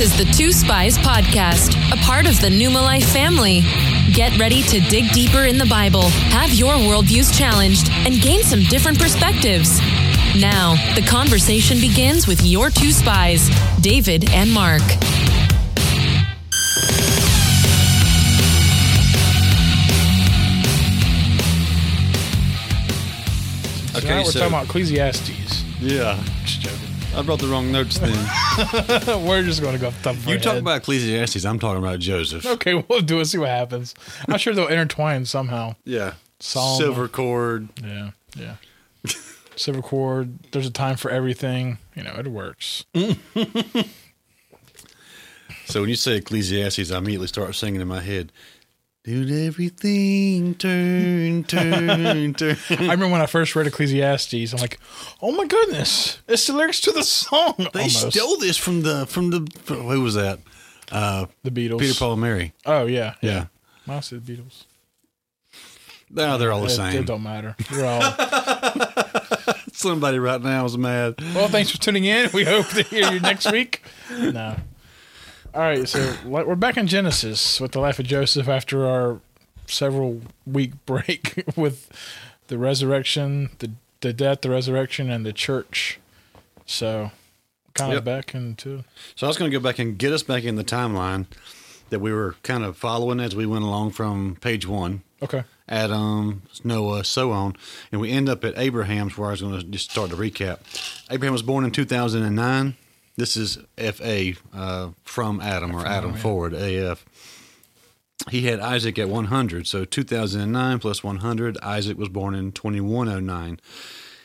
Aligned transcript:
This 0.00 0.18
is 0.18 0.26
the 0.26 0.32
Two 0.32 0.50
Spies 0.50 0.96
Podcast, 0.96 1.76
a 1.92 1.96
part 2.06 2.26
of 2.26 2.40
the 2.40 2.48
Numa 2.48 2.80
Life 2.80 3.04
family. 3.12 3.60
Get 4.14 4.38
ready 4.38 4.62
to 4.62 4.80
dig 4.88 5.12
deeper 5.12 5.44
in 5.44 5.58
the 5.58 5.66
Bible, 5.66 6.08
have 6.32 6.54
your 6.54 6.72
worldviews 6.72 7.36
challenged, 7.36 7.90
and 7.90 8.18
gain 8.22 8.42
some 8.42 8.60
different 8.70 8.98
perspectives. 8.98 9.78
Now, 10.40 10.76
the 10.94 11.02
conversation 11.06 11.80
begins 11.80 12.26
with 12.26 12.40
your 12.42 12.70
two 12.70 12.92
spies, 12.92 13.50
David 13.82 14.30
and 14.30 14.50
Mark. 14.50 14.80
Okay, 23.90 24.00
Tonight 24.00 24.24
we're 24.24 24.30
so- 24.30 24.38
talking 24.38 24.54
about 24.54 24.64
Ecclesiastes. 24.64 25.62
Yeah. 25.78 26.18
Just 26.46 26.62
joking. 26.62 26.79
I 27.14 27.22
brought 27.22 27.40
the 27.40 27.48
wrong 27.48 27.70
notes 27.72 27.98
then. 27.98 28.12
we're 29.26 29.42
just 29.42 29.60
going 29.60 29.74
to 29.74 29.80
go 29.80 29.88
off 29.88 30.02
the 30.02 30.12
top 30.12 30.26
you 30.26 30.38
talk 30.38 30.54
head. 30.54 30.62
about 30.62 30.78
Ecclesiastes, 30.78 31.44
I'm 31.44 31.58
talking 31.58 31.82
about 31.82 31.98
Joseph. 31.98 32.46
Okay, 32.46 32.74
we'll 32.88 33.00
do 33.00 33.20
it. 33.20 33.26
See 33.26 33.38
what 33.38 33.48
happens. 33.48 33.94
I'm 34.28 34.38
sure 34.38 34.54
they'll 34.54 34.68
intertwine 34.68 35.24
somehow. 35.26 35.74
Yeah. 35.84 36.14
Solomon. 36.38 36.78
Silver 36.78 37.08
cord. 37.08 37.68
Yeah, 37.84 38.10
yeah. 38.36 38.54
Silver 39.56 39.82
cord. 39.82 40.38
There's 40.52 40.66
a 40.66 40.70
time 40.70 40.96
for 40.96 41.10
everything. 41.10 41.78
You 41.94 42.04
know, 42.04 42.14
it 42.16 42.28
works. 42.28 42.84
So 45.70 45.80
when 45.82 45.88
you 45.88 45.94
say 45.94 46.16
Ecclesiastes, 46.16 46.90
I 46.90 46.98
immediately 46.98 47.28
start 47.28 47.54
singing 47.54 47.80
in 47.80 47.86
my 47.86 48.00
head. 48.00 48.32
Did 49.02 49.30
everything 49.46 50.54
turn, 50.56 51.44
turn, 51.44 52.34
turn? 52.34 52.56
I 52.70 52.74
remember 52.80 53.08
when 53.08 53.22
I 53.22 53.26
first 53.26 53.56
read 53.56 53.66
Ecclesiastes. 53.66 54.52
I'm 54.52 54.60
like, 54.60 54.78
oh 55.22 55.32
my 55.32 55.46
goodness, 55.46 56.20
it's 56.28 56.46
the 56.46 56.52
lyrics 56.52 56.80
to 56.82 56.92
the 56.92 57.02
song. 57.02 57.54
They 57.72 57.80
almost. 57.80 58.12
stole 58.12 58.36
this 58.36 58.58
from 58.58 58.82
the 58.82 59.06
from 59.06 59.30
the 59.30 59.46
from- 59.62 59.86
who 59.88 60.02
was 60.02 60.14
that? 60.16 60.40
Uh, 60.92 61.26
the 61.44 61.50
Beatles. 61.50 61.78
Peter 61.78 61.94
Paul 61.98 62.12
and 62.12 62.20
Mary. 62.20 62.52
Oh 62.66 62.84
yeah, 62.86 63.14
Yeah. 63.22 63.46
I 63.88 64.00
said 64.00 64.24
the 64.26 64.36
Beatles. 64.36 64.64
No, 66.10 66.36
they're 66.38 66.52
all 66.52 66.60
the 66.60 66.66
It, 66.66 66.70
same. 66.70 67.02
it 67.02 67.06
don't 67.06 67.22
matter. 67.22 67.56
We're 67.72 67.86
all. 67.86 68.02
Somebody 69.72 70.18
right 70.18 70.42
now 70.42 70.64
is 70.66 70.76
mad. 70.76 71.14
Well, 71.34 71.48
thanks 71.48 71.70
for 71.70 71.78
tuning 71.78 72.04
in. 72.04 72.28
We 72.34 72.44
hope 72.44 72.66
to 72.68 72.82
hear 72.82 73.10
you 73.12 73.20
next 73.20 73.50
week. 73.50 73.82
No. 74.10 74.56
All 75.52 75.60
right, 75.62 75.88
so 75.88 76.14
we're 76.24 76.54
back 76.54 76.76
in 76.76 76.86
Genesis 76.86 77.60
with 77.60 77.72
the 77.72 77.80
life 77.80 77.98
of 77.98 78.06
Joseph 78.06 78.48
after 78.48 78.86
our 78.86 79.20
several 79.66 80.20
week 80.46 80.72
break 80.86 81.42
with 81.56 81.90
the 82.48 82.56
resurrection, 82.58 83.50
the 83.58 83.72
the 84.00 84.12
death, 84.12 84.40
the 84.42 84.50
resurrection, 84.50 85.10
and 85.10 85.26
the 85.26 85.32
church. 85.32 85.98
So, 86.66 87.10
kind 87.74 87.90
of 87.92 87.96
Yep. 87.96 88.04
back 88.04 88.34
into 88.34 88.84
So 89.16 89.26
I 89.26 89.28
was 89.28 89.36
going 89.36 89.50
to 89.50 89.56
go 89.56 89.62
back 89.62 89.78
and 89.78 89.98
get 89.98 90.12
us 90.12 90.22
back 90.22 90.44
in 90.44 90.54
the 90.56 90.64
timeline 90.64 91.26
that 91.90 91.98
we 91.98 92.12
were 92.12 92.36
kind 92.44 92.64
of 92.64 92.76
following 92.76 93.18
as 93.20 93.34
we 93.34 93.44
went 93.44 93.64
along 93.64 93.90
from 93.90 94.36
page 94.40 94.66
one. 94.66 95.02
okay. 95.20 95.42
Adam, 95.68 96.42
Noah, 96.64 97.04
so 97.04 97.30
on. 97.32 97.56
And 97.92 98.00
we 98.00 98.10
end 98.10 98.28
up 98.28 98.44
at 98.44 98.56
Abraham's, 98.58 99.16
where 99.18 99.28
I 99.28 99.32
was 99.32 99.40
going 99.40 99.58
to 99.60 99.64
just 99.66 99.90
start 99.90 100.10
the 100.10 100.16
recap. 100.16 100.58
Abraham 101.10 101.32
was 101.32 101.42
born 101.42 101.64
in 101.64 101.70
2009. 101.70 102.74
This 103.20 103.36
is 103.36 103.58
FA 103.76 104.32
uh, 104.54 104.92
from 105.04 105.42
Adam, 105.42 105.76
or 105.76 105.84
Adam 105.84 106.14
forward, 106.14 106.54
AF. 106.54 107.04
He 108.30 108.46
had 108.46 108.60
Isaac 108.60 108.98
at 108.98 109.10
100, 109.10 109.66
so 109.66 109.84
2009 109.84 110.78
plus 110.78 111.04
100. 111.04 111.58
Isaac 111.58 111.98
was 111.98 112.08
born 112.08 112.34
in 112.34 112.50
2109. 112.52 113.60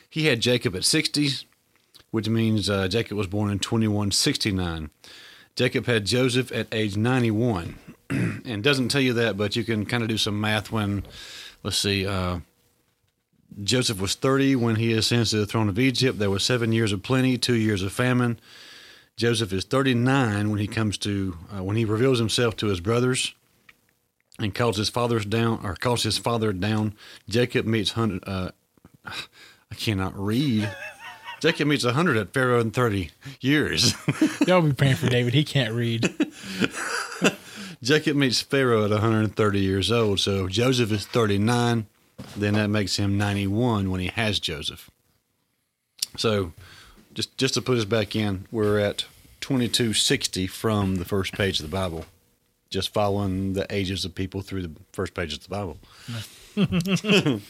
He 0.08 0.24
had 0.24 0.40
Jacob 0.40 0.74
at 0.74 0.82
60, 0.82 1.28
which 2.10 2.30
means 2.30 2.70
uh, 2.70 2.88
Jacob 2.88 3.18
was 3.18 3.26
born 3.26 3.50
in 3.50 3.58
2169. 3.58 4.88
Jacob 5.56 5.84
had 5.84 6.06
Joseph 6.06 6.50
at 6.50 6.66
age 6.72 6.96
91 6.96 7.74
and 8.08 8.64
doesn't 8.64 8.88
tell 8.88 9.02
you 9.02 9.12
that, 9.12 9.36
but 9.36 9.56
you 9.56 9.64
can 9.64 9.84
kind 9.84 10.04
of 10.04 10.08
do 10.08 10.16
some 10.16 10.40
math 10.40 10.72
when, 10.72 11.04
let's 11.62 11.76
see, 11.76 12.06
uh, 12.06 12.38
Joseph 13.62 14.00
was 14.00 14.14
30 14.14 14.56
when 14.56 14.76
he 14.76 14.94
ascends 14.94 15.32
to 15.32 15.36
the 15.36 15.44
throne 15.44 15.68
of 15.68 15.78
Egypt. 15.78 16.18
There 16.18 16.30
were 16.30 16.38
seven 16.38 16.72
years 16.72 16.92
of 16.92 17.02
plenty, 17.02 17.36
two 17.36 17.56
years 17.56 17.82
of 17.82 17.92
famine. 17.92 18.40
Joseph 19.16 19.52
is 19.52 19.64
39 19.64 20.50
when 20.50 20.58
he 20.58 20.66
comes 20.66 20.98
to, 20.98 21.38
uh, 21.56 21.62
when 21.62 21.76
he 21.76 21.86
reveals 21.86 22.18
himself 22.18 22.54
to 22.56 22.66
his 22.66 22.80
brothers 22.80 23.34
and 24.38 24.54
calls 24.54 24.76
his 24.76 24.90
fathers 24.90 25.24
down, 25.24 25.60
or 25.64 25.74
calls 25.74 26.02
his 26.02 26.18
father 26.18 26.52
down. 26.52 26.94
Jacob 27.26 27.64
meets, 27.64 27.92
hundred, 27.92 28.22
uh, 28.26 28.50
I 29.06 29.74
cannot 29.74 30.18
read. 30.18 30.70
Jacob 31.40 31.68
meets 31.68 31.84
100 31.84 32.16
at 32.18 32.34
Pharaoh 32.34 32.60
in 32.60 32.70
30 32.70 33.10
years. 33.40 33.94
Y'all 34.46 34.60
be 34.60 34.72
praying 34.72 34.96
for 34.96 35.08
David. 35.08 35.32
He 35.32 35.44
can't 35.44 35.72
read. 35.72 36.14
Jacob 37.82 38.16
meets 38.16 38.42
Pharaoh 38.42 38.84
at 38.84 38.90
130 38.90 39.60
years 39.60 39.90
old. 39.90 40.20
So 40.20 40.48
Joseph 40.48 40.92
is 40.92 41.06
39. 41.06 41.86
Then 42.36 42.54
that 42.54 42.68
makes 42.68 42.96
him 42.96 43.16
91 43.16 43.90
when 43.90 44.00
he 44.00 44.08
has 44.08 44.38
Joseph. 44.40 44.90
So 46.16 46.52
just 47.16 47.36
just 47.38 47.54
to 47.54 47.62
put 47.62 47.78
us 47.78 47.84
back 47.84 48.14
in, 48.14 48.46
we're 48.52 48.78
at 48.78 49.06
2260 49.40 50.46
from 50.46 50.96
the 50.96 51.04
first 51.04 51.32
page 51.32 51.58
of 51.58 51.68
the 51.68 51.72
Bible. 51.76 52.04
Just 52.70 52.92
following 52.92 53.54
the 53.54 53.66
ages 53.74 54.04
of 54.04 54.14
people 54.14 54.42
through 54.42 54.62
the 54.62 54.72
first 54.92 55.14
pages 55.14 55.38
of 55.38 55.44
the 55.44 55.48
Bible. 55.48 57.40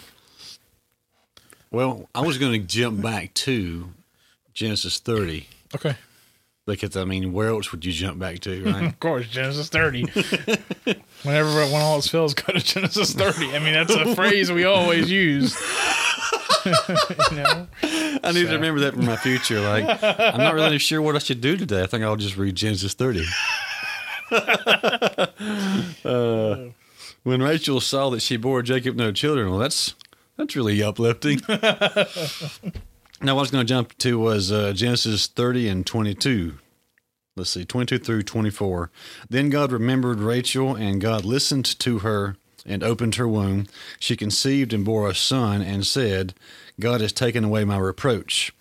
well, 1.71 2.09
I 2.15 2.21
was 2.21 2.39
going 2.39 2.53
to 2.53 2.59
jump 2.67 3.03
back 3.03 3.35
to 3.35 3.89
Genesis 4.55 4.99
30 4.99 5.47
Okay. 5.75 5.97
because 6.67 6.97
I 6.97 7.05
mean, 7.05 7.33
where 7.33 7.49
else 7.49 7.73
would 7.73 7.85
you 7.85 7.93
jump 7.93 8.19
back 8.19 8.41
to, 8.41 8.65
right? 8.65 8.85
Of 8.89 9.01
course, 9.01 9.27
Genesis 9.29 9.69
30. 9.69 10.03
Whenever 11.23 11.51
when 11.55 11.81
all 11.83 11.95
else 11.95 12.09
fails, 12.09 12.35
go 12.35 12.53
to 12.53 12.61
Genesis 12.61 13.15
30. 13.15 13.57
I 13.57 13.59
mean, 13.59 13.73
that's 13.73 13.95
a 13.95 14.15
phrase 14.15 14.53
we 14.53 14.65
always 14.65 15.11
use. 15.11 15.57
you 17.31 17.37
know? 17.37 17.67
I 17.83 18.33
need 18.33 18.47
to 18.47 18.53
remember 18.53 18.81
that 18.81 18.95
for 18.95 19.03
my 19.03 19.17
future. 19.17 19.61
Like, 19.61 19.85
I'm 20.03 20.39
not 20.39 20.55
really 20.55 20.79
sure 20.79 21.01
what 21.01 21.17
I 21.17 21.19
should 21.19 21.41
do 21.41 21.57
today. 21.57 21.83
I 21.83 21.87
think 21.87 22.03
I'll 22.05 22.17
just 22.17 22.37
read 22.37 22.55
Genesis 22.55 22.95
30. 22.95 23.25
Uh, 26.05 26.71
when 27.23 27.43
Rachel 27.43 27.81
saw 27.81 28.11
that 28.11 28.21
she 28.21 28.37
bore 28.37 28.63
Jacob 28.63 28.97
no 28.97 29.13
children, 29.13 29.51
well, 29.51 29.59
that's 29.59 29.95
that's 30.37 30.55
really 30.55 30.83
uplifting. 30.83 31.41
now, 31.49 31.57
what 33.21 33.29
I 33.29 33.33
was 33.33 33.51
going 33.51 33.67
to 33.67 33.69
jump 33.69 33.97
to 33.99 34.19
was 34.19 34.53
uh, 34.53 34.73
Genesis 34.73 35.27
30 35.27 35.69
and 35.69 35.87
22. 35.87 36.59
Let's 37.37 37.51
see, 37.51 37.65
22 37.65 37.99
through 37.99 38.23
24. 38.23 38.91
Then 39.29 39.51
God 39.51 39.73
remembered 39.73 40.21
Rachel, 40.21 40.75
and 40.75 41.01
God 41.01 41.25
listened 41.25 41.65
to 41.81 42.01
her 42.01 42.37
and 42.67 42.83
opened 42.83 43.15
her 43.15 43.29
womb. 43.29 43.67
She 43.99 44.17
conceived 44.17 44.73
and 44.73 44.85
bore 44.85 45.09
a 45.09 45.15
son, 45.15 45.63
and 45.63 45.87
said, 45.87 46.35
God 46.79 47.01
has 47.01 47.13
taken 47.13 47.45
away 47.45 47.65
my 47.65 47.79
reproach. 47.79 48.53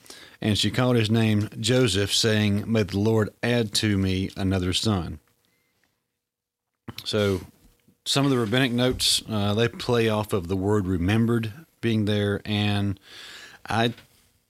And 0.41 0.57
she 0.57 0.71
called 0.71 0.95
his 0.95 1.09
name 1.09 1.49
Joseph, 1.59 2.13
saying, 2.13 2.71
May 2.71 2.83
the 2.83 2.99
Lord 2.99 3.29
add 3.41 3.73
to 3.75 3.97
me 3.97 4.29
another 4.37 4.73
son. 4.73 5.19
So, 7.03 7.41
some 8.05 8.25
of 8.25 8.31
the 8.31 8.37
rabbinic 8.37 8.71
notes, 8.71 9.23
uh, 9.27 9.53
they 9.55 9.67
play 9.67 10.07
off 10.07 10.31
of 10.31 10.47
the 10.47 10.55
word 10.55 10.85
remembered 10.85 11.51
being 11.81 12.05
there. 12.05 12.41
And 12.45 12.99
I 13.67 13.93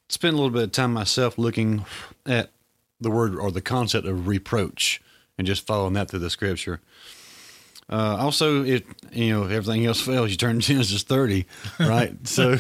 spent 0.10 0.34
a 0.34 0.38
little 0.38 0.52
bit 0.52 0.64
of 0.64 0.72
time 0.72 0.94
myself 0.94 1.38
looking 1.38 1.86
at 2.26 2.52
the 3.00 3.12
word 3.12 3.36
or 3.36 3.52
the 3.52 3.62
concept 3.62 4.08
of 4.08 4.28
reproach 4.28 5.02
and 5.38 5.48
just 5.48 5.66
following 5.66 5.94
that 5.94 6.10
through 6.10 6.20
the 6.20 6.30
scripture. 6.30 6.82
Uh, 7.90 8.18
also, 8.20 8.64
if 8.64 8.84
you 9.12 9.30
know 9.30 9.44
if 9.44 9.52
everything 9.52 9.86
else 9.86 10.02
fails, 10.02 10.32
you 10.32 10.38
turn 10.38 10.60
to 10.60 10.62
Genesis 10.68 11.04
thirty, 11.04 11.46
right? 11.80 12.16
so, 12.28 12.58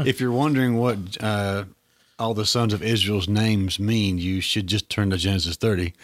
if 0.00 0.20
you're 0.20 0.32
wondering 0.32 0.76
what 0.76 0.98
uh, 1.22 1.64
all 2.18 2.34
the 2.34 2.44
sons 2.44 2.74
of 2.74 2.82
Israel's 2.82 3.28
names 3.28 3.78
mean, 3.78 4.18
you 4.18 4.40
should 4.40 4.66
just 4.66 4.90
turn 4.90 5.10
to 5.10 5.16
Genesis 5.16 5.56
thirty. 5.56 5.94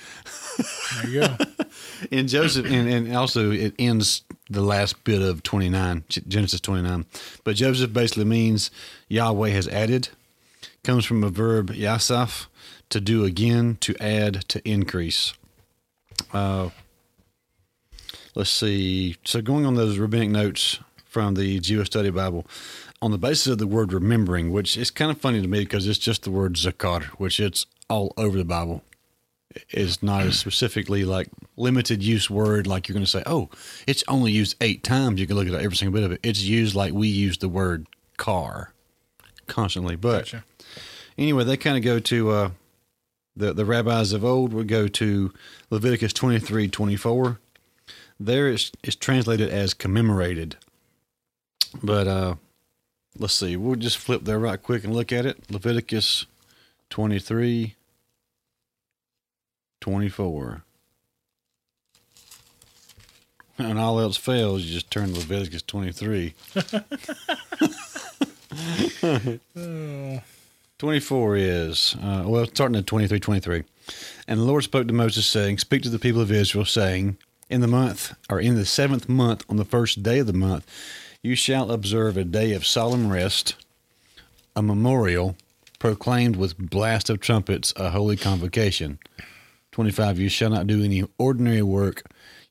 There 1.02 1.10
you 1.10 1.20
go. 1.20 1.36
And 2.12 2.28
Joseph, 2.28 2.64
and, 2.66 2.88
and 2.88 3.16
also 3.16 3.50
it 3.50 3.74
ends 3.76 4.22
the 4.48 4.62
last 4.62 5.02
bit 5.02 5.20
of 5.20 5.42
twenty 5.42 5.68
nine, 5.68 6.04
Genesis 6.08 6.60
twenty 6.60 6.82
nine. 6.82 7.06
But 7.42 7.56
Joseph 7.56 7.92
basically 7.92 8.24
means 8.24 8.70
Yahweh 9.08 9.50
has 9.50 9.66
added. 9.66 10.10
Comes 10.84 11.04
from 11.04 11.24
a 11.24 11.28
verb 11.28 11.72
yasaf, 11.72 12.46
to 12.90 13.00
do 13.00 13.24
again, 13.24 13.78
to 13.80 13.96
add, 14.00 14.48
to 14.48 14.66
increase. 14.66 15.34
Uh, 16.32 16.70
let's 18.38 18.50
see. 18.50 19.16
So 19.24 19.42
going 19.42 19.66
on 19.66 19.74
those 19.74 19.98
rabbinic 19.98 20.30
notes 20.30 20.78
from 21.04 21.34
the 21.34 21.58
Jewish 21.58 21.88
Study 21.88 22.10
Bible, 22.10 22.46
on 23.02 23.10
the 23.10 23.18
basis 23.18 23.48
of 23.48 23.58
the 23.58 23.66
word 23.66 23.92
remembering, 23.92 24.50
which 24.52 24.76
is 24.76 24.90
kind 24.90 25.10
of 25.10 25.20
funny 25.20 25.42
to 25.42 25.48
me 25.48 25.60
because 25.60 25.86
it's 25.86 25.98
just 25.98 26.22
the 26.22 26.30
word 26.30 26.54
zakar, 26.54 27.04
which 27.18 27.40
it's 27.40 27.66
all 27.90 28.14
over 28.16 28.38
the 28.38 28.44
Bible. 28.44 28.82
Is 29.70 30.02
not 30.02 30.26
a 30.26 30.32
specifically 30.32 31.04
like 31.04 31.28
limited 31.56 32.02
use 32.02 32.28
word 32.30 32.66
like 32.66 32.86
you're 32.86 32.94
going 32.94 33.04
to 33.04 33.10
say, 33.10 33.22
oh, 33.26 33.48
it's 33.86 34.04
only 34.06 34.30
used 34.30 34.54
eight 34.60 34.84
times. 34.84 35.18
You 35.20 35.26
can 35.26 35.36
look 35.36 35.48
at 35.48 35.54
every 35.54 35.76
single 35.76 35.98
bit 35.98 36.04
of 36.04 36.12
it. 36.12 36.20
It's 36.22 36.42
used 36.42 36.76
like 36.76 36.92
we 36.92 37.08
use 37.08 37.38
the 37.38 37.48
word 37.48 37.86
car 38.18 38.72
constantly. 39.46 39.96
But 39.96 40.18
Gotcha. 40.26 40.44
anyway, 41.16 41.44
they 41.44 41.56
kind 41.56 41.76
of 41.76 41.82
go 41.82 41.98
to 41.98 42.30
uh, 42.30 42.50
The 43.36 43.52
the 43.54 43.64
rabbis 43.64 44.12
of 44.12 44.24
old 44.24 44.52
would 44.52 44.68
go 44.68 44.86
to 44.86 45.32
Leviticus 45.70 46.12
twenty 46.12 46.38
three 46.38 46.68
twenty 46.68 46.96
four. 46.96 47.38
There 48.20 48.48
it's, 48.48 48.72
it's 48.82 48.96
translated 48.96 49.50
as 49.50 49.74
commemorated. 49.74 50.56
But 51.82 52.06
uh, 52.06 52.34
let's 53.18 53.34
see. 53.34 53.56
We'll 53.56 53.76
just 53.76 53.98
flip 53.98 54.24
there 54.24 54.38
right 54.38 54.62
quick 54.62 54.84
and 54.84 54.94
look 54.94 55.12
at 55.12 55.26
it. 55.26 55.50
Leviticus 55.50 56.26
23, 56.90 57.74
24. 59.80 60.62
And 63.58 63.78
all 63.78 63.98
else 63.98 64.16
fails, 64.16 64.62
you 64.62 64.72
just 64.72 64.90
turn 64.90 65.12
to 65.12 65.14
Leviticus 65.14 65.62
23. 65.62 66.34
24 70.78 71.36
is, 71.36 71.96
uh, 72.00 72.22
well, 72.24 72.46
starting 72.46 72.76
at 72.76 72.86
23, 72.86 73.18
23. 73.18 73.64
And 74.28 74.38
the 74.38 74.44
Lord 74.44 74.62
spoke 74.62 74.86
to 74.86 74.94
Moses, 74.94 75.26
saying, 75.26 75.58
Speak 75.58 75.82
to 75.82 75.88
the 75.88 75.98
people 75.98 76.20
of 76.20 76.30
Israel, 76.30 76.64
saying, 76.64 77.16
In 77.50 77.62
the 77.62 77.66
month, 77.66 78.14
or 78.28 78.40
in 78.40 78.56
the 78.56 78.66
seventh 78.66 79.08
month, 79.08 79.44
on 79.48 79.56
the 79.56 79.64
first 79.64 80.02
day 80.02 80.18
of 80.18 80.26
the 80.26 80.32
month, 80.34 80.66
you 81.22 81.34
shall 81.34 81.70
observe 81.70 82.16
a 82.16 82.24
day 82.24 82.52
of 82.52 82.66
solemn 82.66 83.10
rest, 83.10 83.54
a 84.54 84.62
memorial, 84.62 85.34
proclaimed 85.78 86.36
with 86.36 86.58
blast 86.58 87.08
of 87.08 87.20
trumpets, 87.20 87.72
a 87.76 87.90
holy 87.90 88.16
convocation. 88.16 88.98
25. 89.72 90.18
You 90.18 90.28
shall 90.28 90.50
not 90.50 90.66
do 90.66 90.82
any 90.82 91.04
ordinary 91.18 91.62
work. 91.62 92.02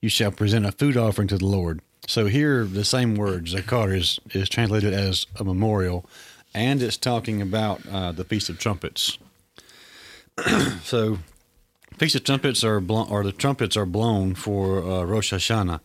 You 0.02 0.10
shall 0.10 0.32
present 0.32 0.66
a 0.66 0.72
food 0.72 0.98
offering 0.98 1.28
to 1.28 1.38
the 1.38 1.46
Lord. 1.46 1.82
So 2.08 2.26
here, 2.28 2.64
the 2.64 2.86
same 2.86 3.16
word, 3.16 3.46
zakar, 3.46 3.96
is, 3.96 4.20
is 4.32 4.48
translated 4.48 4.94
as 4.94 5.26
a 5.36 5.44
memorial, 5.44 6.06
and 6.54 6.82
it's 6.82 6.98
talking 6.98 7.42
about 7.42 7.86
uh, 7.86 8.14
the 8.14 8.24
Feast 8.24 8.50
of 8.50 8.58
Trumpets. 8.58 9.18
so, 10.84 11.20
Of 12.00 12.24
Trumpets 12.24 12.64
are 12.64 12.80
blown, 12.80 13.10
or 13.10 13.24
the 13.24 13.32
trumpets 13.32 13.76
are 13.76 13.86
blown 13.86 14.36
for 14.36 14.84
uh, 14.84 15.04
Rosh 15.04 15.34
Hashanah. 15.34 15.80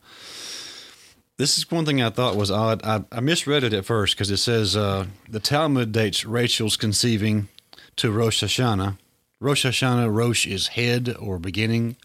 This 1.38 1.56
is 1.56 1.70
one 1.70 1.86
thing 1.86 2.02
I 2.02 2.10
thought 2.10 2.36
was 2.36 2.50
odd. 2.50 2.82
I, 2.84 3.02
I 3.10 3.20
misread 3.20 3.64
it 3.64 3.72
at 3.72 3.86
first 3.86 4.14
because 4.14 4.30
it 4.30 4.36
says 4.36 4.76
uh, 4.76 5.06
the 5.28 5.40
Talmud 5.40 5.90
dates 5.90 6.24
Rachel's 6.24 6.76
conceiving 6.76 7.48
to 7.96 8.12
Rosh 8.12 8.44
Hashanah. 8.44 8.98
Rosh 9.40 9.64
Hashanah, 9.64 10.14
Rosh 10.14 10.46
is 10.46 10.68
head 10.68 11.16
or 11.18 11.38
beginning. 11.38 11.96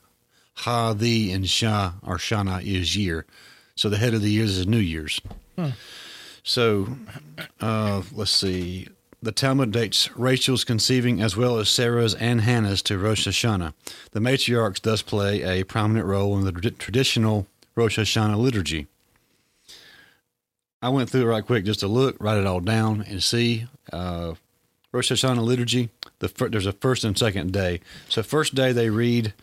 Ha, 0.55 0.93
the, 0.93 1.31
and 1.31 1.47
Shah 1.47 1.93
or 2.01 2.17
Shana 2.17 2.63
is 2.63 2.95
year. 2.95 3.25
So 3.75 3.89
the 3.89 3.97
head 3.97 4.13
of 4.15 4.21
the 4.21 4.31
years 4.31 4.57
is 4.57 4.65
New 4.65 4.77
Year's. 4.79 5.21
So 6.43 6.87
uh, 7.59 8.01
let's 8.13 8.31
see. 8.31 8.87
The 9.27 9.33
Talmud 9.33 9.71
dates 9.71 10.09
Rachel's 10.15 10.63
conceiving 10.63 11.21
as 11.21 11.35
well 11.35 11.57
as 11.57 11.67
Sarah's 11.67 12.15
and 12.15 12.39
Hannah's 12.39 12.81
to 12.83 12.97
Rosh 12.97 13.27
Hashanah. 13.27 13.73
The 14.11 14.21
matriarchs 14.21 14.81
thus 14.81 15.01
play 15.01 15.41
a 15.41 15.65
prominent 15.65 16.05
role 16.05 16.37
in 16.37 16.45
the 16.45 16.53
traditional 16.53 17.45
Rosh 17.75 17.99
Hashanah 17.99 18.37
liturgy. 18.37 18.87
I 20.81 20.87
went 20.87 21.09
through 21.09 21.23
it 21.23 21.25
right 21.25 21.45
quick 21.45 21.65
just 21.65 21.81
to 21.81 21.89
look, 21.89 22.15
write 22.21 22.37
it 22.37 22.47
all 22.47 22.61
down, 22.61 23.01
and 23.01 23.21
see. 23.21 23.67
Uh, 23.91 24.35
Rosh 24.93 25.11
Hashanah 25.11 25.43
liturgy, 25.43 25.89
the 26.19 26.29
fir- 26.29 26.47
there's 26.47 26.65
a 26.65 26.71
first 26.71 27.03
and 27.03 27.17
second 27.17 27.51
day. 27.51 27.81
So, 28.07 28.23
first 28.23 28.55
day 28.55 28.71
they 28.71 28.89
read 28.89 29.33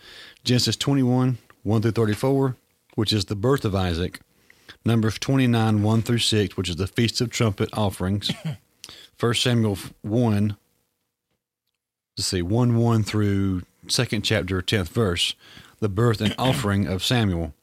Genesis 0.45 0.77
21, 0.77 1.37
1 1.63 1.83
through 1.83 1.91
34, 1.91 2.57
which 2.95 3.13
is 3.13 3.27
the 3.27 3.37
birth 3.37 3.67
of 3.67 3.75
Isaac. 3.75 4.21
Numbers 4.87 5.19
29, 5.19 5.83
1 5.83 6.03
through 6.03 6.19
6, 6.21 6.57
which 6.57 6.71
is 6.71 6.77
the 6.77 6.87
Feast 6.87 7.21
of 7.21 7.29
Trumpet 7.29 7.69
offerings. 7.75 8.31
1 9.19 9.35
Samuel 9.35 9.79
1, 10.03 10.57
let's 12.17 12.27
see, 12.27 12.43
1 12.43 12.77
1 12.77 13.03
through 13.03 13.63
2nd 13.87 14.23
chapter, 14.25 14.61
10th 14.61 14.89
verse, 14.89 15.35
the 15.81 15.89
birth 15.89 16.21
and 16.21 16.35
offering 16.39 16.87
of 16.87 17.05
Samuel. 17.05 17.55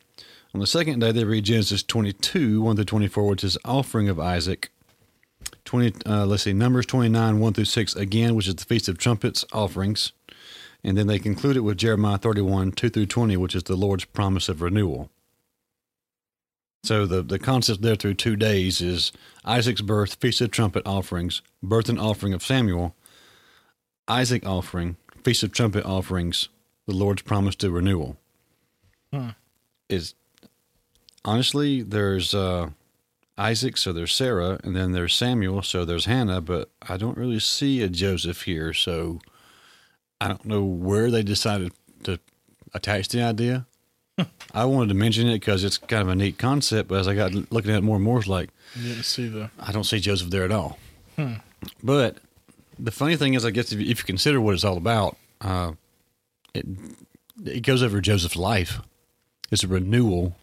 On 0.54 0.60
the 0.60 0.68
second 0.68 1.00
day, 1.00 1.12
they 1.12 1.24
read 1.24 1.46
Genesis 1.46 1.82
22, 1.84 2.62
1 2.62 2.76
through 2.76 2.86
24, 2.86 3.28
which 3.28 3.44
is 3.44 3.58
offering 3.64 4.10
of 4.10 4.20
Isaac. 4.20 4.70
20, 5.66 5.94
uh, 6.06 6.26
let's 6.26 6.44
see, 6.44 6.54
Numbers 6.54 6.86
29, 6.86 7.40
1 7.40 7.54
through 7.54 7.66
6, 7.66 7.96
again, 7.96 8.36
which 8.36 8.48
is 8.48 8.56
the 8.56 8.66
Feast 8.66 8.90
of 8.90 8.98
Trumpets 8.98 9.46
offerings. 9.54 10.12
And 10.84 10.98
then 10.98 11.08
they 11.08 11.20
conclude 11.20 11.56
it 11.56 11.62
with 11.62 11.78
Jeremiah 11.78 12.18
31, 12.18 12.74
2 12.74 12.90
through 12.90 13.06
20, 13.06 13.38
which 13.38 13.56
is 13.56 13.64
the 13.64 13.76
Lord's 13.76 14.06
promise 14.06 14.50
of 14.50 14.62
renewal. 14.62 15.10
So 16.84 17.06
the, 17.06 17.22
the 17.22 17.40
concept 17.40 17.82
there 17.82 17.96
through 17.96 18.16
two 18.16 18.36
days 18.36 18.82
is 18.82 19.12
Isaac's 19.46 19.82
birth, 19.82 20.16
Feast 20.16 20.42
of 20.42 20.52
Trumpet 20.52 20.86
offerings, 20.86 21.42
birth 21.62 21.90
and 21.90 22.00
offering 22.00 22.34
of 22.34 22.44
Samuel, 22.44 22.96
Isaac 24.08 24.46
offering, 24.46 24.98
Feast 25.24 25.44
of 25.44 25.52
Trumpet 25.52 25.86
offerings, 25.86 26.50
the 26.88 26.96
Lord's 26.96 27.22
promise 27.22 27.56
to 27.58 27.70
renewal. 27.70 28.18
Huh. 29.14 29.34
Is 29.90 30.16
honestly, 31.24 31.84
there's 31.84 32.34
uh, 32.34 32.70
Isaac, 33.38 33.78
so 33.78 33.94
there's 33.94 34.14
Sarah, 34.14 34.60
and 34.64 34.76
then 34.76 34.92
there's 34.92 35.14
Samuel, 35.14 35.62
so 35.62 35.86
there's 35.86 36.06
Hannah, 36.06 36.42
but 36.42 36.70
I 36.88 36.98
don't 36.98 37.18
really 37.18 37.40
see 37.40 37.82
a 37.82 37.90
Joseph 37.90 38.44
here, 38.44 38.74
so 38.74 39.20
I 40.20 40.28
don't 40.28 40.46
know 40.46 40.64
where 40.64 41.12
they 41.12 41.24
decided 41.24 41.74
to 42.04 42.20
attach 42.74 43.10
the 43.10 43.22
idea. 43.22 43.68
I 44.54 44.66
wanted 44.66 44.90
to 44.90 44.96
mention 44.96 45.28
it 45.28 45.34
because 45.40 45.64
it's 45.64 45.78
kind 45.78 46.02
of 46.02 46.10
a 46.10 46.16
neat 46.16 46.38
concept, 46.38 46.90
but 46.90 47.00
as 47.00 47.08
I 47.08 47.16
got 47.16 47.34
looking 47.52 47.72
at 47.72 47.78
it 47.78 47.84
more 47.84 47.96
and 47.96 48.06
more, 48.06 48.20
it's 48.20 48.28
like 48.28 48.50
You 48.76 48.90
didn't 48.90 49.04
see 49.06 49.28
the. 49.28 49.50
I 49.60 49.72
don't 49.72 49.84
see 49.86 50.00
Joseph 50.00 50.30
there 50.30 50.44
at 50.44 50.52
all. 50.52 50.78
But 51.84 52.18
the 52.80 52.92
funny 52.92 53.16
thing 53.16 53.36
is, 53.36 53.46
I 53.46 53.52
guess 53.52 53.72
if 53.72 53.80
you, 53.80 53.90
if 53.90 54.00
you 54.00 54.04
consider 54.06 54.42
what 54.42 54.54
it's 54.56 54.64
all 54.64 54.78
about, 54.78 55.18
uh, 55.42 55.74
it 56.54 56.66
it 57.46 57.62
goes 57.62 57.82
over 57.84 58.02
Joseph's 58.02 58.36
life. 58.36 58.80
It's 59.52 59.64
a 59.64 59.68
renewal. 59.68 60.36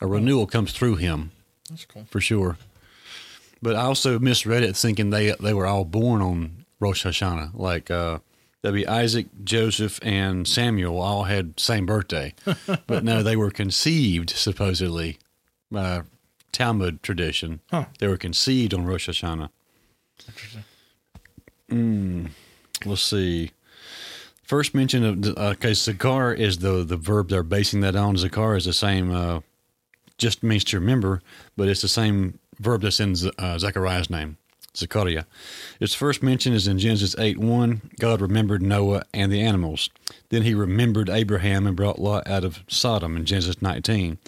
A 0.00 0.06
renewal 0.06 0.46
comes 0.46 0.72
through 0.72 0.96
him 0.96 1.30
That's 1.68 1.84
cool. 1.84 2.06
for 2.10 2.20
sure. 2.20 2.56
But 3.62 3.76
I 3.76 3.82
also 3.82 4.18
misread 4.18 4.62
it, 4.62 4.76
thinking 4.76 5.10
they 5.10 5.32
they 5.40 5.52
were 5.54 5.66
all 5.66 5.84
born 5.84 6.22
on 6.22 6.64
Rosh 6.80 7.04
Hashanah. 7.06 7.50
Like 7.54 7.90
uh, 7.90 8.18
that'd 8.62 8.74
be 8.74 8.86
Isaac, 8.86 9.26
Joseph, 9.44 9.98
and 10.02 10.46
Samuel 10.46 11.00
all 11.00 11.24
had 11.24 11.58
same 11.58 11.86
birthday, 11.86 12.34
but 12.86 13.04
no, 13.04 13.22
they 13.22 13.36
were 13.36 13.50
conceived 13.50 14.30
supposedly 14.30 15.18
by 15.70 16.02
Talmud 16.52 17.02
tradition. 17.02 17.60
Huh. 17.70 17.86
They 17.98 18.08
were 18.08 18.16
conceived 18.16 18.74
on 18.74 18.84
Rosh 18.84 19.08
Hashanah. 19.08 19.50
Interesting. 20.28 20.64
Let's 22.84 23.02
see. 23.02 23.50
First 24.42 24.74
mention 24.74 25.04
of 25.04 25.22
the- 25.22 25.40
okay, 25.50 25.70
zakar 25.70 26.36
is 26.36 26.58
the 26.58 26.82
the 26.82 26.96
verb 26.96 27.28
they're 27.28 27.44
basing 27.44 27.80
that 27.82 27.94
on. 27.94 28.16
Zakar 28.16 28.56
is 28.56 28.64
the 28.64 28.72
same, 28.72 29.12
uh, 29.12 29.40
just 30.18 30.42
means 30.42 30.64
to 30.64 30.80
remember, 30.80 31.22
but 31.56 31.68
it's 31.68 31.82
the 31.82 31.88
same 31.88 32.38
verb 32.58 32.82
that's 32.82 32.98
in 32.98 33.14
Z- 33.14 33.30
uh, 33.38 33.58
Zechariah's 33.58 34.10
name, 34.10 34.38
Zechariah. 34.80 35.24
Its 35.78 35.94
first 35.94 36.22
mention 36.22 36.52
is 36.52 36.66
in 36.66 36.78
Genesis 36.78 37.14
eight 37.18 37.38
one. 37.38 37.82
God 37.98 38.20
remembered 38.20 38.62
Noah 38.62 39.04
and 39.14 39.30
the 39.30 39.40
animals. 39.40 39.90
Then 40.30 40.42
He 40.42 40.54
remembered 40.54 41.08
Abraham 41.08 41.66
and 41.66 41.76
brought 41.76 41.98
Lot 41.98 42.26
out 42.26 42.44
of 42.44 42.64
Sodom 42.68 43.16
in 43.16 43.24
Genesis 43.24 43.62
nineteen. 43.62 44.18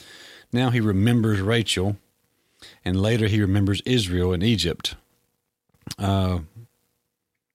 Now 0.53 0.71
He 0.71 0.81
remembers 0.81 1.41
Rachel, 1.41 1.97
and 2.85 3.01
later 3.01 3.27
He 3.27 3.41
remembers 3.41 3.83
Israel 3.85 4.33
and 4.33 4.43
Egypt. 4.43 4.95
Uh, 5.99 6.41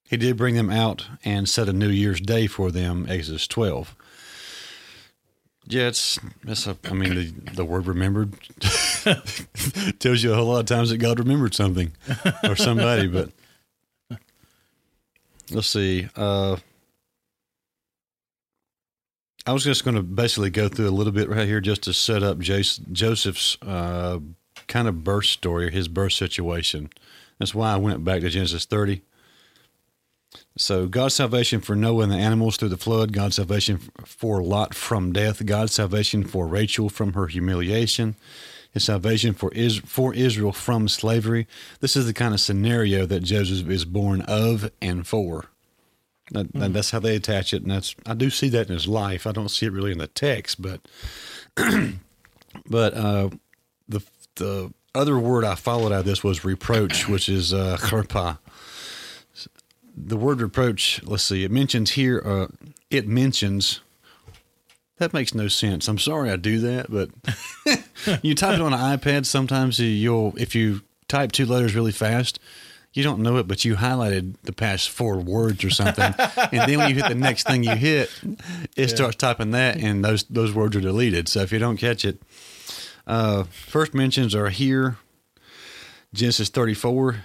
he 0.10 0.16
did 0.16 0.38
bring 0.38 0.56
them 0.56 0.70
out 0.70 1.06
and 1.25 1.50
set 1.50 1.68
a 1.68 1.74
New 1.74 1.89
Year's 1.89 2.22
Day 2.22 2.48
for 2.48 2.72
them, 2.72 3.06
Exodus 3.10 3.46
12. 3.48 3.94
Yeah, 5.70 5.88
it's, 5.88 6.18
it's 6.48 6.66
a, 6.66 6.78
I 6.86 6.94
mean, 6.94 7.16
the, 7.16 7.52
the 7.56 7.66
word 7.66 7.88
remembered 7.88 8.34
tells 10.00 10.24
you 10.24 10.32
a 10.32 10.36
whole 10.36 10.46
lot 10.46 10.60
of 10.60 10.66
times 10.66 10.92
that 10.92 10.98
God 10.98 11.20
remembered 11.20 11.54
something 11.54 11.92
or 12.44 12.56
somebody, 12.56 13.08
but 13.10 13.30
let's 15.52 15.68
see. 15.68 16.08
Uh, 16.16 16.56
I 19.46 19.54
was 19.54 19.64
just 19.64 19.84
going 19.84 19.96
to 19.96 20.04
basically 20.04 20.50
go 20.50 20.70
through 20.70 20.88
a 20.88 20.92
little 20.92 21.14
bit 21.14 21.30
right 21.30 21.48
here 21.48 21.62
just 21.62 21.84
to 21.84 21.94
set 21.94 22.24
up 22.24 22.40
Joseph's 22.40 23.58
uh, 23.62 24.20
kind 24.68 24.88
of 24.88 25.04
birth 25.04 25.26
story, 25.26 25.72
his 25.72 25.88
birth 25.88 26.14
situation. 26.14 26.90
That's 27.40 27.56
why 27.56 27.74
I 27.74 27.78
went 27.78 28.04
back 28.04 28.22
to 28.22 28.30
Genesis 28.30 28.66
30. 28.66 29.02
So 30.58 30.88
God's 30.88 31.14
salvation 31.16 31.62
for 31.62 31.76
Noah 31.76 32.04
and 32.04 32.12
the 32.12 32.18
animals 32.18 32.58
through 32.58 32.70
the 32.70 32.78
flood, 32.78 33.14
God's 33.14 33.36
salvation 33.36 33.80
for 34.06 34.42
Lot 34.42 34.74
from 34.74 35.14
death, 35.14 35.46
God's 35.46 35.74
salvation 35.74 36.24
for 36.24 36.48
Rachel 36.48 36.90
from 36.90 37.14
her 37.14 37.28
humiliation, 37.28 38.16
His 38.72 38.84
salvation 38.86 39.34
for 39.34 39.52
is 39.54 39.78
for 39.78 40.14
Israel 40.16 40.52
from 40.52 40.88
slavery. 40.88 41.48
This 41.80 41.96
is 41.96 42.06
the 42.08 42.14
kind 42.14 42.34
of 42.34 42.40
scenario 42.42 43.06
that 43.06 43.22
Joseph 43.22 43.70
is 43.70 43.86
born 43.86 44.22
of 44.22 44.72
and 44.82 45.06
for. 45.08 45.46
That, 46.32 46.52
that- 46.54 46.74
that's 46.74 46.92
how 46.92 47.00
they 47.00 47.16
attach 47.16 47.54
it, 47.54 47.62
and 47.62 47.72
that's 47.72 47.96
I 48.06 48.14
do 48.14 48.30
see 48.30 48.50
that 48.50 48.68
in 48.68 48.74
his 48.74 48.88
life. 48.88 49.26
I 49.28 49.32
don't 49.32 49.50
see 49.50 49.68
it 49.68 49.72
really 49.72 49.92
in 49.94 49.98
the 50.00 50.08
text, 50.08 50.62
but 50.62 50.82
but 52.70 52.94
uh, 52.94 53.30
the 53.88 54.02
the 54.36 54.74
other 54.94 55.18
word 55.20 55.46
I 55.46 55.56
followed 55.56 55.92
out 55.94 56.00
of 56.00 56.06
this 56.06 56.24
was 56.24 56.44
reproach, 56.44 57.08
which 57.08 57.30
is 57.30 57.54
uh, 57.54 57.78
charpa 57.82 58.40
the 59.98 60.18
word 60.18 60.42
reproach. 60.42 61.01
Let's 61.04 61.24
see. 61.24 61.44
It 61.44 61.51
mentions 61.51 61.92
here. 61.92 62.22
Uh, 62.24 62.48
it 62.89 63.08
mentions. 63.08 63.82
That 64.98 65.13
makes 65.13 65.34
no 65.34 65.48
sense. 65.48 65.88
I'm 65.88 66.00
sorry 66.00 66.30
I 66.30 66.38
do 66.38 66.60
that, 66.60 66.89
but 66.89 67.10
you 68.24 68.34
type 68.36 68.56
it 68.56 68.62
on 68.62 68.74
an 68.74 68.98
iPad. 68.98 69.25
Sometimes 69.25 69.80
you'll, 69.80 70.34
if 70.38 70.56
you 70.56 70.82
type 71.08 71.32
two 71.32 71.46
letters 71.46 71.75
really 71.75 71.92
fast, 71.92 72.39
you 72.94 73.04
don't 73.04 73.22
know 73.22 73.38
it, 73.38 73.48
but 73.48 73.63
you 73.63 73.75
highlighted 73.75 74.36
the 74.44 74.54
past 74.54 74.89
four 74.89 75.20
words 75.20 75.63
or 75.63 75.70
something, 75.70 76.16
and 76.51 76.72
then 76.72 76.80
when 76.80 76.89
you 76.89 76.96
hit 76.96 77.08
the 77.08 77.16
next 77.16 77.46
thing 77.46 77.63
you 77.63 77.75
hit, 77.75 78.10
it 78.75 78.88
starts 78.88 79.16
typing 79.16 79.51
that, 79.51 79.77
and 79.77 80.04
those 80.04 80.24
those 80.24 80.51
words 80.51 80.75
are 80.75 80.82
deleted. 80.82 81.27
So 81.27 81.42
if 81.42 81.51
you 81.51 81.60
don't 81.60 81.77
catch 81.77 82.04
it, 82.04 82.20
uh, 83.06 83.44
first 83.44 83.94
mentions 83.94 84.34
are 84.34 84.50
here, 84.50 84.98
Genesis 86.12 86.50
34, 86.50 87.24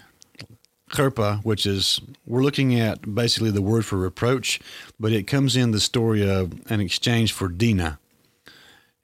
Kerpa, 0.93 1.43
which 1.45 1.67
is 1.67 2.01
we're 2.27 2.43
looking 2.43 2.79
at 2.79 3.15
basically 3.15 3.51
the 3.51 3.63
word 3.63 3.85
for 3.85 3.97
reproach, 3.97 4.61
but 5.01 5.11
it 5.11 5.27
comes 5.27 5.57
in 5.57 5.73
the 5.73 5.81
story 5.81 6.29
of 6.29 6.53
an 6.71 6.81
exchange 6.81 7.33
for 7.33 7.49
Dinah 7.49 7.99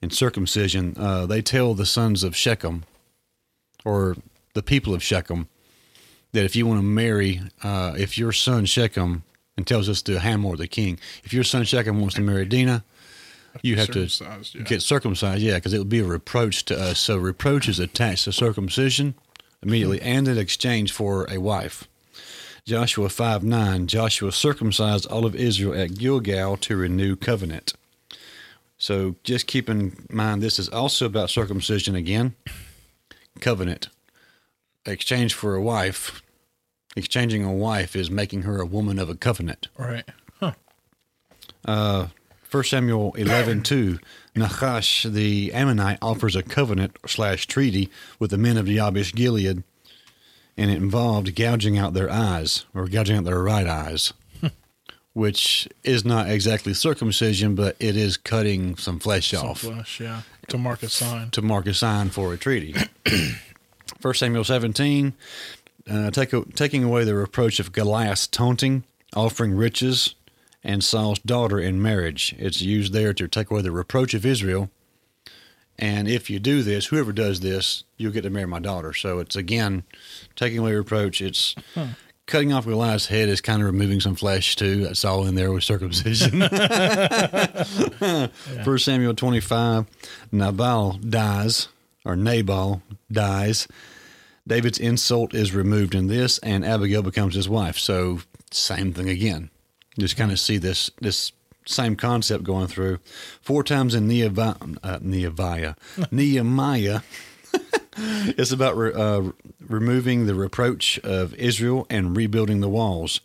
in 0.01 0.11
circumcision. 0.11 0.95
Uh, 0.97 1.25
they 1.25 1.41
tell 1.41 1.73
the 1.73 1.87
sons 1.87 2.23
of 2.23 2.35
Shechem, 2.35 2.85
or 3.83 4.15
the 4.53 4.63
people 4.63 4.93
of 4.93 5.03
Shechem, 5.03 5.49
that 6.31 6.45
if 6.45 6.55
you 6.55 6.67
want 6.67 6.79
to 6.79 6.85
marry, 6.85 7.41
uh, 7.63 7.95
if 7.97 8.17
your 8.17 8.31
son 8.31 8.65
Shechem, 8.65 9.23
and 9.57 9.67
tells 9.67 9.89
us 9.89 10.01
to 10.03 10.19
Hamor 10.19 10.55
the 10.55 10.67
king, 10.67 10.99
if 11.23 11.33
your 11.33 11.43
son 11.43 11.65
Shechem 11.65 11.99
wants 11.99 12.15
to 12.15 12.21
marry 12.21 12.45
Dinah, 12.45 12.83
you 13.63 13.77
have 13.77 13.89
to 13.91 14.01
yeah. 14.01 14.63
get 14.63 14.83
circumcised. 14.83 15.41
Yeah, 15.41 15.55
because 15.55 15.73
it 15.73 15.79
would 15.79 15.89
be 15.89 15.99
a 15.99 16.05
reproach 16.05 16.65
to 16.65 16.79
us. 16.79 16.99
So 16.99 17.17
reproach 17.17 17.67
is 17.67 17.79
attached 17.79 18.25
to 18.25 18.31
circumcision 18.31 19.15
immediately, 19.61 20.01
and 20.01 20.27
in 20.27 20.37
exchange 20.37 20.91
for 20.91 21.25
a 21.29 21.39
wife. 21.39 21.87
Joshua 22.65 23.09
five 23.09 23.43
nine. 23.43 23.87
Joshua 23.87 24.31
circumcised 24.31 25.05
all 25.07 25.25
of 25.25 25.35
Israel 25.35 25.73
at 25.73 25.97
Gilgal 25.97 26.57
to 26.57 26.77
renew 26.77 27.15
covenant. 27.15 27.73
So 28.77 29.15
just 29.23 29.47
keep 29.47 29.69
in 29.69 30.05
mind, 30.09 30.41
this 30.41 30.59
is 30.59 30.69
also 30.69 31.05
about 31.05 31.29
circumcision 31.29 31.95
again. 31.95 32.35
Covenant 33.39 33.89
exchange 34.85 35.33
for 35.33 35.55
a 35.55 35.61
wife, 35.61 36.21
exchanging 36.95 37.43
a 37.43 37.53
wife 37.53 37.95
is 37.95 38.09
making 38.09 38.43
her 38.43 38.59
a 38.59 38.65
woman 38.65 38.99
of 38.99 39.09
a 39.09 39.15
covenant. 39.15 39.67
Right. 39.77 40.05
Huh. 41.65 42.07
1 42.49 42.63
Samuel 42.63 43.13
11, 43.13 43.63
2, 43.63 43.99
Nachash 44.35 45.11
the 45.11 45.51
Ammonite 45.53 45.97
offers 46.01 46.35
a 46.35 46.43
covenant 46.43 46.97
slash 47.07 47.47
treaty 47.47 47.89
with 48.19 48.31
the 48.31 48.37
men 48.37 48.57
of 48.57 48.65
Yabesh 48.67 49.13
Gilead, 49.13 49.63
and 50.57 50.71
it 50.71 50.77
involved 50.77 51.35
gouging 51.35 51.77
out 51.77 51.93
their 51.93 52.09
eyes, 52.09 52.65
or 52.73 52.87
gouging 52.87 53.17
out 53.17 53.23
their 53.25 53.41
right 53.41 53.67
eyes, 53.67 54.13
which 55.13 55.67
is 55.83 56.05
not 56.05 56.29
exactly 56.29 56.73
circumcision, 56.73 57.55
but 57.55 57.75
it 57.79 57.95
is 57.97 58.17
cutting 58.17 58.75
some 58.77 58.99
flesh 58.99 59.31
Some 59.31 59.47
off 59.47 59.59
flesh, 59.61 59.99
yeah. 59.99 60.21
To 60.49 60.57
mark 60.57 60.83
a 60.83 60.89
sign. 60.89 61.29
to 61.31 61.41
mark 61.41 61.67
a 61.67 61.73
sign 61.73 62.09
for 62.09 62.33
a 62.33 62.37
treaty. 62.37 62.75
1 64.01 64.13
Samuel 64.13 64.43
17, 64.43 65.13
uh, 65.89 66.11
take, 66.11 66.31
taking 66.55 66.83
away 66.83 67.03
the 67.03 67.15
reproach 67.15 67.59
of 67.59 67.71
Goliath's 67.71 68.27
taunting, 68.27 68.83
offering 69.15 69.53
riches, 69.53 70.15
and 70.69 70.83
Saul's 70.83 71.17
daughter 71.17 71.59
in 71.59 71.81
marriage. 71.81 72.35
It's 72.37 72.61
used 72.61 72.93
there 72.93 73.11
to 73.15 73.27
take 73.27 73.49
away 73.49 73.63
the 73.63 73.71
reproach 73.71 74.13
of 74.13 74.23
Israel. 74.23 74.69
And 75.79 76.07
if 76.07 76.29
you 76.29 76.37
do 76.37 76.61
this, 76.61 76.85
whoever 76.85 77.11
does 77.11 77.39
this, 77.39 77.85
you'll 77.97 78.11
get 78.11 78.21
to 78.21 78.29
marry 78.29 78.45
my 78.45 78.59
daughter. 78.59 78.93
So 78.93 79.17
it's 79.17 79.35
again 79.35 79.81
taking 80.35 80.59
away 80.59 80.75
reproach. 80.75 81.21
It's 81.21 81.55
hmm. 81.73 81.93
cutting 82.27 82.53
off 82.53 82.65
Goliath's 82.65 83.07
head 83.07 83.29
is 83.29 83.41
kind 83.41 83.63
of 83.63 83.65
removing 83.65 83.99
some 83.99 84.13
flesh 84.13 84.55
too. 84.55 84.83
That's 84.83 85.03
all 85.03 85.25
in 85.25 85.33
there 85.33 85.51
with 85.51 85.63
circumcision. 85.63 86.41
First 88.63 88.85
Samuel 88.85 89.15
25, 89.15 89.87
Nabal 90.31 90.99
dies, 90.99 91.69
or 92.05 92.15
Nabal 92.15 92.83
dies. 93.11 93.67
David's 94.45 94.77
insult 94.77 95.33
is 95.33 95.55
removed 95.55 95.95
in 95.95 96.05
this, 96.05 96.37
and 96.39 96.63
Abigail 96.63 97.01
becomes 97.01 97.33
his 97.33 97.49
wife. 97.49 97.79
So 97.79 98.19
same 98.51 98.93
thing 98.93 99.09
again. 99.09 99.49
Just 99.99 100.17
kind 100.17 100.31
of 100.31 100.39
see 100.39 100.57
this 100.57 100.89
this 101.01 101.31
same 101.65 101.95
concept 101.95 102.43
going 102.43 102.67
through 102.67 102.99
four 103.41 103.63
times 103.63 103.93
in 103.93 104.07
Nehemiah. 104.07 104.55
Uh, 104.83 104.99
Nehemiah. 105.01 105.75
Nehemiah. 106.11 107.01
it's 107.95 108.51
about 108.51 108.77
re, 108.77 108.91
uh, 108.93 109.31
removing 109.67 110.25
the 110.25 110.35
reproach 110.35 110.99
of 110.99 111.33
Israel 111.35 111.85
and 111.89 112.15
rebuilding 112.15 112.61
the 112.61 112.69
walls. 112.69 113.21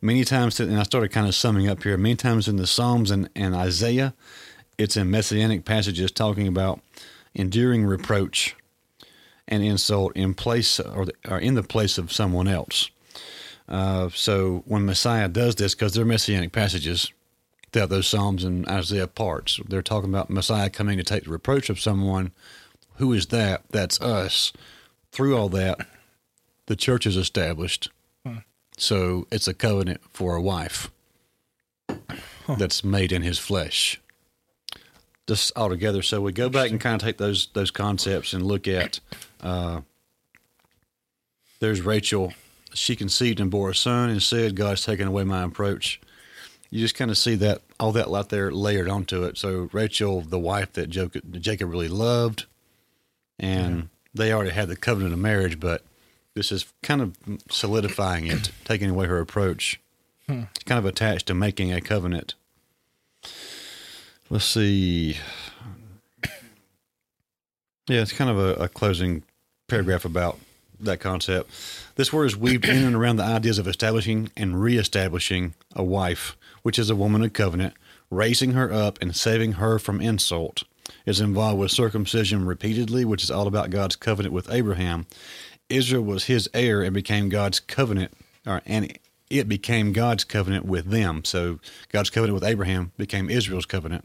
Many 0.00 0.24
times, 0.24 0.60
and 0.60 0.78
I 0.78 0.82
started 0.82 1.08
kind 1.08 1.26
of 1.26 1.34
summing 1.34 1.68
up 1.68 1.82
here. 1.82 1.96
Many 1.96 2.16
times 2.16 2.46
in 2.46 2.56
the 2.56 2.66
Psalms 2.66 3.10
and, 3.10 3.28
and 3.34 3.54
Isaiah, 3.54 4.14
it's 4.76 4.96
in 4.96 5.10
messianic 5.10 5.64
passages 5.64 6.10
talking 6.10 6.46
about 6.46 6.80
enduring 7.34 7.86
reproach 7.86 8.54
and 9.48 9.62
insult 9.62 10.14
in 10.16 10.34
place 10.34 10.78
or, 10.80 11.06
or 11.28 11.38
in 11.38 11.54
the 11.54 11.62
place 11.62 11.98
of 11.98 12.12
someone 12.12 12.48
else. 12.48 12.90
Uh, 13.68 14.08
so 14.10 14.62
when 14.66 14.84
Messiah 14.84 15.28
does 15.28 15.54
this, 15.54 15.74
because 15.74 15.94
they're 15.94 16.04
messianic 16.04 16.52
passages 16.52 17.12
throughout 17.72 17.88
those 17.88 18.06
Psalms 18.06 18.44
and 18.44 18.66
Isaiah 18.68 19.06
parts, 19.06 19.60
they're 19.68 19.82
talking 19.82 20.10
about 20.10 20.30
Messiah 20.30 20.70
coming 20.70 20.98
to 20.98 21.04
take 21.04 21.24
the 21.24 21.30
reproach 21.30 21.70
of 21.70 21.80
someone. 21.80 22.32
Who 22.96 23.12
is 23.12 23.26
that? 23.26 23.62
That's 23.70 24.00
us. 24.00 24.52
Through 25.12 25.36
all 25.36 25.48
that, 25.50 25.86
the 26.66 26.76
church 26.76 27.06
is 27.06 27.16
established. 27.16 27.90
So 28.76 29.26
it's 29.30 29.46
a 29.46 29.54
covenant 29.54 30.00
for 30.12 30.34
a 30.34 30.42
wife 30.42 30.90
that's 32.58 32.82
made 32.82 33.12
in 33.12 33.22
his 33.22 33.38
flesh. 33.38 34.00
Just 35.26 35.52
all 35.56 35.68
together. 35.68 36.02
So 36.02 36.20
we 36.20 36.32
go 36.32 36.48
back 36.48 36.70
and 36.70 36.80
kind 36.80 37.00
of 37.00 37.06
take 37.06 37.18
those 37.18 37.48
those 37.54 37.70
concepts 37.70 38.32
and 38.32 38.44
look 38.44 38.68
at. 38.68 39.00
Uh, 39.40 39.82
there's 41.60 41.80
Rachel. 41.80 42.34
She 42.74 42.96
conceived 42.96 43.40
and 43.40 43.50
bore 43.50 43.70
a 43.70 43.74
son 43.74 44.10
and 44.10 44.22
said, 44.22 44.56
"God's 44.56 44.84
taken 44.84 45.08
away 45.08 45.24
my 45.24 45.42
approach." 45.42 46.00
You 46.70 46.80
just 46.80 46.96
kind 46.96 47.10
of 47.10 47.16
see 47.16 47.36
that 47.36 47.62
all 47.78 47.92
that 47.92 48.08
right 48.08 48.28
there 48.28 48.50
layered 48.50 48.88
onto 48.88 49.22
it. 49.22 49.38
So 49.38 49.68
Rachel, 49.72 50.22
the 50.22 50.38
wife 50.38 50.72
that 50.72 50.90
Jacob, 50.90 51.40
Jacob 51.40 51.70
really 51.70 51.88
loved, 51.88 52.46
and 53.38 53.88
they 54.12 54.32
already 54.32 54.50
had 54.50 54.68
the 54.68 54.76
covenant 54.76 55.12
of 55.12 55.20
marriage, 55.20 55.60
but 55.60 55.82
this 56.34 56.50
is 56.50 56.66
kind 56.82 57.00
of 57.00 57.16
solidifying 57.50 58.26
it, 58.26 58.50
taking 58.64 58.90
away 58.90 59.06
her 59.06 59.20
approach. 59.20 59.80
Hmm. 60.28 60.44
It's 60.54 60.64
kind 60.64 60.78
of 60.78 60.84
attached 60.84 61.26
to 61.26 61.34
making 61.34 61.72
a 61.72 61.80
covenant. 61.80 62.34
Let's 64.30 64.44
see. 64.44 65.18
Yeah, 67.86 68.00
it's 68.00 68.12
kind 68.12 68.30
of 68.30 68.38
a, 68.38 68.64
a 68.64 68.68
closing 68.68 69.22
paragraph 69.68 70.04
about 70.04 70.38
that 70.80 71.00
concept. 71.00 71.50
This 71.96 72.12
word 72.12 72.26
is 72.26 72.36
weaved 72.36 72.64
in 72.64 72.84
and 72.84 72.96
around 72.96 73.16
the 73.16 73.24
ideas 73.24 73.58
of 73.58 73.68
establishing 73.68 74.30
and 74.36 74.60
reestablishing 74.60 75.54
a 75.74 75.84
wife, 75.84 76.36
which 76.62 76.78
is 76.78 76.90
a 76.90 76.96
woman 76.96 77.22
of 77.22 77.32
covenant, 77.32 77.74
raising 78.10 78.52
her 78.52 78.72
up 78.72 79.00
and 79.00 79.14
saving 79.14 79.52
her 79.52 79.78
from 79.78 80.00
insult. 80.00 80.64
Is 81.06 81.20
involved 81.20 81.58
with 81.58 81.70
circumcision 81.70 82.44
repeatedly, 82.44 83.04
which 83.04 83.22
is 83.22 83.30
all 83.30 83.46
about 83.46 83.70
God's 83.70 83.96
covenant 83.96 84.34
with 84.34 84.50
Abraham. 84.50 85.06
Israel 85.70 86.02
was 86.02 86.24
his 86.24 86.48
heir 86.52 86.82
and 86.82 86.92
became 86.92 87.30
God's 87.30 87.58
covenant, 87.58 88.12
or, 88.46 88.60
and 88.66 88.98
it 89.30 89.48
became 89.48 89.92
God's 89.92 90.24
covenant 90.24 90.66
with 90.66 90.86
them. 90.86 91.24
So 91.24 91.58
God's 91.90 92.10
covenant 92.10 92.34
with 92.34 92.44
Abraham 92.44 92.92
became 92.98 93.30
Israel's 93.30 93.66
covenant. 93.66 94.04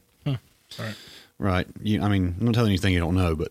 Right. 0.78 0.96
Right. 1.38 1.68
You, 1.82 2.02
I 2.02 2.10
mean, 2.10 2.36
I'm 2.40 2.46
not 2.46 2.54
telling 2.54 2.72
you 2.72 2.74
anything 2.74 2.94
you 2.94 3.00
don't 3.00 3.16
know, 3.16 3.36
but 3.36 3.50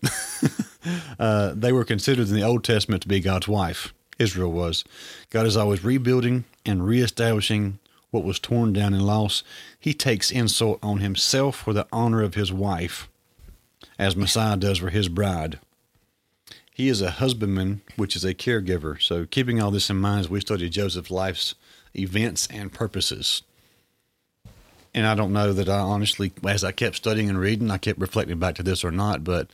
uh, 1.19 1.53
they 1.55 1.71
were 1.71 1.83
considered 1.83 2.29
in 2.29 2.35
the 2.35 2.43
Old 2.43 2.63
Testament 2.63 3.01
to 3.03 3.07
be 3.07 3.19
God's 3.19 3.47
wife. 3.47 3.93
Israel 4.19 4.51
was. 4.51 4.83
God 5.29 5.45
is 5.47 5.57
always 5.57 5.83
rebuilding 5.83 6.43
and 6.65 6.85
reestablishing 6.85 7.79
what 8.11 8.23
was 8.23 8.39
torn 8.39 8.73
down 8.73 8.93
and 8.93 9.05
lost. 9.05 9.43
He 9.79 9.93
takes 9.93 10.31
insult 10.31 10.79
on 10.83 10.99
himself 10.99 11.55
for 11.55 11.73
the 11.73 11.87
honor 11.91 12.21
of 12.21 12.35
his 12.35 12.51
wife, 12.51 13.07
as 13.97 14.15
Messiah 14.15 14.57
does 14.57 14.79
for 14.79 14.89
his 14.89 15.07
bride. 15.07 15.59
He 16.73 16.87
is 16.87 17.01
a 17.01 17.11
husbandman, 17.11 17.81
which 17.95 18.15
is 18.15 18.23
a 18.23 18.33
caregiver. 18.33 19.01
So, 19.01 19.25
keeping 19.25 19.61
all 19.61 19.71
this 19.71 19.89
in 19.89 19.97
mind 19.97 20.21
as 20.21 20.29
we 20.29 20.39
study 20.39 20.69
Joseph's 20.69 21.11
life's 21.11 21.55
events 21.95 22.47
and 22.51 22.71
purposes. 22.71 23.41
And 24.93 25.05
I 25.05 25.13
don't 25.13 25.33
know 25.33 25.53
that 25.53 25.69
I 25.69 25.79
honestly, 25.79 26.31
as 26.47 26.63
I 26.63 26.71
kept 26.71 26.95
studying 26.95 27.29
and 27.29 27.39
reading, 27.39 27.69
I 27.69 27.77
kept 27.77 27.99
reflecting 27.99 28.39
back 28.39 28.55
to 28.55 28.63
this 28.63 28.83
or 28.83 28.91
not, 28.91 29.23
but 29.23 29.49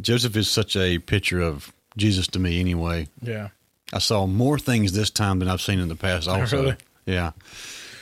Joseph 0.00 0.36
is 0.36 0.50
such 0.50 0.76
a 0.76 0.98
picture 0.98 1.40
of 1.40 1.72
Jesus 1.96 2.26
to 2.28 2.38
me 2.38 2.60
anyway. 2.60 3.08
Yeah. 3.22 3.48
I 3.92 3.98
saw 3.98 4.26
more 4.26 4.58
things 4.58 4.92
this 4.92 5.10
time 5.10 5.38
than 5.38 5.48
I've 5.48 5.60
seen 5.60 5.78
in 5.78 5.88
the 5.88 5.96
past 5.96 6.28
also. 6.28 6.62
Really? 6.62 6.76
Yeah. 7.06 7.32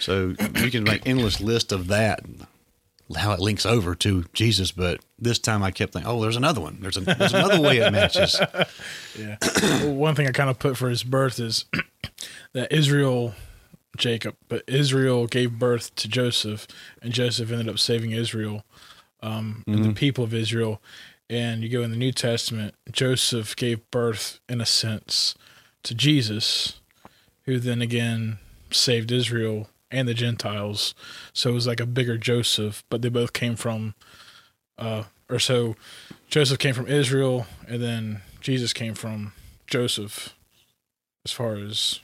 So 0.01 0.35
you 0.57 0.71
can 0.71 0.85
make 0.85 1.07
endless 1.07 1.41
list 1.41 1.73
of 1.73 1.87
that, 1.89 2.21
how 3.17 3.33
it 3.33 3.41
links 3.41 3.65
over 3.65 3.95
to 3.97 4.25
Jesus, 4.33 4.73
but 4.73 5.01
this 5.19 5.39
time 5.39 5.63
I 5.63 5.71
kept 5.71 5.95
thinking, 5.95 6.11
oh, 6.11 6.21
there's 6.21 6.37
another 6.37 6.61
one. 6.61 6.79
There's, 6.81 6.97
a, 6.97 7.01
there's 7.01 7.33
another 7.33 7.61
way 7.61 7.79
it 7.79 7.93
matches. 7.93 8.41
Yeah. 9.19 9.37
well, 9.63 9.95
one 9.95 10.15
thing 10.15 10.27
I 10.27 10.31
kind 10.31 10.51
of 10.51 10.59
put 10.59 10.77
for 10.77 10.91
his 10.91 11.03
birth 11.03 11.41
is 11.41 11.65
that 12.53 12.71
Israel 12.71 13.35
Jacob, 13.97 14.37
but 14.49 14.63
Israel 14.67 15.27
gave 15.27 15.59
birth 15.59 15.95
to 15.97 16.09
Joseph, 16.09 16.67
and 17.03 17.13
Joseph 17.13 17.51
ended 17.51 17.69
up 17.69 17.79
saving 17.79 18.13
Israel, 18.13 18.65
um, 19.23 19.65
and 19.67 19.85
the 19.85 19.93
people 19.95 20.23
of 20.25 20.35
Israel. 20.35 20.81
And 21.29 21.63
you 21.63 21.69
go 21.69 21.83
in 21.83 21.91
the 21.91 21.97
New 21.97 22.13
Testament, 22.13 22.75
Joseph 22.93 23.57
gave 23.57 23.91
birth, 23.91 24.39
in 24.49 24.61
a 24.61 24.67
sense, 24.67 25.35
to 25.87 25.95
Jesus, 25.95 26.81
who 27.45 27.59
then 27.59 27.81
again 27.81 28.39
saved 28.71 29.11
Israel 29.11 29.69
and 29.91 30.09
the 30.09 30.15
Gentiles. 30.15 30.95
So 31.33 31.51
it 31.51 31.55
was 31.55 31.67
like 31.67 31.81
a 31.81 31.87
bigger 31.87 32.19
Joseph, 32.19 32.85
but 32.91 33.03
they 33.03 33.09
both 33.09 33.33
came 33.33 33.57
from, 33.57 33.95
uh, 34.79 35.05
or 35.31 35.39
so 35.39 35.77
Joseph 36.29 36.59
came 36.59 36.75
from 36.75 36.89
Israel, 36.89 37.47
and 37.69 37.83
then 37.83 38.23
Jesus 38.41 38.73
came 38.73 38.95
from 38.95 39.33
Joseph, 39.67 40.35
as 41.25 41.33
far 41.33 41.55
as 41.55 42.01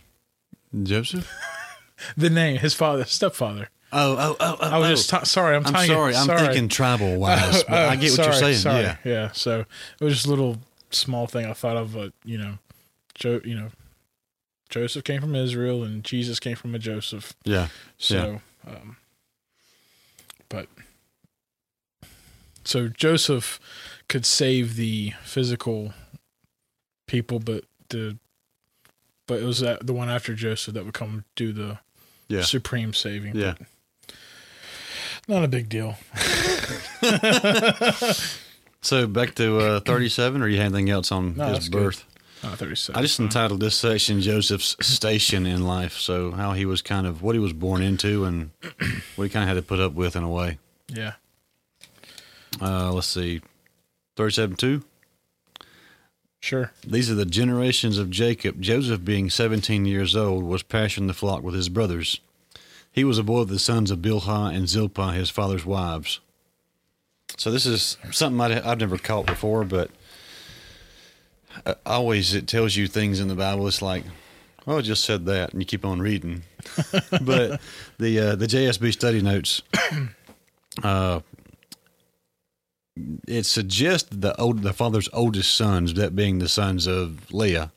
Joseph? 0.83 1.29
the 2.17 2.31
name, 2.31 2.59
his 2.59 2.75
father, 2.75 3.05
stepfather. 3.05 3.69
Oh, 3.93 4.17
oh, 4.19 4.37
oh, 4.41 4.57
oh. 4.61 4.71
I 4.71 4.79
was 4.79 4.89
oh. 4.89 4.95
just 4.95 5.11
t- 5.11 5.25
sorry. 5.25 5.57
I'm, 5.57 5.67
I'm 5.67 5.73
tying 5.73 5.91
it- 5.91 5.95
sorry. 5.95 6.17
I'm 6.17 6.27
sorry. 6.27 6.41
thinking 6.41 6.69
tribal 6.69 7.19
wise, 7.19 7.63
but 7.65 7.73
Oh, 7.79 7.89
I 7.89 7.97
get 7.97 8.11
what 8.13 8.17
sorry, 8.17 8.27
you're 8.29 8.35
saying. 8.35 8.57
Sorry. 8.57 8.83
Yeah. 8.83 8.97
yeah. 9.05 9.33
So 9.33 9.61
it 9.61 10.05
was 10.05 10.15
just 10.15 10.27
a 10.27 10.31
little 10.31 10.59
small 10.91 11.27
thing 11.27 11.45
I 11.47 11.53
thought 11.53 11.77
of. 11.77 11.95
But 11.95 12.13
you 12.25 12.39
know, 12.39 12.59
Joe, 13.23 13.41
you 13.45 13.55
know, 13.55 13.71
Joseph 14.69 15.05
came 15.05 15.21
from 15.21 15.37
Israel, 15.37 15.85
and 15.85 16.03
Jesus 16.03 16.41
came 16.41 16.57
from 16.57 16.75
a 16.75 16.79
Joseph. 16.81 17.35
Yeah. 17.45 17.69
So, 17.99 18.41
um, 18.67 18.97
but 20.49 20.67
so 22.65 22.89
Joseph 22.89 23.61
could 24.09 24.27
save 24.27 24.75
the 24.75 25.13
physical 25.23 25.95
people, 27.07 27.39
but 27.39 27.63
the 27.91 28.19
but 29.29 29.39
it 29.41 29.45
was 29.45 29.61
that 29.61 29.87
the 29.87 29.93
one 29.93 30.09
after 30.11 30.35
Joseph 30.35 30.75
that 30.75 30.85
would 30.85 30.95
come 30.95 31.25
do 31.37 31.53
the 31.53 31.79
Yeah. 32.27 32.43
supreme 32.43 32.93
saving. 32.93 33.37
Yeah. 33.37 33.55
not 35.29 35.45
a 35.45 35.49
big 35.49 35.69
deal. 35.69 35.97
So 38.85 39.07
back 39.07 39.37
to 39.37 39.59
uh, 39.61 39.81
37, 39.81 40.43
or 40.43 40.49
you 40.49 40.57
have 40.57 40.75
anything 40.75 40.91
else 40.91 41.13
on 41.13 41.37
No, 41.37 41.55
his 41.55 41.69
birth? 41.69 42.05
Not 42.43 42.59
thirty 42.59 42.77
six. 42.77 42.97
I 42.97 43.03
just 43.03 43.21
entitled 43.21 43.61
this 43.61 43.77
section 43.77 44.21
Joseph's 44.21 44.77
station 44.81 45.47
in 45.47 45.65
life. 45.65 45.99
So 45.99 46.33
how 46.33 46.53
he 46.53 46.65
was 46.67 46.83
kind 46.83 47.07
of 47.07 47.23
what 47.23 47.35
he 47.35 47.39
was 47.39 47.53
born 47.53 47.83
into 47.83 48.25
and 48.25 48.51
what 49.17 49.25
he 49.25 49.31
kind 49.31 49.45
of 49.45 49.49
had 49.49 49.55
to 49.55 49.63
put 49.63 49.81
up 49.81 49.93
with 49.93 50.17
in 50.17 50.23
a 50.23 50.29
way. 50.29 50.59
yeah. 50.89 51.13
Uh, 52.61 52.93
let's 52.93 53.07
see, 53.07 53.41
37 54.17 54.57
2. 54.57 54.85
Sure. 56.41 56.73
These 56.87 57.11
are 57.11 57.15
the 57.15 57.25
generations 57.25 57.99
of 57.99 58.11
Jacob. 58.11 58.61
Joseph, 58.61 59.05
being 59.05 59.31
17 59.31 59.87
years 59.87 60.15
old, 60.15 60.45
was 60.45 60.63
pasturing 60.63 61.07
the 61.07 61.15
flock 61.15 61.43
with 61.43 61.55
his 61.55 61.69
brothers. 61.69 62.21
He 62.91 63.05
was 63.05 63.17
a 63.17 63.23
boy 63.23 63.41
of 63.41 63.49
the 63.49 63.59
sons 63.59 63.91
of 63.91 64.01
Bilhah 64.01 64.55
and 64.55 64.69
Zilpah, 64.69 65.13
his 65.13 65.31
father's 65.31 65.65
wives. 65.65 66.21
So 67.39 67.51
this 67.51 67.65
is 67.65 67.97
something 68.11 68.41
I'd, 68.41 68.53
I've 68.53 68.81
never 68.81 68.99
caught 68.99 69.25
before, 69.25 69.65
but 69.65 69.91
always 71.87 72.35
it 72.35 72.47
tells 72.47 72.77
you 72.77 72.87
things 72.87 73.21
in 73.21 73.29
the 73.29 73.35
Bible. 73.35 73.67
It's 73.69 73.83
like, 73.83 74.05
oh, 74.67 74.79
it 74.79 74.83
just 74.83 75.05
said 75.05 75.27
that, 75.27 75.53
and 75.53 75.61
you 75.63 75.67
keep 75.67 75.85
on 75.85 76.01
reading. 76.01 76.43
but 77.23 77.61
the 77.99 78.19
uh, 78.19 78.37
the 78.37 78.47
JSB 78.47 78.93
study 78.93 79.21
notes, 79.23 79.63
uh, 80.83 81.21
it 83.27 83.45
suggests 83.47 84.09
the 84.13 84.39
old 84.41 84.63
the 84.63 84.73
father's 84.73 85.09
oldest 85.13 85.55
sons, 85.55 85.95
that 85.95 86.15
being 86.15 86.39
the 86.39 86.49
sons 86.49 86.87
of 86.87 87.33
Leah, 87.33 87.73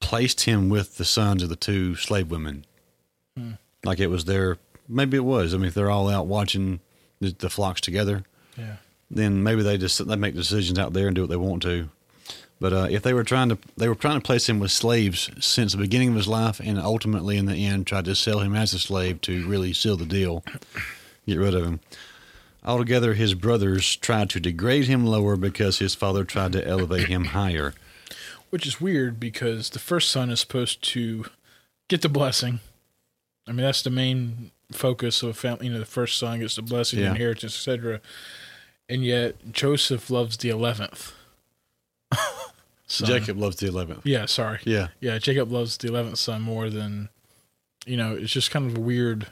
placed 0.00 0.42
him 0.42 0.68
with 0.68 0.96
the 0.96 1.04
sons 1.04 1.42
of 1.42 1.48
the 1.48 1.56
two 1.56 1.94
slave 1.94 2.30
women. 2.30 2.64
Like 3.84 4.00
it 4.00 4.08
was 4.08 4.24
their 4.24 4.58
maybe 4.88 5.16
it 5.16 5.24
was. 5.24 5.54
I 5.54 5.58
mean, 5.58 5.66
if 5.66 5.74
they're 5.74 5.90
all 5.90 6.08
out 6.08 6.26
watching 6.26 6.80
the, 7.20 7.30
the 7.30 7.48
flocks 7.48 7.80
together, 7.80 8.24
Yeah. 8.56 8.76
then 9.08 9.44
maybe 9.44 9.62
they 9.62 9.78
just 9.78 10.04
they 10.04 10.16
make 10.16 10.34
decisions 10.34 10.78
out 10.78 10.92
there 10.92 11.06
and 11.06 11.14
do 11.14 11.22
what 11.22 11.30
they 11.30 11.36
want 11.36 11.62
to. 11.62 11.88
But 12.60 12.72
uh, 12.72 12.86
if 12.90 13.02
they 13.02 13.12
were 13.14 13.22
trying 13.24 13.50
to 13.50 13.58
they 13.76 13.88
were 13.88 13.94
trying 13.94 14.20
to 14.20 14.24
place 14.24 14.48
him 14.48 14.58
with 14.58 14.72
slaves 14.72 15.30
since 15.38 15.72
the 15.72 15.78
beginning 15.78 16.08
of 16.10 16.14
his 16.16 16.26
life, 16.28 16.60
and 16.60 16.78
ultimately 16.78 17.36
in 17.36 17.46
the 17.46 17.64
end 17.64 17.86
tried 17.86 18.04
to 18.06 18.14
sell 18.16 18.40
him 18.40 18.54
as 18.54 18.74
a 18.74 18.78
slave 18.80 19.20
to 19.22 19.46
really 19.46 19.72
seal 19.72 19.96
the 19.96 20.04
deal, 20.06 20.44
get 21.26 21.38
rid 21.38 21.54
of 21.54 21.64
him. 21.64 21.80
Altogether, 22.64 23.14
his 23.14 23.34
brothers 23.34 23.94
tried 23.96 24.28
to 24.30 24.40
degrade 24.40 24.86
him 24.86 25.06
lower 25.06 25.36
because 25.36 25.78
his 25.78 25.94
father 25.94 26.24
tried 26.24 26.52
to 26.52 26.66
elevate 26.66 27.06
him 27.06 27.26
higher. 27.26 27.74
Which 28.50 28.66
is 28.66 28.80
weird 28.80 29.20
because 29.20 29.70
the 29.70 29.78
first 29.78 30.10
son 30.10 30.28
is 30.28 30.40
supposed 30.40 30.82
to 30.90 31.26
get 31.88 32.02
the 32.02 32.08
blessing. 32.08 32.58
I 33.46 33.52
mean, 33.52 33.62
that's 33.64 33.82
the 33.82 33.90
main 33.90 34.50
focus 34.72 35.22
of 35.22 35.28
a 35.30 35.34
family. 35.34 35.66
You 35.66 35.74
know, 35.74 35.78
the 35.78 35.86
first 35.86 36.18
son 36.18 36.40
gets 36.40 36.56
the 36.56 36.62
blessing, 36.62 36.98
Yeah. 36.98 37.10
inheritance, 37.10 37.54
etc. 37.54 38.00
And 38.88 39.04
yet 39.04 39.52
Joseph 39.52 40.10
loves 40.10 40.36
the 40.38 40.48
eleventh. 40.50 41.12
Jacob 42.88 43.38
loves 43.38 43.56
the 43.56 43.66
eleventh. 43.68 44.04
Yeah, 44.06 44.26
sorry. 44.26 44.60
Yeah, 44.64 44.88
Yeah, 45.00 45.18
Jacob 45.18 45.52
loves 45.52 45.76
the 45.76 45.88
eleventh 45.88 46.18
son 46.18 46.42
more 46.42 46.70
than, 46.70 47.08
you 47.86 47.96
know, 47.96 48.14
it's 48.14 48.32
just 48.32 48.50
kind 48.50 48.70
of 48.70 48.76
a 48.76 48.80
weird 48.80 49.26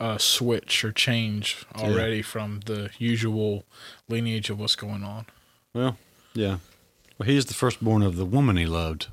uh, 0.00 0.18
switch 0.18 0.84
or 0.84 0.92
change 0.92 1.64
already 1.76 2.22
from 2.22 2.60
the 2.66 2.90
usual 2.98 3.64
lineage 4.08 4.50
of 4.50 4.58
what's 4.58 4.76
going 4.76 5.04
on. 5.04 5.26
well, 5.72 5.98
yeah. 6.32 6.58
Well, 7.18 7.28
he 7.28 7.36
is 7.36 7.46
the 7.46 7.54
firstborn 7.54 8.02
of 8.02 8.16
the 8.16 8.24
woman 8.24 8.56
he 8.56 8.66
loved. 8.66 9.06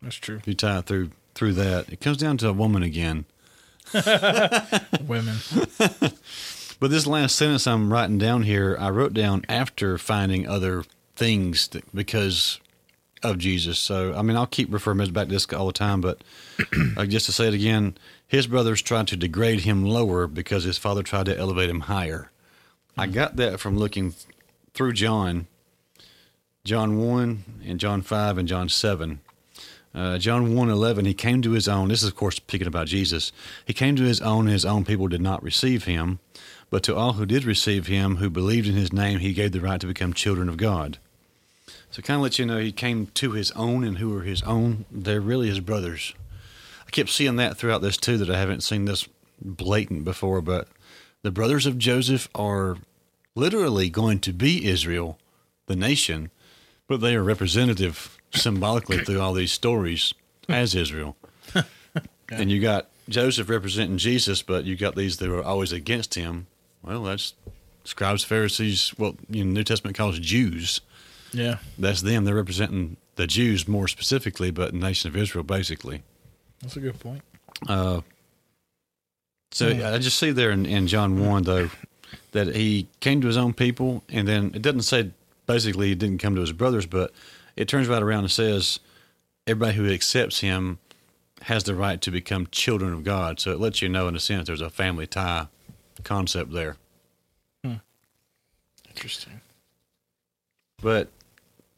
That's 0.00 0.16
true. 0.16 0.36
If 0.36 0.48
you 0.48 0.54
tie 0.54 0.78
it 0.78 0.86
through 0.86 1.10
through 1.34 1.52
that, 1.54 1.90
it 1.92 2.00
comes 2.00 2.16
down 2.16 2.38
to 2.38 2.48
a 2.48 2.52
woman 2.52 2.82
again. 2.82 3.26
Women. 5.06 5.36
But 6.78 6.90
this 6.90 7.06
last 7.06 7.36
sentence 7.36 7.66
I'm 7.66 7.90
writing 7.90 8.18
down 8.18 8.42
here, 8.42 8.76
I 8.78 8.90
wrote 8.90 9.14
down 9.14 9.44
after 9.48 9.96
finding 9.96 10.46
other 10.46 10.84
things 11.16 11.68
that, 11.68 11.94
because 11.94 12.60
of 13.22 13.38
Jesus. 13.38 13.78
So, 13.78 14.14
I 14.14 14.22
mean, 14.22 14.36
I'll 14.36 14.46
keep 14.46 14.72
referring 14.72 14.98
back 15.12 15.28
to 15.28 15.32
this 15.32 15.50
all 15.52 15.66
the 15.66 15.72
time, 15.72 16.00
but 16.00 16.22
uh, 16.96 17.06
just 17.06 17.26
to 17.26 17.32
say 17.32 17.48
it 17.48 17.54
again, 17.54 17.96
his 18.26 18.46
brothers 18.46 18.82
tried 18.82 19.08
to 19.08 19.16
degrade 19.16 19.60
him 19.60 19.84
lower 19.84 20.26
because 20.26 20.64
his 20.64 20.78
father 20.78 21.02
tried 21.02 21.26
to 21.26 21.36
elevate 21.36 21.70
him 21.70 21.80
higher. 21.80 22.30
I 22.96 23.06
got 23.06 23.36
that 23.36 23.60
from 23.60 23.76
looking 23.76 24.14
through 24.72 24.94
John, 24.94 25.46
John 26.64 26.98
1 26.98 27.44
and 27.66 27.78
John 27.78 28.02
5 28.02 28.38
and 28.38 28.48
John 28.48 28.68
7. 28.68 29.20
Uh, 29.94 30.18
John 30.18 30.54
1 30.54 30.68
11, 30.68 31.06
he 31.06 31.14
came 31.14 31.40
to 31.40 31.52
his 31.52 31.68
own. 31.68 31.88
This 31.88 32.02
is, 32.02 32.08
of 32.10 32.16
course, 32.16 32.36
speaking 32.36 32.66
about 32.66 32.86
Jesus. 32.86 33.32
He 33.64 33.72
came 33.72 33.96
to 33.96 34.02
his 34.02 34.20
own, 34.20 34.40
and 34.40 34.52
his 34.52 34.66
own 34.66 34.84
people 34.84 35.08
did 35.08 35.22
not 35.22 35.42
receive 35.42 35.84
him. 35.84 36.18
But 36.68 36.82
to 36.82 36.96
all 36.96 37.14
who 37.14 37.24
did 37.24 37.44
receive 37.44 37.86
him, 37.86 38.16
who 38.16 38.28
believed 38.28 38.66
in 38.66 38.74
his 38.74 38.92
name, 38.92 39.20
he 39.20 39.32
gave 39.32 39.52
the 39.52 39.60
right 39.60 39.80
to 39.80 39.86
become 39.86 40.12
children 40.12 40.48
of 40.48 40.58
God. 40.58 40.98
So, 41.96 42.02
kind 42.02 42.16
of 42.16 42.22
let 42.24 42.38
you 42.38 42.44
know, 42.44 42.58
he 42.58 42.72
came 42.72 43.06
to 43.14 43.30
his 43.32 43.52
own, 43.52 43.82
and 43.82 43.96
who 43.96 44.14
are 44.18 44.22
his 44.22 44.42
own? 44.42 44.84
They're 44.90 45.18
really 45.18 45.48
his 45.48 45.60
brothers. 45.60 46.12
I 46.86 46.90
kept 46.90 47.08
seeing 47.08 47.36
that 47.36 47.56
throughout 47.56 47.80
this, 47.80 47.96
too, 47.96 48.18
that 48.18 48.28
I 48.28 48.36
haven't 48.36 48.62
seen 48.62 48.84
this 48.84 49.08
blatant 49.40 50.04
before. 50.04 50.42
But 50.42 50.68
the 51.22 51.30
brothers 51.30 51.64
of 51.64 51.78
Joseph 51.78 52.28
are 52.34 52.76
literally 53.34 53.88
going 53.88 54.18
to 54.20 54.34
be 54.34 54.66
Israel, 54.66 55.18
the 55.68 55.74
nation, 55.74 56.30
but 56.86 57.00
they 57.00 57.16
are 57.16 57.22
representative 57.22 58.18
symbolically 58.30 59.02
through 59.02 59.22
all 59.22 59.32
these 59.32 59.52
stories 59.52 60.12
as 60.50 60.74
Israel. 60.74 61.16
And 62.28 62.50
you 62.50 62.60
got 62.60 62.88
Joseph 63.08 63.48
representing 63.48 63.98
Jesus, 63.98 64.42
but 64.42 64.64
you 64.64 64.76
got 64.76 64.96
these 64.96 65.18
that 65.18 65.30
are 65.30 65.42
always 65.42 65.72
against 65.72 66.16
him. 66.16 66.48
Well, 66.82 67.04
that's 67.04 67.34
scribes, 67.84 68.24
Pharisees, 68.24 68.90
what 68.98 69.14
you 69.30 69.44
know, 69.44 69.52
New 69.52 69.62
Testament 69.62 69.96
calls 69.96 70.18
Jews. 70.18 70.80
Yeah. 71.36 71.58
That's 71.78 72.00
them. 72.00 72.24
They're 72.24 72.34
representing 72.34 72.96
the 73.16 73.26
Jews 73.26 73.68
more 73.68 73.88
specifically, 73.88 74.50
but 74.50 74.72
the 74.72 74.78
nation 74.78 75.08
of 75.08 75.16
Israel 75.16 75.44
basically. 75.44 76.02
That's 76.62 76.76
a 76.76 76.80
good 76.80 76.98
point. 76.98 77.22
Uh, 77.68 78.00
so 79.50 79.72
hmm. 79.72 79.84
I 79.84 79.98
just 79.98 80.18
see 80.18 80.30
there 80.32 80.50
in, 80.50 80.64
in 80.66 80.86
John 80.86 81.24
1, 81.24 81.42
though, 81.42 81.70
that 82.32 82.54
he 82.56 82.88
came 83.00 83.20
to 83.20 83.26
his 83.26 83.36
own 83.36 83.52
people, 83.52 84.02
and 84.08 84.26
then 84.26 84.52
it 84.54 84.62
doesn't 84.62 84.82
say 84.82 85.10
basically 85.46 85.88
he 85.88 85.94
didn't 85.94 86.18
come 86.18 86.34
to 86.34 86.40
his 86.40 86.52
brothers, 86.52 86.86
but 86.86 87.12
it 87.54 87.68
turns 87.68 87.86
right 87.86 88.02
around 88.02 88.20
and 88.20 88.30
says 88.30 88.80
everybody 89.46 89.76
who 89.76 89.90
accepts 89.90 90.40
him 90.40 90.78
has 91.42 91.64
the 91.64 91.74
right 91.74 92.00
to 92.00 92.10
become 92.10 92.48
children 92.50 92.92
of 92.92 93.04
God. 93.04 93.40
So 93.40 93.52
it 93.52 93.60
lets 93.60 93.82
you 93.82 93.88
know, 93.88 94.08
in 94.08 94.16
a 94.16 94.20
sense, 94.20 94.46
there's 94.46 94.62
a 94.62 94.70
family 94.70 95.06
tie 95.06 95.48
concept 96.02 96.52
there. 96.52 96.76
Hmm. 97.62 97.74
Interesting. 98.88 99.40
But 100.82 101.08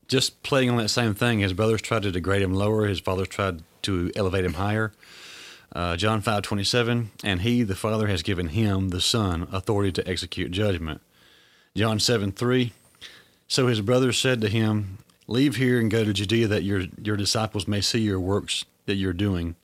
just 0.09 0.43
playing 0.43 0.71
on 0.71 0.79
that 0.79 0.89
same 0.89 1.15
thing, 1.15 1.41
his 1.41 1.53
brothers 1.53 1.83
tried 1.83 2.03
to 2.03 2.11
degrade 2.11 2.43
him 2.43 2.55
lower, 2.55 2.87
his 2.87 3.01
fathers 3.01 3.29
tried 3.29 3.63
to 3.83 4.11
elevate 4.17 4.45
him 4.45 4.55
higher. 4.55 4.93
Uh, 5.71 5.97
John 5.97 6.23
five 6.23 6.43
twenty 6.43 6.65
seven, 6.65 7.11
and 7.23 7.43
he, 7.43 7.63
the 7.63 7.77
Father, 7.77 8.07
has 8.07 8.23
given 8.23 8.49
him, 8.49 8.89
the 8.89 9.03
Son, 9.03 9.47
authority 9.53 9.93
to 9.93 10.09
execute 10.09 10.51
judgment. 10.51 11.03
John 11.77 12.01
seven 12.01 12.33
three. 12.33 12.73
So 13.47 13.67
his 13.67 13.83
brothers 13.83 14.19
said 14.19 14.41
to 14.41 14.49
him, 14.49 14.99
Leave 15.27 15.57
here 15.57 15.79
and 15.79 15.91
go 15.91 16.05
to 16.05 16.13
Judea, 16.15 16.49
that 16.49 16.63
your 16.63 16.85
your 17.03 17.17
disciples 17.17 17.69
may 17.69 17.83
see 17.83 18.01
your 18.01 18.19
works 18.19 18.65
that 18.87 18.95
you're 18.95 19.13
doing. 19.13 19.57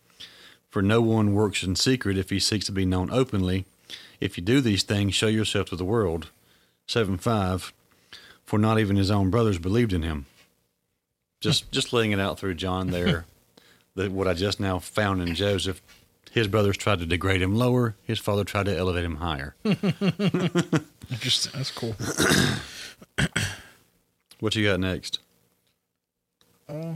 For 0.69 0.83
no 0.83 1.01
one 1.01 1.35
works 1.35 1.63
in 1.63 1.77
secret 1.77 2.19
if 2.19 2.31
he 2.31 2.39
seeks 2.39 2.67
to 2.67 2.73
be 2.73 2.85
known 2.85 3.11
openly. 3.11 3.65
If 4.21 4.37
you 4.37 4.45
do 4.45 4.61
these 4.61 4.83
things, 4.83 5.15
show 5.15 5.29
yourself 5.29 5.69
to 5.69 5.77
the 5.77 5.85
world. 5.85 6.29
7 6.87 7.17
5. 7.17 7.73
For 8.45 8.59
not 8.59 8.79
even 8.79 8.97
his 8.97 9.11
own 9.11 9.31
brothers 9.31 9.59
believed 9.59 9.93
in 9.93 10.03
him. 10.03 10.27
Just 11.45 11.71
just 11.71 11.93
laying 11.93 12.13
it 12.13 12.19
out 12.19 12.39
through 12.39 12.55
John 12.55 12.87
there. 12.91 13.27
that 13.97 14.11
what 14.11 14.27
I 14.27 14.33
just 14.33 14.59
now 14.59 14.79
found 14.79 15.21
in 15.21 15.35
Joseph. 15.35 15.83
His 16.31 16.49
brothers 16.49 16.79
tried 16.79 17.01
to 17.01 17.07
degrade 17.07 17.43
him 17.43 17.55
lower. 17.55 17.97
His 18.03 18.19
father 18.19 18.45
tried 18.45 18.65
to 18.65 18.75
elevate 18.75 19.05
him 19.05 19.17
higher. 19.17 19.55
Interesting. 19.65 21.53
That's 21.55 21.71
cool. 21.71 21.95
what 24.41 24.57
you 24.57 24.67
got 24.67 24.81
next? 24.81 25.19
Uh, 26.67 26.95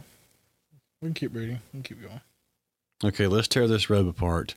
we 1.03 1.09
can 1.09 1.15
keep 1.15 1.35
reading. 1.35 1.61
We 1.75 1.83
can 1.83 1.97
keep 1.97 2.03
going. 2.03 2.23
Okay, 3.05 3.27
let's 3.27 3.49
tear 3.49 3.69
this 3.69 3.91
robe 3.91 4.09
apart. 4.09 4.55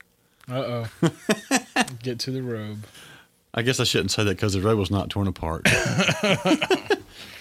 Uh 0.49 0.85
oh. 1.01 1.11
Get 2.01 2.17
to 2.19 2.31
the 2.31 2.41
robe. 2.41 2.85
I 3.53 3.61
guess 3.61 3.81
I 3.81 3.83
shouldn't 3.83 4.11
say 4.11 4.23
that 4.23 4.37
because 4.37 4.53
the 4.53 4.61
robe 4.61 4.79
was 4.79 4.89
not 4.89 5.09
torn 5.09 5.27
apart. 5.27 5.67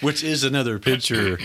Which 0.01 0.25
is 0.25 0.43
another 0.43 0.81
picture 0.81 1.39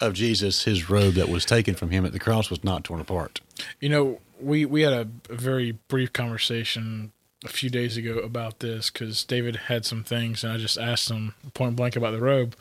of 0.00 0.14
Jesus. 0.14 0.64
His 0.64 0.88
robe 0.90 1.14
that 1.14 1.28
was 1.28 1.44
taken 1.44 1.74
from 1.74 1.90
him 1.90 2.04
at 2.04 2.12
the 2.12 2.18
cross 2.18 2.50
was 2.50 2.62
not 2.64 2.84
torn 2.84 3.00
apart. 3.00 3.40
You 3.80 3.88
know, 3.88 4.20
we 4.40 4.64
we 4.64 4.82
had 4.82 4.92
a, 4.92 5.08
a 5.30 5.36
very 5.36 5.72
brief 5.88 6.12
conversation 6.12 7.12
a 7.44 7.48
few 7.48 7.70
days 7.70 7.96
ago 7.96 8.18
about 8.18 8.60
this 8.60 8.90
because 8.90 9.24
David 9.24 9.56
had 9.56 9.84
some 9.84 10.02
things, 10.04 10.42
and 10.42 10.52
I 10.52 10.56
just 10.56 10.78
asked 10.78 11.10
him 11.10 11.34
point 11.54 11.76
blank 11.76 11.96
about 11.96 12.12
the 12.12 12.20
robe. 12.20 12.56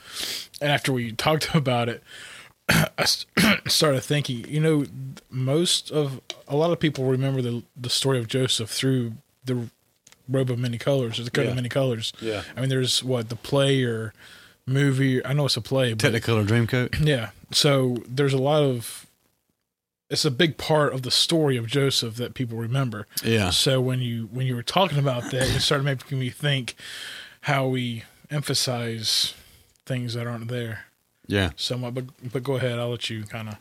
And 0.61 0.71
after 0.71 0.91
we 0.93 1.11
talked 1.11 1.53
about 1.55 1.89
it, 1.89 2.03
I 2.69 3.05
started 3.67 4.01
thinking. 4.01 4.47
You 4.47 4.59
know, 4.59 4.85
most 5.29 5.91
of 5.91 6.21
a 6.47 6.55
lot 6.55 6.71
of 6.71 6.79
people 6.79 7.05
remember 7.05 7.41
the 7.41 7.63
the 7.75 7.89
story 7.89 8.19
of 8.19 8.27
Joseph 8.27 8.69
through 8.69 9.13
the 9.43 9.69
robe 10.27 10.49
of 10.49 10.57
many 10.57 10.77
colors, 10.77 11.19
or 11.19 11.23
the 11.23 11.31
coat 11.31 11.43
Yeah. 11.43 11.49
of 11.49 11.55
many 11.55 11.69
colors. 11.69 12.11
Yeah. 12.19 12.41
I 12.55 12.61
mean, 12.61 12.69
there's 12.69 13.03
what 13.03 13.29
the 13.29 13.35
play 13.35 13.83
or 13.83 14.11
movie. 14.67 15.25
I 15.25 15.33
know 15.33 15.45
it's 15.45 15.57
a 15.57 15.61
play, 15.61 15.93
but 15.93 16.11
Technicolor 16.13 16.45
Dreamcoat. 16.45 16.99
yeah. 17.07 17.29
So 17.51 17.97
there's 18.07 18.33
a 18.33 18.37
lot 18.37 18.63
of 18.63 19.05
it's 20.09 20.25
a 20.25 20.31
big 20.31 20.57
part 20.57 20.93
of 20.93 21.01
the 21.01 21.11
story 21.11 21.57
of 21.57 21.65
Joseph 21.67 22.15
that 22.15 22.33
people 22.35 22.57
remember. 22.57 23.07
Yeah. 23.23 23.49
So 23.49 23.81
when 23.81 23.99
you 24.01 24.29
when 24.31 24.45
you 24.47 24.55
were 24.55 24.63
talking 24.63 24.97
about 24.99 25.31
that, 25.31 25.43
it 25.55 25.59
started 25.61 25.83
making 25.83 26.19
me 26.19 26.29
think 26.29 26.75
how 27.41 27.67
we 27.67 28.03
emphasize 28.31 29.33
things 29.85 30.13
that 30.15 30.25
aren't 30.27 30.47
there 30.47 30.85
Yeah. 31.27 31.51
somewhat. 31.55 31.93
But 31.93 32.05
but 32.31 32.43
go 32.43 32.55
ahead, 32.55 32.79
I'll 32.79 32.89
let 32.89 33.09
you 33.09 33.23
kind 33.23 33.49
of. 33.49 33.55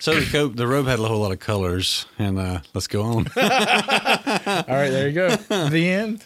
So 0.00 0.18
the 0.18 0.26
coat, 0.28 0.56
the 0.56 0.66
robe 0.66 0.86
had 0.86 0.98
a 0.98 1.04
whole 1.06 1.20
lot 1.20 1.30
of 1.30 1.38
colors, 1.38 2.06
and 2.18 2.36
uh, 2.36 2.60
let's 2.74 2.88
go 2.88 3.02
on. 3.02 3.28
All 3.36 3.42
right, 3.46 4.90
there 4.90 5.06
you 5.06 5.12
go. 5.14 5.28
the 5.68 5.88
end. 5.88 6.24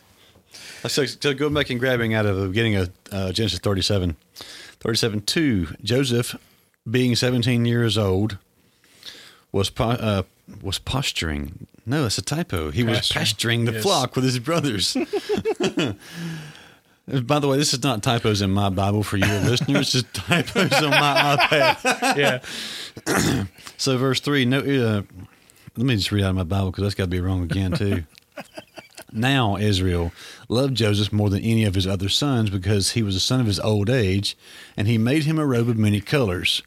So, 0.87 1.05
so 1.07 1.35
go 1.35 1.51
back 1.51 1.71
and 1.71 1.81
grabbing 1.81 2.15
out 2.15 2.27
of 2.27 2.37
the 2.37 2.47
beginning 2.49 2.77
of 2.77 2.91
uh, 3.11 3.33
Genesis 3.33 3.59
37. 3.59 4.17
37 4.81 5.21
2. 5.23 5.67
Joseph, 5.83 6.37
being 6.89 7.17
17 7.17 7.65
years 7.65 7.99
old, 7.99 8.39
was 9.51 9.71
po- 9.71 9.91
uh, 9.91 10.23
was 10.63 10.79
posturing. 10.79 11.67
No, 11.85 12.03
that's 12.03 12.19
a 12.19 12.23
typo. 12.23 12.71
He 12.71 12.83
was 12.85 12.99
Pasturing. 12.99 13.21
pasturing 13.21 13.65
the 13.65 13.73
Yes. 13.73 13.83
flock 13.83 14.15
with 14.15 14.25
his 14.25 14.39
brothers. 14.39 14.95
By 17.23 17.39
the 17.39 17.49
way, 17.49 17.57
this 17.57 17.73
is 17.73 17.83
not 17.83 18.03
typos 18.03 18.43
in 18.43 18.51
my 18.51 18.69
Bible 18.69 19.03
for 19.03 19.17
your 19.17 19.41
listeners. 19.41 19.95
It's 19.95 20.07
typos 20.13 20.73
on 20.75 20.91
my 20.91 21.37
iPad. 21.39 22.17
Yeah. 23.07 23.45
So, 23.79 23.97
verse 23.97 24.19
three. 24.21 24.45
No, 24.45 24.59
uh, 24.59 25.03
let 25.77 25.87
me 25.87 25.95
just 25.97 26.11
read 26.13 26.25
out 26.25 26.31
of 26.31 26.37
my 26.37 26.43
Bible 26.43 26.73
because 26.73 26.83
that's 26.83 26.95
got 26.97 27.05
to 27.05 27.11
be 27.11 27.21
wrong 27.21 27.45
again 27.45 27.73
too. 27.73 28.03
now 29.13 29.57
Israel 29.57 30.13
loved 30.49 30.75
Joseph 30.75 31.13
more 31.13 31.31
than 31.31 31.43
any 31.43 31.65
of 31.65 31.75
his 31.75 31.87
other 31.87 32.09
sons 32.09 32.51
because 32.51 32.93
he 32.93 33.03
was 33.03 33.17
a 33.17 33.21
son 33.21 33.41
of 33.41 33.47
his 33.47 33.61
old 33.61 33.91
age, 33.91 34.37
and 34.77 34.87
he 34.89 34.99
made 34.99 35.25
him 35.25 35.39
a 35.39 35.47
robe 35.47 35.69
of 35.69 35.79
many 35.79 36.01
colors. 36.01 36.63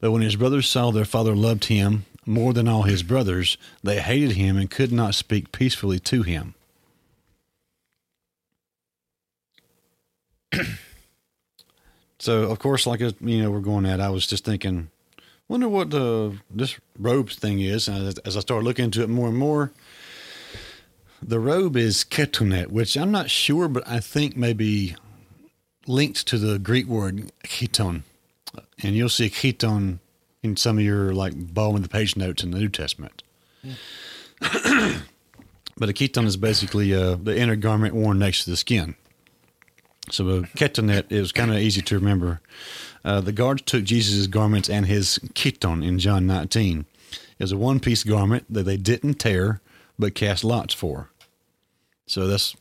But 0.00 0.12
when 0.12 0.22
his 0.22 0.36
brothers 0.36 0.68
saw 0.68 0.90
their 0.90 1.04
father 1.04 1.34
loved 1.34 1.64
him 1.66 2.04
more 2.24 2.52
than 2.52 2.68
all 2.68 2.82
his 2.82 3.02
brothers, 3.02 3.56
they 3.82 4.00
hated 4.00 4.32
him 4.32 4.56
and 4.56 4.70
could 4.70 4.92
not 4.92 5.14
speak 5.14 5.50
peacefully 5.50 5.98
to 6.00 6.22
him. 6.22 6.54
so, 12.18 12.42
of 12.44 12.58
course, 12.58 12.86
like 12.86 13.00
you 13.00 13.42
know, 13.42 13.50
we're 13.50 13.60
going 13.60 13.86
at. 13.86 14.00
I 14.00 14.10
was 14.10 14.26
just 14.26 14.44
thinking, 14.44 14.90
wonder 15.48 15.68
what 15.68 15.92
uh, 15.92 16.30
this 16.50 16.78
robes 16.98 17.36
thing 17.36 17.60
is. 17.60 17.88
And 17.88 18.06
as, 18.08 18.18
as 18.18 18.36
I 18.36 18.40
started 18.40 18.64
looking 18.64 18.84
into 18.86 19.02
it 19.02 19.08
more 19.08 19.28
and 19.28 19.38
more, 19.38 19.72
the 21.22 21.40
robe 21.40 21.76
is 21.76 22.04
ketunet, 22.04 22.68
which 22.68 22.96
I'm 22.96 23.10
not 23.10 23.30
sure, 23.30 23.68
but 23.68 23.86
I 23.88 24.00
think 24.00 24.36
maybe 24.36 24.96
linked 25.86 26.26
to 26.28 26.38
the 26.38 26.58
Greek 26.58 26.86
word 26.86 27.32
chiton. 27.44 28.02
And 28.82 28.94
you'll 28.94 29.08
see 29.08 29.28
chiton 29.28 29.98
in 30.42 30.56
some 30.56 30.78
of 30.78 30.84
your 30.84 31.12
like 31.12 31.32
bottom 31.54 31.76
of 31.76 31.82
the 31.82 31.88
page 31.88 32.16
notes 32.16 32.42
in 32.42 32.50
the 32.50 32.58
New 32.58 32.68
Testament. 32.68 33.22
but 34.40 35.88
a 35.88 35.92
chiton 35.92 36.26
is 36.26 36.36
basically 36.36 36.94
uh, 36.94 37.16
the 37.16 37.36
inner 37.36 37.56
garment 37.56 37.94
worn 37.94 38.18
next 38.18 38.44
to 38.44 38.50
the 38.50 38.56
skin. 38.56 38.94
So 40.10 40.28
a 40.28 40.42
ketonet 40.42 41.10
is 41.12 41.32
kind 41.32 41.50
of 41.50 41.58
easy 41.58 41.82
to 41.82 41.94
remember. 41.96 42.40
Uh, 43.04 43.20
the 43.20 43.32
guards 43.32 43.62
took 43.62 43.84
Jesus' 43.84 44.26
garments 44.26 44.68
and 44.68 44.86
his 44.86 45.18
chiton 45.34 45.84
in 45.84 45.98
John 45.98 46.26
19. 46.26 46.86
It 47.10 47.44
was 47.44 47.52
a 47.52 47.56
one 47.56 47.80
piece 47.80 48.04
garment 48.04 48.44
that 48.48 48.64
they 48.64 48.76
didn't 48.76 49.14
tear, 49.14 49.60
but 49.98 50.14
cast 50.14 50.44
lots 50.44 50.74
for. 50.74 51.10
So 52.06 52.26
that's 52.26 52.54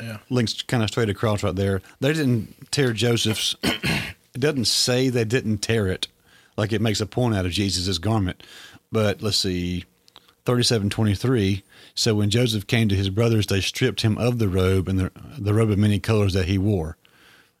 Yeah. 0.00 0.18
links 0.30 0.62
kind 0.62 0.82
of 0.82 0.88
straight 0.90 1.08
across 1.08 1.42
right 1.42 1.54
there. 1.54 1.80
They 2.00 2.12
didn't 2.12 2.70
tear 2.70 2.92
Joseph's. 2.92 3.56
it 3.62 4.40
doesn't 4.40 4.66
say 4.66 5.08
they 5.08 5.24
didn't 5.24 5.58
tear 5.58 5.86
it, 5.88 6.08
like 6.56 6.72
it 6.72 6.80
makes 6.80 7.00
a 7.00 7.06
point 7.06 7.34
out 7.36 7.46
of 7.46 7.52
Jesus' 7.52 7.98
garment. 7.98 8.42
But 8.92 9.22
let's 9.22 9.38
see, 9.38 9.84
thirty-seven 10.44 10.90
twenty-three. 10.90 11.62
So 11.94 12.14
when 12.16 12.28
Joseph 12.30 12.66
came 12.66 12.88
to 12.88 12.96
his 12.96 13.08
brothers, 13.10 13.46
they 13.46 13.60
stripped 13.60 14.02
him 14.02 14.18
of 14.18 14.38
the 14.38 14.48
robe 14.48 14.88
and 14.88 14.98
the 14.98 15.10
the 15.38 15.54
robe 15.54 15.70
of 15.70 15.78
many 15.78 15.98
colors 16.00 16.32
that 16.34 16.46
he 16.46 16.58
wore. 16.58 16.96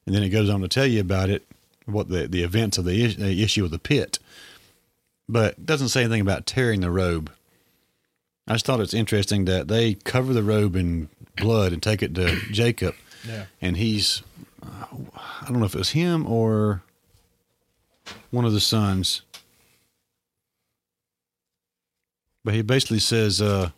And 0.06 0.14
then 0.14 0.22
it 0.22 0.28
goes 0.30 0.50
on 0.50 0.60
to 0.60 0.68
tell 0.68 0.86
you 0.86 1.00
about 1.00 1.30
it, 1.30 1.46
what 1.86 2.08
the 2.08 2.26
the 2.28 2.42
events 2.42 2.76
of 2.78 2.84
the, 2.84 3.02
is- 3.02 3.16
the 3.16 3.42
issue 3.42 3.64
of 3.64 3.70
the 3.70 3.78
pit. 3.78 4.18
But 5.28 5.52
it 5.52 5.64
doesn't 5.66 5.88
say 5.88 6.02
anything 6.02 6.20
about 6.20 6.44
tearing 6.46 6.80
the 6.80 6.90
robe. 6.90 7.32
I 8.46 8.54
just 8.54 8.66
thought 8.66 8.80
it's 8.80 8.94
interesting 8.94 9.46
that 9.46 9.68
they 9.68 9.94
cover 9.94 10.32
the 10.32 10.42
robe 10.42 10.76
in 10.76 11.08
blood 11.36 11.72
and 11.72 11.82
take 11.82 12.02
it 12.02 12.14
to 12.14 12.36
Jacob, 12.52 12.94
Yeah. 13.26 13.46
and 13.60 13.76
he's 13.76 14.22
I 14.62 15.46
don't 15.48 15.58
know 15.60 15.66
if 15.66 15.74
it 15.74 15.78
was 15.78 15.90
him 15.90 16.26
or 16.26 16.82
one 18.30 18.44
of 18.44 18.52
the 18.52 18.60
sons, 18.60 19.22
but 22.44 22.54
he 22.54 22.62
basically 22.62 22.98
says 22.98 23.40
uh, 23.40 23.70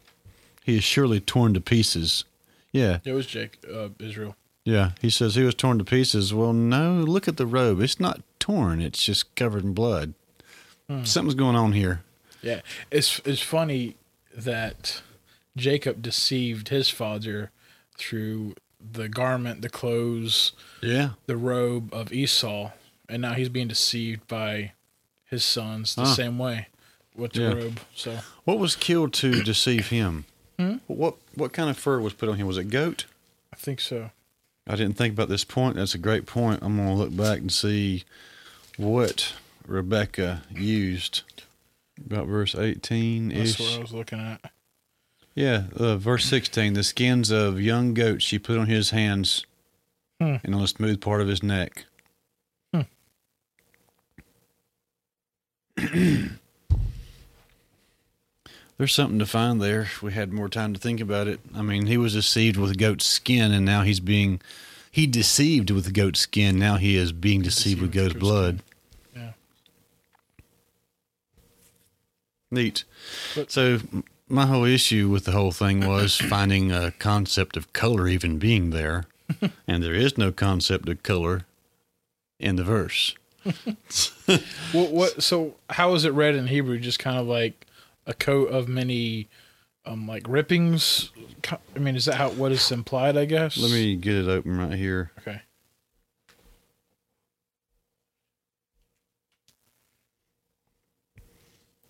he 0.65 0.77
is 0.77 0.85
surely 0.85 1.21
torn 1.21 1.55
to 1.55 1.61
pieces. 1.61 2.25
Yeah, 2.73 2.99
It 3.05 3.13
was 3.13 3.27
Jake, 3.27 3.59
uh, 3.73 3.89
Israel. 3.99 4.37
yeah. 4.65 4.91
He 5.01 5.09
says 5.11 5.35
he 5.35 5.43
was 5.45 5.55
torn 5.55 5.79
to 5.79 5.85
pieces. 5.85 6.35
Well, 6.35 6.53
no, 6.53 6.95
look 6.95 7.27
at 7.29 7.37
the 7.37 7.47
robe. 7.47 7.81
It's 7.81 7.99
not 7.99 8.21
torn. 8.39 8.81
It's 8.83 9.03
just 9.05 9.35
covered 9.35 9.65
in 9.65 9.73
blood. 9.73 10.15
Something's 11.05 11.35
going 11.35 11.57
on 11.57 11.73
here. 11.73 12.03
Yeah, 12.43 12.61
it's 12.93 13.21
it's 13.25 13.41
funny 13.43 13.97
that 14.37 15.01
Jacob 15.57 16.03
deceived 16.03 16.69
his 16.69 16.89
father 16.91 17.51
through 17.97 18.55
the 18.79 19.09
garment, 19.09 19.63
the 19.63 19.69
clothes, 19.71 20.53
Yeah. 20.83 21.11
the 21.27 21.37
robe 21.37 21.93
of 21.95 22.13
Esau, 22.13 22.71
and 23.09 23.23
now 23.23 23.33
he's 23.35 23.49
being 23.49 23.69
deceived 23.69 24.29
by 24.29 24.73
his 25.25 25.45
sons 25.45 25.95
the 25.95 26.03
Huh. 26.05 26.15
same 26.15 26.39
way 26.39 26.69
with 27.15 27.33
the 27.33 27.41
Yeah. 27.43 27.53
robe. 27.55 27.81
So 27.95 28.21
What 28.45 28.59
was 28.59 28.77
killed 28.77 29.13
to 29.15 29.43
deceive 29.43 29.89
him? 29.89 30.27
Hmm? 30.59 30.77
What 30.87 31.17
what 31.35 31.53
kind 31.53 31.69
of 31.69 31.77
fur 31.77 31.99
was 32.01 32.13
put 32.15 32.29
on 32.29 32.37
him? 32.37 32.47
Was 32.47 32.59
it 32.59 32.65
goat? 32.71 33.05
I 33.53 33.57
think 33.57 33.81
so. 33.81 34.11
I 34.67 34.75
didn't 34.77 34.97
think 34.97 35.15
about 35.15 35.29
this 35.29 35.45
point. 35.45 35.77
That's 35.77 35.95
a 35.95 35.99
great 35.99 36.27
point. 36.27 36.61
I'm 36.63 36.77
going 36.77 36.89
to 36.89 36.95
look 36.95 37.17
back 37.17 37.39
and 37.39 37.53
see 37.53 38.05
what 38.77 39.33
Rebecca 39.67 40.43
used. 40.51 41.23
About 42.05 42.27
verse 42.27 42.55
18 42.55 43.29
That's 43.29 43.51
ish. 43.51 43.61
what 43.61 43.79
I 43.79 43.81
was 43.81 43.93
looking 43.93 44.21
at. 44.21 44.51
Yeah, 45.35 45.65
uh, 45.77 45.97
verse 45.97 46.25
16. 46.27 46.75
The 46.75 46.83
skins 46.85 47.31
of 47.31 47.61
young 47.61 47.95
goats 47.95 48.25
she 48.25 48.39
put 48.39 48.59
on 48.59 48.67
his 48.67 48.91
hands 48.91 49.45
Hmm. 50.21 50.37
and 50.45 50.55
on 50.55 50.63
the 50.63 50.69
smooth 50.69 51.01
part 51.01 51.21
of 51.21 51.29
his 51.29 51.43
neck. 51.43 51.85
Hmm. 52.73 52.83
There's 58.79 58.93
something 58.95 59.19
to 59.19 59.27
find 59.27 59.61
there 59.61 59.83
if 59.83 60.03
we 60.03 60.13
had 60.13 60.33
more 60.33 60.49
time 60.51 60.75
to 60.75 60.81
think 60.81 61.01
about 61.01 61.29
it. 61.29 61.41
I 61.55 61.63
mean, 61.63 61.87
he 61.87 61.97
was 61.97 62.13
deceived 62.13 62.57
with 62.59 62.77
goat 62.79 63.01
skin, 63.01 63.53
and 63.53 63.65
now 63.65 63.83
he's 63.83 64.01
being. 64.01 64.41
He 64.91 65.07
deceived 65.07 65.71
with 65.71 65.93
goat 65.95 66.17
skin. 66.17 66.59
Now 66.59 66.77
he 66.77 66.97
is 66.97 67.13
being 67.13 67.43
deceived 67.43 67.81
with 67.81 67.93
Deceived 67.93 68.13
with 68.13 68.13
goat's 68.15 68.15
goat 68.15 68.21
blood. 68.21 68.55
Yeah. 68.57 68.76
Neat. 72.51 72.85
But- 73.35 73.51
so 73.51 73.81
my 74.29 74.47
whole 74.47 74.65
issue 74.65 75.09
with 75.09 75.25
the 75.25 75.33
whole 75.33 75.53
thing 75.53 75.87
was 75.87 76.17
finding 76.31 76.73
a 76.73 76.91
concept 76.93 77.57
of 77.57 77.73
color 77.73 78.09
even 78.09 78.39
being 78.39 78.71
there, 78.71 79.05
and 79.67 79.83
there 79.83 79.95
is 79.95 80.17
no 80.19 80.33
concept 80.33 80.89
of 80.89 81.03
color 81.03 81.45
in 82.39 82.57
the 82.57 82.65
verse. 82.65 83.15
What, 84.73 84.91
what? 84.91 85.23
So 85.23 85.55
how 85.71 85.95
is 85.95 86.05
it 86.05 86.13
read 86.13 86.35
in 86.35 86.49
Hebrew? 86.49 86.79
Just 86.79 86.99
kind 86.99 87.17
of 87.17 87.27
like 87.29 87.67
a 88.07 88.13
coat 88.13 88.47
of 88.51 88.69
many, 88.69 89.29
um, 89.85 90.09
like 90.09 90.25
rippings. 90.29 91.11
I 91.75 91.79
mean, 91.79 91.95
is 91.95 92.07
that 92.07 92.17
how 92.17 92.31
what 92.31 92.51
is 92.51 92.73
implied? 92.73 93.17
I 93.17 93.25
guess. 93.25 93.57
Let 93.57 93.71
me 93.71 93.95
get 93.95 94.17
it 94.17 94.29
open 94.29 94.59
right 94.59 94.73
here. 94.77 95.13
Okay. 95.21 95.43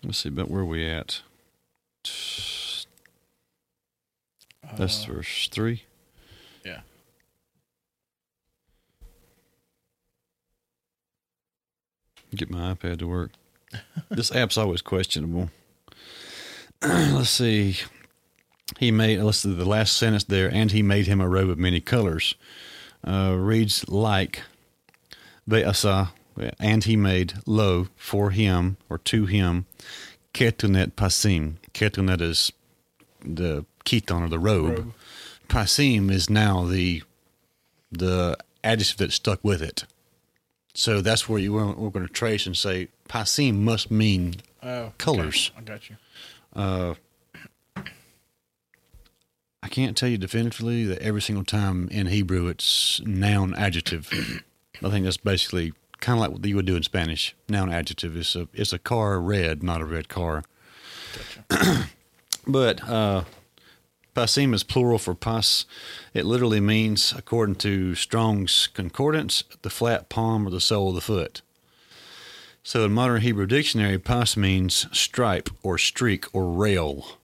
Let's 0.07 0.19
see, 0.19 0.29
but 0.29 0.49
where 0.49 0.63
we 0.63 0.89
at? 0.89 1.19
That's 2.05 2.85
Uh, 5.03 5.11
verse 5.11 5.49
three. 5.51 5.83
Yeah. 6.63 6.79
Get 12.33 12.49
my 12.49 12.73
iPad 12.73 12.99
to 12.99 13.07
work. 13.07 13.31
this 14.09 14.33
app's 14.33 14.57
always 14.57 14.81
questionable. 14.81 15.49
let's 16.81 17.29
see. 17.29 17.75
He 18.79 18.91
made 18.91 19.19
let's 19.19 19.39
see 19.39 19.53
the 19.53 19.65
last 19.65 19.97
sentence 19.97 20.23
there, 20.23 20.49
and 20.49 20.71
he 20.71 20.81
made 20.81 21.07
him 21.07 21.19
a 21.19 21.27
robe 21.27 21.49
of 21.49 21.57
many 21.57 21.81
colors. 21.81 22.35
Uh, 23.05 23.35
reads 23.37 23.89
like 23.89 24.43
Ve'asa, 25.49 26.11
and 26.59 26.83
he 26.83 26.95
made 26.95 27.33
lo 27.45 27.87
for 27.95 28.31
him 28.31 28.77
or 28.89 28.97
to 28.99 29.25
him 29.25 29.65
ketunet 30.33 30.91
pasim. 30.93 31.55
Ketunet 31.73 32.21
is 32.21 32.51
the 33.23 33.65
chiton 33.85 34.21
or 34.21 34.29
the 34.29 34.39
robe. 34.39 34.77
Robe. 34.77 34.93
Pasim 35.49 36.11
is 36.11 36.29
now 36.29 36.65
the 36.65 37.03
the 37.91 38.37
adjective 38.63 38.97
that 38.97 39.13
stuck 39.13 39.39
with 39.43 39.61
it. 39.61 39.85
So 40.73 41.01
that's 41.01 41.27
where 41.27 41.39
you 41.39 41.53
we're, 41.53 41.73
we're 41.73 41.89
going 41.89 42.05
to 42.05 42.13
trace 42.13 42.45
and 42.45 42.55
say 42.55 42.89
pasim 43.09 43.59
must 43.59 43.89
mean 43.89 44.35
Oh, 44.61 44.69
okay. 44.69 44.93
Colors. 44.97 45.51
I 45.57 45.61
got 45.61 45.89
you. 45.89 45.95
Uh, 46.55 46.95
I 49.63 49.69
can't 49.69 49.95
tell 49.95 50.09
you 50.09 50.17
definitively 50.17 50.83
that 50.85 50.99
every 50.99 51.21
single 51.21 51.43
time 51.43 51.87
in 51.89 52.07
Hebrew 52.07 52.47
it's 52.47 53.01
noun 53.05 53.53
adjective. 53.55 54.09
I 54.83 54.89
think 54.89 55.05
that's 55.05 55.17
basically 55.17 55.73
kind 55.99 56.17
of 56.17 56.21
like 56.21 56.31
what 56.31 56.45
you 56.45 56.55
would 56.55 56.65
do 56.65 56.75
in 56.75 56.83
Spanish. 56.83 57.35
Noun 57.49 57.71
adjective 57.71 58.15
is 58.15 58.35
a 58.35 58.47
it's 58.53 58.73
a 58.73 58.79
car 58.79 59.19
red, 59.19 59.63
not 59.63 59.81
a 59.81 59.85
red 59.85 60.09
car. 60.09 60.43
but 62.47 62.83
uh, 62.87 63.23
pasim 64.15 64.53
is 64.53 64.63
plural 64.63 64.99
for 64.99 65.15
pas. 65.15 65.65
It 66.13 66.25
literally 66.25 66.59
means, 66.59 67.13
according 67.15 67.55
to 67.55 67.95
Strong's 67.95 68.67
Concordance, 68.67 69.43
the 69.61 69.69
flat 69.69 70.09
palm 70.09 70.47
or 70.47 70.49
the 70.49 70.61
sole 70.61 70.89
of 70.89 70.95
the 70.95 71.01
foot. 71.01 71.41
So 72.63 72.83
in 72.83 72.91
modern 72.91 73.21
Hebrew 73.21 73.45
dictionary, 73.45 73.97
pas 73.97 74.35
means 74.35 74.87
stripe 74.91 75.49
or 75.63 75.77
streak 75.77 76.25
or 76.33 76.51
rail 76.51 77.17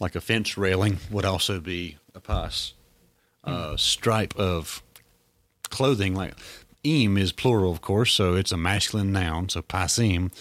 like 0.00 0.16
a 0.16 0.20
fence 0.20 0.58
railing 0.58 0.98
would 1.10 1.24
also 1.24 1.60
be 1.60 1.96
a 2.14 2.20
pas. 2.20 2.74
Uh, 3.44 3.76
stripe 3.76 4.36
of 4.36 4.82
clothing, 5.70 6.14
like 6.14 6.34
eem 6.84 7.18
is 7.18 7.32
plural, 7.32 7.72
of 7.72 7.80
course, 7.80 8.12
so 8.12 8.34
it's 8.34 8.52
a 8.52 8.56
masculine 8.56 9.12
noun. 9.12 9.48
So 9.48 9.62
pasim, 9.62 10.32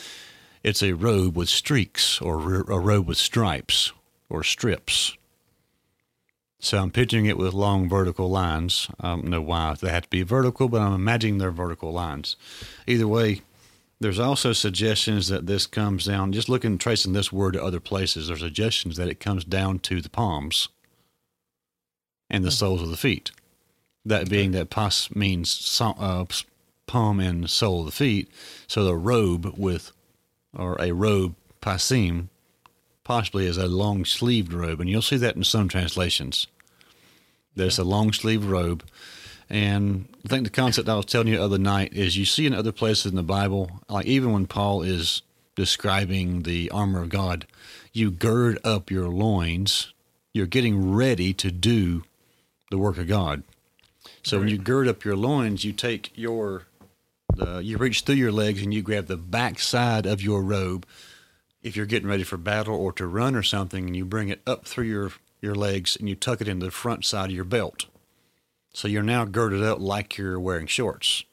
it's 0.63 0.83
a 0.83 0.93
robe 0.93 1.35
with 1.35 1.49
streaks 1.49 2.21
or 2.21 2.37
a 2.61 2.79
robe 2.79 3.07
with 3.07 3.17
stripes 3.17 3.91
or 4.29 4.43
strips. 4.43 5.17
So 6.59 6.77
I'm 6.77 6.91
picturing 6.91 7.25
it 7.25 7.37
with 7.37 7.53
long 7.53 7.89
vertical 7.89 8.29
lines. 8.29 8.87
I 8.99 9.09
don't 9.09 9.25
know 9.25 9.41
why 9.41 9.75
they 9.81 9.89
have 9.89 10.03
to 10.03 10.09
be 10.09 10.21
vertical, 10.21 10.69
but 10.69 10.81
I'm 10.81 10.93
imagining 10.93 11.39
they're 11.39 11.51
vertical 11.51 11.91
lines. 11.91 12.35
Either 12.85 13.07
way, 13.07 13.41
there's 13.99 14.19
also 14.19 14.53
suggestions 14.53 15.27
that 15.27 15.47
this 15.47 15.65
comes 15.65 16.05
down, 16.05 16.31
just 16.31 16.49
looking, 16.49 16.77
tracing 16.77 17.13
this 17.13 17.31
word 17.31 17.53
to 17.53 17.63
other 17.63 17.79
places, 17.79 18.27
there's 18.27 18.41
suggestions 18.41 18.97
that 18.97 19.07
it 19.07 19.19
comes 19.19 19.43
down 19.43 19.79
to 19.79 20.01
the 20.01 20.09
palms 20.09 20.69
and 22.29 22.43
the 22.43 22.49
mm-hmm. 22.49 22.53
soles 22.53 22.81
of 22.81 22.89
the 22.89 22.97
feet. 22.97 23.31
That 24.05 24.29
being 24.29 24.51
that 24.51 24.69
pas 24.69 25.13
means 25.15 25.49
so, 25.49 25.95
uh, 25.99 26.25
palm 26.87 27.19
and 27.19 27.49
sole 27.49 27.81
of 27.81 27.85
the 27.85 27.91
feet. 27.91 28.29
So 28.67 28.83
the 28.83 28.95
robe 28.95 29.53
with, 29.57 29.91
or 30.57 30.75
a 30.81 30.91
robe, 30.91 31.35
pasim, 31.61 32.27
possibly 33.03 33.45
is 33.45 33.57
a 33.57 33.67
long 33.67 34.05
sleeved 34.05 34.53
robe. 34.53 34.81
And 34.81 34.89
you'll 34.89 35.01
see 35.01 35.17
that 35.17 35.35
in 35.35 35.43
some 35.43 35.69
translations. 35.69 36.47
There's 37.55 37.79
a 37.79 37.83
long 37.83 38.11
sleeved 38.13 38.45
robe. 38.45 38.83
And 39.49 40.07
I 40.25 40.29
think 40.29 40.45
the 40.45 40.49
concept 40.49 40.87
I 40.87 40.95
was 40.95 41.05
telling 41.05 41.27
you 41.27 41.37
the 41.37 41.43
other 41.43 41.57
night 41.57 41.93
is 41.93 42.17
you 42.17 42.25
see 42.25 42.45
in 42.45 42.53
other 42.53 42.71
places 42.71 43.07
in 43.07 43.15
the 43.15 43.23
Bible, 43.23 43.81
like 43.89 44.05
even 44.05 44.31
when 44.31 44.47
Paul 44.47 44.81
is 44.81 45.21
describing 45.55 46.43
the 46.43 46.71
armor 46.71 47.01
of 47.01 47.09
God, 47.09 47.45
you 47.91 48.11
gird 48.11 48.57
up 48.63 48.89
your 48.89 49.09
loins. 49.09 49.93
You're 50.33 50.45
getting 50.45 50.93
ready 50.93 51.33
to 51.33 51.51
do 51.51 52.03
the 52.69 52.77
work 52.77 52.97
of 52.97 53.07
God. 53.07 53.43
So 54.23 54.39
when 54.39 54.47
you 54.47 54.57
gird 54.57 54.87
up 54.87 55.03
your 55.03 55.15
loins, 55.15 55.63
you 55.63 55.73
take 55.73 56.11
your, 56.15 56.63
the, 57.35 57.59
you 57.59 57.77
reach 57.77 58.01
through 58.01 58.15
your 58.15 58.31
legs 58.31 58.61
and 58.61 58.73
you 58.73 58.81
grab 58.81 59.07
the 59.07 59.17
back 59.17 59.59
side 59.59 60.05
of 60.05 60.21
your 60.21 60.41
robe. 60.41 60.85
If 61.63 61.75
you're 61.75 61.85
getting 61.85 62.09
ready 62.09 62.23
for 62.23 62.37
battle 62.37 62.75
or 62.75 62.91
to 62.93 63.05
run 63.05 63.35
or 63.35 63.43
something, 63.43 63.85
and 63.85 63.95
you 63.95 64.05
bring 64.05 64.29
it 64.29 64.41
up 64.47 64.65
through 64.65 64.85
your, 64.85 65.11
your 65.41 65.55
legs 65.55 65.95
and 65.95 66.09
you 66.09 66.15
tuck 66.15 66.41
it 66.41 66.47
into 66.47 66.65
the 66.65 66.71
front 66.71 67.05
side 67.05 67.29
of 67.29 67.35
your 67.35 67.43
belt. 67.45 67.85
So 68.73 68.87
you're 68.87 69.03
now 69.03 69.25
girded 69.25 69.63
up 69.63 69.79
like 69.79 70.17
you're 70.17 70.39
wearing 70.39 70.67
shorts 70.67 71.23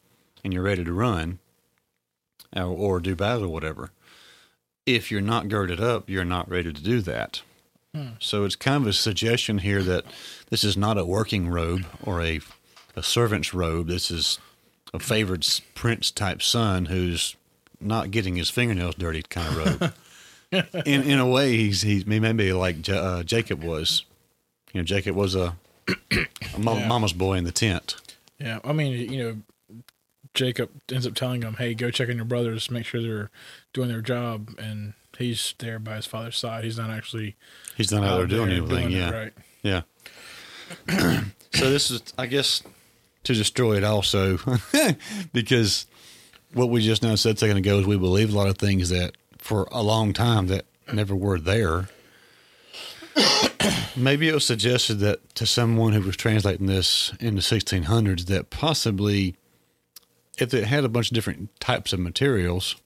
and 0.42 0.53
you're 0.53 0.62
ready 0.62 0.85
to 0.85 0.92
run 0.92 1.38
or, 2.55 2.64
or 2.64 3.01
do 3.01 3.14
battle 3.14 3.44
or 3.44 3.48
whatever. 3.48 3.90
If 4.87 5.11
you're 5.11 5.20
not 5.20 5.48
girded 5.48 5.81
up, 5.81 6.09
you're 6.09 6.24
not 6.24 6.51
ready 6.51 6.72
to 6.72 6.83
do 6.83 7.01
that. 7.03 7.42
Hmm. 7.94 8.12
So 8.18 8.44
it's 8.44 8.57
kind 8.57 8.83
of 8.83 8.88
a 8.88 8.92
suggestion 8.92 9.59
here 9.59 9.83
that 9.83 10.05
this 10.51 10.64
is 10.64 10.77
not 10.77 10.98
a 10.98 11.05
working 11.05 11.48
robe 11.48 11.87
or 12.03 12.22
a, 12.22 12.40
a 12.96 13.03
servant's 13.03 13.53
robe. 13.55 13.87
This 13.88 14.11
is 14.11 14.38
a 14.94 14.98
favored 14.98 15.46
prince 15.74 16.11
type 16.11 16.42
son 16.42 16.87
who's 16.87 17.37
not 17.81 18.11
getting 18.11 18.37
his 18.37 18.51
fingernails 18.51 18.94
dirty 18.96 19.22
kind 19.22 19.48
of 19.48 19.81
robe. 19.81 19.94
in 20.87 21.03
in 21.03 21.18
a 21.18 21.27
way, 21.27 21.57
he's 21.57 21.83
he's 21.83 22.07
maybe 22.07 22.53
like 22.53 22.87
Ja- 22.87 22.96
uh, 22.96 23.22
Jacob 23.22 23.62
was. 23.62 24.05
You 24.72 24.81
know, 24.81 24.85
Jacob 24.85 25.16
was 25.16 25.35
a, 25.35 25.57
a 26.12 26.59
mom, 26.59 26.79
Yeah. 26.81 26.88
mama's 26.88 27.12
boy 27.14 27.35
in 27.35 27.44
the 27.44 27.53
tent. 27.53 27.96
Yeah, 28.38 28.59
I 28.64 28.72
mean, 28.72 29.11
you 29.11 29.18
know, 29.24 29.81
Jacob 30.35 30.70
ends 30.92 31.07
up 31.07 31.14
telling 31.14 31.42
him, 31.42 31.55
"Hey, 31.55 31.74
go 31.74 31.90
check 31.90 32.09
on 32.09 32.16
your 32.16 32.24
brothers, 32.24 32.70
make 32.70 32.85
sure 32.87 33.01
they're 33.03 33.31
doing 33.72 33.88
their 33.88 34.01
job," 34.03 34.51
and 34.59 34.92
he's 35.18 35.55
there 35.59 35.79
by 35.79 35.96
his 35.96 36.07
father's 36.07 36.37
side. 36.37 36.64
He's 36.64 36.79
not 36.79 36.90
actually 36.90 37.37
He's 37.77 37.90
not 37.92 38.05
out 38.05 38.18
there 38.18 38.27
doing 38.27 38.51
anything. 38.51 38.68
doing 38.68 38.92
it, 38.92 38.96
yeah, 38.96 39.11
right. 39.11 39.33
yeah. 39.62 39.83
so 41.55 41.70
this 41.70 41.90
is, 41.90 42.03
I 42.18 42.27
guess, 42.27 42.62
to 43.28 43.34
destroy 43.34 43.76
it 43.76 43.84
also, 43.84 44.38
because 45.32 45.86
what 46.54 46.70
we 46.70 46.80
just 46.80 47.02
now 47.02 47.14
said 47.14 47.36
a 47.36 47.38
second 47.38 47.58
ago 47.58 47.78
is 47.78 47.86
we 47.86 47.98
believe 47.98 48.32
a 48.32 48.36
lot 48.36 48.48
of 48.48 48.56
things 48.56 48.88
that 48.88 49.16
for 49.36 49.68
a 49.70 49.82
long 49.82 50.12
time 50.12 50.46
that 50.46 50.64
never 50.92 51.14
were 51.14 51.38
there. 51.38 51.88
Maybe 53.96 54.28
it 54.28 54.34
was 54.34 54.46
suggested 54.46 54.94
that 55.00 55.34
to 55.34 55.44
someone 55.44 55.92
who 55.92 56.00
was 56.00 56.16
translating 56.16 56.66
this 56.66 57.12
in 57.20 57.34
the 57.34 57.42
1600s 57.42 58.26
that 58.26 58.48
possibly 58.48 59.36
if 60.38 60.54
it 60.54 60.64
had 60.64 60.84
a 60.84 60.88
bunch 60.88 61.10
of 61.10 61.14
different 61.14 61.50
types 61.60 61.92
of 61.92 62.00
materials, 62.00 62.76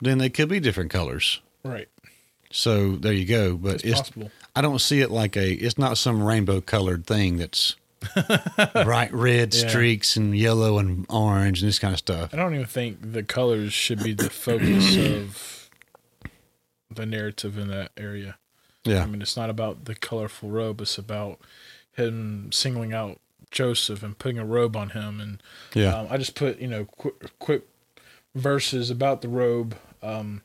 then 0.00 0.18
they 0.18 0.30
could 0.30 0.48
be 0.48 0.60
different 0.60 0.90
colors. 0.90 1.40
right. 1.64 1.88
So 2.50 2.96
there 2.96 3.12
you 3.12 3.26
go. 3.26 3.56
But 3.56 3.84
It's 3.84 4.10
it's. 4.10 4.30
I 4.56 4.62
don't 4.62 4.80
see 4.80 5.00
it 5.00 5.10
like 5.10 5.36
a. 5.36 5.52
It's 5.52 5.76
not 5.76 5.98
some 5.98 6.22
rainbow 6.22 6.62
colored 6.62 7.06
thing 7.06 7.36
that's 7.36 7.76
bright 8.84 9.12
red 9.12 9.54
Yeah. 9.54 9.68
streaks 9.68 10.16
and 10.16 10.36
yellow 10.36 10.78
and 10.78 11.06
orange 11.08 11.62
and 11.62 11.68
this 11.68 11.78
kind 11.78 11.92
of 11.94 11.98
stuff. 11.98 12.32
I 12.32 12.36
don't 12.36 12.54
even 12.54 12.66
think 12.66 13.12
the 13.12 13.22
colors 13.22 13.72
should 13.72 14.02
be 14.02 14.12
the 14.12 14.30
focus 14.30 14.96
of 14.96 15.70
the 16.90 17.06
narrative 17.06 17.58
in 17.58 17.68
that 17.68 17.92
area. 17.96 18.36
Yeah, 18.84 19.02
I 19.02 19.06
mean, 19.06 19.20
it's 19.20 19.36
not 19.36 19.50
about 19.50 19.84
the 19.84 19.94
colorful 19.94 20.48
robe. 20.50 20.80
It's 20.80 20.96
about 20.98 21.40
him 21.92 22.50
singling 22.52 22.92
out 22.94 23.20
Joseph 23.50 24.02
and 24.02 24.18
putting 24.18 24.38
a 24.38 24.44
robe 24.44 24.76
on 24.76 24.90
him. 24.90 25.20
And 25.20 25.42
yeah, 25.74 25.94
um, 25.94 26.06
I 26.10 26.16
just 26.16 26.34
put, 26.34 26.58
you 26.58 26.68
know, 26.68 26.84
quick, 26.84 27.38
quick 27.38 27.62
verses 28.34 28.90
about 28.90 29.20
the 29.20 29.28
robe. 29.28 29.76
Um, 30.02 30.42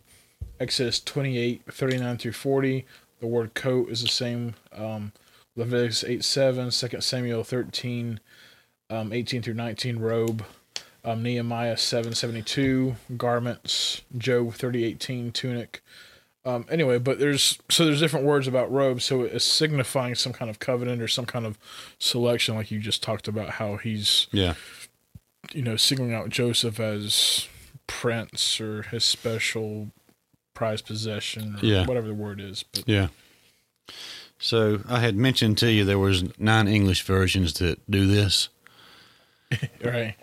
Exodus 0.60 1.00
28, 1.00 1.62
39 1.72 2.18
through 2.18 2.32
40. 2.34 2.86
The 3.20 3.28
word 3.28 3.54
coat 3.54 3.89
is 3.89 4.02
the 4.02 4.08
same. 4.08 4.56
Um, 4.74 5.13
Leviticus 5.56 6.04
8, 6.04 6.24
7. 6.24 6.70
2 6.72 7.02
Samuel 7.02 7.44
13, 7.44 8.20
um, 8.89 9.13
18 9.13 9.42
through 9.42 9.54
19. 9.54 10.00
Robe. 10.00 10.44
Um, 11.06 11.22
Nehemiah 11.22 11.76
772, 11.76 12.96
Garments. 13.18 14.02
Job 14.18 14.54
3018, 14.54 15.32
Tunic. 15.32 15.82
Um, 16.46 16.66
anyway, 16.70 16.98
but 16.98 17.20
there's 17.20 17.58
so 17.70 17.86
there's 17.86 18.00
different 18.02 18.26
words 18.26 18.48
about 18.48 18.70
robes, 18.72 19.06
so 19.06 19.22
it's 19.22 19.46
signifying 19.46 20.16
some 20.16 20.34
kind 20.34 20.50
of 20.50 20.60
covenant 20.60 21.02
or 21.02 21.08
some 21.08 21.26
kind 21.26 21.46
of 21.46 21.58
selection, 22.00 22.56
like 22.56 22.70
you 22.70 22.80
just 22.80 23.02
talked 23.02 23.30
about 23.30 23.52
how 23.52 23.78
he's 23.78 24.28
Yeah. 24.32 24.56
you 25.54 25.62
know 25.62 25.78
singling 25.78 26.13
out 26.13 26.28
Joseph 26.30 26.82
as 26.82 27.48
prince 27.88 28.60
or 28.60 28.82
his 28.84 29.06
special 29.06 29.92
prized 30.54 30.86
possession, 30.86 31.56
or 31.62 31.66
Yeah. 31.66 31.86
whatever 31.86 32.08
the 32.08 32.13
word 32.13 32.42
is. 32.42 32.63
But 32.63 32.84
Yeah. 32.88 33.08
So 34.44 34.82
I 34.90 35.00
had 35.00 35.16
mentioned 35.16 35.58
to 35.60 35.72
you 35.72 35.86
there 35.86 35.98
was 35.98 36.38
nine 36.38 36.68
English 36.68 37.04
versions 37.04 37.54
that 37.60 37.80
do 37.90 38.06
this. 38.06 38.50
right, 39.82 40.16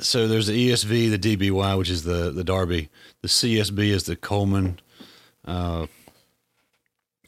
So 0.00 0.26
there's 0.26 0.46
the 0.46 0.70
ESV, 0.70 1.10
the 1.10 1.36
DBY, 1.36 1.76
which 1.76 1.90
is 1.90 2.02
the 2.04 2.30
the 2.30 2.44
Darby. 2.44 2.88
The 3.20 3.28
CSB 3.28 3.90
is 3.90 4.04
the 4.04 4.16
Holman. 4.24 4.80
Uh, 5.44 5.86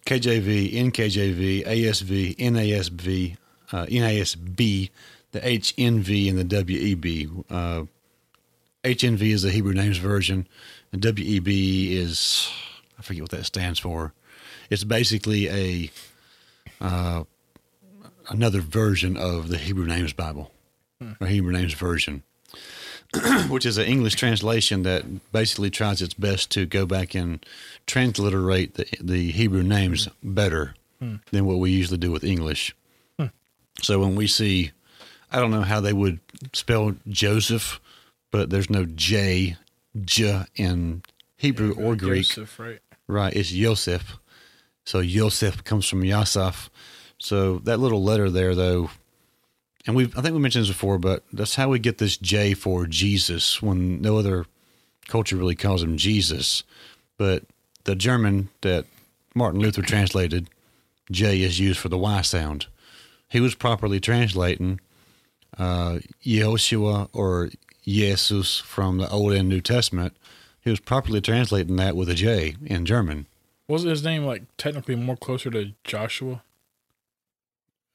KJV, 0.07 0.73
NKJV, 0.77 1.67
ASV, 1.67 2.37
NASV, 2.39 3.37
uh, 3.73 3.85
NASB, 3.85 4.91
the 5.33 5.41
HNV, 5.41 6.31
and 6.31 6.39
the 6.39 6.45
WEB. 6.65 7.45
Uh, 7.51 7.85
HNV 8.83 9.21
is 9.21 9.43
the 9.43 9.51
Hebrew 9.51 9.75
Names 9.75 9.99
Version, 9.99 10.49
and 10.91 11.03
WEB 11.03 11.49
is 11.93 12.51
I 12.99 13.03
forget 13.03 13.25
what 13.25 13.31
that 13.33 13.45
stands 13.45 13.79
for. 13.79 14.15
It's 14.71 14.85
basically 14.85 15.51
a 15.51 15.91
uh, 16.81 17.25
another 18.29 18.61
version 18.61 19.17
of 19.17 19.49
the 19.49 19.59
Hebrew 19.59 19.87
Names 19.87 20.13
Bible, 20.13 20.51
hmm. 21.01 21.13
or 21.21 21.27
Hebrew 21.27 21.53
Names 21.53 21.75
Version 21.75 22.23
which 23.49 23.67
is 23.67 23.77
an 23.77 23.87
English 23.87 24.15
translation 24.15 24.83
that 24.85 25.33
basically 25.33 25.71
tries 25.71 26.01
its 26.01 26.15
best 26.15 26.51
to 26.53 26.65
go 26.67 26.87
back 26.87 27.15
and 27.15 27.45
transliterate 27.87 28.75
the, 28.75 28.87
the 29.01 29.31
Hebrew 29.33 29.63
names 29.63 30.09
better 30.23 30.75
hmm. 31.01 31.17
than 31.33 31.45
what 31.45 31.59
we 31.59 31.71
usually 31.71 31.99
do 31.99 32.13
with 32.13 32.23
English. 32.23 32.75
Hmm. 33.19 33.27
So 33.83 33.99
when 33.99 34.15
we 34.15 34.27
see, 34.29 34.71
I 35.33 35.41
don't 35.41 35.51
know 35.51 35.63
how 35.63 35.81
they 35.81 35.93
would 35.93 36.21
spell 36.53 36.95
Joseph, 37.09 37.81
but 38.31 38.51
there's 38.51 38.71
no 38.71 38.85
J, 38.85 39.57
J 40.03 40.45
in 40.55 41.03
Hebrew 41.37 41.75
or 41.75 41.97
Greek. 41.97 42.27
Joseph, 42.27 42.59
right? 42.61 42.79
Right, 43.09 43.35
it's 43.35 43.53
Yosef. 43.53 44.19
So 44.91 44.99
Yosef 44.99 45.63
comes 45.63 45.87
from 45.87 46.03
Yasaf. 46.03 46.69
So 47.17 47.59
that 47.59 47.79
little 47.79 48.03
letter 48.03 48.29
there, 48.29 48.57
though, 48.57 48.91
and 49.87 49.95
we 49.95 50.07
I 50.17 50.21
think 50.21 50.35
we 50.35 50.41
mentioned 50.41 50.65
this 50.65 50.73
before, 50.73 50.99
but 50.99 51.23
that's 51.33 51.55
how 51.55 51.69
we 51.69 51.79
get 51.79 51.99
this 51.99 52.17
J 52.17 52.55
for 52.55 52.87
Jesus 52.87 53.63
when 53.63 54.03
no 54.03 54.19
other 54.19 54.47
culture 55.07 55.37
really 55.37 55.55
calls 55.55 55.85
him 55.85 55.97
Jesus. 55.97 56.65
But 57.19 57.45
the 57.85 57.95
German 57.95 58.49
that 58.63 58.85
Martin 59.33 59.61
Luther 59.61 59.83
translated, 59.83 60.51
J 61.09 61.43
is 61.43 61.61
used 61.61 61.79
for 61.79 61.89
the 61.89 61.97
Y 61.97 62.21
sound. 62.23 62.67
He 63.29 63.39
was 63.39 63.55
properly 63.55 64.01
translating 64.01 64.81
uh, 65.57 66.01
Yehoshua 66.25 67.11
or 67.13 67.51
Jesus 67.85 68.59
from 68.59 68.99
the 68.99 69.09
Old 69.09 69.35
and 69.35 69.49
New 69.49 69.61
Testament. 69.61 70.17
He 70.61 70.71
was 70.71 70.81
properly 70.81 71.21
translating 71.21 71.77
that 71.77 71.95
with 71.95 72.09
a 72.09 72.15
J 72.15 72.57
in 72.67 72.85
German. 72.87 73.29
Wasn't 73.71 73.89
his 73.91 74.03
name 74.05 74.25
like 74.25 74.43
technically 74.57 74.97
more 74.97 75.17
closer 75.17 75.51
to 75.51 75.73
Joshua? 75.85 76.43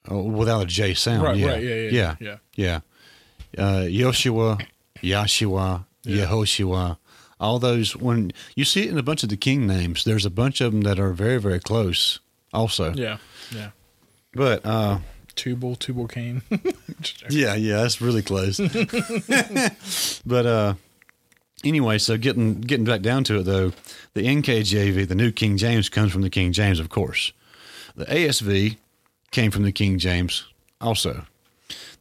Oh, 0.08 0.24
without 0.24 0.62
a 0.64 0.66
J 0.66 0.94
sound. 0.94 1.24
right, 1.24 1.36
yeah. 1.36 1.48
right, 1.48 1.64
yeah, 1.64 1.76
yeah, 1.76 1.90
yeah, 1.90 2.16
yeah. 2.56 2.80
yeah. 3.58 3.64
Uh, 3.64 3.82
Yoshua, 3.82 4.66
Yahshua, 5.02 5.86
Yeah. 6.04 6.26
Yehoshua, 6.28 6.98
all 7.40 7.60
those. 7.60 7.96
When 7.96 8.32
you 8.56 8.64
see 8.66 8.84
it 8.84 8.90
in 8.92 8.98
a 8.98 9.04
bunch 9.04 9.24
of 9.24 9.30
the 9.30 9.38
king 9.38 9.68
names, 9.68 10.04
there's 10.06 10.26
a 10.26 10.30
bunch 10.30 10.62
of 10.62 10.72
them 10.72 10.82
that 10.82 11.00
are 11.00 11.12
very, 11.12 11.40
very 11.40 11.60
close. 11.60 12.20
Also, 12.54 12.94
Yeah, 12.94 13.18
yeah. 13.54 13.72
but 14.34 14.66
uh, 14.66 15.00
Tubal, 15.36 15.76
Tubal 15.76 16.08
Cain. 16.08 16.42
yeah, 17.30 17.56
yeah, 17.56 17.82
that's 17.82 18.00
really 18.00 18.22
close. 18.22 18.58
but 20.26 20.46
uh, 20.46 20.74
anyway, 21.64 21.98
so 21.98 22.18
getting 22.18 22.62
getting 22.62 22.86
back 22.86 23.02
down 23.02 23.24
to 23.26 23.40
it 23.40 23.44
though, 23.44 23.74
the 24.14 24.26
NKJV, 24.26 25.08
the 25.08 25.16
New 25.16 25.32
King 25.32 25.58
James, 25.58 25.90
comes 25.90 26.12
from 26.12 26.22
the 26.22 26.30
King 26.30 26.52
James, 26.52 26.80
of 26.80 26.90
course. 26.90 27.32
The 27.96 28.06
ASV 28.06 28.78
came 29.32 29.52
from 29.52 29.64
the 29.64 29.72
King 29.72 29.98
James, 30.00 30.46
also. 30.82 31.26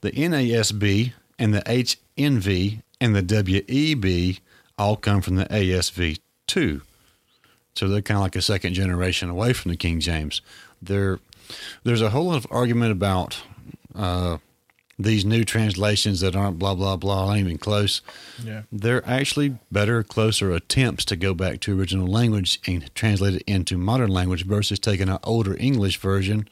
The 0.00 0.12
NASB 0.12 1.12
and 1.38 1.54
the 1.54 1.62
HNV 1.62 2.82
and 3.00 3.14
the 3.14 3.22
WEB 3.22 4.40
all 4.78 4.96
come 4.96 5.20
from 5.20 5.36
the 5.36 5.46
ASV 5.46 6.18
too. 6.46 6.82
So 7.74 7.88
they're 7.88 8.02
kind 8.02 8.18
of 8.18 8.22
like 8.22 8.36
a 8.36 8.42
second 8.42 8.74
generation 8.74 9.28
away 9.28 9.52
from 9.52 9.70
the 9.70 9.76
King 9.76 10.00
James. 10.00 10.42
There, 10.80 11.18
there's 11.82 12.02
a 12.02 12.10
whole 12.10 12.26
lot 12.26 12.36
of 12.36 12.46
argument 12.50 12.92
about 12.92 13.42
uh, 13.94 14.38
these 14.98 15.24
new 15.24 15.44
translations 15.44 16.20
that 16.20 16.36
aren't 16.36 16.58
blah 16.58 16.74
blah 16.74 16.96
blah, 16.96 17.26
not 17.26 17.38
even 17.38 17.58
close. 17.58 18.00
yeah, 18.42 18.62
They're 18.70 19.06
actually 19.08 19.58
better, 19.72 20.02
closer 20.02 20.52
attempts 20.52 21.04
to 21.06 21.16
go 21.16 21.34
back 21.34 21.60
to 21.60 21.78
original 21.78 22.06
language 22.06 22.60
and 22.66 22.94
translate 22.94 23.34
it 23.34 23.42
into 23.46 23.76
modern 23.76 24.10
language 24.10 24.46
versus 24.46 24.78
taking 24.78 25.08
an 25.08 25.18
older 25.24 25.56
English 25.58 25.98
version, 25.98 26.48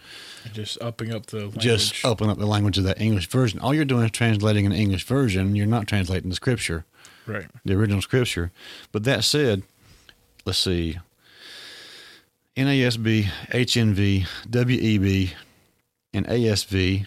just 0.52 0.80
upping 0.82 1.14
up 1.14 1.26
the 1.26 1.38
language. 1.38 1.62
just 1.62 2.04
open 2.04 2.28
up 2.28 2.38
the 2.38 2.46
language 2.46 2.78
of 2.78 2.84
that 2.84 3.00
English 3.00 3.28
version. 3.28 3.60
All 3.60 3.74
you're 3.74 3.84
doing 3.84 4.04
is 4.04 4.10
translating 4.10 4.66
an 4.66 4.72
English 4.72 5.04
version. 5.04 5.54
You're 5.54 5.66
not 5.66 5.86
translating 5.86 6.28
the 6.30 6.36
scripture, 6.36 6.84
right. 7.26 7.46
the 7.64 7.74
original 7.74 8.02
scripture. 8.02 8.50
But 8.90 9.04
that 9.04 9.24
said, 9.24 9.62
let's 10.44 10.58
see. 10.58 10.98
NASB, 12.56 13.24
HNV, 13.50 14.26
WEB, 14.50 15.30
and 16.12 16.26
ASV, 16.26 17.06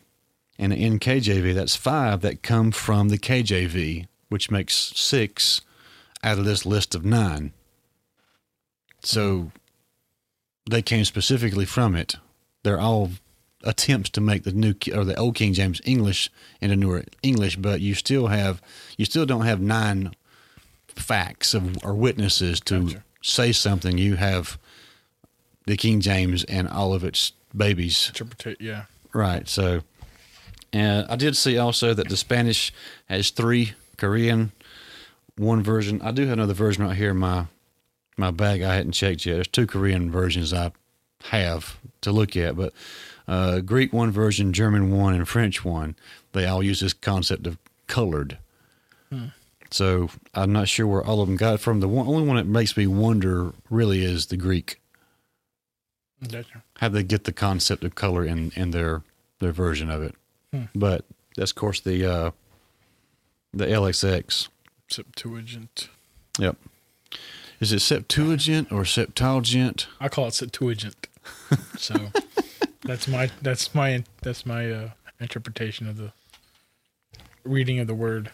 and 0.57 0.71
the 0.71 0.77
NKJV. 0.77 1.53
That's 1.53 1.75
five 1.75 2.21
that 2.21 2.43
come 2.43 2.71
from 2.71 3.09
the 3.09 3.17
KJV, 3.17 4.07
which 4.29 4.51
makes 4.51 4.75
six 4.75 5.61
out 6.23 6.37
of 6.39 6.45
this 6.45 6.65
list 6.65 6.95
of 6.95 7.05
nine. 7.05 7.51
So 9.01 9.51
they 10.69 10.81
came 10.81 11.05
specifically 11.05 11.65
from 11.65 11.95
it. 11.95 12.15
They're 12.63 12.79
all 12.79 13.11
attempts 13.63 14.09
to 14.11 14.21
make 14.21 14.43
the 14.43 14.51
new 14.51 14.73
or 14.93 15.03
the 15.03 15.15
old 15.15 15.35
King 15.35 15.53
James 15.53 15.81
English 15.85 16.29
into 16.61 16.75
newer 16.75 17.03
English, 17.23 17.57
but 17.57 17.81
you 17.81 17.93
still 17.93 18.27
have 18.27 18.61
you 18.97 19.05
still 19.05 19.25
don't 19.25 19.45
have 19.45 19.59
nine 19.61 20.11
facts 20.87 21.53
of, 21.53 21.83
or 21.83 21.93
witnesses 21.93 22.59
to 22.61 22.81
Gotcha. 22.83 23.03
say 23.21 23.51
something. 23.51 23.97
You 23.97 24.15
have 24.15 24.57
the 25.65 25.77
King 25.77 25.99
James 25.99 26.43
and 26.45 26.67
all 26.67 26.93
of 26.93 27.03
its 27.03 27.33
babies. 27.55 28.11
Yeah. 28.59 28.85
Right. 29.13 29.47
So, 29.47 29.81
and 30.75 31.07
I 31.09 31.15
did 31.15 31.37
see 31.37 31.57
also 31.57 31.93
that 31.93 32.09
the 32.09 32.17
Spanish 32.17 32.73
has 33.05 33.29
three, 33.29 33.71
Korean, 33.95 34.51
one 35.37 35.63
version. 35.63 36.01
I 36.01 36.11
do 36.11 36.23
have 36.23 36.33
another 36.33 36.53
version 36.53 36.83
right 36.83 36.97
here 36.97 37.11
in 37.11 37.17
my 37.17 37.45
my 38.17 38.29
bag. 38.31 38.61
I 38.61 38.75
hadn't 38.75 38.91
checked 38.91 39.25
yet. 39.25 39.35
There's 39.35 39.47
two 39.47 39.67
Korean 39.67 40.11
versions 40.11 40.51
I 40.51 40.73
have 41.29 41.77
to 42.01 42.11
look 42.11 42.35
at, 42.35 42.57
but 42.57 42.73
uh, 43.25 43.61
Greek 43.61 43.93
one 43.93 44.11
version, 44.11 44.51
German 44.51 44.91
one, 44.91 45.13
and 45.13 45.25
French 45.25 45.63
one. 45.63 45.95
They 46.33 46.45
all 46.45 46.61
use 46.61 46.81
this 46.81 46.91
concept 46.91 47.47
of 47.47 47.57
colored. 47.87 48.37
So 49.71 50.09
I'm 50.33 50.51
not 50.51 50.67
sure 50.67 50.87
where 50.87 51.03
all 51.03 51.21
of 51.21 51.29
them 51.29 51.37
got 51.37 51.53
it 51.53 51.59
from. 51.61 51.79
The 51.79 51.87
one, 51.87 52.05
only 52.05 52.23
one 52.23 52.35
that 52.35 52.47
makes 52.47 52.75
me 52.75 52.85
wonder 52.85 53.53
really 53.69 54.03
is 54.03 54.25
the 54.25 54.37
Greek 54.37 54.81
Gotcha. 56.21 56.63
how 56.79 56.89
they 56.89 57.03
get 57.03 57.23
the 57.23 57.31
concept 57.31 57.85
of 57.85 57.95
color 57.95 58.25
in 58.25 58.51
in 58.57 58.71
their 58.71 59.03
their 59.39 59.53
version 59.53 59.89
of 59.89 60.01
it. 60.01 60.15
Hmm. 60.55 60.79
But 60.79 61.05
that's 61.35 61.51
of 61.51 61.55
course 61.55 61.79
the 61.79 62.05
uh, 62.05 62.31
the 63.53 63.65
LXX. 63.65 64.49
Septuagint. 64.87 65.89
Yep. 66.39 66.57
Is 67.59 67.71
it 67.71 67.79
Septuagint 67.79 68.71
or 68.71 68.85
Septuagint? 68.85 69.87
I 69.99 70.09
call 70.09 70.27
it 70.27 70.33
Septuagint. 70.33 71.07
so 71.77 72.11
that's 72.83 73.07
my 73.07 73.31
that's 73.41 73.73
my 73.73 74.03
that's 74.21 74.45
my 74.45 74.71
uh, 74.71 74.89
interpretation 75.19 75.87
of 75.87 75.97
the 75.97 76.11
reading 77.43 77.79
of 77.79 77.87
the 77.87 77.95
word. 77.95 78.31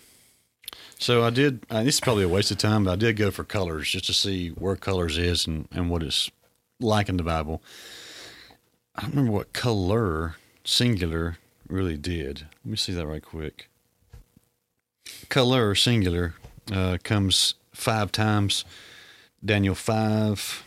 So 0.97 1.23
I 1.23 1.29
did. 1.29 1.65
Uh, 1.69 1.83
this 1.83 1.95
is 1.95 1.99
probably 1.99 2.23
a 2.23 2.29
waste 2.29 2.51
of 2.51 2.57
time, 2.57 2.83
but 2.83 2.91
I 2.91 2.95
did 2.95 3.15
go 3.15 3.31
for 3.31 3.43
colors 3.43 3.89
just 3.89 4.05
to 4.05 4.13
see 4.13 4.49
where 4.49 4.75
colors 4.75 5.17
is 5.17 5.47
and 5.47 5.67
and 5.71 5.89
what 5.89 6.03
it's 6.03 6.29
like 6.79 7.09
in 7.09 7.17
the 7.17 7.23
Bible. 7.23 7.61
I 8.95 9.03
don't 9.03 9.11
remember 9.11 9.31
what 9.31 9.53
color 9.53 10.35
singular 10.63 11.37
really 11.71 11.97
did. 11.97 12.47
Let 12.63 12.71
me 12.71 12.77
see 12.77 12.93
that 12.93 13.07
right 13.07 13.23
quick. 13.23 13.69
Color 15.29 15.75
singular 15.75 16.35
uh, 16.71 16.97
comes 17.03 17.55
five 17.73 18.11
times. 18.11 18.65
Daniel 19.43 19.75
five, 19.75 20.63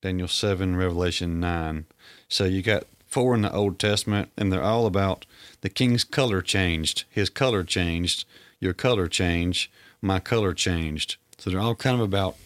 Daniel 0.00 0.28
seven, 0.28 0.76
Revelation 0.76 1.40
nine. 1.40 1.86
So 2.28 2.44
you 2.44 2.62
got 2.62 2.84
four 3.06 3.34
in 3.34 3.42
the 3.42 3.52
Old 3.52 3.78
Testament, 3.78 4.30
and 4.36 4.52
they're 4.52 4.62
all 4.62 4.86
about 4.86 5.26
the 5.60 5.68
king's 5.68 6.04
color 6.04 6.40
changed, 6.40 7.04
his 7.10 7.28
color 7.28 7.64
changed, 7.64 8.24
your 8.60 8.72
color 8.72 9.08
changed, 9.08 9.70
my 10.00 10.20
color 10.20 10.54
changed. 10.54 11.16
So 11.38 11.50
they're 11.50 11.60
all 11.60 11.74
kind 11.74 11.96
of 11.96 12.02
about 12.02 12.36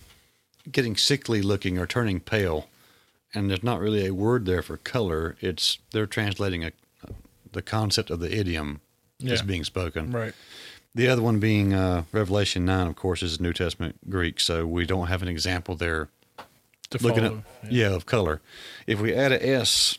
getting 0.73 0.97
sickly 0.97 1.43
looking 1.43 1.79
or 1.79 1.87
turning 1.87 2.21
pale, 2.21 2.69
and 3.35 3.51
there's 3.51 3.63
not 3.63 3.81
really 3.81 4.07
a 4.07 4.15
word 4.15 4.47
there 4.47 4.63
for 4.63 4.77
color. 4.79 5.37
It's 5.41 5.79
they're 5.93 6.07
translating 6.07 6.65
a 6.65 6.73
the 7.55 7.63
concept 7.63 8.11
of 8.11 8.21
the 8.21 8.31
idiom 8.37 8.81
that's 9.19 9.41
Yeah. 9.41 9.47
being 9.47 9.65
spoken. 9.65 10.11
Right. 10.13 10.35
The 10.95 11.09
other 11.09 11.23
one 11.23 11.41
being 11.41 11.73
uh, 11.75 12.05
Revelation 12.13 12.65
nine, 12.65 12.87
of 12.87 12.95
course, 12.95 13.23
is 13.23 13.41
New 13.41 13.53
Testament 13.53 14.09
Greek, 14.09 14.39
so 14.39 14.65
we 14.67 14.87
don't 14.87 15.09
have 15.09 15.23
an 15.23 15.29
example 15.29 15.75
there 15.75 16.09
To 16.91 17.03
looking 17.03 17.25
follow. 17.25 17.45
at 17.65 17.73
yeah. 17.73 17.89
of 17.95 18.07
color. 18.07 18.41
If 18.87 19.01
we 19.01 19.13
add 19.13 19.33
a 19.33 19.45
S, 19.45 19.99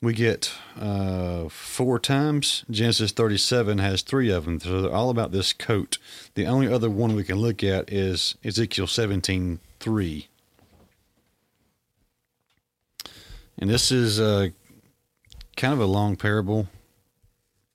we 0.00 0.12
get 0.12 0.52
uh, 0.78 1.48
four 1.48 1.98
times. 1.98 2.64
Genesis 2.70 3.10
thirty 3.10 3.38
seven 3.38 3.78
has 3.78 4.02
three 4.02 4.30
of 4.30 4.44
them, 4.44 4.60
so 4.60 4.82
they're 4.82 4.92
all 4.92 5.10
about 5.10 5.32
this 5.32 5.52
coat. 5.52 5.98
The 6.34 6.46
only 6.46 6.72
other 6.72 6.90
one 6.90 7.16
we 7.16 7.24
can 7.24 7.36
look 7.38 7.64
at 7.64 7.92
is 7.92 8.36
Ezekiel 8.44 8.86
seventeen 8.86 9.58
three, 9.80 10.28
and 13.58 13.70
this 13.70 13.90
is 13.90 14.20
uh, 14.20 14.48
kind 15.54 15.72
of 15.74 15.80
a 15.80 15.86
long 15.86 16.16
parable. 16.16 16.68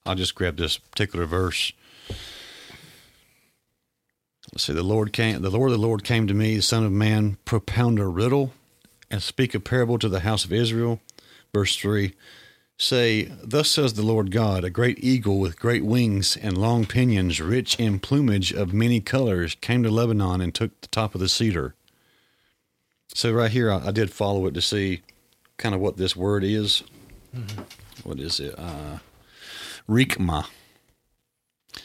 I'll 0.05 0.15
just 0.15 0.36
grab 0.36 0.57
this 0.57 0.77
particular 0.77 1.25
verse. 1.25 1.71
Let's 4.51 4.63
see. 4.63 4.73
The 4.73 4.82
Lord 4.84 5.13
came. 5.13 5.41
The 5.41 5.49
Lord, 5.49 5.71
the 5.71 5.77
Lord 5.77 6.03
came 6.03 6.25
to 6.27 6.34
me, 6.34 6.55
the 6.55 6.61
Son 6.61 6.86
of 6.86 6.91
Man, 6.91 7.38
propound 7.45 7.99
a 7.99 8.07
riddle, 8.07 8.53
and 9.11 9.21
speak 9.21 9.53
a 9.53 9.59
parable 9.59 9.99
to 9.99 10.09
the 10.09 10.21
house 10.21 10.45
of 10.45 10.53
Israel. 10.53 10.99
Verse 11.53 11.75
three. 11.75 12.13
Say, 12.82 13.25
thus 13.43 13.69
says 13.69 13.95
the 13.95 14.03
Lord 14.03 14.32
God: 14.32 14.63
A 14.63 14.69
great 14.69 15.03
eagle 15.03 15.38
with 15.38 15.59
great 15.59 15.84
wings 15.84 16.38
and 16.38 16.57
long 16.57 16.86
pinions, 16.86 17.41
rich 17.41 17.77
in 17.77 17.99
plumage 17.99 18.53
of 18.53 18.73
many 18.73 19.01
colors, 19.01 19.55
came 19.59 19.84
to 19.84 19.91
Lebanon 19.91 20.39
and 20.39 20.55
took 20.55 20.80
the 20.80 20.88
top 20.88 21.13
of 21.13 21.19
the 21.19 21.27
cedar. 21.27 21.75
So 23.13 23.34
right 23.34 23.51
here, 23.51 23.69
I, 23.69 23.88
I 23.88 23.91
did 23.91 24.11
follow 24.11 24.45
it 24.45 24.53
to 24.53 24.61
see 24.61 25.01
kind 25.57 25.75
of 25.75 25.82
what 25.82 25.97
this 25.97 26.15
word 26.15 26.43
is. 26.43 26.84
What 28.03 28.19
is 28.19 28.39
it? 28.39 28.55
Uh, 28.57 28.99
Rikma. 29.88 30.45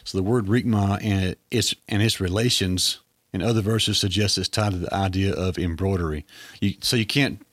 So 0.03 0.19
the 0.19 0.25
word 0.25 0.47
rikma 0.47 1.03
and 1.03 1.37
its 1.51 1.75
and 1.89 2.03
its 2.03 2.21
relations 2.21 3.01
in 3.33 3.43
other 3.43 3.63
verses 3.63 3.99
suggest 3.99 4.39
it's 4.39 4.49
tied 4.49 4.73
to 4.73 4.79
the 4.79 4.95
idea 4.95 5.33
of 5.33 5.59
embroidery. 5.59 6.25
You, 6.61 6.75
so 6.81 6.97
you 6.97 7.07
can't 7.07 7.45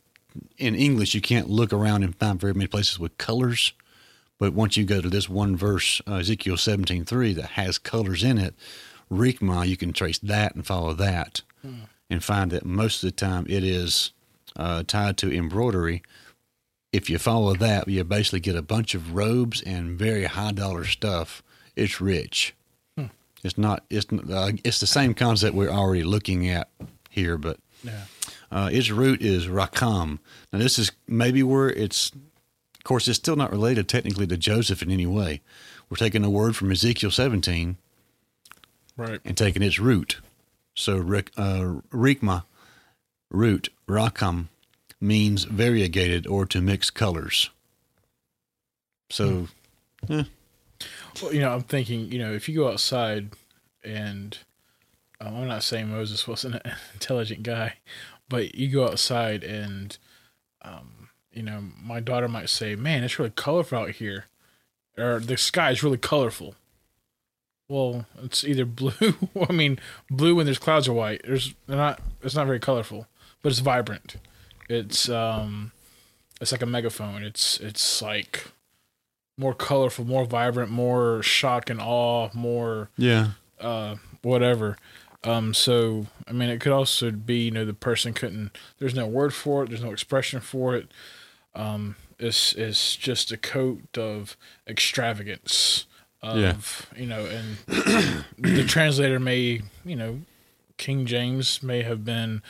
in 0.58 0.76
English 0.76 1.14
you 1.14 1.22
can't 1.22 1.50
look 1.50 1.72
around 1.72 2.04
and 2.04 2.16
find 2.16 2.40
very 2.40 2.54
many 2.54 2.68
places 2.68 3.00
with 3.00 3.18
colors, 3.18 3.74
but 4.40 4.54
once 4.54 4.76
you 4.76 4.84
go 4.86 5.02
to 5.02 5.10
this 5.10 5.30
one 5.30 5.56
verse 5.56 6.02
uh, 6.08 6.16
Ezekiel 6.16 6.58
seventeen 6.58 7.06
three 7.06 7.34
that 7.34 7.52
has 7.52 7.78
colors 7.78 8.24
in 8.24 8.38
it, 8.38 8.56
rikma 9.10 9.68
you 9.68 9.78
can 9.78 9.94
trace 9.94 10.20
that 10.20 10.56
and 10.56 10.66
follow 10.66 10.94
that, 10.94 11.42
and 12.10 12.24
find 12.24 12.52
that 12.52 12.66
most 12.66 13.04
of 13.04 13.08
the 13.08 13.16
time 13.16 13.46
it 13.48 13.64
is 13.64 14.12
uh, 14.56 14.84
tied 14.84 15.18
to 15.18 15.32
embroidery. 15.32 16.02
If 16.92 17.10
you 17.10 17.18
follow 17.18 17.56
that, 17.56 17.88
you 17.88 18.04
basically 18.04 18.42
get 18.42 18.56
a 18.56 18.62
bunch 18.62 18.96
of 18.96 19.14
robes 19.16 19.62
and 19.62 19.98
very 19.98 20.26
high 20.26 20.52
dollar 20.52 20.84
stuff 20.86 21.42
it's 21.76 22.02
rich. 22.02 22.54
It's 23.44 23.58
not. 23.58 23.84
It's 23.90 24.06
uh, 24.14 24.52
it's 24.64 24.80
the 24.80 24.86
same 24.86 25.16
concept 25.16 25.56
we're 25.56 25.70
already 25.72 26.04
looking 26.04 26.48
at 26.48 26.70
here, 27.10 27.40
but 27.40 27.58
Yeah. 27.84 28.04
uh, 28.52 28.70
its 28.72 28.92
root 28.92 29.20
is 29.22 29.48
rakam. 29.48 30.20
Now 30.54 30.60
this 30.60 30.78
is 30.78 30.92
maybe 31.08 31.42
where 31.42 31.70
it's. 31.70 32.12
Of 32.12 32.84
course, 32.84 33.08
it's 33.08 33.18
still 33.18 33.36
not 33.36 33.52
related 33.52 33.88
technically 33.88 34.28
to 34.28 34.38
Joseph 34.38 34.84
in 34.84 34.92
any 34.92 35.08
way. 35.08 35.42
We're 35.90 35.98
taking 35.98 36.24
a 36.24 36.30
word 36.30 36.56
from 36.56 36.72
Ezekiel 36.72 37.10
17 37.12 37.78
Right. 38.98 39.20
and 39.26 39.36
taking 39.38 39.62
its 39.64 39.80
root. 39.80 40.20
So 40.76 40.98
uh, 40.98 41.80
rikma, 41.92 42.44
root 43.32 43.70
rakam, 43.88 44.48
means 45.02 45.44
variegated 45.46 46.28
or 46.28 46.46
to 46.46 46.62
mix 46.62 46.90
colors. 46.90 47.50
So 49.10 49.48
Well, 51.22 51.34
you 51.34 51.42
know, 51.42 51.54
I'm 51.54 51.64
thinking, 51.64 52.12
you 52.12 52.20
know, 52.20 52.32
if 52.32 52.48
you 52.48 52.56
go 52.56 52.70
outside 52.70 53.32
and 53.84 54.38
um, 55.20 55.36
I'm 55.36 55.48
not 55.48 55.64
saying 55.64 55.90
Moses 55.90 56.28
wasn't 56.28 56.56
an 56.66 56.74
intelligent 56.94 57.44
guy, 57.44 57.76
but 58.30 58.56
you 58.56 58.70
go 58.70 58.86
outside 58.86 59.44
and, 59.44 59.98
um, 60.62 61.10
you 61.34 61.44
know, 61.44 61.64
my 61.82 62.00
daughter 62.00 62.28
might 62.28 62.50
say, 62.50 62.76
man, 62.76 63.04
it's 63.04 63.20
really 63.20 63.32
colorful 63.32 63.80
out 63.80 63.92
here. 63.92 64.26
Or 64.98 65.20
the 65.20 65.38
sky 65.38 65.72
is 65.72 65.84
really 65.84 65.98
colorful. 65.98 66.56
Well, 67.68 68.06
it's 68.22 68.44
either 68.44 68.66
blue. 68.66 69.16
I 69.50 69.54
mean, 69.54 69.80
blue 70.10 70.36
when 70.36 70.46
there's 70.46 70.60
clouds 70.60 70.88
are 70.88 70.94
white. 70.94 71.22
There's 71.26 71.56
they're 71.68 71.78
not. 71.78 72.02
It's 72.22 72.36
not 72.36 72.46
very 72.46 72.60
colorful, 72.60 73.08
but 73.42 73.52
it's 73.52 73.60
vibrant. 73.60 74.18
It's 74.70 75.10
um, 75.10 75.72
it's 76.40 76.52
like 76.52 76.62
a 76.62 76.66
megaphone. 76.66 77.24
It's 77.24 77.60
it's 77.60 78.02
like 78.02 78.46
more 79.38 79.54
colorful, 79.54 80.06
more 80.06 80.26
vibrant, 80.26 80.72
more 80.72 81.22
shock 81.24 81.70
and 81.70 81.80
awe, 81.82 82.30
more 82.34 82.90
yeah, 82.98 83.32
uh 83.60 83.96
whatever. 84.22 84.78
Um 85.24 85.54
so 85.54 86.08
I 86.28 86.32
mean 86.32 86.50
it 86.50 86.60
could 86.62 86.72
also 86.72 87.12
be, 87.12 87.46
you 87.46 87.52
know, 87.52 87.66
the 87.66 87.74
person 87.74 88.14
couldn't 88.14 88.58
there's 88.80 88.96
no 88.96 89.08
word 89.08 89.34
for 89.34 89.64
it, 89.64 89.70
there's 89.70 89.84
no 89.84 89.92
expression 89.92 90.40
for 90.42 90.76
it. 90.76 90.92
Um 91.56 91.96
it's 92.20 92.54
it's 92.54 92.96
just 92.96 93.32
a 93.32 93.38
coat 93.38 93.98
of 93.98 94.38
extravagance 94.68 95.86
of 96.22 96.38
Yeah. 96.38 96.56
you 97.02 97.08
know, 97.08 97.26
and 97.26 97.58
the 98.38 98.64
translator 98.68 99.20
may, 99.20 99.62
you 99.84 99.96
know, 99.96 100.22
King 100.78 101.06
James 101.06 101.64
may 101.64 101.82
have 101.84 102.04
been 102.06 102.42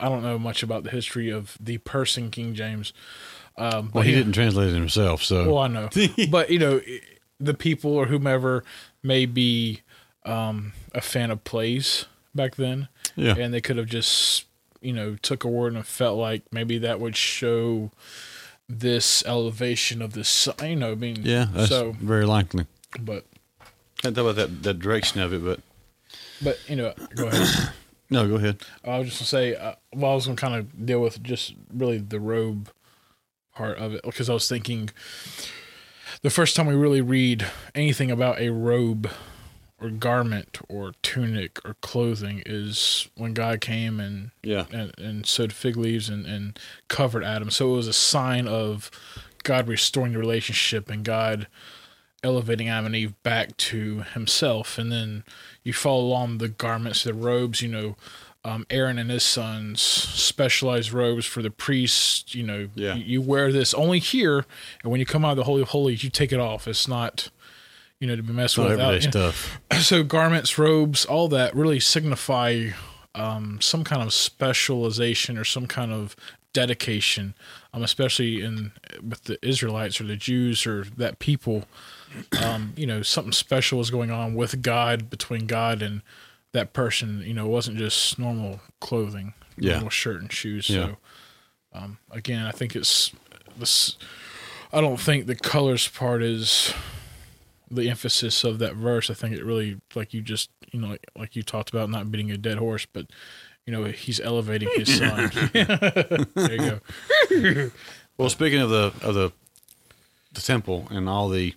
I 0.00 0.08
don't 0.08 0.22
know 0.22 0.38
much 0.38 0.62
about 0.62 0.84
the 0.84 0.90
history 0.90 1.30
of 1.30 1.56
the 1.60 1.78
person 1.78 2.30
King 2.30 2.54
James. 2.54 2.92
Um, 3.56 3.90
well, 3.92 4.04
he 4.04 4.12
yeah. 4.12 4.18
didn't 4.18 4.32
translate 4.32 4.68
it 4.70 4.74
himself, 4.74 5.22
so 5.22 5.52
Well, 5.52 5.58
I 5.58 5.68
know, 5.68 5.88
but 6.30 6.50
you 6.50 6.58
know, 6.58 6.80
the 7.40 7.54
people 7.54 7.92
or 7.92 8.06
whomever 8.06 8.64
may 9.02 9.26
be 9.26 9.82
um, 10.24 10.72
a 10.94 11.00
fan 11.00 11.30
of 11.30 11.44
plays 11.44 12.06
back 12.34 12.56
then, 12.56 12.88
yeah, 13.16 13.36
and 13.36 13.52
they 13.52 13.60
could 13.60 13.76
have 13.76 13.86
just 13.86 14.46
you 14.80 14.92
know 14.92 15.16
took 15.22 15.44
a 15.44 15.48
word 15.48 15.74
and 15.74 15.86
felt 15.86 16.18
like 16.18 16.42
maybe 16.52 16.78
that 16.78 17.00
would 17.00 17.16
show 17.16 17.90
this 18.68 19.24
elevation 19.26 20.02
of 20.02 20.12
this. 20.12 20.48
You 20.62 20.76
know, 20.76 20.92
I 20.92 20.96
mean, 20.96 21.18
yeah, 21.22 21.46
that's 21.52 21.68
so, 21.68 21.92
very 22.00 22.26
likely. 22.26 22.66
but 23.00 23.26
I 24.04 24.10
thought 24.10 24.18
about 24.18 24.36
that 24.36 24.62
that 24.62 24.78
direction 24.78 25.20
of 25.20 25.32
it, 25.32 25.44
but 25.44 25.60
but 26.42 26.58
you 26.68 26.76
know, 26.76 26.94
go 27.14 27.28
ahead. 27.28 27.72
No, 28.10 28.28
go 28.28 28.36
ahead. 28.36 28.62
I 28.84 28.98
was 28.98 29.08
just 29.08 29.20
gonna 29.20 29.26
say, 29.26 29.54
uh, 29.54 29.74
well, 29.94 30.12
I 30.12 30.14
was 30.14 30.26
gonna 30.26 30.36
kind 30.36 30.54
of 30.54 30.86
deal 30.86 31.00
with 31.00 31.22
just 31.22 31.54
really 31.72 31.98
the 31.98 32.20
robe 32.20 32.70
part 33.54 33.78
of 33.78 33.92
it 33.94 34.02
because 34.02 34.30
I 34.30 34.34
was 34.34 34.48
thinking 34.48 34.90
the 36.22 36.30
first 36.30 36.56
time 36.56 36.66
we 36.66 36.74
really 36.74 37.00
read 37.00 37.46
anything 37.74 38.10
about 38.10 38.40
a 38.40 38.50
robe 38.50 39.10
or 39.80 39.90
garment 39.90 40.58
or 40.68 40.92
tunic 41.02 41.64
or 41.64 41.74
clothing 41.80 42.42
is 42.46 43.08
when 43.16 43.34
God 43.34 43.60
came 43.60 44.00
and 44.00 44.30
Yeah, 44.42 44.66
and, 44.72 44.92
and 44.98 45.26
sewed 45.26 45.52
fig 45.52 45.76
leaves 45.76 46.08
and, 46.08 46.26
and 46.26 46.58
covered 46.88 47.22
Adam. 47.22 47.50
So 47.50 47.72
it 47.72 47.76
was 47.76 47.88
a 47.88 47.92
sign 47.92 48.48
of 48.48 48.90
God 49.44 49.68
restoring 49.68 50.12
the 50.12 50.18
relationship 50.18 50.90
and 50.90 51.04
God 51.04 51.46
elevating 52.22 52.68
Adam 52.68 52.86
and 52.86 52.96
Eve 52.96 53.20
back 53.22 53.56
to 53.56 54.00
himself. 54.14 54.78
And 54.78 54.90
then 54.90 55.24
you 55.62 55.72
follow 55.72 56.02
along 56.02 56.38
the 56.38 56.48
garments, 56.48 57.04
the 57.04 57.14
robes, 57.14 57.62
you 57.62 57.68
know, 57.68 57.96
um, 58.44 58.66
Aaron 58.70 58.98
and 58.98 59.10
his 59.10 59.24
sons 59.24 59.80
specialized 59.80 60.92
robes 60.92 61.26
for 61.26 61.42
the 61.42 61.50
priests. 61.50 62.34
You 62.34 62.44
know, 62.44 62.68
Yeah. 62.74 62.94
you, 62.94 63.04
you 63.04 63.22
wear 63.22 63.52
this 63.52 63.74
only 63.74 63.98
here, 63.98 64.46
and 64.82 64.90
when 64.90 65.00
you 65.00 65.06
come 65.06 65.24
out 65.24 65.32
of 65.32 65.36
the 65.38 65.44
Holy 65.44 65.60
of 65.62 65.68
Holies, 65.68 66.02
you 66.04 66.10
take 66.10 66.32
it 66.32 66.38
off. 66.40 66.66
It's 66.68 66.86
not, 66.88 67.30
you 68.00 68.06
know, 68.06 68.16
to 68.16 68.22
be 68.22 68.32
messed 68.32 68.56
with. 68.56 68.68
everyday 68.70 68.96
Out- 68.96 69.02
stuff. 69.02 69.60
so 69.80 70.02
garments, 70.02 70.56
robes, 70.56 71.04
all 71.04 71.28
that 71.28 71.54
really 71.54 71.80
signify 71.80 72.70
um, 73.14 73.60
some 73.60 73.82
kind 73.84 74.02
of 74.02 74.14
specialization 74.14 75.36
or 75.36 75.44
some 75.44 75.66
kind 75.66 75.92
of 75.92 76.14
dedication, 76.52 77.34
um, 77.74 77.82
especially 77.82 78.40
in 78.42 78.72
with 79.02 79.24
the 79.24 79.38
Israelites 79.46 80.00
or 80.00 80.04
the 80.04 80.16
Jews 80.16 80.66
or 80.66 80.84
that 80.96 81.18
people. 81.18 81.64
Um, 82.42 82.72
you 82.76 82.86
know, 82.86 83.02
something 83.02 83.32
special 83.32 83.78
was 83.78 83.90
going 83.90 84.10
on 84.10 84.34
with 84.34 84.62
God 84.62 85.10
between 85.10 85.46
God 85.46 85.82
and 85.82 86.02
that 86.52 86.72
person. 86.72 87.22
You 87.26 87.34
know, 87.34 87.46
it 87.46 87.50
wasn't 87.50 87.78
just 87.78 88.18
normal 88.18 88.60
clothing, 88.80 89.34
Yeah. 89.56 89.74
normal 89.74 89.90
shirt 89.90 90.20
and 90.20 90.32
shoes. 90.32 90.68
Yeah. 90.70 90.86
So, 90.86 90.96
um, 91.74 91.98
again, 92.10 92.46
I 92.46 92.50
think 92.52 92.74
it's 92.74 93.12
this. 93.56 93.96
I 94.72 94.80
don't 94.80 95.00
think 95.00 95.26
the 95.26 95.34
colors 95.36 95.88
part 95.88 96.22
is 96.22 96.72
the 97.70 97.88
emphasis 97.90 98.44
of 98.44 98.58
that 98.60 98.74
verse. 98.74 99.10
I 99.10 99.14
think 99.14 99.36
it 99.36 99.44
really, 99.44 99.78
like 99.94 100.12
you 100.14 100.20
just, 100.22 100.50
you 100.72 100.80
know, 100.80 100.88
like, 100.88 101.06
like 101.16 101.36
you 101.36 101.42
talked 101.42 101.70
about 101.70 101.90
not 101.90 102.10
beating 102.10 102.30
a 102.30 102.38
dead 102.38 102.58
horse, 102.58 102.86
but 102.90 103.06
you 103.66 103.72
know, 103.72 103.84
he's 103.84 104.18
elevating 104.20 104.68
his 104.74 104.96
son. 104.98 105.30
there 105.52 106.26
you 106.52 106.56
go. 107.54 107.70
Well, 108.16 108.30
speaking 108.30 108.60
of 108.60 108.70
the 108.70 108.92
of 109.02 109.14
the 109.14 109.30
the 110.32 110.40
temple 110.40 110.86
and 110.90 111.08
all 111.08 111.28
the 111.28 111.54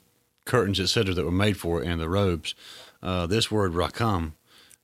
curtains, 0.52 0.82
etc., 0.82 1.14
that 1.14 1.24
were 1.24 1.32
made 1.32 1.56
for 1.56 1.82
it, 1.82 1.88
and 1.88 2.02
the 2.02 2.10
robes, 2.10 2.54
uh, 3.02 3.26
this 3.26 3.49
word 3.49 3.72
rakam 3.72 4.34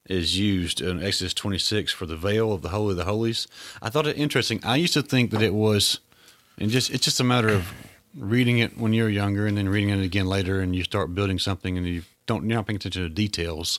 is 0.06 0.40
used 0.40 0.80
in 0.80 1.04
Exodus 1.04 1.34
26 1.34 1.92
for 1.92 2.06
the 2.06 2.16
veil 2.16 2.54
of 2.54 2.62
the 2.62 2.70
Holy 2.70 2.92
of 2.92 2.98
the 2.98 3.04
Holies. 3.04 3.50
I 3.82 3.90
thought 3.90 4.08
it 4.08 4.18
interesting. 4.18 4.62
I 4.64 4.78
used 4.78 4.94
to 4.94 5.02
think 5.02 5.32
that 5.32 5.42
it 5.42 5.54
was, 5.54 6.00
and 6.58 6.72
just 6.72 6.90
it's 6.90 7.04
just 7.04 7.20
a 7.20 7.26
matter 7.26 7.50
of 7.50 7.74
reading 8.18 8.60
it 8.60 8.78
when 8.78 8.94
you're 8.94 9.10
younger 9.10 9.46
and 9.46 9.58
then 9.58 9.68
reading 9.68 9.90
it 9.90 10.02
again 10.02 10.26
later, 10.26 10.62
and 10.62 10.74
you 10.74 10.86
start 10.86 11.14
building 11.14 11.38
something 11.38 11.78
and 11.78 11.86
you 11.86 12.04
don't 12.28 12.48
you're 12.48 12.56
not 12.56 12.66
paying 12.66 12.78
attention 12.78 13.04
to 13.04 13.10
details. 13.10 13.78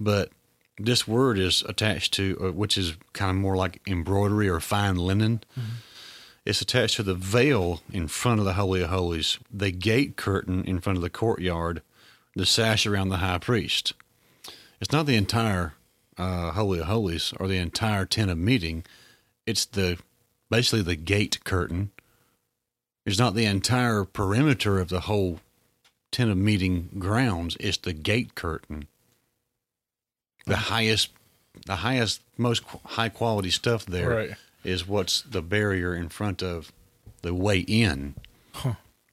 But 0.00 0.30
this 0.76 1.06
word 1.06 1.38
is 1.38 1.62
attached 1.68 2.12
to, 2.14 2.36
uh, 2.42 2.52
which 2.52 2.76
is 2.76 2.96
kind 3.12 3.30
of 3.30 3.36
more 3.36 3.56
like 3.56 3.80
embroidery 3.86 4.48
or 4.48 4.58
fine 4.58 4.96
linen. 4.96 5.44
It's 6.44 6.60
attached 6.60 6.96
to 6.96 7.02
the 7.04 7.14
veil 7.14 7.82
in 7.92 8.08
front 8.08 8.40
of 8.40 8.44
the 8.44 8.54
Holy 8.54 8.82
of 8.82 8.90
Holies, 8.90 9.38
the 9.52 9.70
gate 9.70 10.16
curtain 10.16 10.64
in 10.64 10.80
front 10.80 10.96
of 10.96 11.02
the 11.02 11.10
courtyard, 11.10 11.82
the 12.34 12.46
sash 12.46 12.84
around 12.84 13.10
the 13.10 13.18
high 13.18 13.38
priest. 13.38 13.92
It's 14.80 14.90
not 14.90 15.06
the 15.06 15.14
entire 15.14 15.74
uh, 16.18 16.50
Holy 16.50 16.80
of 16.80 16.86
Holies 16.86 17.32
or 17.38 17.46
the 17.46 17.58
entire 17.58 18.04
tent 18.04 18.30
of 18.30 18.38
meeting. 18.38 18.84
It's 19.46 19.64
the 19.64 19.98
basically 20.50 20.82
the 20.82 20.96
gate 20.96 21.44
curtain. 21.44 21.92
It's 23.06 23.18
not 23.18 23.34
the 23.34 23.46
entire 23.46 24.04
perimeter 24.04 24.80
of 24.80 24.88
the 24.88 25.00
whole 25.00 25.40
tent 26.10 26.30
of 26.30 26.36
meeting 26.36 26.90
grounds. 26.98 27.56
It's 27.60 27.78
the 27.78 27.92
gate 27.92 28.34
curtain. 28.34 28.88
The 30.46 30.56
highest, 30.56 31.10
the 31.66 31.76
highest, 31.76 32.20
most 32.36 32.64
high 32.84 33.08
quality 33.08 33.50
stuff 33.50 33.86
there 33.86 34.36
is 34.64 34.86
what's 34.86 35.22
the 35.22 35.42
barrier 35.42 35.94
in 35.94 36.08
front 36.08 36.42
of 36.42 36.72
the 37.22 37.34
way 37.34 37.60
in, 37.60 38.14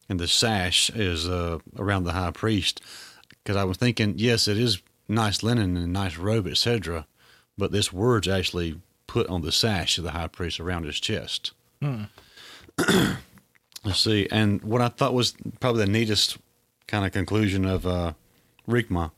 and 0.09 0.19
the 0.19 0.27
sash 0.27 0.89
is 0.89 1.27
uh, 1.27 1.59
around 1.77 2.03
the 2.03 2.13
high 2.13 2.31
priest. 2.31 2.81
Because 3.29 3.55
I 3.55 3.63
was 3.63 3.77
thinking, 3.77 4.15
yes, 4.17 4.47
it 4.47 4.57
is 4.57 4.81
nice 5.07 5.43
linen 5.43 5.77
and 5.77 5.93
nice 5.93 6.17
robe, 6.17 6.47
etc., 6.47 7.05
but 7.57 7.71
this 7.71 7.91
word's 7.91 8.27
actually 8.27 8.79
put 9.07 9.27
on 9.27 9.41
the 9.41 9.51
sash 9.51 9.97
of 9.97 10.03
the 10.03 10.11
high 10.11 10.27
priest 10.27 10.59
around 10.59 10.85
his 10.85 10.99
chest. 10.99 11.51
Let's 11.81 12.07
see, 13.93 14.27
and 14.31 14.61
what 14.61 14.81
I 14.81 14.89
thought 14.89 15.13
was 15.13 15.33
probably 15.59 15.85
the 15.85 15.91
neatest 15.91 16.37
kind 16.87 17.05
of 17.05 17.11
conclusion 17.11 17.65
of 17.65 17.85
uh, 17.85 18.13
Rikma 18.67 19.11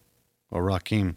or 0.49 0.63
Rakim. 0.63 1.15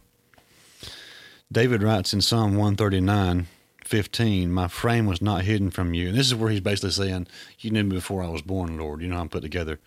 David 1.53 1.83
writes 1.83 2.13
in 2.13 2.21
Psalm 2.21 2.53
139, 2.53 3.47
15, 3.87 4.51
My 4.51 4.69
frame 4.69 5.07
was 5.07 5.23
not 5.23 5.43
hidden 5.43 5.71
from 5.71 5.95
you. 5.95 6.09
And 6.09 6.17
this 6.17 6.27
is 6.27 6.35
where 6.35 6.51
he's 6.51 6.61
basically 6.61 6.91
saying, 6.91 7.27
You 7.59 7.71
knew 7.71 7.85
me 7.85 7.97
before 7.97 8.23
I 8.23 8.29
was 8.29 8.43
born, 8.43 8.79
Lord. 8.79 9.01
You 9.01 9.09
know 9.09 9.17
how 9.17 9.23
I'm 9.23 9.29
put 9.29 9.43
together. 9.43 9.79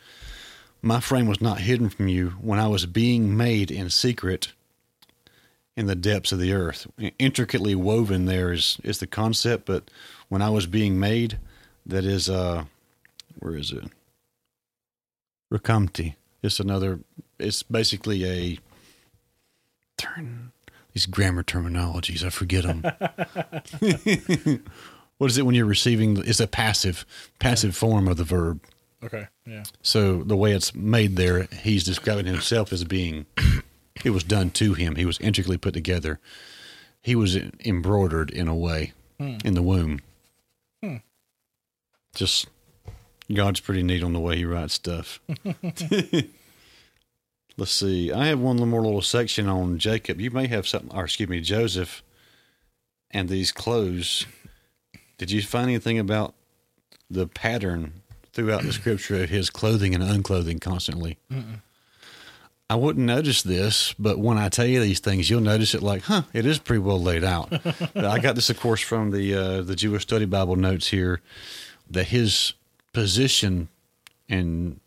My 0.82 1.00
frame 1.00 1.28
was 1.28 1.42
not 1.42 1.60
hidden 1.60 1.90
from 1.90 2.08
you 2.08 2.30
when 2.42 2.60
I 2.60 2.68
was 2.68 2.86
being 2.86 3.36
made 3.36 3.72
in 3.72 3.90
secret 3.90 4.54
in 5.76 5.88
the 5.88 5.96
depths 5.96 6.32
of 6.32 6.40
the 6.40 6.54
earth. 6.54 6.88
Intricately 7.20 7.76
woven 7.76 8.26
there 8.26 8.52
is, 8.52 8.80
is 8.84 9.00
the 9.00 9.08
concept, 9.08 9.66
but 9.66 9.90
when 10.30 10.42
I 10.42 10.50
was 10.50 10.66
being 10.66 11.00
made, 11.00 11.40
that 11.86 12.04
is, 12.04 12.30
uh, 12.30 12.66
where 13.40 13.56
is 13.56 13.72
it? 13.72 13.86
Rakamti. 15.52 16.16
It's 16.42 16.60
another, 16.60 17.00
it's 17.40 17.64
basically 17.64 18.26
a 18.26 18.60
turn. 19.98 20.52
These 20.94 21.06
grammar 21.06 21.44
terminologies, 21.44 22.24
I 22.24 22.30
forget 22.30 22.64
them. 22.64 22.82
what 25.18 25.30
is 25.30 25.38
it 25.38 25.46
when 25.46 25.56
you're 25.56 25.66
receiving? 25.66 26.18
It's 26.26 26.40
a 26.40 26.48
passive, 26.48 27.06
passive 27.40 27.76
form 27.76 28.08
of 28.08 28.18
the 28.18 28.24
verb. 28.24 28.62
Okay. 29.04 29.28
Yeah. 29.46 29.64
So 29.82 30.24
the 30.24 30.36
way 30.36 30.54
it's 30.54 30.74
made 30.74 31.16
there, 31.16 31.44
he's 31.62 31.84
describing 31.84 32.26
himself 32.26 32.74
as 32.74 32.84
being, 32.84 33.26
it 34.04 34.10
was 34.10 34.24
done 34.24 34.50
to 34.52 34.74
him. 34.74 34.96
He 34.96 35.06
was 35.06 35.20
intricately 35.20 35.58
put 35.58 35.74
together. 35.74 36.20
He 37.02 37.16
was 37.16 37.38
embroidered 37.64 38.32
in 38.32 38.48
a 38.48 38.56
way 38.56 38.94
hmm. 39.20 39.38
in 39.46 39.54
the 39.54 39.62
womb. 39.62 40.02
Hmm. 40.84 40.98
Just 42.16 42.48
God's 43.34 43.60
pretty 43.60 43.84
neat 43.84 44.04
on 44.04 44.14
the 44.14 44.20
way 44.20 44.38
he 44.38 44.46
writes 44.46 44.74
stuff. 44.74 45.20
Let's 47.58 47.72
see. 47.72 48.12
I 48.12 48.28
have 48.28 48.40
one 48.40 48.58
more 48.70 48.84
little 48.84 49.02
section 49.02 49.48
on 49.48 49.80
Jacob. 49.80 50.22
You 50.22 50.30
may 50.30 50.48
have 50.48 50.68
something, 50.68 50.96
or 50.96 51.06
excuse 51.06 51.28
me, 51.28 51.42
Joseph 51.42 52.04
and 53.10 53.30
these 53.30 53.52
clothes. 53.52 54.26
Did 55.18 55.32
you 55.32 55.42
find 55.42 55.66
anything 55.66 55.98
about 55.98 56.36
the 57.10 57.26
pattern 57.28 58.04
throughout 58.34 58.62
the 58.62 58.74
scripture 58.74 59.24
of 59.24 59.30
his 59.30 59.50
clothing 59.50 59.96
and 59.96 60.04
unclothing 60.04 60.60
constantly? 60.60 61.18
I 62.70 62.76
wouldn't 62.76 63.06
notice 63.06 63.42
this, 63.42 63.96
but 63.98 64.20
when 64.20 64.38
I 64.38 64.50
tell 64.50 64.68
you 64.68 64.80
these 64.80 65.00
things, 65.00 65.30
you'll 65.30 65.42
notice 65.42 65.74
it 65.74 65.82
like, 65.82 66.04
huh, 66.04 66.24
it 66.34 66.46
is 66.46 66.60
pretty 66.60 66.80
well 66.80 67.02
laid 67.02 67.24
out. 67.24 67.52
I 67.96 68.20
got 68.20 68.36
this, 68.36 68.50
of 68.50 68.60
course, 68.60 68.82
from 68.82 69.12
the 69.12 69.34
uh, 69.34 69.62
the 69.62 69.76
Jewish 69.76 70.04
Study 70.04 70.26
Bible 70.26 70.58
notes 70.58 70.90
here 70.90 71.22
that 71.90 72.08
his 72.08 72.54
position 72.94 73.70
and 74.30 74.80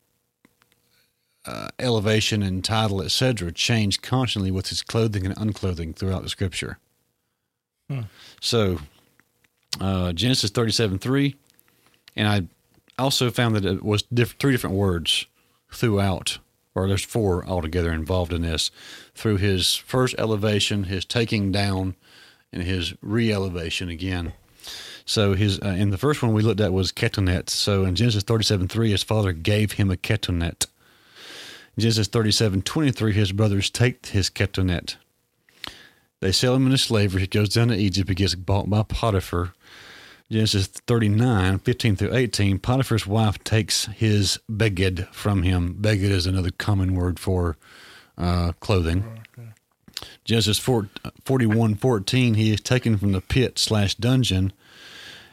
uh, 1.46 1.68
elevation 1.78 2.42
and 2.42 2.64
title, 2.64 3.02
etc., 3.02 3.52
changed 3.52 4.02
constantly 4.02 4.50
with 4.50 4.68
his 4.68 4.82
clothing 4.82 5.24
and 5.24 5.34
unclothing 5.36 5.94
throughout 5.94 6.22
the 6.22 6.28
scripture. 6.28 6.78
So, 8.40 8.78
uh, 9.80 10.12
Genesis 10.12 10.50
37 10.50 10.98
3, 10.98 11.34
and 12.16 12.28
I 12.28 13.02
also 13.02 13.30
found 13.30 13.56
that 13.56 13.64
it 13.64 13.82
was 13.82 14.02
diff- 14.02 14.36
three 14.38 14.52
different 14.52 14.76
words 14.76 15.26
throughout, 15.72 16.38
or 16.74 16.86
there's 16.86 17.04
four 17.04 17.44
altogether 17.44 17.92
involved 17.92 18.32
in 18.32 18.42
this, 18.42 18.70
through 19.14 19.38
his 19.38 19.74
first 19.74 20.14
elevation, 20.18 20.84
his 20.84 21.04
taking 21.04 21.50
down, 21.50 21.96
and 22.52 22.62
his 22.62 22.94
re 23.00 23.32
elevation 23.32 23.88
again. 23.88 24.32
So 25.04 25.34
his 25.34 25.58
uh, 25.60 25.68
in 25.68 25.90
the 25.90 25.98
first 25.98 26.22
one 26.22 26.32
we 26.32 26.42
looked 26.42 26.60
at 26.60 26.72
was 26.72 26.92
ketonet. 26.92 27.48
So 27.48 27.84
in 27.84 27.96
Genesis 27.96 28.22
thirty 28.22 28.44
seven 28.44 28.68
three, 28.68 28.90
his 28.90 29.02
father 29.02 29.32
gave 29.32 29.72
him 29.72 29.90
a 29.90 29.96
ketonet. 29.96 30.66
Genesis 31.78 32.08
thirty 32.08 32.32
seven 32.32 32.62
twenty 32.62 32.90
three, 32.90 33.12
his 33.12 33.32
brothers 33.32 33.70
take 33.70 34.06
his 34.06 34.30
ketonet. 34.30 34.96
They 36.20 36.32
sell 36.32 36.54
him 36.54 36.66
into 36.66 36.78
slavery. 36.78 37.22
He 37.22 37.26
goes 37.26 37.50
down 37.50 37.68
to 37.68 37.76
Egypt. 37.76 38.08
He 38.08 38.14
gets 38.14 38.34
bought 38.34 38.68
by 38.68 38.82
Potiphar. 38.82 39.54
Genesis 40.30 40.68
39, 40.68 41.58
15 41.58 41.96
through 41.96 42.14
18, 42.14 42.60
Potiphar's 42.60 43.04
wife 43.04 43.42
takes 43.42 43.86
his 43.86 44.38
beged 44.48 45.08
from 45.12 45.42
him. 45.42 45.76
Beged 45.80 46.02
is 46.10 46.26
another 46.26 46.52
common 46.52 46.94
word 46.94 47.18
for 47.18 47.56
uh, 48.16 48.52
clothing. 48.60 49.04
Genesis 50.24 50.58
4, 50.58 50.88
41, 51.24 51.74
14, 51.74 52.34
he 52.34 52.52
is 52.52 52.60
taken 52.60 52.96
from 52.96 53.10
the 53.10 53.20
pit 53.20 53.58
slash 53.58 53.96
dungeon, 53.96 54.52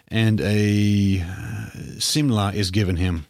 and 0.07 0.41
a 0.41 1.21
uh, 1.21 1.99
simla 1.99 2.51
is 2.53 2.71
given 2.71 2.95
him. 2.95 3.27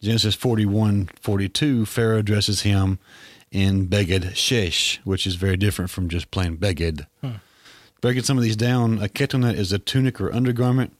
Genesis 0.00 0.34
41, 0.34 1.10
42, 1.20 1.86
Pharaoh 1.86 2.22
dresses 2.22 2.62
him 2.62 2.98
in 3.50 3.86
beged 3.86 4.34
shesh, 4.34 4.98
which 5.04 5.26
is 5.26 5.36
very 5.36 5.56
different 5.56 5.90
from 5.90 6.08
just 6.08 6.30
plain 6.30 6.56
beged. 6.56 7.06
Hmm. 7.20 7.36
Breaking 8.00 8.22
some 8.22 8.36
of 8.36 8.42
these 8.42 8.56
down, 8.56 9.02
a 9.02 9.08
ketonet 9.08 9.54
is 9.54 9.72
a 9.72 9.78
tunic 9.78 10.20
or 10.20 10.32
undergarment. 10.32 10.94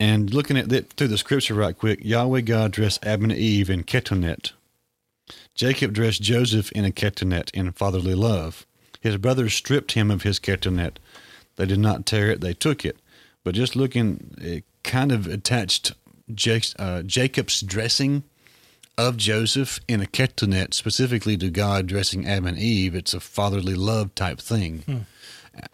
And 0.00 0.32
looking 0.32 0.56
at 0.56 0.72
it 0.72 0.92
through 0.94 1.08
the 1.08 1.18
scripture 1.18 1.54
right 1.54 1.76
quick, 1.76 2.00
Yahweh 2.02 2.40
God 2.40 2.72
dressed 2.72 3.04
Adam 3.04 3.24
and 3.24 3.32
Eve 3.38 3.70
in 3.70 3.84
ketonet. 3.84 4.52
Jacob 5.54 5.92
dressed 5.92 6.22
Joseph 6.22 6.72
in 6.72 6.84
a 6.84 6.90
ketonet 6.90 7.50
in 7.52 7.70
fatherly 7.72 8.14
love. 8.14 8.66
His 9.00 9.16
brothers 9.16 9.54
stripped 9.54 9.92
him 9.92 10.10
of 10.10 10.22
his 10.22 10.40
ketonet. 10.40 10.96
They 11.56 11.66
did 11.66 11.78
not 11.78 12.06
tear 12.06 12.30
it, 12.30 12.40
they 12.40 12.54
took 12.54 12.84
it. 12.84 12.96
But 13.44 13.54
just 13.54 13.76
looking, 13.76 14.34
it 14.38 14.64
kind 14.82 15.12
of 15.12 15.26
attached 15.26 15.92
Uh, 16.78 17.02
Jacob's 17.02 17.60
dressing 17.60 18.22
of 18.98 19.16
Joseph 19.16 19.80
in 19.88 20.00
a 20.00 20.06
ketonet 20.06 20.74
specifically 20.74 21.36
to 21.38 21.50
God 21.50 21.86
dressing 21.86 22.26
Adam 22.26 22.46
and 22.46 22.58
Eve. 22.58 22.94
It's 22.94 23.14
a 23.14 23.20
fatherly 23.20 23.74
love 23.74 24.14
type 24.14 24.40
thing. 24.40 25.06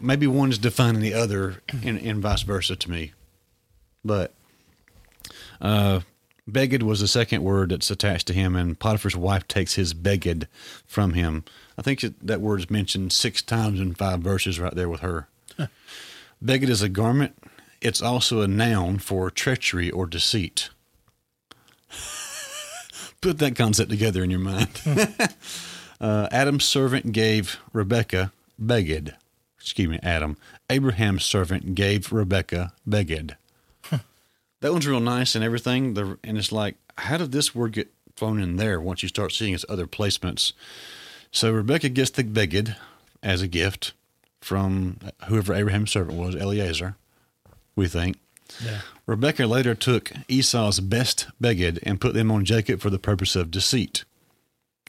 Maybe 0.00 0.26
one 0.26 0.50
is 0.50 0.58
defining 0.58 1.02
the 1.02 1.14
other, 1.14 1.62
and, 1.84 1.98
and 1.98 2.20
vice 2.20 2.42
versa 2.42 2.76
to 2.76 2.90
me. 2.90 3.12
But 4.04 4.32
uh, 5.60 6.00
beged 6.50 6.82
was 6.82 7.00
the 7.00 7.08
second 7.08 7.42
word 7.42 7.70
that's 7.70 7.90
attached 7.90 8.26
to 8.28 8.32
him, 8.32 8.56
and 8.56 8.78
Potiphar's 8.78 9.16
wife 9.16 9.46
takes 9.46 9.74
his 9.74 9.94
beged 9.94 10.46
from 10.86 11.12
him. 11.12 11.44
I 11.76 11.82
think 11.82 12.04
that, 12.22 12.40
word 12.40 12.60
is 12.60 12.70
mentioned 12.70 13.12
six 13.12 13.42
times 13.42 13.80
in 13.80 13.94
five 13.94 14.20
verses 14.20 14.58
right 14.58 14.74
there 14.74 14.88
with 14.88 15.00
her. 15.00 15.28
beged 16.44 16.68
is 16.68 16.82
a 16.82 16.88
garment. 16.88 17.36
It's 17.80 18.02
also 18.02 18.40
a 18.40 18.48
noun 18.48 18.98
for 18.98 19.30
treachery 19.30 19.90
or 19.90 20.06
deceit. 20.06 20.70
Put 23.20 23.38
that 23.38 23.56
concept 23.56 23.90
together 23.90 24.22
in 24.22 24.30
your 24.30 24.40
mind. 24.40 24.80
uh, 26.00 26.28
Adam's 26.30 26.64
servant 26.64 27.12
gave 27.12 27.58
Rebecca 27.72 28.32
beged. 28.60 29.14
Excuse 29.60 29.88
me, 29.88 29.98
Adam. 30.02 30.36
Abraham's 30.70 31.24
servant 31.24 31.74
gave 31.74 32.12
Rebecca 32.12 32.72
beged. 32.88 33.36
That 34.60 34.72
one's 34.72 34.88
real 34.88 34.98
nice 34.98 35.36
and 35.36 35.44
everything. 35.44 35.94
The, 35.94 36.18
and 36.24 36.36
it's 36.36 36.50
like, 36.50 36.74
how 36.96 37.16
did 37.16 37.30
this 37.30 37.54
word 37.54 37.72
get 37.74 37.92
thrown 38.16 38.40
in 38.40 38.56
there 38.56 38.80
once 38.80 39.04
you 39.04 39.08
start 39.08 39.30
seeing 39.30 39.54
its 39.54 39.64
other 39.68 39.86
placements? 39.86 40.52
So 41.30 41.52
Rebecca 41.52 41.88
gets 41.88 42.10
the 42.10 42.24
beged 42.24 42.74
as 43.22 43.40
a 43.40 43.46
gift. 43.46 43.92
from 44.40 44.98
whoever 45.26 45.54
Abraham's 45.54 45.92
servant 45.92 46.18
was, 46.18 46.34
Eliezer, 46.34 46.96
we 47.78 47.88
think. 47.88 48.18
Yeah. 48.62 48.80
Rebekah 49.06 49.46
later 49.46 49.74
took 49.74 50.12
Esau's 50.28 50.80
best 50.80 51.28
beged 51.40 51.78
and 51.84 52.00
put 52.00 52.12
them 52.12 52.30
on 52.30 52.44
Jacob 52.44 52.80
for 52.80 52.90
the 52.90 52.98
purpose 52.98 53.36
of 53.36 53.50
deceit. 53.50 54.04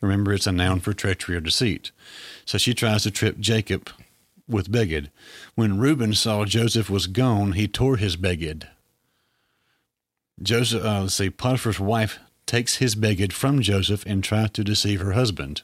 Remember, 0.02 0.34
it's 0.34 0.48
a 0.48 0.52
noun 0.52 0.80
for 0.80 0.94
treachery 0.94 1.36
or 1.36 1.42
deceit. 1.42 1.92
So 2.46 2.58
she 2.58 2.74
tries 2.74 3.04
to 3.04 3.12
trip 3.12 3.38
Jacob 3.40 3.90
with 4.48 4.72
beged. 4.72 5.10
When 5.56 5.78
Reuben 5.78 6.14
saw 6.16 6.46
Joseph 6.46 6.90
was 6.90 7.08
gone, 7.08 7.52
he 7.52 7.68
tore 7.68 7.98
his 7.98 8.18
beged. 8.18 8.68
Joseph, 10.42 10.84
uh, 10.84 11.02
let's 11.02 11.16
see, 11.16 11.30
Potiphar's 11.30 11.80
wife 11.80 12.20
takes 12.46 12.78
his 12.78 12.96
beged 12.96 13.34
from 13.34 13.62
Joseph 13.62 14.06
and 14.06 14.24
tries 14.24 14.52
to 14.52 14.64
deceive 14.64 15.02
her 15.02 15.12
husband. 15.12 15.62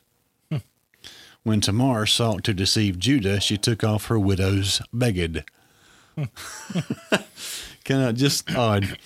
When 1.44 1.62
Tamar 1.62 2.08
sought 2.08 2.44
to 2.46 2.56
deceive 2.56 2.98
Judah, 2.98 3.40
she 3.40 3.56
took 3.56 3.84
off 3.84 4.08
her 4.08 4.18
widow's 4.18 4.82
beged. 4.92 5.44
kind 7.86 8.04
of 8.04 8.16
just 8.16 8.54
odd. 8.56 8.98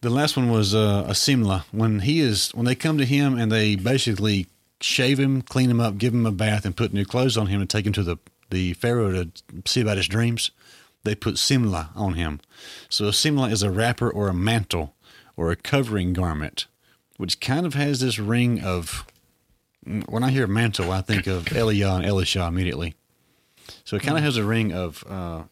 The 0.00 0.10
last 0.10 0.36
one 0.36 0.50
was 0.50 0.74
uh, 0.74 1.04
a 1.06 1.14
Simla. 1.14 1.66
When 1.72 2.00
he 2.00 2.20
is, 2.20 2.50
when 2.50 2.66
they 2.66 2.74
come 2.74 2.98
to 2.98 3.04
him 3.04 3.38
and 3.38 3.52
they 3.52 3.76
basically 3.76 4.46
shave 4.80 5.18
him, 5.18 5.42
clean 5.42 5.70
him 5.70 5.80
up, 5.80 5.98
give 5.98 6.14
him 6.14 6.26
a 6.26 6.32
bath, 6.32 6.64
and 6.64 6.76
put 6.76 6.92
new 6.92 7.04
clothes 7.04 7.36
on 7.36 7.48
him 7.48 7.60
and 7.60 7.68
take 7.68 7.86
him 7.86 7.92
to 7.92 8.02
the 8.02 8.16
the 8.50 8.74
Pharaoh 8.74 9.12
to 9.12 9.30
see 9.64 9.80
about 9.80 9.96
his 9.96 10.08
dreams, 10.08 10.50
they 11.04 11.14
put 11.14 11.38
Simla 11.38 11.90
on 11.94 12.14
him. 12.14 12.40
So 12.88 13.06
a 13.06 13.12
Simla 13.12 13.48
is 13.48 13.62
a 13.62 13.70
wrapper 13.70 14.10
or 14.10 14.28
a 14.28 14.34
mantle 14.34 14.94
or 15.36 15.50
a 15.50 15.56
covering 15.56 16.12
garment, 16.12 16.66
which 17.16 17.40
kind 17.40 17.64
of 17.64 17.74
has 17.74 18.00
this 18.00 18.18
ring 18.18 18.60
of. 18.60 19.06
When 20.08 20.22
I 20.22 20.30
hear 20.30 20.46
mantle, 20.46 20.92
I 20.92 21.00
think 21.00 21.26
of 21.26 21.50
Elijah 21.52 21.94
and 21.94 22.04
Elisha 22.04 22.44
immediately. 22.44 22.94
So 23.84 23.96
it 23.96 24.02
kind 24.02 24.18
of 24.18 24.22
has 24.22 24.36
a 24.36 24.44
ring 24.44 24.72
of 24.72 25.04
uh, 25.08 25.44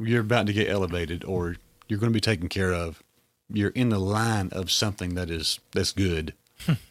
you're 0.00 0.20
about 0.20 0.46
to 0.46 0.52
get 0.52 0.68
elevated 0.68 1.24
or 1.24 1.56
you're 1.88 1.98
going 1.98 2.12
to 2.12 2.16
be 2.16 2.20
taken 2.20 2.48
care 2.48 2.72
of. 2.72 3.02
You're 3.48 3.70
in 3.70 3.90
the 3.90 3.98
line 3.98 4.48
of 4.52 4.70
something 4.70 5.14
that 5.14 5.30
is 5.30 5.60
that's 5.72 5.92
good 5.92 6.34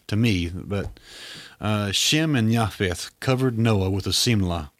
to 0.07 0.15
me. 0.15 0.49
But 0.53 0.99
uh, 1.59 1.91
Shem 1.91 2.35
and 2.35 2.51
Japheth 2.51 3.11
covered 3.19 3.57
Noah 3.57 3.89
with 3.89 4.07
a 4.07 4.13
simla. 4.13 4.71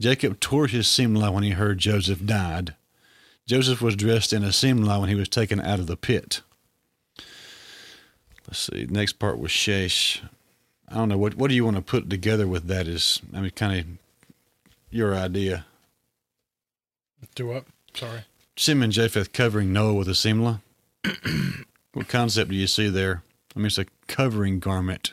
Jacob 0.00 0.38
tore 0.38 0.66
his 0.66 0.86
simla 0.86 1.32
when 1.32 1.42
he 1.42 1.50
heard 1.50 1.78
Joseph 1.78 2.24
died. 2.24 2.74
Joseph 3.46 3.80
was 3.80 3.96
dressed 3.96 4.32
in 4.32 4.44
a 4.44 4.52
simla 4.52 5.00
when 5.00 5.08
he 5.08 5.14
was 5.14 5.28
taken 5.28 5.60
out 5.60 5.80
of 5.80 5.86
the 5.86 5.96
pit. 5.96 6.42
Let's 8.46 8.60
see. 8.60 8.86
Next 8.88 9.14
part 9.14 9.38
was 9.38 9.50
Shesh. 9.50 10.20
I 10.88 10.94
don't 10.94 11.08
know 11.08 11.18
what 11.18 11.34
what 11.34 11.48
do 11.48 11.54
you 11.54 11.64
want 11.64 11.76
to 11.76 11.82
put 11.82 12.08
together 12.08 12.46
with 12.46 12.66
that? 12.68 12.86
Is 12.86 13.20
I 13.34 13.40
mean, 13.40 13.50
kind 13.50 13.80
of 13.80 13.86
your 14.90 15.14
idea. 15.14 15.66
Do 17.34 17.46
what? 17.48 17.64
Sorry. 17.94 18.24
And 18.66 18.92
Japheth 18.92 19.32
covering 19.32 19.72
Noah 19.72 19.94
with 19.94 20.08
a 20.08 20.14
simla. 20.14 20.60
what 21.92 22.08
concept 22.08 22.50
do 22.50 22.56
you 22.56 22.66
see 22.66 22.88
there? 22.88 23.22
I 23.54 23.58
mean, 23.60 23.66
it's 23.66 23.78
a 23.78 23.86
covering 24.08 24.58
garment. 24.58 25.12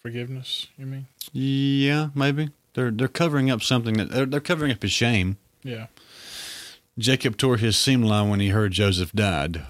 Forgiveness, 0.00 0.68
you 0.78 0.86
mean? 0.86 1.06
Yeah, 1.32 2.08
maybe 2.14 2.50
they're 2.74 2.90
they're 2.90 3.08
covering 3.08 3.50
up 3.50 3.62
something 3.62 3.94
that 3.94 4.10
they're, 4.10 4.26
they're 4.26 4.40
covering 4.40 4.72
up 4.72 4.82
his 4.82 4.92
shame. 4.92 5.36
Yeah. 5.62 5.86
Jacob 6.98 7.36
tore 7.36 7.56
his 7.56 7.76
simla 7.76 8.24
when 8.24 8.40
he 8.40 8.48
heard 8.48 8.72
Joseph 8.72 9.12
died. 9.12 9.62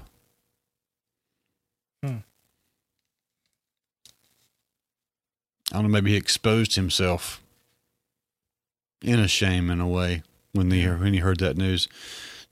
Hmm. 2.02 2.18
I 5.72 5.76
don't 5.76 5.84
know. 5.84 5.88
Maybe 5.88 6.10
he 6.12 6.16
exposed 6.16 6.76
himself 6.76 7.42
in 9.02 9.18
a 9.18 9.28
shame 9.28 9.70
in 9.70 9.80
a 9.80 9.88
way 9.88 10.22
when 10.52 10.70
he 10.70 10.86
when 10.86 11.12
he 11.12 11.20
heard 11.20 11.38
that 11.40 11.56
news. 11.56 11.88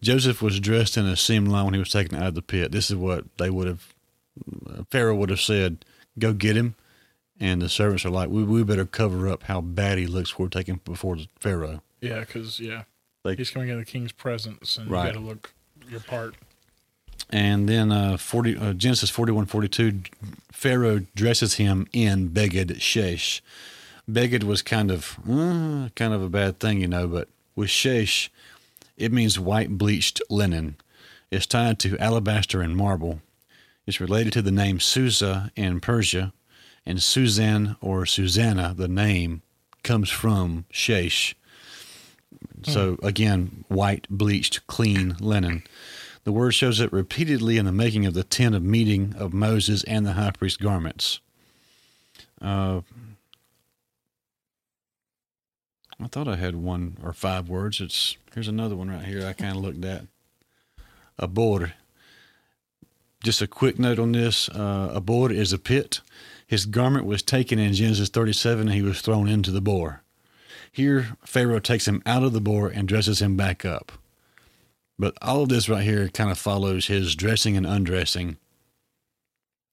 Joseph 0.01 0.41
was 0.41 0.61
dressed 0.61 0.97
in 0.97 1.07
a 1.07 1.17
simla 1.17 1.65
when 1.65 1.75
he 1.75 1.81
was 1.81 1.91
taken 1.91 2.17
out 2.17 2.29
of 2.29 2.35
the 2.35 2.43
pit. 2.43 2.71
This 2.73 2.91
is 2.91 2.97
what 2.97 3.25
they 3.39 3.51
would 3.51 3.67
have. 3.67 3.95
Pharaoh 4.91 5.17
would 5.17 5.31
have 5.31 5.41
said, 5.41 5.85
"Go 6.19 6.33
get 6.33 6.57
him," 6.57 6.77
and 7.41 7.61
the 7.61 7.69
servants 7.69 8.05
are 8.05 8.11
like, 8.11 8.29
"We 8.29 8.45
we 8.45 8.63
better 8.63 8.85
cover 8.87 9.29
up 9.29 9.45
how 9.45 9.61
bad 9.61 9.99
he 9.99 10.07
looks 10.07 10.31
before 10.31 10.49
taking 10.49 10.81
before 10.85 11.17
the 11.17 11.27
Pharaoh." 11.41 11.83
Yeah, 12.01 12.21
because, 12.21 12.61
yeah. 12.61 12.85
Like- 13.25 13.39
He's 13.39 13.51
coming 13.51 13.69
in 13.71 13.79
the 13.79 13.85
king's 13.85 14.13
presence 14.13 14.79
and 14.79 14.89
Right. 14.89 15.07
you 15.09 15.13
got 15.15 15.19
to 15.19 15.27
look 15.27 15.53
your 15.91 15.99
part. 16.01 16.37
And 17.31 17.69
then 17.69 17.91
uh, 17.91 18.17
40, 18.17 18.57
uh, 18.57 18.73
Genesis 18.75 19.11
41 19.11 19.47
42, 19.47 20.01
Pharaoh 20.53 21.01
dresses 21.17 21.55
him 21.55 21.89
in 21.93 22.29
Beged 22.31 22.77
Shesh. 22.77 23.41
Beged 24.09 24.45
was 24.45 24.63
kind 24.63 24.91
of 24.93 25.19
uh, 25.29 25.89
kind 25.97 26.15
of 26.15 26.23
a 26.23 26.29
bad 26.29 26.61
thing, 26.61 26.81
you 26.81 26.87
know, 26.87 27.09
but 27.09 27.29
with 27.59 27.69
Shesh, 27.69 28.29
it 28.97 29.13
means 29.13 29.39
white 29.39 29.77
bleached 29.77 30.23
linen. 30.31 30.77
It's 31.29 31.45
tied 31.45 31.81
to 31.81 31.99
alabaster 31.99 32.63
and 32.63 32.77
marble. 32.77 33.21
It's 33.85 34.01
related 34.01 34.33
to 34.35 34.43
the 34.43 34.53
name 34.53 34.79
Susa 34.79 35.51
in 35.57 35.81
Persia, 35.81 36.33
and 36.87 37.03
Suzanne 37.03 37.77
or 37.81 38.07
Susanna, 38.07 38.75
the 38.77 38.87
name, 38.87 39.43
comes 39.83 40.09
from 40.09 40.67
Shesh. 40.73 41.35
So 42.63 42.97
again, 43.03 43.65
white, 43.67 44.07
bleached, 44.09 44.65
clean 44.69 45.17
linen. 45.19 45.65
The 46.23 46.33
word 46.33 46.53
shows 46.53 46.81
up 46.81 46.93
repeatedly 46.93 47.59
in 47.59 47.65
the 47.65 47.73
making 47.73 48.07
of 48.07 48.15
the 48.15 48.25
tent 48.25 48.55
of 48.55 48.63
meeting 48.63 49.15
of 49.19 49.33
Moses 49.33 49.83
and 49.85 50.07
the 50.07 50.13
high 50.13 50.31
priest 50.31 50.61
garments. 50.61 51.19
Uh, 52.41 52.83
I 56.01 56.07
thought 56.07 56.29
I 56.29 56.37
had 56.37 56.57
one 56.57 56.97
or 57.03 57.13
five 57.13 57.49
words. 57.49 57.81
It's 57.81 58.17
here's 58.33 58.49
another 58.49 58.77
one 58.77 58.91
right 58.91 59.05
here. 59.05 59.27
I 59.27 59.33
kind 59.33 59.57
of 59.57 59.63
looked 59.63 59.85
at. 59.85 60.05
Abor. 61.21 61.73
Just 63.25 63.43
a 63.43 63.49
quick 63.49 63.79
note 63.79 63.99
on 63.99 64.13
this. 64.13 64.49
Uh, 64.49 64.93
Abor 64.95 65.33
is 65.33 65.53
a 65.53 65.59
pit. 65.59 66.01
His 66.47 66.67
garment 66.67 67.05
was 67.05 67.23
taken 67.23 67.59
in 67.59 67.73
Genesis 67.73 68.09
37 68.09 68.69
and 68.69 68.73
he 68.73 68.83
was 68.83 69.01
thrown 69.01 69.29
into 69.29 69.51
the 69.51 69.61
bore. 69.61 70.03
Here, 70.71 71.17
Pharaoh 71.25 71.59
takes 71.59 71.89
him 71.89 72.03
out 72.07 72.23
of 72.23 72.33
the 72.33 72.41
bore 72.41 72.69
and 72.69 72.87
dresses 72.87 73.21
him 73.21 73.37
back 73.37 73.65
up. 73.65 73.91
But 74.99 75.17
all 75.21 75.43
of 75.43 75.49
this 75.49 75.69
right 75.69 75.83
here 75.83 76.09
kind 76.09 76.31
of 76.31 76.39
follows 76.39 76.87
his 76.87 77.17
dressing 77.17 77.57
and 77.57 77.67
undressing. 77.67 78.37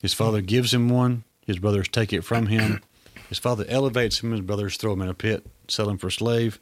His 0.01 0.13
father 0.13 0.41
gives 0.41 0.73
him 0.73 0.89
one, 0.89 1.23
his 1.45 1.59
brothers 1.59 1.88
take 1.88 2.11
it 2.13 2.23
from 2.23 2.47
him. 2.47 2.82
His 3.30 3.39
father 3.39 3.65
elevates 3.67 4.21
him, 4.21 4.32
his 4.32 4.41
brothers 4.41 4.78
throw 4.78 4.93
him 4.93 5.01
in 5.01 5.09
a 5.09 5.15
pit, 5.15 5.45
sell 5.72 5.89
him 5.89 5.97
for 5.97 6.07
a 6.07 6.11
slave. 6.11 6.59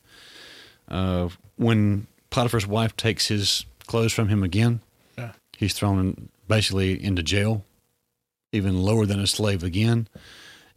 Uh, 0.88 1.30
when 1.56 2.08
Potiphar's 2.30 2.68
wife 2.68 2.96
takes 2.98 3.28
his 3.28 3.66
clothes 3.88 4.14
from 4.14 4.30
him 4.30 4.44
again, 4.44 4.82
Yeah. 5.18 5.34
he's 5.58 5.74
thrown 5.74 6.00
in, 6.00 6.30
basically 6.48 7.02
into 7.04 7.24
jail, 7.24 7.64
even 8.52 8.82
lower 8.82 9.06
than 9.06 9.20
a 9.20 9.28
slave 9.28 9.64
again. 9.64 10.08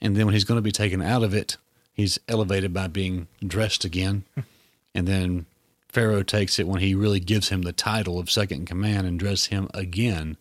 And 0.01 0.17
then 0.17 0.27
when 0.27 0.35
he's 0.35 0.45
going 0.45 0.59
to 0.59 0.63
be 0.63 0.73
taken 0.73 1.01
out 1.03 1.23
of 1.23 1.35
it, 1.35 1.57
he's 1.95 2.19
elevated 2.29 2.73
by 2.73 2.87
being 2.89 3.29
dressed 3.47 3.85
again. 3.85 4.25
and 4.95 5.07
then 5.07 5.47
Pharaoh 5.89 6.23
takes 6.23 6.59
it 6.59 6.69
when 6.69 6.81
he 6.83 6.95
really 6.95 7.21
gives 7.21 7.49
him 7.49 7.63
the 7.63 7.73
title 7.73 8.19
of 8.19 8.31
second 8.31 8.61
in 8.61 8.67
command 8.67 9.07
and 9.07 9.19
dresses 9.19 9.47
him 9.47 9.69
again 9.75 10.37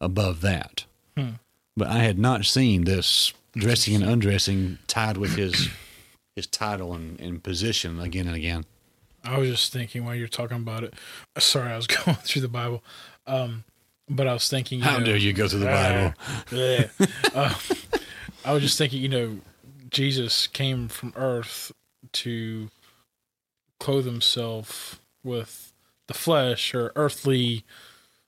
above 0.00 0.40
that. 0.42 0.84
But 1.76 1.88
I 1.88 1.98
had 2.04 2.18
not 2.20 2.44
seen 2.44 2.84
this 2.84 3.32
dressing 3.56 3.96
and 3.96 4.04
undressing 4.04 4.78
tied 4.86 5.16
with 5.16 5.34
his 5.36 5.68
his 6.34 6.46
title 6.46 6.94
and, 6.94 7.18
and 7.20 7.42
position 7.42 8.00
again 8.00 8.26
and 8.26 8.36
again. 8.36 8.64
I 9.24 9.38
was 9.38 9.48
just 9.48 9.72
thinking 9.72 10.04
while 10.04 10.14
you're 10.14 10.28
talking 10.28 10.58
about 10.58 10.84
it. 10.84 10.94
Sorry, 11.38 11.72
I 11.72 11.76
was 11.76 11.86
going 12.04 12.16
through 12.18 12.42
the 12.42 12.48
Bible. 12.48 12.82
Um, 13.26 13.64
but 14.08 14.26
I 14.26 14.32
was 14.32 14.48
thinking, 14.48 14.80
How 14.80 14.98
know, 14.98 15.04
dare 15.06 15.16
you 15.16 15.32
go 15.32 15.48
through 15.48 15.60
the 15.60 15.66
Bible? 15.66 16.14
Yeah. 16.52 16.88
Uh, 17.34 17.54
I 18.44 18.52
was 18.52 18.62
just 18.62 18.76
thinking, 18.76 19.00
you 19.00 19.08
know, 19.08 19.38
Jesus 19.88 20.46
came 20.46 20.88
from 20.88 21.12
earth 21.16 21.72
to 22.12 22.68
clothe 23.80 24.04
himself 24.04 25.00
with 25.22 25.72
the 26.06 26.14
flesh 26.14 26.74
or 26.74 26.92
earthly 26.96 27.64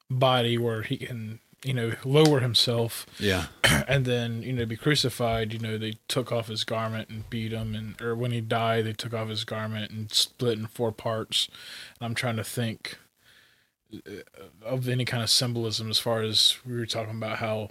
body 0.08 0.56
where 0.56 0.82
he 0.82 0.96
can, 0.96 1.40
you 1.66 1.74
know, 1.74 1.92
lower 2.04 2.40
himself 2.40 3.06
Yeah. 3.18 3.46
and 3.88 4.04
then, 4.04 4.42
you 4.42 4.52
know, 4.52 4.64
be 4.64 4.76
crucified. 4.76 5.52
You 5.52 5.58
know, 5.58 5.76
they 5.76 5.94
took 6.06 6.30
off 6.30 6.46
his 6.46 6.62
garment 6.62 7.08
and 7.08 7.28
beat 7.28 7.52
him. 7.52 7.74
And, 7.74 8.00
or 8.00 8.14
when 8.14 8.30
he 8.30 8.40
died, 8.40 8.84
they 8.84 8.92
took 8.92 9.12
off 9.12 9.28
his 9.28 9.44
garment 9.44 9.90
and 9.90 10.12
split 10.12 10.58
in 10.58 10.66
four 10.68 10.92
parts. 10.92 11.48
And 11.98 12.06
I'm 12.06 12.14
trying 12.14 12.36
to 12.36 12.44
think 12.44 12.98
uh, 13.92 14.22
of 14.64 14.88
any 14.88 15.04
kind 15.04 15.22
of 15.22 15.30
symbolism 15.30 15.90
as 15.90 15.98
far 15.98 16.22
as 16.22 16.56
we 16.64 16.74
were 16.74 16.86
talking 16.86 17.16
about 17.16 17.38
how 17.38 17.70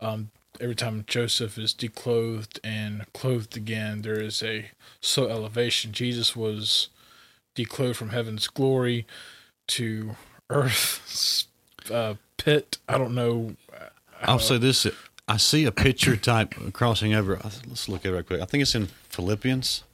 um, 0.00 0.30
every 0.60 0.76
time 0.76 1.04
Joseph 1.06 1.58
is 1.58 1.74
declothed 1.74 2.60
and 2.62 3.04
clothed 3.12 3.56
again, 3.56 4.02
there 4.02 4.20
is 4.20 4.42
a 4.42 4.70
so 5.00 5.28
elevation. 5.28 5.92
Jesus 5.92 6.36
was 6.36 6.90
declothed 7.54 7.96
from 7.96 8.10
heaven's 8.10 8.46
glory 8.46 9.06
to 9.66 10.16
earth's 10.48 11.48
uh, 11.90 12.14
pit. 12.44 12.78
I 12.88 12.98
don't 12.98 13.14
know. 13.14 13.54
I'll 14.22 14.38
say 14.38 14.58
this: 14.58 14.86
I 15.28 15.36
see 15.36 15.64
a 15.64 15.72
picture 15.72 16.16
type 16.16 16.54
crossing 16.72 17.14
over. 17.14 17.38
Let's 17.68 17.88
look 17.88 18.04
at 18.04 18.12
it 18.12 18.14
right 18.14 18.26
quick. 18.26 18.40
I 18.40 18.44
think 18.44 18.62
it's 18.62 18.74
in 18.74 18.86
Philippians. 19.08 19.84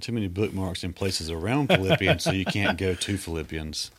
Too 0.00 0.12
many 0.12 0.26
bookmarks 0.26 0.82
in 0.82 0.92
places 0.92 1.30
around 1.30 1.68
Philippians, 1.68 2.24
so 2.24 2.32
you 2.32 2.44
can't 2.44 2.76
go 2.76 2.94
to 2.94 3.16
Philippians. 3.16 3.92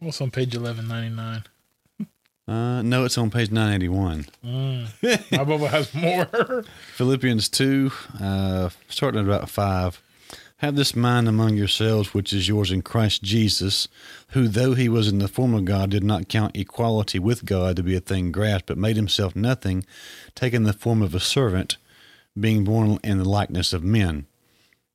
What's 0.00 0.20
on 0.20 0.32
page 0.32 0.56
eleven 0.56 0.88
ninety 0.88 1.14
nine? 1.14 1.44
Uh, 2.48 2.82
no, 2.82 3.04
it's 3.04 3.16
on 3.16 3.30
page 3.30 3.52
981. 3.52 4.26
Mm. 4.44 5.30
My 5.30 5.44
Bible 5.44 5.68
has 5.68 5.94
more. 5.94 6.64
Philippians 6.96 7.48
2, 7.48 7.92
uh, 8.20 8.70
starting 8.88 9.20
at 9.20 9.26
about 9.26 9.48
5. 9.48 10.02
Have 10.60 10.76
this 10.76 10.94
mind 10.94 11.26
among 11.26 11.56
yourselves, 11.56 12.12
which 12.12 12.34
is 12.34 12.46
yours 12.46 12.70
in 12.70 12.82
Christ 12.82 13.22
Jesus, 13.22 13.88
who, 14.32 14.46
though 14.46 14.74
he 14.74 14.90
was 14.90 15.08
in 15.08 15.16
the 15.16 15.26
form 15.26 15.54
of 15.54 15.64
God, 15.64 15.88
did 15.88 16.04
not 16.04 16.28
count 16.28 16.54
equality 16.54 17.18
with 17.18 17.46
God 17.46 17.76
to 17.76 17.82
be 17.82 17.96
a 17.96 18.00
thing 18.00 18.30
grasped, 18.30 18.66
but 18.66 18.76
made 18.76 18.96
himself 18.96 19.34
nothing, 19.34 19.86
taking 20.34 20.64
the 20.64 20.74
form 20.74 21.00
of 21.00 21.14
a 21.14 21.18
servant, 21.18 21.78
being 22.38 22.62
born 22.62 22.98
in 23.02 23.16
the 23.16 23.26
likeness 23.26 23.72
of 23.72 23.82
men, 23.82 24.26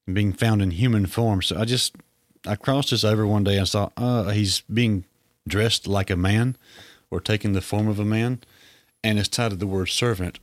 being 0.06 0.34
found 0.34 0.62
in 0.62 0.70
human 0.70 1.08
form. 1.08 1.42
So 1.42 1.58
I 1.58 1.66
just, 1.66 1.96
I 2.46 2.56
crossed 2.56 2.92
this 2.92 3.04
over 3.04 3.26
one 3.26 3.44
day 3.44 3.58
and 3.58 3.68
saw, 3.68 3.90
uh, 3.98 4.30
he's 4.30 4.62
being 4.72 5.04
dressed 5.48 5.88
like 5.88 6.12
a 6.12 6.16
man 6.16 6.58
or 7.10 7.20
taking 7.20 7.54
the 7.54 7.62
form 7.62 7.88
of 7.88 7.98
a 7.98 8.06
man, 8.06 8.40
and 9.04 9.18
it's 9.18 9.28
tied 9.28 9.50
to 9.50 9.56
the 9.56 9.66
word 9.66 9.88
servant. 9.88 10.38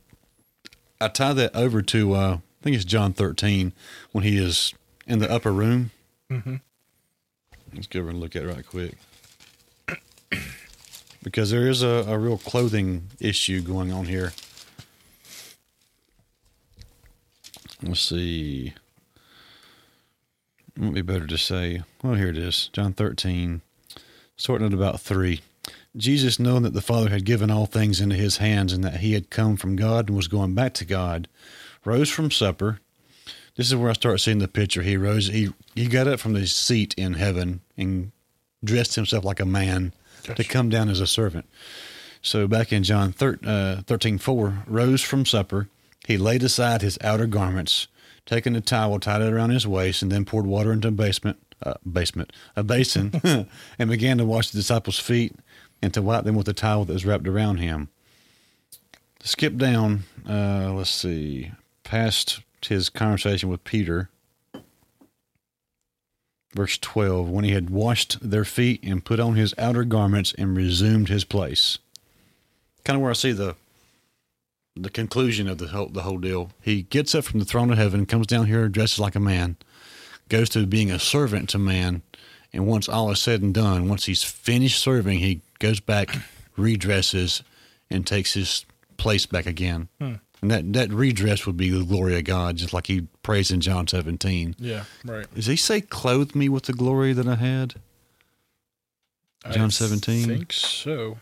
I 0.99 1.07
tie 1.07 1.31
that 1.31 1.55
over 1.55 1.81
to, 1.81 2.13
uh, 2.13 2.33
I 2.33 2.61
think 2.61 2.75
it's 2.75 2.83
John 2.83 3.13
13, 3.13 3.71
when 4.11 4.25
he 4.25 4.37
is 4.37 4.73
in 5.07 5.19
the 5.19 5.31
upper 5.31 5.51
room. 5.51 5.91
Mm-hmm. 6.29 6.55
Let's 7.73 7.87
go 7.87 8.01
over 8.01 8.09
and 8.09 8.19
look 8.19 8.35
at 8.35 8.43
it 8.43 8.47
right 8.47 8.65
quick. 8.65 8.95
Because 11.23 11.51
there 11.51 11.69
is 11.69 11.81
a, 11.81 12.05
a 12.07 12.17
real 12.17 12.37
clothing 12.37 13.09
issue 13.19 13.61
going 13.61 13.91
on 13.91 14.05
here. 14.05 14.33
Let's 17.81 18.01
see. 18.01 18.73
It 20.75 20.81
would 20.81 20.93
be 20.93 21.01
better 21.01 21.27
to 21.27 21.37
say, 21.37 21.83
well, 22.01 22.15
here 22.15 22.29
it 22.29 22.37
is 22.37 22.69
John 22.73 22.93
13, 22.93 23.61
starting 24.35 24.67
at 24.67 24.73
about 24.73 24.99
3. 24.99 25.41
Jesus, 25.95 26.39
knowing 26.39 26.63
that 26.63 26.73
the 26.73 26.81
Father 26.81 27.09
had 27.09 27.25
given 27.25 27.51
all 27.51 27.67
things 27.67 28.01
into 28.01 28.15
his 28.15 28.37
hands 28.37 28.73
and 28.73 28.83
that 28.83 28.97
he 28.97 29.13
had 29.13 29.29
come 29.29 29.55
from 29.57 29.75
God 29.75 30.07
and 30.07 30.17
was 30.17 30.27
going 30.27 30.55
back 30.55 30.73
to 30.75 30.85
God, 30.85 31.27
rose 31.85 32.09
from 32.09 32.31
supper. 32.31 32.79
This 33.55 33.67
is 33.67 33.75
where 33.75 33.89
I 33.89 33.93
start 33.93 34.19
seeing 34.19 34.39
the 34.39 34.47
picture. 34.47 34.81
He 34.81 34.97
rose, 34.97 35.27
he, 35.27 35.53
he 35.75 35.87
got 35.87 36.07
up 36.07 36.19
from 36.19 36.33
his 36.33 36.55
seat 36.55 36.93
in 36.97 37.13
heaven 37.13 37.61
and 37.77 38.11
dressed 38.63 38.95
himself 38.95 39.23
like 39.23 39.39
a 39.39 39.45
man 39.45 39.93
to 40.23 40.43
come 40.43 40.69
down 40.69 40.89
as 40.89 40.99
a 40.99 41.07
servant. 41.07 41.45
So 42.21 42.47
back 42.47 42.71
in 42.71 42.83
John 42.83 43.11
thir- 43.11 43.39
uh, 43.45 43.81
13 43.83 44.17
4, 44.17 44.63
rose 44.67 45.01
from 45.01 45.25
supper. 45.25 45.67
He 46.07 46.17
laid 46.17 46.43
aside 46.43 46.81
his 46.81 46.97
outer 47.01 47.27
garments, 47.27 47.87
taking 48.25 48.55
a 48.55 48.61
towel, 48.61 48.99
tied 48.99 49.21
it 49.21 49.31
around 49.31 49.51
his 49.51 49.67
waist, 49.67 50.01
and 50.01 50.11
then 50.11 50.25
poured 50.25 50.45
water 50.45 50.73
into 50.73 50.87
a 50.87 50.91
basement, 50.91 51.37
uh, 51.61 51.75
basement, 51.89 52.33
a 52.55 52.63
basin, 52.63 53.11
and 53.79 53.89
began 53.89 54.17
to 54.17 54.25
wash 54.25 54.49
the 54.49 54.57
disciples' 54.57 54.99
feet 54.99 55.35
and 55.81 55.93
to 55.93 56.01
wipe 56.01 56.23
them 56.23 56.35
with 56.35 56.45
the 56.45 56.53
towel 56.53 56.85
that 56.85 56.93
was 56.93 57.05
wrapped 57.05 57.27
around 57.27 57.57
him. 57.57 57.89
Skip 59.21 59.57
down, 59.57 60.03
uh, 60.27 60.73
let's 60.73 60.89
see, 60.89 61.51
past 61.83 62.41
his 62.65 62.89
conversation 62.89 63.49
with 63.49 63.63
Peter, 63.63 64.09
verse 66.53 66.77
12, 66.77 67.29
when 67.29 67.43
he 67.45 67.51
had 67.51 67.69
washed 67.69 68.17
their 68.21 68.45
feet 68.45 68.83
and 68.83 69.05
put 69.05 69.19
on 69.19 69.35
his 69.35 69.53
outer 69.57 69.83
garments 69.83 70.33
and 70.37 70.55
resumed 70.55 71.09
his 71.09 71.23
place. 71.23 71.77
Kind 72.83 72.95
of 72.95 73.01
where 73.01 73.11
I 73.11 73.15
see 73.15 73.31
the 73.31 73.55
the 74.75 74.89
conclusion 74.89 75.47
of 75.47 75.59
the 75.59 75.67
whole, 75.67 75.87
the 75.87 76.01
whole 76.01 76.17
deal. 76.17 76.51
He 76.61 76.83
gets 76.83 77.13
up 77.13 77.25
from 77.25 77.39
the 77.39 77.45
throne 77.45 77.71
of 77.71 77.77
heaven, 77.77 78.05
comes 78.05 78.27
down 78.27 78.47
here, 78.47 78.67
dresses 78.67 78.99
like 78.99 79.15
a 79.15 79.19
man, 79.19 79.55
goes 80.29 80.49
to 80.49 80.65
being 80.65 80.89
a 80.91 80.99
servant 80.99 81.49
to 81.49 81.59
man, 81.59 82.01
and 82.51 82.67
once 82.67 82.89
all 82.89 83.11
is 83.11 83.19
said 83.19 83.41
and 83.41 83.53
done, 83.53 83.87
once 83.87 84.05
he's 84.05 84.23
finished 84.23 84.79
serving, 84.79 85.19
he 85.19 85.41
goes 85.59 85.79
back, 85.79 86.09
redresses, 86.57 87.43
and 87.89 88.07
takes 88.07 88.33
his 88.33 88.65
place 88.97 89.25
back 89.25 89.45
again. 89.45 89.89
Hmm. 89.99 90.13
And 90.43 90.51
that, 90.51 90.73
that 90.73 90.91
redress 90.91 91.45
would 91.45 91.55
be 91.55 91.69
the 91.69 91.85
glory 91.85 92.17
of 92.17 92.25
God, 92.25 92.57
just 92.57 92.73
like 92.73 92.87
he 92.87 93.07
prays 93.23 93.49
in 93.49 93.61
John 93.61 93.87
17. 93.87 94.57
Yeah, 94.59 94.83
right. 95.05 95.25
Does 95.33 95.45
he 95.45 95.55
say, 95.55 95.79
clothe 95.79 96.35
me 96.35 96.49
with 96.49 96.63
the 96.65 96.73
glory 96.73 97.13
that 97.13 97.25
I 97.25 97.35
had? 97.35 97.75
John 99.51 99.67
I 99.67 99.69
17? 99.69 100.27
think 100.27 100.51
so. 100.51 101.17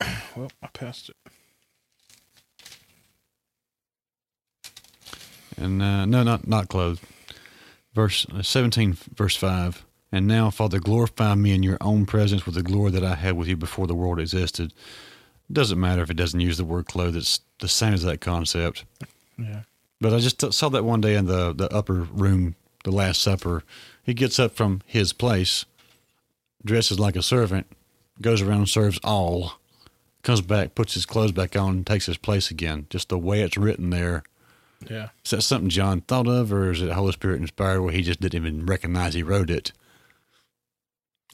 Well, 0.34 0.50
I 0.62 0.66
passed 0.68 1.10
it. 1.10 1.16
And 5.56 5.80
uh, 5.80 6.06
no, 6.06 6.22
not 6.22 6.48
not 6.48 6.68
clothed. 6.68 7.02
Verse 7.94 8.26
uh, 8.34 8.42
seventeen, 8.42 8.94
verse 9.14 9.36
five. 9.36 9.84
And 10.12 10.26
now, 10.26 10.50
Father, 10.50 10.78
glorify 10.78 11.34
me 11.34 11.52
in 11.52 11.62
your 11.62 11.78
own 11.80 12.04
presence 12.04 12.44
with 12.44 12.54
the 12.54 12.62
glory 12.62 12.90
that 12.90 13.02
I 13.02 13.14
had 13.14 13.36
with 13.36 13.48
you 13.48 13.56
before 13.56 13.86
the 13.86 13.94
world 13.94 14.20
existed. 14.20 14.74
Doesn't 15.50 15.80
matter 15.80 16.02
if 16.02 16.10
it 16.10 16.16
doesn't 16.16 16.40
use 16.40 16.58
the 16.58 16.64
word 16.64 16.86
clothed; 16.86 17.16
it's 17.16 17.40
the 17.60 17.68
same 17.68 17.94
as 17.94 18.02
that 18.02 18.20
concept. 18.20 18.84
Yeah. 19.38 19.62
But 20.00 20.12
I 20.12 20.18
just 20.18 20.52
saw 20.52 20.68
that 20.68 20.84
one 20.84 21.00
day 21.00 21.14
in 21.14 21.26
the 21.26 21.54
the 21.54 21.72
upper 21.74 21.94
room, 21.94 22.56
the 22.84 22.90
Last 22.90 23.22
Supper. 23.22 23.64
He 24.02 24.14
gets 24.14 24.38
up 24.38 24.52
from 24.52 24.82
his 24.84 25.12
place, 25.12 25.64
dresses 26.64 26.98
like 26.98 27.16
a 27.16 27.22
servant, 27.22 27.66
goes 28.20 28.42
around, 28.42 28.68
serves 28.68 28.98
all, 29.04 29.54
comes 30.22 30.40
back, 30.40 30.74
puts 30.74 30.94
his 30.94 31.06
clothes 31.06 31.32
back 31.32 31.56
on, 31.56 31.70
and 31.70 31.86
takes 31.86 32.06
his 32.06 32.18
place 32.18 32.50
again. 32.50 32.86
Just 32.90 33.08
the 33.08 33.18
way 33.18 33.42
it's 33.42 33.56
written 33.56 33.90
there. 33.90 34.24
Yeah. 34.90 35.10
Is 35.24 35.30
that 35.30 35.42
something 35.42 35.70
John 35.70 36.00
thought 36.02 36.26
of, 36.26 36.52
or 36.52 36.72
is 36.72 36.82
it 36.82 36.90
Holy 36.90 37.12
Spirit 37.12 37.40
inspired 37.40 37.82
where 37.82 37.92
he 37.92 38.02
just 38.02 38.20
didn't 38.20 38.34
even 38.34 38.66
recognize 38.66 39.14
he 39.14 39.22
wrote 39.22 39.50
it? 39.50 39.72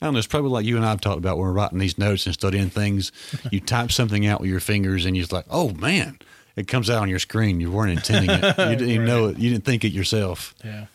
I 0.01 0.07
don't 0.07 0.15
know. 0.15 0.19
It's 0.19 0.27
probably 0.29 0.51
like 0.51 0.65
you 0.65 0.77
and 0.77 0.87
I 0.87 0.91
have 0.91 1.01
talked 1.01 1.19
about 1.19 1.37
when 1.39 1.47
we're 1.47 1.53
writing 1.53 1.79
these 1.79 1.99
notes 1.99 2.25
and 2.27 2.33
studying 2.35 2.71
things. 2.71 3.11
You 3.51 3.61
type 3.61 3.91
something 3.91 4.27
out 4.27 4.41
with 4.41 4.51
your 4.51 4.61
fingers, 4.61 5.05
and 5.05 5.17
you're 5.17 5.27
like, 5.31 5.47
"Oh 5.51 5.71
man!" 5.75 6.19
It 6.57 6.67
comes 6.69 6.91
out 6.91 7.03
on 7.03 7.09
your 7.09 7.19
screen. 7.21 7.61
You 7.61 7.71
weren't 7.71 7.93
intending 7.93 8.31
it. 8.31 8.43
You 8.59 8.65
didn't 8.77 8.91
even 8.91 9.07
know 9.13 9.27
it. 9.29 9.39
You 9.39 9.51
didn't 9.51 9.65
think 9.65 9.85
it 9.85 9.93
yourself. 9.93 10.55
Yeah. 10.65 10.87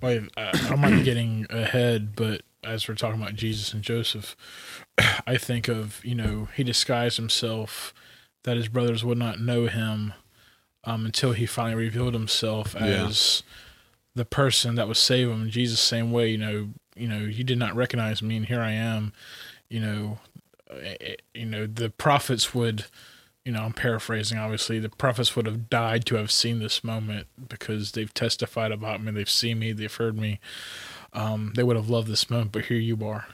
Well, 0.00 0.26
I, 0.36 0.50
I 0.70 0.76
might 0.76 0.90
be 0.96 1.02
getting 1.02 1.46
ahead, 1.50 2.14
but 2.16 2.42
as 2.64 2.86
we're 2.88 2.94
talking 2.94 3.20
about 3.20 3.34
Jesus 3.34 3.72
and 3.74 3.82
Joseph, 3.82 4.36
I 5.26 5.36
think 5.38 5.66
of, 5.68 6.00
you 6.04 6.14
know, 6.14 6.48
he 6.54 6.62
disguised 6.64 7.16
himself 7.16 7.92
that 8.44 8.56
his 8.56 8.68
brothers 8.68 9.04
would 9.04 9.18
not 9.18 9.40
know 9.40 9.66
him 9.66 10.12
um, 10.84 11.04
until 11.06 11.32
he 11.32 11.46
finally 11.46 11.84
revealed 11.84 12.14
himself 12.14 12.74
Yeah. 12.78 13.06
as 13.06 13.42
the 14.14 14.24
person 14.24 14.74
that 14.76 14.86
would 14.88 14.96
save 14.96 15.28
him. 15.30 15.50
Jesus, 15.50 15.80
same 15.80 16.12
way, 16.12 16.30
you 16.30 16.38
know, 16.38 16.68
you 17.02 17.08
know, 17.08 17.18
you 17.18 17.42
did 17.42 17.58
not 17.58 17.74
recognize 17.74 18.22
me, 18.22 18.36
and 18.36 18.46
here 18.46 18.60
I 18.62 18.70
am. 18.70 19.12
You 19.68 19.80
know, 19.80 20.18
eh, 20.70 20.96
eh, 21.00 21.14
you 21.34 21.46
know, 21.46 21.66
the 21.66 21.90
prophets 21.90 22.54
would 22.54 22.84
you 23.44 23.50
know, 23.50 23.62
I'm 23.64 23.72
paraphrasing, 23.72 24.38
obviously, 24.38 24.78
the 24.78 24.88
prophets 24.88 25.34
would 25.34 25.46
have 25.46 25.68
died 25.68 26.06
to 26.06 26.14
have 26.14 26.30
seen 26.30 26.60
this 26.60 26.84
moment 26.84 27.26
because 27.48 27.90
they've 27.90 28.14
testified 28.14 28.70
about 28.70 29.02
me, 29.02 29.10
they've 29.10 29.28
seen 29.28 29.58
me, 29.58 29.72
they've 29.72 29.92
heard 29.92 30.16
me. 30.16 30.38
Um, 31.12 31.52
they 31.56 31.64
would 31.64 31.74
have 31.74 31.90
loved 31.90 32.06
this 32.06 32.30
moment, 32.30 32.52
but 32.52 32.66
here 32.66 32.76
you 32.78 33.04
are. 33.04 33.26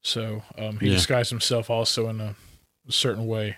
So 0.00 0.44
um, 0.56 0.78
he 0.78 0.86
Yeah. 0.86 0.94
disguised 0.94 1.30
himself 1.30 1.70
also 1.70 2.08
in 2.08 2.20
a 2.20 2.36
certain 2.88 3.26
way 3.26 3.56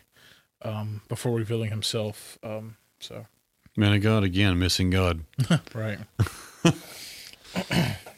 um, 0.62 1.02
before 1.08 1.36
revealing 1.36 1.68
himself. 1.68 2.38
Um, 2.42 2.76
so, 2.98 3.26
Man 3.76 3.92
of 3.92 4.00
God 4.00 4.24
again, 4.24 4.58
missing 4.58 4.88
God. 4.88 5.20
right. 5.74 5.98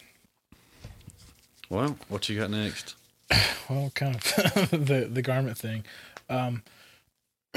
Well, 1.69 1.97
what 2.09 2.29
you 2.29 2.39
got 2.39 2.51
next? 2.51 2.95
Well, 3.69 3.91
kind 3.97 4.15
of 4.15 4.23
the 4.71 5.09
the 5.11 5.23
garment 5.23 5.59
thing. 5.59 5.85
Um, 6.31 6.63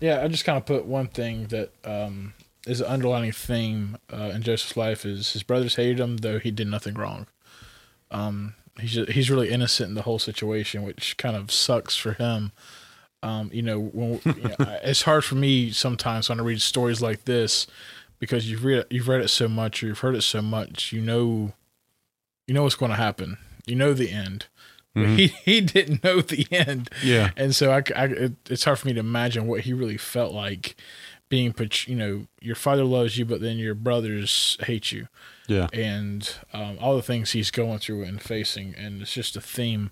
yeah, 0.00 0.22
I 0.22 0.28
just 0.28 0.44
kind 0.44 0.58
of 0.58 0.66
put 0.66 0.84
one 0.84 1.06
thing 1.06 1.46
that 1.46 1.72
um, 1.82 2.34
is 2.66 2.82
an 2.82 2.86
underlining 2.88 3.32
theme 3.32 3.96
uh, 4.12 4.32
in 4.34 4.42
Joseph's 4.42 4.76
life 4.76 5.06
is 5.06 5.32
his 5.32 5.42
brothers 5.42 5.76
hated 5.76 6.00
him, 6.00 6.18
though 6.18 6.38
he 6.38 6.50
did 6.50 6.68
nothing 6.68 6.92
wrong. 6.94 7.26
Um, 8.10 8.54
he's 8.78 8.92
just, 8.92 9.12
he's 9.12 9.30
really 9.30 9.50
innocent 9.50 9.88
in 9.88 9.94
the 9.94 10.02
whole 10.02 10.18
situation, 10.18 10.82
which 10.82 11.16
kind 11.16 11.36
of 11.36 11.50
sucks 11.50 11.96
for 11.96 12.12
him. 12.12 12.52
Um, 13.22 13.50
you 13.52 13.62
know, 13.62 13.80
when 13.80 14.20
you 14.24 14.48
know, 14.48 14.56
it's 14.82 15.02
hard 15.02 15.24
for 15.24 15.34
me 15.34 15.70
sometimes 15.70 16.28
when 16.28 16.38
I 16.38 16.42
read 16.42 16.60
stories 16.60 17.00
like 17.00 17.24
this 17.24 17.66
because 18.18 18.50
you've 18.50 18.64
read 18.64 18.84
you've 18.90 19.08
read 19.08 19.22
it 19.22 19.28
so 19.28 19.48
much 19.48 19.82
or 19.82 19.86
you've 19.86 20.00
heard 20.00 20.14
it 20.14 20.22
so 20.22 20.42
much, 20.42 20.92
you 20.92 21.00
know, 21.00 21.52
you 22.46 22.54
know 22.54 22.62
what's 22.64 22.74
going 22.74 22.90
to 22.90 22.96
happen. 22.96 23.38
You 23.66 23.76
know 23.76 23.92
the 23.94 24.10
end. 24.10 24.46
But 24.96 25.08
he 25.08 25.26
he 25.26 25.60
didn't 25.60 26.04
know 26.04 26.20
the 26.20 26.46
end. 26.52 26.88
Yeah. 27.02 27.30
And 27.36 27.52
so 27.54 27.72
I, 27.72 27.82
I 27.96 28.04
it, 28.06 28.32
it's 28.48 28.64
hard 28.64 28.78
for 28.78 28.86
me 28.86 28.92
to 28.94 29.00
imagine 29.00 29.46
what 29.48 29.62
he 29.62 29.72
really 29.72 29.96
felt 29.96 30.32
like 30.32 30.76
being 31.28 31.52
put. 31.52 31.88
You 31.88 31.96
know, 31.96 32.26
your 32.40 32.54
father 32.54 32.84
loves 32.84 33.18
you, 33.18 33.24
but 33.24 33.40
then 33.40 33.58
your 33.58 33.74
brothers 33.74 34.56
hate 34.62 34.92
you 34.92 35.08
Yeah. 35.48 35.66
and 35.72 36.32
um, 36.52 36.78
all 36.80 36.94
the 36.94 37.02
things 37.02 37.32
he's 37.32 37.50
going 37.50 37.80
through 37.80 38.04
and 38.04 38.22
facing, 38.22 38.72
and 38.76 39.02
it's 39.02 39.12
just 39.14 39.34
a 39.36 39.40
theme. 39.40 39.90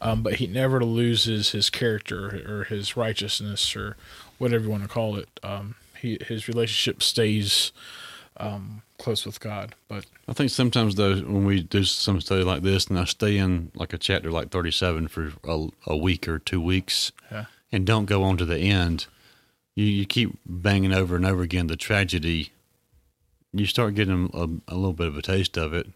Um, 0.00 0.22
but 0.22 0.34
he 0.34 0.46
never 0.46 0.84
loses 0.84 1.50
his 1.50 1.68
character 1.68 2.44
or 2.46 2.62
his 2.64 2.96
righteousness 2.96 3.74
or 3.74 3.96
whatever 4.38 4.64
you 4.64 4.70
want 4.70 4.82
to 4.84 4.88
call 4.88 5.16
it. 5.16 5.28
Um, 5.42 5.74
he 6.00 6.16
his 6.28 6.46
relationship 6.46 7.02
stays 7.02 7.72
um, 8.36 8.82
close 8.98 9.26
with 9.26 9.40
God. 9.40 9.74
But 9.88 10.06
I 10.28 10.32
think 10.32 10.50
sometimes 10.50 10.94
though, 10.94 11.16
when 11.16 11.44
we 11.44 11.62
do 11.62 11.84
some 11.84 12.20
study 12.20 12.44
like 12.44 12.62
this, 12.62 12.86
and 12.86 12.98
I 12.98 13.04
stay 13.04 13.36
in 13.38 13.70
like 13.74 13.92
a 13.92 13.98
chapter 13.98 14.30
like 14.30 14.50
thirty-seven 14.50 15.08
for 15.08 15.32
a, 15.44 15.68
a 15.86 15.96
week 15.96 16.28
or 16.28 16.38
two 16.38 16.60
weeks, 16.60 17.12
Yeah. 17.30 17.46
and 17.72 17.86
don't 17.86 18.06
go 18.06 18.22
on 18.22 18.36
to 18.38 18.44
the 18.44 18.58
end, 18.58 19.06
you 19.74 19.84
you 19.86 20.06
keep 20.06 20.38
banging 20.46 20.92
over 20.92 21.16
and 21.16 21.26
over 21.26 21.42
again 21.42 21.66
the 21.66 21.76
tragedy. 21.76 22.50
You 23.52 23.66
start 23.66 23.94
getting 23.94 24.30
a, 24.34 24.72
a 24.72 24.76
little 24.76 24.92
bit 24.92 25.06
of 25.06 25.16
a 25.16 25.22
taste 25.22 25.56
of 25.56 25.72
it. 25.72 25.86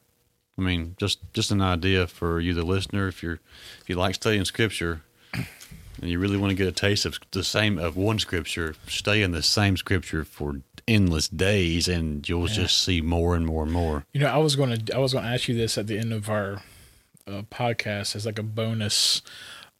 I 0.56 0.60
mean, 0.62 0.94
just 0.98 1.18
just 1.32 1.50
an 1.50 1.60
idea 1.62 2.06
for 2.06 2.40
you, 2.40 2.54
the 2.54 2.64
listener. 2.64 3.08
If 3.08 3.22
you're 3.22 3.40
if 3.80 3.88
you 3.88 3.94
like 3.96 4.14
studying 4.16 4.44
scripture, 4.44 5.02
and 5.32 6.10
you 6.10 6.18
really 6.18 6.36
want 6.36 6.50
to 6.50 6.56
get 6.56 6.66
a 6.68 6.72
taste 6.72 7.04
of 7.06 7.18
the 7.30 7.44
same 7.44 7.78
of 7.78 7.96
one 7.96 8.18
scripture, 8.18 8.74
stay 8.86 9.22
in 9.22 9.30
the 9.32 9.42
same 9.42 9.76
scripture 9.76 10.24
for 10.24 10.60
endless 10.88 11.28
days, 11.28 11.86
and 11.86 12.28
you'll 12.28 12.46
just 12.46 12.82
see 12.82 13.00
more 13.00 13.36
and 13.36 13.46
more 13.46 13.62
and 13.62 13.70
more. 13.72 14.04
you 14.12 14.20
know, 14.20 14.28
I 14.28 14.38
was 14.38 14.56
going 14.56 14.76
to 14.76 14.94
I 14.96 14.98
was 14.98 15.12
going 15.12 15.24
to 15.24 15.30
ask 15.30 15.46
you 15.46 15.54
this 15.54 15.78
at 15.78 15.86
the 15.86 15.98
end 15.98 16.12
of 16.12 16.28
our 16.28 16.62
uh, 17.28 17.42
podcast 17.50 18.16
as 18.16 18.26
like 18.26 18.38
a 18.38 18.42
bonus. 18.42 19.22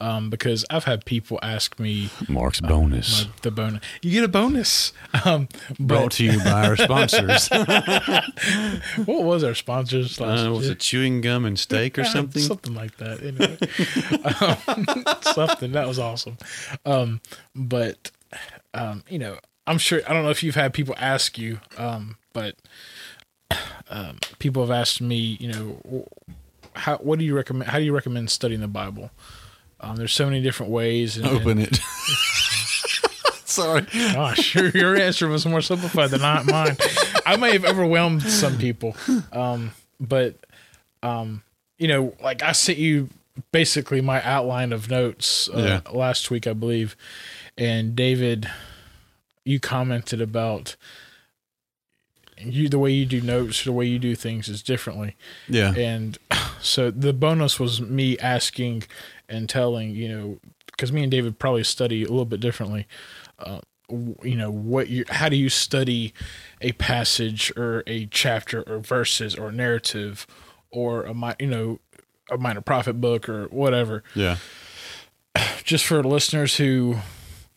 Um, 0.01 0.31
because 0.31 0.65
I've 0.71 0.85
had 0.85 1.05
people 1.05 1.41
ask 1.43 1.77
me 1.81 2.11
Mark's 2.29 2.61
bonus. 2.61 3.25
my, 3.25 3.31
the 3.43 3.51
bonus. 3.51 3.83
You 4.01 4.13
get 4.13 4.23
a 4.23 4.29
bonus. 4.29 4.93
Um, 5.25 5.49
Brought 5.81 6.13
to 6.13 6.25
you 6.25 6.39
by 6.39 6.69
our 6.69 6.77
sponsors. 6.77 7.49
what 9.05 9.25
was 9.25 9.43
our 9.43 9.57
sponsors 9.57 10.21
last 10.21 10.47
uh, 10.47 10.53
was 10.53 10.69
it 10.69 10.79
chewing 10.79 11.21
gum 11.21 11.45
and 11.45 11.59
steak 11.59 11.99
or 11.99 12.05
something? 12.05 12.43
something 12.43 12.75
like 12.75 12.97
that. 12.99 13.21
Anyway, 13.25 13.59
um, 15.05 15.17
something 15.35 15.73
that 15.73 15.89
was 15.89 15.99
awesome. 15.99 16.39
Um, 16.87 17.21
but 17.57 18.13
um, 18.75 19.03
you 19.09 19.19
know, 19.19 19.39
I'm 19.69 19.79
sure 19.79 20.01
I 20.09 20.13
don't 20.15 20.25
know 20.25 20.31
if 20.31 20.43
you've 20.43 20.55
had 20.55 20.73
people 20.75 20.95
ask 20.99 21.39
you, 21.39 21.61
um, 21.77 22.17
but 22.33 22.57
um, 23.91 24.19
people 24.39 24.63
have 24.63 24.71
asked 24.71 25.01
me, 25.01 25.37
you 25.41 25.49
know, 25.53 26.09
how 26.75 26.97
what 26.99 27.19
do 27.19 27.25
you 27.25 27.35
recommend? 27.37 27.71
How 27.71 27.79
do 27.79 27.85
you 27.85 27.95
recommend 27.95 28.31
studying 28.31 28.61
the 28.61 28.69
Bible? 28.69 29.11
Um, 29.81 29.97
there's 29.97 30.13
so 30.13 30.25
many 30.27 30.41
different 30.43 30.73
ways. 30.73 31.17
And, 31.17 31.27
Open 31.27 31.59
it. 31.59 31.77
Sorry. 33.45 33.87
and- 33.93 34.15
gosh, 34.15 34.55
your, 34.55 34.69
your 34.71 34.97
answer 34.97 35.29
was 35.29 35.47
more 35.47 35.61
simplified 35.61 36.11
than 36.11 36.23
I- 36.23 36.43
mine. 36.43 36.77
I 37.27 37.37
may 37.37 37.53
have 37.53 37.65
overwhelmed 37.65 38.23
some 38.23 38.59
people, 38.59 38.97
um, 39.33 39.73
but 40.01 40.35
um, 41.03 41.43
you 41.79 41.89
know, 41.89 42.15
like 42.23 42.43
I 42.43 42.53
sent 42.53 42.79
you 42.79 43.09
basically 43.53 44.01
my 44.01 44.23
outline 44.23 44.73
of 44.73 44.91
notes 44.91 45.49
uh, 45.55 45.81
Yeah. 45.85 45.93
last 45.93 46.31
week, 46.31 46.47
I 46.47 46.53
believe, 46.53 46.97
and 47.57 47.95
David, 47.95 48.49
you 49.49 49.59
commented 49.61 50.21
about 50.21 50.77
you 52.41 52.69
the 52.69 52.79
way 52.79 52.93
you 52.93 53.05
do 53.05 53.21
notes, 53.21 53.65
the 53.65 53.73
way 53.73 53.85
you 53.87 53.99
do 53.99 54.15
things 54.15 54.49
is 54.49 54.63
differently, 54.63 55.17
Yeah. 55.49 55.75
and 55.75 56.17
so 56.61 56.91
the 56.91 57.13
bonus 57.13 57.59
was 57.59 57.81
me 57.81 58.17
asking 58.19 58.85
and 59.29 59.49
telling 59.49 59.91
you 59.91 60.09
know 60.09 60.39
because 60.67 60.93
me 60.93 61.03
and 61.03 61.11
David 61.11 61.39
probably 61.39 61.65
study 61.65 62.05
a 62.05 62.09
little 62.09 62.25
bit 62.25 62.41
differently. 62.41 62.87
Uh, 63.39 63.61
you 64.23 64.37
know 64.37 64.51
what 64.51 64.89
you 64.89 65.05
how 65.09 65.29
do 65.31 65.37
you 65.37 65.49
study 65.49 66.13
a 66.61 66.73
passage 66.73 67.51
or 67.57 67.83
a 67.87 68.05
chapter 68.07 68.63
or 68.65 68.79
verses 68.81 69.35
or 69.35 69.51
narrative 69.51 70.27
or 70.71 71.05
a 71.05 71.15
you 71.41 71.47
know 71.47 71.79
a 72.31 72.37
minor 72.37 72.61
prophet 72.61 73.01
book 73.01 73.29
or 73.31 73.47
whatever 73.47 74.03
Yeah. 74.15 74.37
just 75.65 75.87
for 75.87 76.03
listeners 76.05 76.59
who 76.59 76.97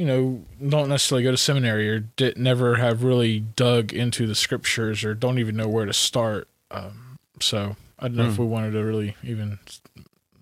you 0.02 0.08
know 0.08 0.42
don't 0.68 0.90
necessarily 0.90 1.24
go 1.24 1.30
to 1.30 1.38
seminary 1.38 1.88
or 1.88 2.00
did, 2.00 2.36
never 2.36 2.78
have 2.78 3.04
really 3.04 3.40
dug 3.40 3.94
into 3.94 4.26
the 4.26 4.34
scriptures 4.34 5.04
or 5.04 5.14
don't 5.14 5.38
even 5.38 5.56
know 5.56 5.68
where 5.68 5.86
to 5.86 5.94
start 5.94 6.48
um, 6.72 7.20
so 7.40 7.76
i 8.00 8.08
don't 8.08 8.18
know 8.18 8.26
if 8.26 8.40
we 8.40 8.46
wanted 8.46 8.72
to 8.72 8.84
really 8.84 9.16
even 9.24 9.60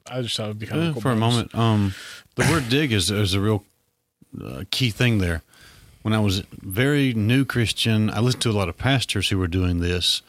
i 0.10 0.22
just 0.22 0.38
thought 0.38 0.46
it 0.46 0.48
would 0.48 0.60
be 0.60 0.66
kind 0.66 0.82
Uh, 0.82 0.86
of 0.86 0.94
cool 0.94 1.02
for 1.02 1.12
a 1.12 1.16
moment, 1.18 1.54
um, 1.54 1.94
the 2.36 2.46
word 2.50 2.70
dig 2.76 2.94
is 2.94 3.12
is 3.12 3.34
a 3.34 3.42
real 3.42 3.66
uh, 4.42 4.64
key 4.72 4.92
thing 4.92 5.18
there. 5.18 5.42
When 6.04 6.14
I 6.14 6.20
was 6.20 6.44
very 6.62 7.14
new 7.14 7.44
Christian, 7.44 8.10
I 8.10 8.22
listened 8.22 8.44
to 8.44 8.52
a 8.52 8.60
lot 8.60 8.70
of 8.70 8.78
pastors 8.78 9.28
who 9.28 9.38
were 9.38 9.50
doing 9.50 9.80
this, 9.82 10.22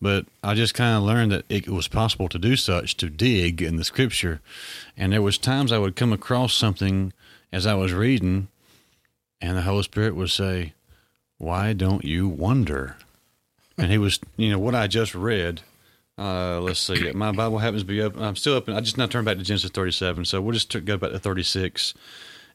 but 0.00 0.26
I 0.42 0.54
just 0.54 0.74
kind 0.74 0.96
of 0.96 1.04
learned 1.04 1.30
that 1.30 1.44
it 1.48 1.68
was 1.68 1.86
possible 1.86 2.28
to 2.30 2.38
do 2.38 2.56
such 2.56 2.96
to 2.96 3.08
dig 3.08 3.62
in 3.62 3.76
the 3.76 3.84
Scripture, 3.84 4.40
and 4.96 5.12
there 5.12 5.22
was 5.22 5.38
times 5.38 5.70
I 5.70 5.78
would 5.78 5.94
come 5.94 6.12
across 6.12 6.54
something 6.54 7.12
as 7.52 7.66
I 7.66 7.74
was 7.74 7.92
reading, 7.92 8.48
and 9.42 9.56
the 9.58 9.62
Holy 9.62 9.82
Spirit 9.82 10.14
would 10.16 10.30
say, 10.30 10.72
"Why 11.36 11.74
don't 11.74 12.04
you 12.04 12.28
wonder?" 12.28 12.96
And 13.76 13.90
he 13.90 13.98
was, 13.98 14.20
you 14.36 14.50
know, 14.50 14.58
what 14.58 14.74
I 14.74 14.86
just 14.86 15.14
read. 15.14 15.60
Uh, 16.18 16.60
let's 16.60 16.78
see. 16.80 17.10
My 17.12 17.32
Bible 17.32 17.58
happens 17.58 17.82
to 17.82 17.86
be 17.86 18.00
open. 18.00 18.22
I'm 18.22 18.36
still 18.36 18.54
open. 18.54 18.74
I 18.74 18.80
just 18.80 18.96
now 18.98 19.06
turned 19.06 19.24
back 19.24 19.38
to 19.38 19.42
Genesis 19.42 19.70
37, 19.70 20.24
so 20.26 20.40
we'll 20.40 20.52
just 20.52 20.84
go 20.84 20.96
back 20.96 21.10
to 21.10 21.18
36, 21.18 21.94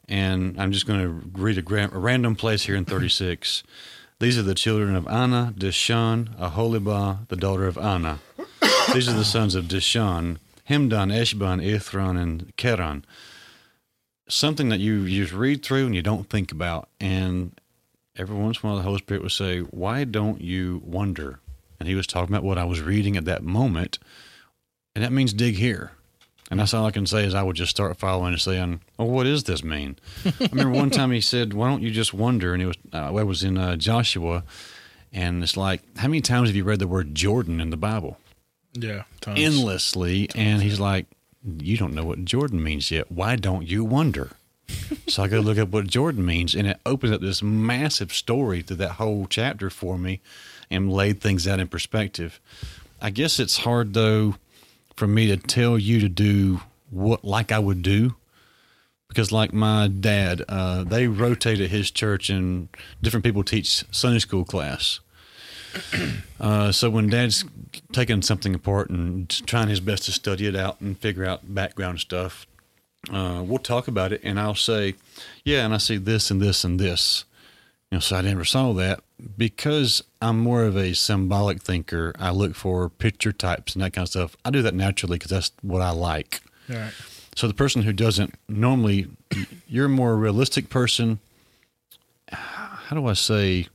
and 0.08 0.58
I'm 0.60 0.72
just 0.72 0.86
going 0.86 1.00
to 1.00 1.40
read 1.40 1.58
a, 1.58 1.62
gra- 1.62 1.90
a 1.92 1.98
random 1.98 2.36
place 2.36 2.64
here 2.64 2.76
in 2.76 2.84
36. 2.84 3.64
These 4.20 4.38
are 4.38 4.42
the 4.42 4.54
children 4.54 4.94
of 4.94 5.06
Anah, 5.06 5.54
Dishon, 5.56 6.36
Aholibah, 6.38 7.28
the 7.28 7.36
daughter 7.36 7.66
of 7.66 7.76
Anah. 7.76 8.20
These 8.94 9.08
are 9.08 9.12
the 9.12 9.24
sons 9.24 9.54
of 9.54 9.66
Dishon, 9.66 10.38
Hemdan, 10.68 11.12
Eshban, 11.12 11.62
Ithran, 11.64 12.20
and 12.20 12.56
Cheran. 12.56 13.02
Something 14.28 14.68
that 14.68 14.80
you, 14.80 15.00
you 15.00 15.22
just 15.24 15.34
read 15.34 15.64
through 15.64 15.86
and 15.86 15.94
you 15.94 16.02
don't 16.02 16.28
think 16.28 16.52
about, 16.52 16.88
and 17.00 17.58
every 18.16 18.36
once 18.36 18.58
in 18.58 18.66
a 18.66 18.72
while 18.72 18.76
the 18.76 18.82
Holy 18.82 18.98
Spirit 18.98 19.22
would 19.22 19.32
say, 19.32 19.60
"Why 19.60 20.04
don't 20.04 20.40
you 20.40 20.82
wonder?" 20.84 21.40
And 21.80 21.88
He 21.88 21.94
was 21.94 22.06
talking 22.06 22.34
about 22.34 22.44
what 22.44 22.58
I 22.58 22.64
was 22.64 22.82
reading 22.82 23.16
at 23.16 23.24
that 23.26 23.42
moment, 23.42 23.98
and 24.94 25.04
that 25.04 25.12
means 25.12 25.32
dig 25.32 25.56
here. 25.56 25.92
And 26.50 26.58
that's 26.60 26.72
all 26.72 26.86
I 26.86 26.90
can 26.90 27.06
say 27.06 27.24
is 27.24 27.34
I 27.34 27.42
would 27.42 27.56
just 27.56 27.70
start 27.70 27.98
following 27.98 28.32
and 28.32 28.40
saying, 28.40 28.80
"Oh, 28.98 29.04
what 29.04 29.24
does 29.24 29.44
this 29.44 29.62
mean?" 29.62 29.96
I 30.24 30.48
remember 30.50 30.78
one 30.78 30.90
time 30.90 31.10
he 31.10 31.20
said, 31.20 31.52
"Why 31.54 31.68
don't 31.68 31.82
you 31.82 31.90
just 31.90 32.12
wonder?" 32.12 32.52
And 32.52 32.62
it 32.62 32.66
was 32.66 32.76
uh, 32.92 33.14
I 33.14 33.22
was 33.22 33.42
in 33.42 33.56
uh, 33.58 33.76
Joshua, 33.76 34.44
and 35.12 35.42
it's 35.42 35.56
like, 35.56 35.82
how 35.98 36.08
many 36.08 36.20
times 36.20 36.48
have 36.48 36.56
you 36.56 36.64
read 36.64 36.78
the 36.78 36.88
word 36.88 37.14
Jordan 37.14 37.60
in 37.60 37.70
the 37.70 37.76
Bible? 37.76 38.18
yeah 38.74 39.04
tons. 39.20 39.38
endlessly. 39.40 40.28
And 40.34 40.62
he's 40.62 40.80
like, 40.80 41.06
You 41.44 41.76
don't 41.76 41.94
know 41.94 42.04
what 42.04 42.24
Jordan 42.24 42.62
means 42.62 42.90
yet. 42.90 43.10
Why 43.12 43.36
don't 43.36 43.66
you 43.66 43.84
wonder? 43.84 44.32
so 45.06 45.22
I 45.22 45.28
go 45.28 45.40
look 45.40 45.58
up 45.58 45.70
what 45.70 45.86
Jordan 45.86 46.24
means, 46.24 46.54
and 46.54 46.66
it 46.66 46.80
opens 46.84 47.12
up 47.12 47.20
this 47.20 47.42
massive 47.42 48.12
story 48.12 48.62
to 48.64 48.74
that 48.76 48.92
whole 48.92 49.26
chapter 49.28 49.70
for 49.70 49.96
me 49.98 50.20
and 50.70 50.92
laid 50.92 51.20
things 51.20 51.46
out 51.46 51.60
in 51.60 51.68
perspective. 51.68 52.40
I 53.00 53.10
guess 53.10 53.38
it's 53.38 53.58
hard, 53.58 53.94
though, 53.94 54.36
for 54.96 55.06
me 55.06 55.26
to 55.28 55.36
tell 55.36 55.78
you 55.78 56.00
to 56.00 56.08
do 56.08 56.60
what 56.90 57.24
like 57.24 57.52
I 57.52 57.58
would 57.58 57.82
do. 57.82 58.16
Because, 59.08 59.32
like 59.32 59.54
my 59.54 59.88
dad, 59.88 60.42
uh, 60.50 60.84
they 60.84 61.06
rotate 61.06 61.60
at 61.60 61.70
his 61.70 61.90
church, 61.90 62.28
and 62.28 62.68
different 63.00 63.24
people 63.24 63.42
teach 63.42 63.84
Sunday 63.90 64.18
school 64.18 64.44
class. 64.44 65.00
Uh, 66.40 66.70
so 66.70 66.88
when 66.88 67.08
Dad's 67.08 67.44
taking 67.92 68.22
something 68.22 68.54
apart 68.54 68.90
and 68.90 69.28
trying 69.46 69.68
his 69.68 69.80
best 69.80 70.04
to 70.04 70.12
study 70.12 70.46
it 70.46 70.56
out 70.56 70.80
and 70.80 70.98
figure 70.98 71.24
out 71.24 71.54
background 71.54 72.00
stuff, 72.00 72.46
uh, 73.10 73.42
we'll 73.44 73.58
talk 73.58 73.88
about 73.88 74.12
it, 74.12 74.20
and 74.24 74.38
I'll 74.38 74.54
say, 74.54 74.94
"Yeah," 75.44 75.64
and 75.64 75.74
I 75.74 75.78
see 75.78 75.96
this 75.96 76.30
and 76.30 76.40
this 76.40 76.64
and 76.64 76.78
this. 76.78 77.24
You 77.90 77.96
know, 77.96 78.00
so 78.00 78.16
I 78.16 78.20
never 78.20 78.44
saw 78.44 78.74
that 78.74 79.00
because 79.38 80.02
I'm 80.20 80.38
more 80.38 80.64
of 80.64 80.76
a 80.76 80.92
symbolic 80.92 81.62
thinker. 81.62 82.12
I 82.18 82.30
look 82.30 82.54
for 82.54 82.90
picture 82.90 83.32
types 83.32 83.74
and 83.74 83.82
that 83.82 83.94
kind 83.94 84.04
of 84.04 84.10
stuff. 84.10 84.36
I 84.44 84.50
do 84.50 84.60
that 84.62 84.74
naturally 84.74 85.16
because 85.16 85.30
that's 85.30 85.52
what 85.62 85.80
I 85.80 85.90
like. 85.90 86.42
Right. 86.68 86.92
So 87.34 87.48
the 87.48 87.54
person 87.54 87.82
who 87.82 87.92
doesn't 87.94 88.34
normally, 88.48 89.06
you're 89.66 89.86
a 89.86 89.88
more 89.88 90.16
realistic 90.16 90.68
person. 90.68 91.20
How 92.30 92.94
do 92.94 93.06
I 93.06 93.14
say? 93.14 93.68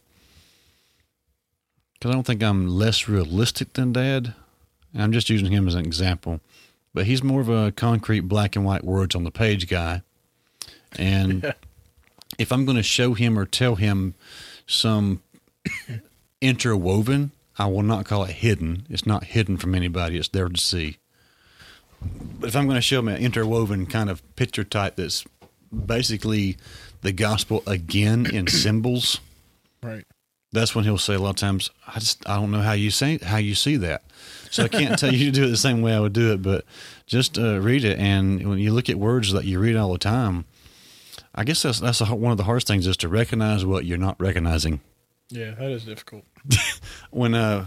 Because 2.04 2.12
I 2.12 2.18
don't 2.18 2.28
think 2.28 2.44
I'm 2.44 2.68
less 2.68 3.08
realistic 3.08 3.72
than 3.72 3.94
Dad. 3.94 4.34
I'm 4.94 5.14
just 5.14 5.30
using 5.30 5.54
him 5.54 5.70
as 5.70 5.76
an 5.76 5.86
example, 5.86 6.42
but 6.94 7.06
he's 7.06 7.24
more 7.24 7.40
of 7.40 7.48
a 7.48 7.72
concrete 7.72 8.28
black 8.28 8.58
and 8.58 8.66
white 8.66 8.84
words 8.84 9.16
on 9.16 9.24
the 9.24 9.32
page 9.32 9.70
guy. 9.70 10.02
And 11.00 11.54
if 12.38 12.52
I'm 12.52 12.66
going 12.66 12.76
to 12.76 12.84
show 12.84 13.14
him 13.14 13.40
or 13.40 13.46
tell 13.46 13.76
him 13.76 14.16
some 14.68 15.22
interwoven, 16.42 17.32
I 17.58 17.68
will 17.68 17.84
not 17.84 18.04
call 18.04 18.26
it 18.26 18.32
hidden. 18.32 18.86
It's 18.90 19.06
not 19.06 19.24
hidden 19.24 19.56
from 19.56 19.74
anybody. 19.74 20.18
It's 20.18 20.28
there 20.28 20.50
to 20.50 20.60
see. 20.60 20.98
But 22.38 22.50
if 22.50 22.56
I'm 22.58 22.66
going 22.66 22.76
to 22.76 22.82
show 22.82 23.00
him 23.00 23.08
an 23.08 23.22
interwoven 23.22 23.86
kind 23.86 24.10
of 24.10 24.22
picture 24.36 24.66
type 24.66 24.98
that's 24.98 25.24
basically 25.74 26.58
the 27.02 27.14
gospel 27.14 27.64
again 27.66 28.26
in 28.26 28.48
symbols, 28.48 29.22
Right. 29.82 30.06
That's 30.54 30.74
when 30.74 30.86
he'll 30.86 30.98
say 30.98 31.16
a 31.16 31.20
lot 31.20 31.32
of 31.32 31.36
times, 31.36 31.70
I 31.88 32.00
just 32.00 32.28
I 32.30 32.36
don't 32.36 32.52
know 32.52 32.62
how 32.62 32.74
you 32.74 32.92
say 32.92 33.18
how 33.18 33.38
you 33.38 33.56
see 33.56 33.76
that. 33.78 34.04
So 34.52 34.64
I 34.64 34.68
can't 34.68 34.98
tell 35.00 35.12
you 35.12 35.26
to 35.26 35.32
do 35.32 35.46
it 35.46 35.50
the 35.50 35.58
same 35.58 35.82
way 35.82 35.94
I 35.94 36.00
would 36.00 36.14
do 36.14 36.32
it, 36.32 36.42
but 36.44 36.64
just 37.08 37.38
uh, 37.40 37.60
read 37.60 37.84
it. 37.84 37.98
And 37.98 38.48
when 38.48 38.60
you 38.60 38.72
look 38.72 38.88
at 38.88 38.98
words 38.98 39.34
that 39.34 39.46
you 39.46 39.60
read 39.60 39.76
all 39.76 39.92
the 39.92 39.98
time, 39.98 40.46
I 41.34 41.44
guess 41.44 41.64
that's 41.64 41.80
that's 41.80 42.02
a, 42.02 42.06
one 42.16 42.32
of 42.32 42.38
the 42.38 42.44
hardest 42.44 42.68
things 42.68 42.86
is 42.86 42.96
to 42.98 43.10
recognize 43.10 43.66
what 43.66 43.86
you're 43.86 43.98
not 43.98 44.16
recognizing. 44.20 44.82
Yeah, 45.30 45.52
that 45.52 45.72
is 45.72 45.86
difficult. 45.86 46.24
when 47.10 47.34
uh 47.34 47.66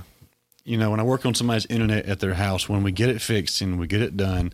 you 0.65 0.77
know 0.77 0.91
when 0.91 1.01
i 1.01 1.03
work 1.03 1.25
on 1.25 1.35
somebody's 1.35 1.67
internet 1.67 2.05
at 2.07 2.21
their 2.21 2.35
house 2.35 2.69
when 2.69 2.83
we 2.83 2.93
get 2.93 3.09
it 3.09 3.23
fixed 3.23 3.61
and 3.61 3.79
we 3.79 3.87
get 3.87 4.03
it 4.03 4.17
done 4.17 4.53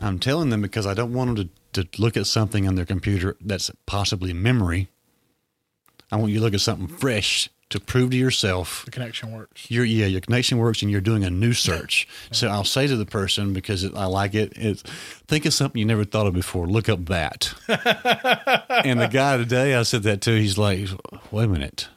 i'm 0.00 0.18
telling 0.18 0.50
them 0.50 0.62
because 0.62 0.86
i 0.86 0.94
don't 0.94 1.12
want 1.12 1.36
them 1.36 1.50
to, 1.72 1.84
to 1.84 2.02
look 2.02 2.16
at 2.16 2.26
something 2.26 2.66
on 2.66 2.74
their 2.74 2.86
computer 2.86 3.36
that's 3.40 3.70
possibly 3.84 4.32
memory 4.32 4.88
i 6.12 6.16
want 6.16 6.30
you 6.32 6.38
to 6.38 6.44
look 6.44 6.54
at 6.54 6.60
something 6.60 6.86
fresh 6.88 7.48
to 7.68 7.80
prove 7.80 8.12
to 8.12 8.16
yourself. 8.16 8.84
The 8.84 8.92
connection 8.92 9.32
works. 9.32 9.68
your 9.70 9.84
yeah 9.84 10.06
your 10.06 10.20
connection 10.20 10.56
works 10.58 10.82
and 10.82 10.90
you're 10.90 11.00
doing 11.00 11.24
a 11.24 11.30
new 11.30 11.52
search. 11.52 12.06
So 12.30 12.46
i'll 12.48 12.62
say 12.64 12.86
to 12.86 12.96
the 12.96 13.04
person 13.06 13.52
because 13.52 13.82
it, 13.82 13.92
i 13.96 14.04
like 14.06 14.34
it 14.34 14.52
it's 14.54 14.82
think 15.26 15.46
of 15.46 15.52
something 15.52 15.78
you 15.80 15.84
never 15.84 16.04
thought 16.04 16.26
of 16.28 16.34
before. 16.34 16.66
Look 16.68 16.88
up 16.88 17.06
that. 17.06 17.52
And 18.84 19.00
the 19.00 19.08
guy 19.08 19.36
today 19.36 19.74
i 19.74 19.82
said 19.82 20.04
that 20.04 20.20
to 20.22 20.38
he's 20.38 20.56
like 20.56 20.88
wait 21.32 21.44
a 21.44 21.48
minute. 21.48 21.88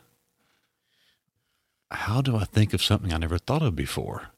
How 1.91 2.21
do 2.21 2.35
i 2.35 2.45
think 2.45 2.73
of 2.73 2.81
something 2.81 3.13
i 3.13 3.17
never 3.17 3.37
thought 3.37 3.61
of 3.61 3.75
before? 3.75 4.29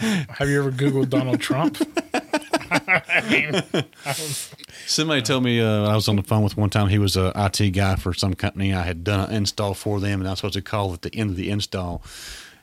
Have 0.00 0.48
you 0.48 0.58
ever 0.58 0.72
Googled 0.72 1.08
Donald 1.10 1.40
Trump? 1.40 1.78
Somebody 4.86 5.22
told 5.22 5.44
me 5.44 5.60
uh, 5.60 5.88
I 5.88 5.94
was 5.94 6.08
on 6.08 6.16
the 6.16 6.22
phone 6.22 6.42
with 6.42 6.56
one 6.56 6.70
time. 6.70 6.88
He 6.88 6.98
was 6.98 7.16
a 7.16 7.32
IT 7.36 7.70
guy 7.70 7.96
for 7.96 8.12
some 8.12 8.34
company. 8.34 8.74
I 8.74 8.82
had 8.82 9.04
done 9.04 9.28
an 9.28 9.34
install 9.34 9.74
for 9.74 10.00
them, 10.00 10.20
and 10.20 10.28
I 10.28 10.32
was 10.32 10.40
supposed 10.40 10.54
to 10.54 10.62
call 10.62 10.92
at 10.92 11.02
the 11.02 11.14
end 11.14 11.30
of 11.30 11.36
the 11.36 11.50
install. 11.50 12.02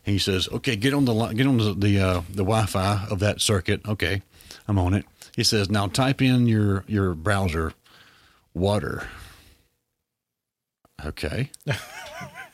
He 0.03 0.17
says, 0.17 0.47
"Okay, 0.49 0.75
get 0.75 0.93
on 0.93 1.05
the 1.05 1.27
get 1.27 1.47
on 1.47 1.57
the 1.57 1.73
the, 1.73 1.99
uh, 1.99 2.21
the 2.29 2.43
Wi-Fi 2.43 3.07
of 3.09 3.19
that 3.19 3.41
circuit." 3.41 3.81
Okay, 3.87 4.21
I'm 4.67 4.79
on 4.79 4.93
it. 4.93 5.05
He 5.35 5.43
says, 5.43 5.69
"Now 5.69 5.87
type 5.87 6.21
in 6.21 6.47
your 6.47 6.83
your 6.87 7.13
browser, 7.13 7.73
water." 8.53 9.07
Okay, 11.03 11.49
and 11.65 11.77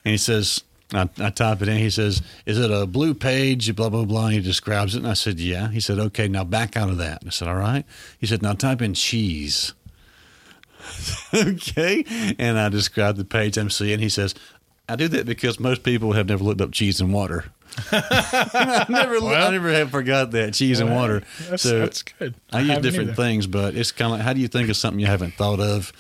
he 0.04 0.18
says, 0.18 0.64
I, 0.94 1.10
I 1.20 1.30
type 1.32 1.62
it 1.62 1.68
in. 1.68 1.78
He 1.78 1.90
says, 1.90 2.22
"Is 2.46 2.58
it 2.58 2.72
a 2.72 2.86
blue 2.86 3.14
page?" 3.14 3.76
Blah 3.76 3.90
blah 3.90 4.06
blah. 4.06 4.26
And 4.26 4.36
he 4.36 4.40
describes 4.40 4.96
it, 4.96 5.00
and 5.00 5.08
I 5.08 5.14
said, 5.14 5.40
"Yeah." 5.40 5.70
He 5.70 5.80
said, 5.80 6.00
"Okay, 6.00 6.28
now 6.28 6.44
back 6.44 6.78
out 6.78 6.90
of 6.90 6.98
that." 6.98 7.24
I 7.26 7.30
said, 7.30 7.48
"All 7.48 7.56
right." 7.56 7.86
He 8.20 8.26
said, 8.26 8.42
"Now 8.42 8.54
type 8.54 8.82
in 8.82 8.94
cheese." 8.94 9.74
okay, 11.34 12.06
and 12.40 12.58
I 12.58 12.70
described 12.70 13.18
the 13.18 13.26
page 13.26 13.58
I'm 13.58 13.70
seeing. 13.70 14.00
He 14.00 14.08
says, 14.10 14.34
"I 14.88 14.96
do 14.96 15.10
that 15.10 15.26
because 15.26 15.60
most 15.60 15.84
people 15.84 16.14
have 16.14 16.30
never 16.30 16.44
looked 16.44 16.62
up 16.62 16.72
cheese 16.72 17.02
and 17.02 17.14
water." 17.14 17.46
I 17.92 18.86
never, 18.90 19.18
I 19.18 19.52
never 19.52 19.72
have 19.72 19.92
forgot 19.92 20.32
that 20.32 20.54
cheese 20.54 20.80
and 20.80 20.90
water. 20.96 21.22
That's, 21.50 21.64
so 21.64 21.80
that's 21.80 22.02
good. 22.02 22.34
I 22.52 22.62
use 22.62 22.80
different 22.80 23.10
either. 23.10 23.22
things, 23.22 23.46
but 23.46 23.76
it's 23.76 23.92
kind 23.92 24.12
of 24.14 24.18
like 24.20 24.26
how 24.26 24.34
do 24.34 24.40
you 24.40 24.48
think 24.48 24.70
of 24.70 24.78
something 24.78 25.00
you 25.00 25.06
haven't 25.06 25.34
thought 25.34 25.60
of? 25.60 25.92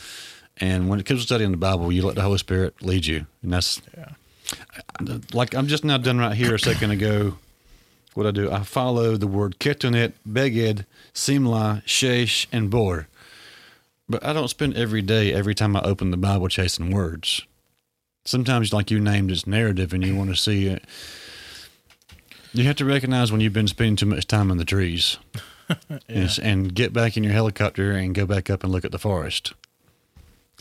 And 0.58 0.90
when 0.90 1.00
it 1.00 1.06
comes 1.06 1.22
to 1.22 1.28
studying 1.28 1.52
the 1.52 1.58
Bible, 1.58 1.92
you 1.92 2.04
let 2.04 2.16
the 2.16 2.22
Holy 2.24 2.40
Spirit 2.40 2.82
lead 2.82 3.06
you, 3.06 3.28
and 3.44 3.54
that's 3.54 3.82
Yeah. 3.96 4.06
Like 5.34 5.54
I'm 5.54 5.68
just 5.68 5.84
now 5.84 5.98
done 5.98 6.18
right 6.18 6.36
here 6.36 6.56
a 6.56 6.60
second 6.60 6.92
ago. 6.92 7.38
What 8.14 8.26
I 8.26 8.32
do, 8.32 8.52
I 8.52 8.64
follow 8.64 9.16
the 9.16 9.28
word 9.28 9.60
ketonet, 9.60 10.14
beged, 10.28 10.86
simla, 11.14 11.84
shesh, 11.86 12.48
and 12.52 12.70
bor. 12.70 13.08
But 14.10 14.26
I 14.26 14.34
don't 14.34 14.48
spend 14.48 14.76
every 14.76 15.02
day, 15.02 15.34
every 15.34 15.54
time 15.54 15.76
I 15.76 15.82
open 15.82 16.12
the 16.12 16.18
Bible, 16.18 16.48
chasing 16.48 16.92
words. 16.92 17.44
Sometimes, 18.26 18.74
like 18.74 18.90
you 18.90 19.00
named, 19.00 19.32
it's 19.32 19.46
narrative, 19.46 19.94
and 19.94 20.04
you 20.04 20.16
want 20.16 20.30
to 20.30 20.36
see 20.36 20.66
it. 20.66 20.84
You 22.54 22.64
have 22.64 22.78
to 22.78 22.86
recognize 22.86 23.32
when 23.32 23.42
you've 23.42 23.54
been 23.54 23.68
spending 23.68 23.96
too 23.98 24.06
much 24.06 24.26
time 24.26 24.50
in 24.50 24.58
the 24.58 24.66
trees, 24.66 25.18
and, 26.10 26.40
and 26.42 26.74
get 26.74 26.94
back 26.94 27.18
in 27.18 27.24
your 27.24 27.34
helicopter 27.34 27.92
and 27.92 28.16
go 28.16 28.26
back 28.26 28.50
up 28.50 28.64
and 28.64 28.72
look 28.72 28.86
at 28.86 28.92
the 28.92 29.00
forest. 29.00 29.54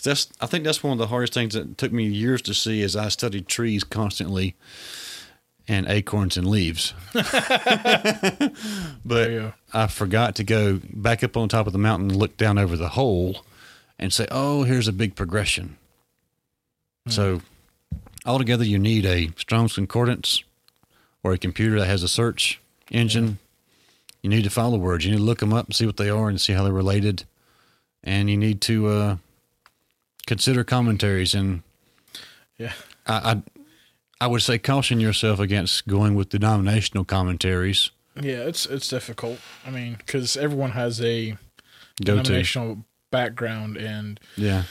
That's 0.03 0.29
I 0.41 0.47
think 0.47 0.65
that's 0.65 0.83
one 0.83 0.93
of 0.93 0.99
the 0.99 1.07
hardest 1.09 1.35
things 1.35 1.55
that 1.55 1.79
took 1.79 1.93
me 1.93 2.05
years 2.05 2.43
to 2.43 2.55
see 2.55 2.83
as 2.83 2.95
I 2.97 3.09
studied 3.09 3.49
trees 3.49 3.83
constantly 3.83 4.55
and 5.69 5.87
acorns 5.89 6.37
and 6.37 6.49
leaves. 6.49 6.95
But. 9.05 9.55
I 9.73 9.87
forgot 9.89 10.37
to 10.37 10.45
go 10.45 10.81
back 10.93 11.23
up 11.23 11.37
on 11.37 11.49
top 11.49 11.67
of 11.67 11.73
the 11.73 11.79
mountain 11.79 12.11
and 12.11 12.19
look 12.19 12.37
down 12.37 12.59
over 12.59 12.77
the 12.77 12.91
whole 12.91 13.45
and 13.99 14.13
say, 14.13 14.27
"Oh, 14.31 14.63
here's 14.65 14.89
a 14.89 14.93
big 14.93 15.15
progression." 15.15 15.77
So 17.09 17.41
altogether 18.25 18.65
you 18.65 18.79
need 18.79 19.07
a 19.07 19.31
Strong's 19.37 19.75
concordance 19.75 20.43
or 21.23 21.33
a 21.33 21.39
computer 21.39 21.79
that 21.79 21.87
has 21.87 22.03
a 22.03 22.09
search 22.09 22.61
engine. 22.91 23.39
You 24.23 24.31
need 24.31 24.43
to 24.45 24.51
follow 24.51 24.73
the 24.73 24.79
words. 24.79 25.05
You 25.05 25.13
need 25.13 25.19
to 25.19 25.25
look 25.25 25.39
them 25.39 25.53
up 25.53 25.67
and 25.67 25.75
see 25.75 25.87
what 25.87 25.99
they 25.99 26.11
are 26.11 26.29
and 26.29 26.41
see 26.41 26.53
how 26.53 26.65
they're 26.65 26.73
related. 26.73 27.25
And 28.03 28.29
you 28.29 28.37
need 28.37 28.61
to 28.63 28.89
uh, 28.89 29.17
consider 30.27 30.65
commentaries 30.65 31.35
and 31.35 31.63
Yeah. 32.59 32.73
I, 33.07 33.33
I 33.33 33.43
I 34.19 34.27
would 34.27 34.43
say 34.43 34.59
caution 34.59 34.99
yourself 34.99 35.39
against 35.39 35.87
going 35.87 36.15
with 36.15 36.31
denominational 36.31 37.05
commentaries. 37.05 37.91
Yeah, 38.21 38.45
it's 38.49 38.65
it's 38.67 38.89
difficult. 38.89 39.39
I 39.67 39.71
mean, 39.71 39.97
because 39.99 40.37
everyone 40.37 40.71
has 40.73 41.01
a 41.03 41.33
Go 41.33 41.37
to 42.17 42.23
denominational 42.23 42.85
background, 43.11 43.77
and 43.77 44.19
yeah, 44.37 44.65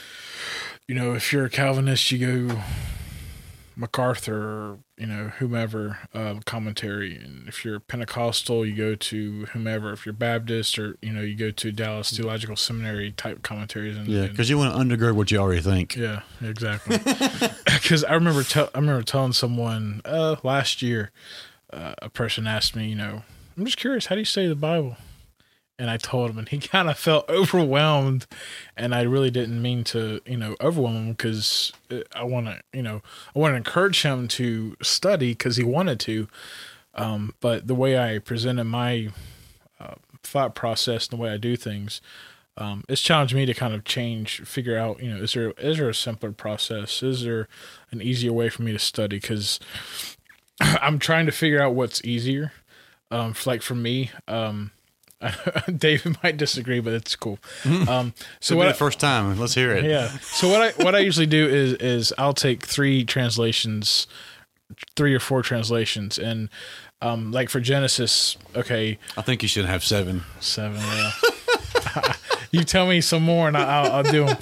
you 0.88 0.94
know, 0.96 1.14
if 1.14 1.32
you're 1.32 1.44
a 1.44 1.50
Calvinist, 1.50 2.10
you 2.10 2.48
go 2.48 2.60
MacArthur, 3.76 4.78
you 4.96 5.06
know, 5.06 5.28
whomever 5.38 5.98
uh, 6.14 6.36
commentary, 6.46 7.16
and 7.16 7.46
if 7.48 7.64
you're 7.64 7.78
Pentecostal, 7.80 8.64
you 8.64 8.74
go 8.74 8.94
to 8.94 9.46
whomever. 9.52 9.92
If 9.92 10.06
you're 10.06 10.12
Baptist, 10.12 10.78
or 10.78 10.96
you 11.02 11.12
know, 11.12 11.20
you 11.20 11.34
go 11.34 11.50
to 11.50 11.72
Dallas 11.72 12.16
Theological 12.16 12.56
Seminary 12.56 13.12
type 13.12 13.42
commentaries, 13.42 13.96
and 13.96 14.06
yeah, 14.08 14.26
because 14.26 14.48
you 14.48 14.56
want 14.56 14.74
to 14.74 14.80
undergird 14.80 15.14
what 15.14 15.30
you 15.30 15.38
already 15.38 15.60
think. 15.60 15.96
Yeah, 15.96 16.22
exactly. 16.42 16.98
Because 17.86 18.02
I 18.02 18.14
remember, 18.14 18.42
tell 18.42 18.68
I 18.74 18.78
remember 18.80 19.04
telling 19.04 19.32
someone 19.32 20.00
uh, 20.04 20.36
last 20.42 20.82
year, 20.82 21.12
uh, 21.72 21.94
a 22.02 22.08
person 22.08 22.46
asked 22.46 22.74
me, 22.74 22.88
you 22.88 22.96
know, 22.96 23.22
I'm 23.56 23.64
just 23.64 23.76
curious, 23.76 24.06
how 24.06 24.16
do 24.16 24.20
you 24.20 24.24
study 24.24 24.48
the 24.48 24.56
Bible? 24.56 24.96
And 25.78 25.90
I 25.90 25.98
told 25.98 26.30
him, 26.30 26.38
and 26.38 26.48
he 26.48 26.58
kind 26.60 26.88
of 26.88 26.98
felt 26.98 27.28
overwhelmed, 27.28 28.26
and 28.76 28.94
I 28.94 29.02
really 29.02 29.30
didn't 29.30 29.60
mean 29.60 29.84
to, 29.84 30.20
you 30.26 30.36
know, 30.36 30.56
overwhelm 30.60 30.96
him 30.96 31.10
because 31.12 31.72
I 32.14 32.24
want 32.24 32.46
to, 32.46 32.60
you 32.72 32.82
know, 32.82 33.02
I 33.34 33.38
want 33.38 33.52
to 33.52 33.56
encourage 33.56 34.02
him 34.02 34.28
to 34.28 34.76
study 34.82 35.32
because 35.32 35.56
he 35.56 35.64
wanted 35.64 36.00
to. 36.00 36.28
Um, 36.94 37.34
but 37.40 37.66
the 37.66 37.74
way 37.74 37.98
I 37.98 38.18
presented 38.18 38.64
my 38.64 39.10
uh, 39.78 39.94
thought 40.22 40.54
process 40.54 41.08
and 41.08 41.18
the 41.18 41.22
way 41.22 41.30
I 41.30 41.36
do 41.36 41.56
things, 41.56 42.00
um, 42.58 42.84
it's 42.88 43.02
challenged 43.02 43.34
me 43.34 43.44
to 43.44 43.52
kind 43.52 43.74
of 43.74 43.84
change, 43.84 44.40
figure 44.40 44.78
out, 44.78 45.02
you 45.02 45.10
know, 45.10 45.22
is 45.22 45.34
there 45.34 45.50
is 45.52 45.76
there 45.76 45.90
a 45.90 45.94
simpler 45.94 46.32
process? 46.32 47.02
Is 47.02 47.22
there 47.22 47.48
an 47.90 48.00
easier 48.00 48.32
way 48.32 48.48
for 48.48 48.62
me 48.62 48.72
to 48.72 48.78
study? 48.78 49.18
Because 49.20 49.60
I'm 50.60 50.98
trying 50.98 51.26
to 51.26 51.32
figure 51.32 51.62
out 51.62 51.74
what's 51.74 52.02
easier. 52.04 52.52
Um, 53.10 53.34
like 53.44 53.62
for 53.62 53.74
me, 53.74 54.10
um, 54.26 54.72
David 55.76 56.16
might 56.22 56.36
disagree, 56.36 56.80
but 56.80 56.92
it's 56.92 57.16
cool. 57.16 57.38
Um, 57.88 58.12
so 58.40 58.56
what 58.56 58.66
the 58.68 58.74
first 58.74 59.00
time, 59.00 59.38
let's 59.38 59.54
hear 59.54 59.72
it. 59.72 59.84
yeah. 59.84 60.08
So 60.20 60.48
what 60.48 60.60
I 60.60 60.82
what 60.84 60.94
I 60.94 60.98
usually 61.00 61.26
do 61.26 61.46
is 61.48 61.74
is 61.74 62.12
I'll 62.18 62.32
take 62.34 62.66
three 62.66 63.04
translations, 63.04 64.06
three 64.94 65.14
or 65.14 65.20
four 65.20 65.42
translations, 65.42 66.18
and 66.18 66.48
um, 67.02 67.32
like 67.32 67.48
for 67.50 67.60
Genesis, 67.60 68.36
okay, 68.54 68.98
I 69.16 69.22
think 69.22 69.42
you 69.42 69.48
should 69.48 69.64
have 69.66 69.82
seven. 69.84 70.22
seven. 70.40 70.80
Yeah. 70.80 72.12
you 72.50 72.64
tell 72.64 72.86
me 72.86 73.00
some 73.00 73.22
more, 73.22 73.48
and 73.48 73.56
I- 73.56 73.64
I'll, 73.82 73.92
I'll 73.92 74.02
do 74.02 74.26
them. 74.26 74.36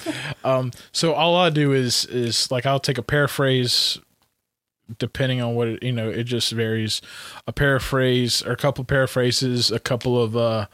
Um, 0.44 0.70
so 0.92 1.14
all 1.14 1.36
I 1.36 1.50
do 1.50 1.72
is 1.72 2.04
is 2.06 2.50
like 2.50 2.66
I'll 2.66 2.80
take 2.80 2.98
a 2.98 3.02
paraphrase, 3.02 3.98
depending 4.98 5.40
on 5.40 5.54
what 5.54 5.68
it, 5.68 5.82
you 5.82 5.92
know. 5.92 6.08
It 6.08 6.24
just 6.24 6.52
varies. 6.52 7.00
A 7.46 7.52
paraphrase 7.52 8.42
or 8.42 8.52
a 8.52 8.56
couple 8.56 8.84
paraphrases, 8.84 9.70
a 9.70 9.78
couple 9.78 10.20
of 10.22 10.36
uh, 10.36 10.66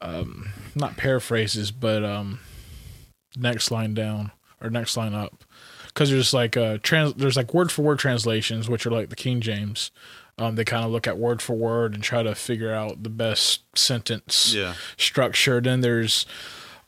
um, 0.00 0.50
not 0.74 0.96
paraphrases, 0.96 1.70
but 1.70 2.04
um, 2.04 2.40
next 3.36 3.70
line 3.70 3.94
down 3.94 4.30
or 4.60 4.70
next 4.70 4.96
line 4.96 5.14
up, 5.14 5.44
because 5.86 6.10
there's 6.10 6.32
like 6.34 6.56
uh 6.56 6.78
trans 6.82 7.14
there's 7.14 7.36
like 7.36 7.52
word 7.54 7.70
for 7.72 7.82
word 7.82 7.98
translations, 7.98 8.68
which 8.68 8.86
are 8.86 8.90
like 8.90 9.08
the 9.10 9.16
King 9.16 9.40
James. 9.40 9.90
Um, 10.36 10.56
they 10.56 10.64
kind 10.64 10.84
of 10.84 10.90
look 10.90 11.06
at 11.06 11.16
word 11.16 11.40
for 11.40 11.54
word 11.54 11.94
and 11.94 12.02
try 12.02 12.24
to 12.24 12.34
figure 12.34 12.74
out 12.74 13.04
the 13.04 13.08
best 13.08 13.62
sentence 13.78 14.52
Yeah. 14.52 14.74
structure. 14.96 15.60
Then 15.60 15.80
there's 15.80 16.26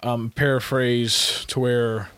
um, 0.02 0.30
paraphrase 0.34 1.44
to 1.46 1.60
where 1.60 2.08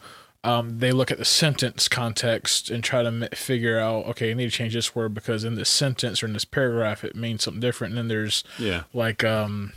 um, 0.48 0.78
they 0.78 0.92
look 0.92 1.10
at 1.10 1.18
the 1.18 1.24
sentence 1.24 1.88
context 1.88 2.70
and 2.70 2.82
try 2.82 3.02
to 3.02 3.28
figure 3.34 3.78
out, 3.78 4.06
okay, 4.06 4.30
I 4.30 4.34
need 4.34 4.50
to 4.50 4.56
change 4.56 4.72
this 4.74 4.94
word 4.94 5.12
because 5.14 5.44
in 5.44 5.54
this 5.56 5.68
sentence 5.68 6.22
or 6.22 6.26
in 6.26 6.32
this 6.32 6.44
paragraph 6.44 7.04
it 7.04 7.14
means 7.14 7.44
something 7.44 7.60
different. 7.60 7.92
And 7.92 7.98
then 7.98 8.08
there's 8.08 8.44
Yeah. 8.58 8.84
like 8.92 9.22
um, 9.24 9.72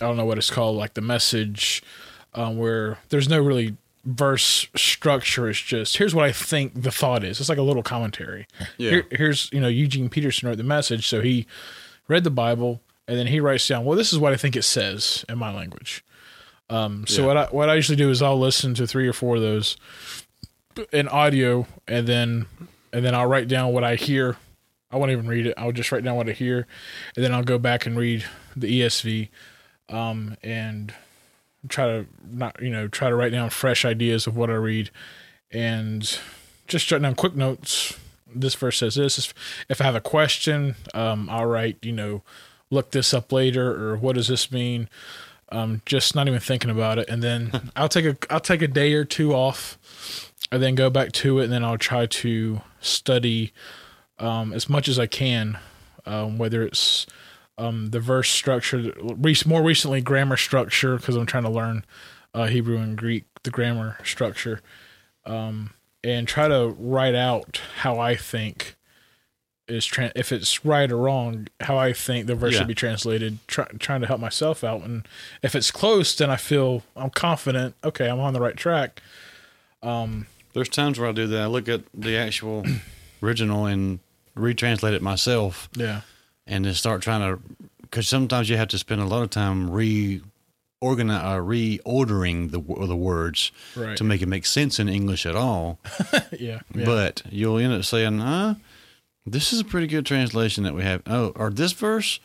I 0.00 0.06
don't 0.06 0.16
know 0.16 0.24
what 0.24 0.38
it's 0.38 0.50
called, 0.50 0.76
like 0.76 0.94
the 0.94 1.00
message 1.00 1.82
um, 2.34 2.56
where 2.56 2.98
there's 3.10 3.28
no 3.28 3.40
really 3.40 3.76
verse 4.04 4.66
structure 4.74 5.48
It's 5.48 5.60
just 5.60 5.96
here's 5.98 6.14
what 6.14 6.24
I 6.24 6.32
think 6.32 6.82
the 6.82 6.90
thought 6.90 7.22
is. 7.22 7.38
It's 7.38 7.48
like 7.48 7.58
a 7.58 7.62
little 7.62 7.84
commentary. 7.84 8.46
Yeah. 8.78 8.90
Here, 8.90 9.06
here's 9.12 9.50
you 9.52 9.60
know 9.60 9.68
Eugene 9.68 10.08
Peterson 10.08 10.48
wrote 10.48 10.58
the 10.58 10.64
message, 10.64 11.06
so 11.06 11.20
he 11.20 11.46
read 12.08 12.24
the 12.24 12.30
Bible 12.30 12.80
and 13.06 13.18
then 13.18 13.28
he 13.28 13.38
writes 13.40 13.68
down, 13.68 13.84
well, 13.84 13.96
this 13.96 14.12
is 14.12 14.18
what 14.18 14.32
I 14.32 14.36
think 14.36 14.56
it 14.56 14.62
says 14.64 15.24
in 15.28 15.38
my 15.38 15.52
language. 15.54 16.04
Um, 16.70 17.06
so 17.06 17.22
Yeah. 17.22 17.26
what 17.26 17.36
I 17.36 17.44
what 17.46 17.68
I 17.70 17.74
usually 17.74 17.96
do 17.96 18.10
is 18.10 18.22
I'll 18.22 18.38
listen 18.38 18.74
to 18.74 18.86
three 18.86 19.06
or 19.08 19.12
four 19.12 19.36
of 19.36 19.42
those 19.42 19.76
in 20.92 21.08
audio, 21.08 21.66
and 21.86 22.06
then 22.06 22.46
and 22.92 23.04
then 23.04 23.14
I'll 23.14 23.26
write 23.26 23.48
down 23.48 23.72
what 23.72 23.84
I 23.84 23.96
hear. 23.96 24.36
I 24.90 24.96
won't 24.96 25.10
even 25.10 25.26
read 25.26 25.46
it. 25.46 25.54
I'll 25.56 25.72
just 25.72 25.90
write 25.92 26.04
down 26.04 26.16
what 26.16 26.28
I 26.28 26.32
hear, 26.32 26.66
and 27.16 27.24
then 27.24 27.32
I'll 27.32 27.42
go 27.42 27.58
back 27.58 27.86
and 27.86 27.96
read 27.96 28.24
the 28.56 28.80
ESV, 28.80 29.28
um, 29.88 30.36
and 30.42 30.92
try 31.68 31.86
to 31.86 32.06
not 32.30 32.60
you 32.62 32.70
know 32.70 32.88
try 32.88 33.08
to 33.08 33.14
write 33.14 33.32
down 33.32 33.50
fresh 33.50 33.84
ideas 33.84 34.26
of 34.26 34.36
what 34.36 34.50
I 34.50 34.54
read, 34.54 34.90
and 35.50 36.18
just 36.66 36.86
jot 36.86 37.02
down 37.02 37.14
quick 37.14 37.34
notes. 37.36 37.98
This 38.34 38.54
verse 38.54 38.78
says 38.78 38.94
this. 38.94 39.34
If 39.68 39.80
I 39.80 39.84
have 39.84 39.94
a 39.94 40.00
question, 40.00 40.76
um, 40.94 41.28
I'll 41.30 41.46
write 41.46 41.78
you 41.82 41.92
know 41.92 42.22
look 42.70 42.92
this 42.92 43.12
up 43.12 43.30
later 43.30 43.70
or 43.90 43.96
what 43.96 44.14
does 44.16 44.28
this 44.28 44.50
mean 44.50 44.88
um, 45.52 45.82
just 45.86 46.14
not 46.14 46.26
even 46.26 46.40
thinking 46.40 46.70
about 46.70 46.98
it. 46.98 47.08
And 47.08 47.22
then 47.22 47.70
i'll 47.76 47.88
take 47.88 48.04
a 48.04 48.16
i'll 48.32 48.40
take 48.40 48.62
a 48.62 48.68
day 48.68 48.92
or 48.94 49.04
two 49.04 49.32
off. 49.32 49.78
And 50.50 50.62
then 50.62 50.74
go 50.74 50.90
back 50.90 51.12
to 51.12 51.38
it 51.38 51.44
and 51.44 51.52
then 51.52 51.64
i'll 51.64 51.78
try 51.78 52.04
to 52.04 52.60
study 52.80 53.52
um, 54.18 54.52
as 54.52 54.68
much 54.68 54.86
as 54.86 54.98
i 54.98 55.06
can 55.06 55.58
um, 56.04 56.36
whether 56.36 56.62
it's 56.62 57.06
um, 57.56 57.86
the 57.86 58.00
verse 58.00 58.28
structure 58.28 58.92
re- 59.00 59.36
more 59.46 59.62
recently 59.62 60.02
grammar 60.02 60.36
structure 60.36 60.96
because 60.98 61.16
i'm 61.16 61.24
trying 61.24 61.44
to 61.44 61.48
learn 61.48 61.86
uh, 62.34 62.48
hebrew 62.48 62.76
and 62.76 62.98
greek 62.98 63.24
the 63.44 63.50
grammar 63.50 63.96
structure 64.04 64.60
um, 65.24 65.70
and 66.04 66.28
try 66.28 66.48
to 66.48 66.74
write 66.78 67.14
out 67.14 67.62
how 67.78 67.98
i 67.98 68.14
think 68.14 68.76
is 69.68 69.86
tra- 69.86 70.12
if 70.16 70.32
it's 70.32 70.64
right 70.64 70.90
or 70.90 70.96
wrong, 70.96 71.48
how 71.60 71.78
I 71.78 71.92
think 71.92 72.26
the 72.26 72.34
verse 72.34 72.52
Yeah. 72.54 72.58
should 72.60 72.68
be 72.68 72.74
translated, 72.74 73.38
try- 73.46 73.68
trying 73.78 74.00
to 74.00 74.06
help 74.06 74.20
myself 74.20 74.64
out. 74.64 74.82
And 74.82 75.06
if 75.42 75.54
it's 75.54 75.70
close, 75.70 76.14
then 76.16 76.30
I 76.30 76.36
feel 76.36 76.82
I'm 76.96 77.10
confident. 77.10 77.74
Okay, 77.84 78.08
I'm 78.08 78.20
on 78.20 78.32
the 78.34 78.40
right 78.40 78.56
track. 78.56 79.00
Um, 79.82 80.26
There's 80.52 80.68
times 80.68 80.98
where 80.98 81.08
I 81.08 81.12
do 81.12 81.26
that. 81.28 81.42
I 81.42 81.46
look 81.46 81.68
at 81.68 81.82
the 81.94 82.16
actual 82.16 82.64
original 83.22 83.66
and 83.66 84.00
retranslate 84.36 84.92
it 84.94 85.02
myself, 85.02 85.68
Yeah, 85.74 86.02
and 86.46 86.64
then 86.64 86.74
start 86.74 87.02
trying 87.02 87.20
to. 87.20 87.42
Because 87.82 88.08
sometimes 88.08 88.48
you 88.48 88.56
have 88.56 88.68
to 88.68 88.78
spend 88.78 89.00
a 89.00 89.04
lot 89.06 89.22
of 89.22 89.30
time 89.30 89.70
re 89.70 90.22
organize, 90.80 91.22
uh, 91.22 91.36
reordering 91.36 92.50
the 92.50 92.60
the 92.86 92.96
words 92.96 93.52
right. 93.76 93.96
to 93.96 94.04
make 94.04 94.22
it 94.22 94.26
make 94.26 94.46
sense 94.46 94.78
in 94.80 94.88
English 94.88 95.26
at 95.26 95.36
all. 95.36 95.78
yeah, 96.38 96.60
yeah. 96.74 96.84
But 96.84 97.22
you'll 97.30 97.58
end 97.58 97.72
up 97.74 97.84
saying, 97.84 98.18
"Huh, 98.18 98.54
this 99.26 99.52
is 99.52 99.60
a 99.60 99.64
pretty 99.64 99.86
good 99.86 100.06
translation 100.06 100.64
that 100.64 100.74
we 100.74 100.82
have." 100.82 101.02
Oh, 101.06 101.32
or 101.36 101.50
this 101.50 101.72
verse. 101.72 102.20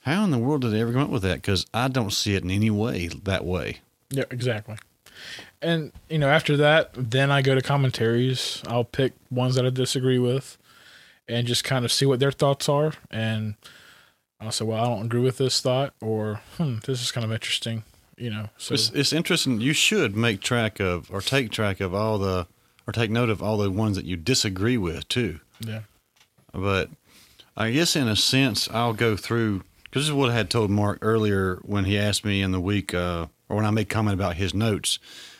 How 0.00 0.22
in 0.22 0.30
the 0.30 0.38
world 0.38 0.60
did 0.60 0.70
they 0.72 0.80
ever 0.80 0.92
come 0.92 1.02
up 1.02 1.10
with 1.10 1.22
that? 1.22 1.36
Because 1.42 1.66
I 1.74 1.88
don't 1.88 2.12
see 2.12 2.36
it 2.36 2.44
in 2.44 2.50
any 2.52 2.70
way 2.70 3.08
that 3.08 3.44
way. 3.44 3.78
Yeah, 4.10 4.22
exactly. 4.30 4.76
And 5.60 5.90
you 6.08 6.18
know, 6.18 6.28
after 6.28 6.56
that, 6.58 6.90
then 6.94 7.30
I 7.32 7.42
go 7.42 7.54
to 7.56 7.62
commentaries. 7.62 8.62
I'll 8.68 8.84
pick 8.84 9.14
ones 9.30 9.56
that 9.56 9.66
I 9.66 9.70
disagree 9.70 10.18
with, 10.20 10.58
and 11.26 11.46
just 11.46 11.64
kind 11.64 11.84
of 11.84 11.90
see 11.90 12.06
what 12.06 12.20
their 12.20 12.30
thoughts 12.30 12.68
are. 12.68 12.92
And 13.10 13.54
I'll 14.40 14.52
say, 14.52 14.64
well, 14.64 14.80
I 14.84 14.86
don't 14.86 15.06
agree 15.06 15.22
with 15.22 15.38
this 15.38 15.60
thought, 15.60 15.94
or 16.00 16.40
hmm, 16.56 16.76
this 16.84 17.02
is 17.02 17.10
kind 17.10 17.24
of 17.24 17.32
interesting. 17.32 17.82
You 18.18 18.30
know, 18.30 18.48
so 18.56 18.74
It's, 18.74 18.90
it's 18.90 19.12
interesting. 19.12 19.60
You 19.60 19.72
should 19.74 20.16
make 20.16 20.40
track 20.40 20.78
of 20.80 21.10
or 21.10 21.20
take 21.20 21.50
track 21.50 21.80
of 21.80 21.92
all 21.94 22.16
the 22.18 22.46
or 22.86 22.92
take 22.92 23.10
note 23.10 23.28
of 23.28 23.42
all 23.42 23.58
the 23.58 23.70
ones 23.70 23.96
that 23.96 24.04
you 24.06 24.16
disagree 24.16 24.76
with 24.78 25.08
too. 25.08 25.40
yeah, 25.60 25.80
But 26.56 26.90
I 27.56 27.70
guess 27.70 27.94
in 27.96 28.08
a 28.08 28.16
sense, 28.16 28.68
I'll 28.70 28.94
go 28.94 29.16
through 29.16 29.62
because 29.84 30.02
this 30.02 30.08
is 30.08 30.12
what 30.12 30.30
I 30.30 30.34
had 30.34 30.50
told 30.50 30.70
Mark 30.70 30.98
earlier 31.02 31.56
when 31.62 31.84
he 31.84 31.98
asked 31.98 32.24
me 32.24 32.42
in 32.42 32.52
the 32.52 32.60
week 32.60 32.92
uh, 32.94 33.26
or 33.48 33.56
when 33.56 33.64
I 33.66 33.70
made 33.70 33.88
comment 33.88 34.14
about 34.14 34.36
his 34.36 34.54
notes. 34.54 34.98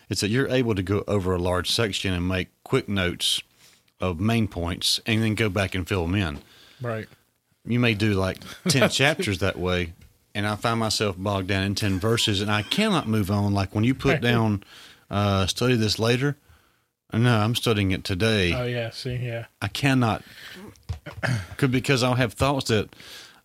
It's 0.08 0.20
that 0.20 0.28
you're 0.28 0.48
able 0.48 0.74
to 0.74 0.82
go 0.82 1.02
over 1.08 1.34
a 1.34 1.38
large 1.38 1.70
section 1.70 2.12
and 2.12 2.28
make 2.28 2.48
quick 2.62 2.88
notes 2.88 3.42
of 4.00 4.20
main 4.20 4.46
points 4.46 5.00
and 5.06 5.22
then 5.22 5.34
go 5.34 5.48
back 5.48 5.74
and 5.74 5.88
fill 5.88 6.02
them 6.02 6.14
in. 6.14 6.38
right. 6.80 7.08
You 7.68 7.80
may 7.80 7.94
do 7.94 8.12
like 8.12 8.38
10 8.68 8.88
chapters 8.90 9.40
that 9.40 9.58
way. 9.58 9.92
And 10.36 10.46
I 10.46 10.54
find 10.54 10.78
myself 10.78 11.16
bogged 11.18 11.48
down 11.48 11.64
in 11.64 11.74
10 11.74 11.98
verses 11.98 12.40
and 12.40 12.48
I 12.50 12.62
cannot 12.62 13.08
move 13.08 13.28
on. 13.30 13.54
Like 13.54 13.74
when 13.74 13.82
you 13.82 13.92
put 13.94 14.20
down, 14.20 14.62
uh, 15.10 15.46
study 15.46 15.74
this 15.74 15.98
later. 15.98 16.36
No, 17.12 17.38
I'm 17.38 17.54
studying 17.56 17.90
it 17.90 18.04
today. 18.04 18.52
Oh 18.54 18.66
yeah, 18.66 18.90
see, 18.90 19.16
yeah. 19.16 19.46
I 19.62 19.68
cannot, 19.68 20.22
could 21.56 21.70
because 21.70 22.02
I'll 22.02 22.14
have 22.14 22.32
thoughts 22.34 22.68
that 22.68 22.94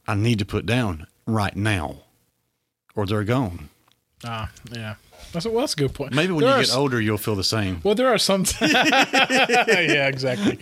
I 0.07 0.15
need 0.15 0.39
to 0.39 0.45
put 0.45 0.65
down 0.65 1.07
right 1.25 1.55
now, 1.55 1.97
or 2.95 3.05
they're 3.05 3.23
gone. 3.23 3.69
Ah, 4.23 4.51
yeah. 4.71 4.95
That's 5.33 5.45
a, 5.45 5.49
well, 5.49 5.61
that's 5.61 5.73
a 5.73 5.77
good 5.77 5.93
point. 5.93 6.13
Maybe 6.13 6.33
when 6.33 6.43
There 6.43 6.57
you 6.57 6.63
get 6.63 6.69
s- 6.71 6.75
older, 6.75 6.99
you'll 6.99 7.17
feel 7.17 7.35
the 7.35 7.43
same. 7.43 7.79
Well, 7.83 7.95
there 7.95 8.07
are 8.09 8.17
some. 8.17 8.43
yeah, 8.61 10.07
exactly. 10.07 10.57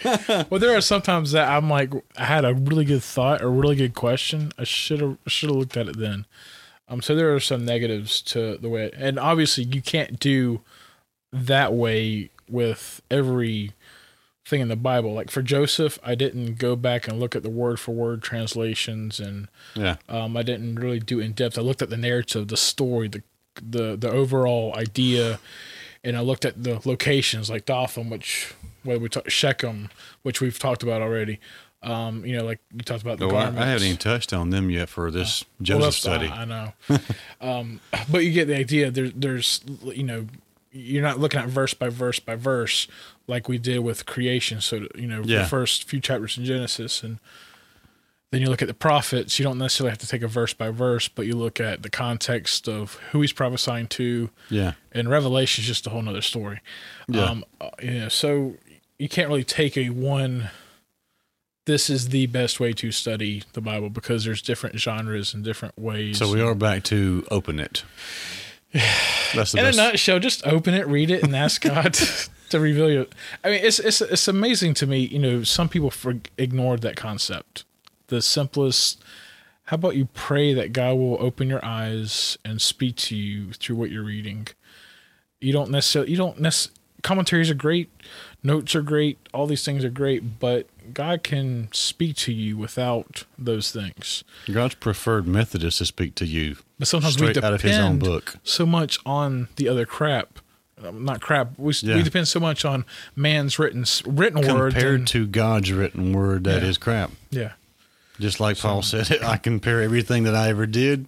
Well, 0.49 0.59
there 0.59 0.75
are 0.75 0.81
sometimes 0.81 1.31
that 1.31 1.49
I'm 1.49 1.69
like, 1.69 1.91
I 2.17 2.25
had 2.25 2.45
a 2.45 2.53
really 2.53 2.85
good 2.85 3.01
thought, 3.03 3.41
or 3.41 3.49
really 3.49 3.75
good 3.75 3.95
question. 3.95 4.51
I 4.57 4.63
should 4.65 5.01
have 5.01 5.17
should 5.27 5.49
have 5.49 5.57
looked 5.57 5.75
at 5.77 5.87
it 5.87 5.97
then. 5.97 6.25
Um, 6.87 7.01
so 7.01 7.15
there 7.15 7.33
are 7.33 7.39
some 7.39 7.65
negatives 7.65 8.21
to 8.23 8.57
the 8.57 8.69
way, 8.69 8.91
and 8.95 9.17
obviously 9.19 9.63
you 9.63 9.81
can't 9.81 10.19
do 10.19 10.61
that 11.31 11.73
way 11.73 12.29
with 12.47 13.01
every 13.11 13.71
thing 14.49 14.61
in 14.61 14.67
the 14.67 14.75
Bible. 14.75 15.13
Like 15.13 15.29
for 15.31 15.41
Joseph, 15.41 15.97
I 16.03 16.15
didn't 16.15 16.55
go 16.57 16.75
back 16.75 17.07
and 17.07 17.19
look 17.19 17.35
at 17.35 17.43
the 17.43 17.49
word 17.49 17.79
for 17.79 17.91
word 17.93 18.21
translations 18.21 19.19
and 19.19 19.47
Yeah, 19.75 19.97
um, 20.09 20.35
I 20.35 20.43
didn't 20.43 20.75
really 20.75 20.99
do 20.99 21.19
in 21.19 21.31
depth. 21.33 21.57
I 21.57 21.61
looked 21.61 21.81
at 21.81 21.89
the 21.89 21.97
narrative, 21.97 22.47
the 22.47 22.57
story, 22.57 23.07
the 23.07 23.23
the 23.61 23.95
the 23.95 24.09
overall 24.09 24.73
idea, 24.75 25.39
and 26.03 26.17
I 26.17 26.21
looked 26.21 26.45
at 26.45 26.63
the 26.63 26.79
locations 26.85 27.49
like 27.49 27.65
Dothan, 27.65 28.09
which 28.09 28.53
what 28.83 29.01
we 29.01 29.09
talk, 29.09 29.29
Shechem, 29.29 29.89
which 30.23 30.41
we've 30.41 30.57
talked 30.59 30.83
about 30.83 31.01
already. 31.01 31.39
Um, 31.81 32.25
you 32.25 32.35
know, 32.35 32.43
like 32.43 32.59
you 32.73 32.79
talked 32.79 33.01
about 33.03 33.19
the 33.19 33.27
I, 33.27 33.31
garments. 33.31 33.61
I 33.61 33.65
haven't 33.67 33.85
even 33.85 33.97
touched 33.97 34.33
on 34.33 34.49
them 34.49 34.69
yet 34.69 34.89
for 34.89 35.09
this 35.11 35.45
Well, 35.59 35.65
Joseph 35.79 35.81
that's- 35.81 35.95
study. 35.95 36.27
I, 36.27 36.41
I 36.41 36.45
know, 36.45 36.73
um, 37.41 37.79
but 38.11 38.25
you 38.25 38.31
get 38.33 38.47
the 38.47 38.57
idea. 38.57 38.91
There, 38.91 39.09
there's 39.09 39.61
you 39.83 40.03
know, 40.03 40.27
you're 40.71 41.03
not 41.03 41.19
looking 41.19 41.39
at 41.39 41.47
verse 41.47 41.73
by 41.73 41.89
verse 41.89 42.19
by 42.19 42.35
verse 42.35 42.87
like 43.27 43.47
we 43.49 43.57
did 43.57 43.79
with 43.79 44.05
creation. 44.05 44.61
So 44.61 44.87
you 44.95 45.07
know, 45.07 45.21
Yeah. 45.25 45.39
the 45.43 45.47
first 45.47 45.83
few 45.85 45.99
chapters 45.99 46.37
in 46.37 46.45
Genesis, 46.45 47.01
and 47.03 47.19
then 48.31 48.41
you 48.41 48.47
look 48.47 48.61
at 48.61 48.67
the 48.67 48.73
prophets. 48.75 49.39
You 49.39 49.43
don't 49.43 49.57
necessarily 49.57 49.89
have 49.89 49.97
to 49.99 50.07
take 50.07 50.21
a 50.21 50.27
verse 50.27 50.53
by 50.53 50.69
verse, 50.69 51.07
but 51.07 51.25
you 51.25 51.35
look 51.35 51.59
at 51.59 51.81
the 51.81 51.89
context 51.89 52.67
of 52.69 52.93
who 53.11 53.21
he's 53.21 53.33
prophesying 53.33 53.87
to. 53.87 54.29
yeah, 54.51 54.73
And 54.91 55.09
Revelation 55.09 55.63
is 55.63 55.67
just 55.67 55.87
a 55.87 55.89
whole 55.89 56.03
nother 56.03 56.21
story. 56.21 56.59
Yeah. 57.07 57.23
Um, 57.23 57.45
uh, 57.59 57.69
you 57.81 57.91
know, 57.91 58.09
so 58.09 58.55
you 58.99 59.09
can't 59.09 59.29
really 59.29 59.43
take 59.43 59.75
a 59.77 59.89
one. 59.89 60.51
This 61.65 61.89
is 61.89 62.09
the 62.09 62.25
best 62.27 62.59
way 62.59 62.73
to 62.73 62.91
study 62.91 63.43
the 63.53 63.61
Bible 63.61 63.89
because 63.89 64.25
there's 64.25 64.41
different 64.43 64.79
genres 64.79 65.33
and 65.33 65.43
different 65.43 65.77
ways. 65.77 66.17
so 66.19 66.31
we 66.31 66.41
are 66.41 66.53
back 66.55 66.83
to 66.85 67.25
open 67.31 67.59
it. 67.59 67.83
That's 69.33 69.53
the 69.53 69.59
in 69.59 69.65
a 69.65 69.71
nutshell, 69.71 70.19
just 70.19 70.45
open 70.45 70.73
it, 70.73 70.87
read 70.87 71.09
it, 71.09 71.23
and 71.23 71.35
ask 71.35 71.61
God 71.61 71.93
to 72.49 72.59
reveal 72.59 72.89
you. 72.89 73.07
I 73.43 73.49
mean, 73.49 73.61
it's 73.63 73.79
it's 73.79 74.01
it's 74.01 74.27
amazing 74.27 74.75
to 74.75 74.87
me. 74.87 74.99
You 74.99 75.19
know, 75.19 75.43
some 75.43 75.69
people 75.69 75.89
for, 75.89 76.15
ignored 76.37 76.81
that 76.81 76.95
concept. 76.95 77.63
The 78.07 78.21
simplest. 78.21 79.03
How 79.65 79.75
about 79.75 79.95
you 79.95 80.05
pray 80.13 80.53
that 80.55 80.73
God 80.73 80.97
will 80.97 81.17
open 81.21 81.47
your 81.47 81.63
eyes 81.63 82.37
and 82.43 82.59
speak 82.59 82.95
to 82.97 83.15
you 83.15 83.53
through 83.53 83.75
what 83.75 83.91
you're 83.91 84.03
reading? 84.03 84.47
You 85.39 85.53
don't 85.53 85.71
necessarily. 85.71 86.11
You 86.11 86.17
don't 86.17 86.39
necessarily. 86.39 86.75
Commentaries 87.01 87.49
are 87.49 87.55
great, 87.55 87.89
notes 88.43 88.75
are 88.75 88.81
great, 88.81 89.17
all 89.33 89.47
these 89.47 89.63
things 89.63 89.85
are 89.85 89.89
great, 89.89 90.37
but 90.37 90.67
God 90.93 91.23
can 91.23 91.69
speak 91.71 92.17
to 92.17 92.33
you 92.33 92.57
without 92.57 93.23
those 93.37 93.71
things. 93.71 94.25
God's 94.51 94.75
preferred 94.75 95.25
method 95.25 95.63
is 95.63 95.77
to 95.77 95.85
speak 95.85 96.15
to 96.15 96.25
you 96.25 96.57
But 96.79 96.87
sometimes 96.87 97.15
we 97.15 97.19
straight 97.27 97.33
depend 97.33 97.45
out 97.45 97.53
of 97.55 97.61
His 97.61 97.77
own 97.77 97.99
book. 97.99 98.37
so 98.43 98.65
much 98.65 98.97
on 99.05 99.49
the 99.57 99.67
other 99.67 99.85
crap. 99.85 100.39
Um, 100.81 101.03
Not 101.03 101.19
crap. 101.19 101.49
We, 101.57 101.73
Yeah. 101.81 101.95
we 101.97 102.03
depend 102.03 102.29
so 102.29 102.39
much 102.39 102.63
on 102.63 102.85
man's 103.15 103.59
written 103.59 103.83
written 104.05 104.41
word. 104.47 104.73
Compared 104.73 105.07
to 105.07 105.27
God's 105.27 105.71
written 105.73 106.13
word, 106.13 106.45
that 106.45 106.63
is 106.63 106.77
Yeah. 106.77 106.83
crap. 106.83 107.11
yeah, 107.31 107.51
Just 108.19 108.39
like 108.39 108.57
Paul 108.57 108.81
said, 108.81 109.11
I 109.23 109.35
compare 109.37 109.81
everything 109.81 110.23
that 110.23 110.35
I 110.35 110.47
ever 110.49 110.65
did 110.65 111.05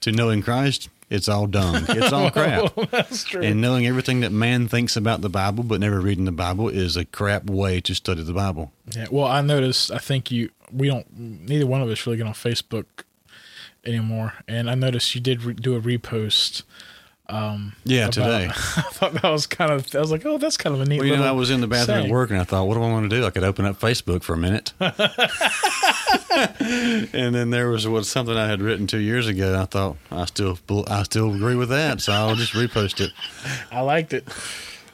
to 0.00 0.12
knowing 0.12 0.42
Christ. 0.42 0.88
It's 1.10 1.28
all 1.28 1.46
dung. 1.46 1.84
It's 1.90 2.12
all 2.12 2.30
crap. 2.30 2.72
that's 2.90 3.22
true. 3.24 3.42
And 3.42 3.60
knowing 3.60 3.86
everything 3.86 4.20
that 4.20 4.32
man 4.32 4.66
thinks 4.66 4.96
about 4.96 5.20
the 5.20 5.28
Bible, 5.28 5.62
but 5.62 5.78
never 5.78 6.00
reading 6.00 6.24
the 6.24 6.32
Bible, 6.32 6.68
is 6.70 6.96
a 6.96 7.04
crap 7.04 7.44
way 7.50 7.80
to 7.82 7.94
study 7.94 8.22
the 8.24 8.32
Bible. 8.32 8.72
yeah. 8.92 9.06
Well, 9.10 9.26
I 9.26 9.40
noticed. 9.42 9.92
I 9.92 9.98
think 9.98 10.30
you. 10.32 10.50
We 10.72 10.88
don't. 10.88 11.06
Neither 11.16 11.64
one 11.66 11.80
of 11.82 11.88
us 11.90 12.04
really 12.06 12.16
get 12.16 12.26
on 12.26 12.32
Facebook 12.32 12.86
anymore. 13.86 14.34
And 14.48 14.68
I 14.68 14.74
noticed 14.74 15.14
you 15.14 15.20
did 15.20 15.42
re- 15.44 15.54
do 15.54 15.74
a 15.76 15.80
repost 15.80 16.62
Um, 17.28 17.72
Yeah, 17.84 18.04
about- 18.04 18.12
today. 18.12 18.46
I 18.52 18.52
thought 18.52 19.14
that 19.14 19.24
was 19.30 19.46
kind 19.46 19.72
of. 19.72 19.92
I 19.94 19.98
was 20.00 20.10
like, 20.12 20.24
oh, 20.26 20.38
that's 20.38 20.56
kind 20.56 20.74
of 20.76 20.80
a 20.80 20.84
neat. 20.86 20.98
Well, 20.98 21.08
you 21.08 21.16
know, 21.16 21.24
I 21.24 21.32
was 21.32 21.50
in 21.50 21.60
the 21.60 21.66
bathroom 21.66 21.96
saying. 21.98 22.06
at 22.06 22.12
work, 22.12 22.30
and 22.30 22.38
I 22.38 22.44
thought, 22.44 22.66
what 22.68 22.74
do 22.74 22.82
I 22.82 22.90
want 22.90 23.10
to 23.10 23.16
do? 23.16 23.24
I 23.26 23.30
could 23.30 23.42
open 23.44 23.64
up 23.64 23.80
Facebook 23.80 24.22
for 24.22 24.34
a 24.34 24.38
minute. 24.38 24.72
and 27.12 27.34
then 27.34 27.50
there 27.50 27.68
was 27.68 27.86
what 27.88 28.06
something 28.06 28.36
I 28.36 28.46
had 28.48 28.60
written 28.60 28.86
two 28.86 28.98
years 28.98 29.26
ago. 29.26 29.48
And 29.48 29.56
I 29.56 29.64
thought 29.64 29.96
I 30.10 30.24
still 30.26 30.58
I 30.88 31.02
still 31.02 31.34
agree 31.34 31.54
with 31.56 31.68
that, 31.70 32.00
so 32.00 32.12
I'll 32.12 32.34
just 32.36 32.52
repost 32.52 33.00
it. 33.00 33.12
I 33.70 33.80
liked 33.80 34.12
it. 34.12 34.26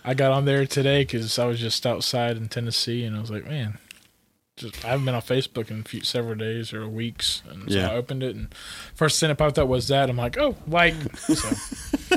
I 0.05 0.15
got 0.15 0.33
on 0.33 0.45
there 0.47 0.67
today 0.67 1.03
because 1.05 1.39
I 1.39 1.45
was 1.47 1.61
just 1.61 1.87
outside 1.87 2.37
in 2.37 2.49
Tennessee, 2.49 3.05
and 3.05 3.17
I 3.17 3.21
was 3.21 3.31
like, 3.31 3.47
man, 3.47 3.79
just 4.63 4.85
I 4.85 4.89
haven't 4.89 5.05
been 5.05 5.15
on 5.15 5.23
Facebook 5.23 5.71
in 5.71 5.83
few, 5.85 6.03
several 6.03 6.35
days 6.35 6.73
or 6.73 6.89
weeks, 6.89 7.43
and 7.51 7.71
so 7.71 7.79
Yeah. 7.79 7.91
I 7.91 7.95
opened 7.95 8.23
it, 8.23 8.35
and 8.35 8.55
first 8.95 9.21
thing 9.21 9.29
that 9.29 9.37
popped 9.37 9.59
up 9.59 9.69
was 9.69 9.89
that. 9.89 10.09
I'm 10.09 10.17
like, 10.17 10.39
oh, 10.39 10.57
like. 10.67 10.95
So, 11.19 12.17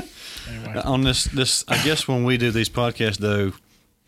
anyway, 0.50 0.74
uh, 0.76 0.90
On 0.90 1.02
this 1.02 1.24
this, 1.24 1.64
I 1.68 1.82
guess 1.84 2.08
when 2.08 2.24
we 2.24 2.36
do 2.38 2.50
these 2.50 2.68
podcasts, 2.70 3.18
though, 3.18 3.52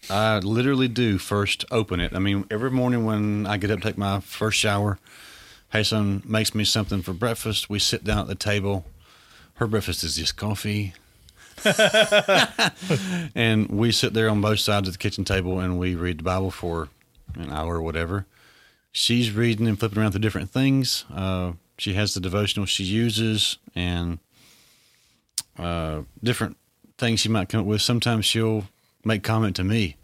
I 0.09 0.39
literally 0.39 0.89
do 0.89 1.19
first 1.19 1.65
open 1.71 2.01
it. 2.01 2.15
I 2.15 2.19
mean, 2.19 2.47
every 2.51 2.71
morning 2.71 3.05
when 3.05 3.47
I 3.47 3.59
get 3.59 3.71
up, 3.71 3.81
take 3.81 3.99
my 3.99 4.21
first 4.21 4.59
shower, 4.59 4.99
Hayson 5.75 6.25
makes 6.25 6.55
me 6.55 6.65
something 6.65 7.03
for 7.03 7.13
breakfast. 7.13 7.69
We 7.69 7.79
sit 7.79 8.05
down 8.05 8.19
at 8.21 8.27
the 8.29 8.35
table. 8.35 8.87
Her 9.55 9.67
breakfast 9.67 10.05
is 10.05 10.17
just 10.17 10.37
coffee. 10.37 10.95
and 13.35 13.69
we 13.69 13.91
sit 13.93 14.15
there 14.15 14.29
on 14.29 14.41
both 14.41 14.61
sides 14.61 14.89
of 14.89 14.95
the 14.95 14.99
kitchen 14.99 15.25
table 15.25 15.59
and 15.59 15.79
we 15.79 15.95
read 15.97 16.19
the 16.19 16.23
Bible 16.23 16.53
for 16.53 16.89
an 17.35 17.51
hour 17.51 17.77
or 17.77 17.83
whatever. 17.83 18.27
She's 18.93 19.31
reading 19.31 19.67
and 19.67 19.79
flipping 19.79 19.99
around 19.99 20.13
through 20.13 20.21
different 20.21 20.51
things. 20.51 21.05
Uh, 21.15 21.53
she 21.77 21.95
has 21.95 22.15
the 22.15 22.21
devotional 22.21 22.67
she 22.67 22.85
uses 22.85 23.59
and 23.75 24.19
uh, 25.59 26.03
different 26.23 26.57
things 26.97 27.21
she 27.21 27.29
might 27.29 27.49
come 27.49 27.61
up 27.61 27.67
with. 27.67 27.83
Sometimes 27.83 28.25
she'll 28.25 28.65
make 29.05 29.23
comment 29.23 29.57
to 29.57 29.65
me 29.65 29.97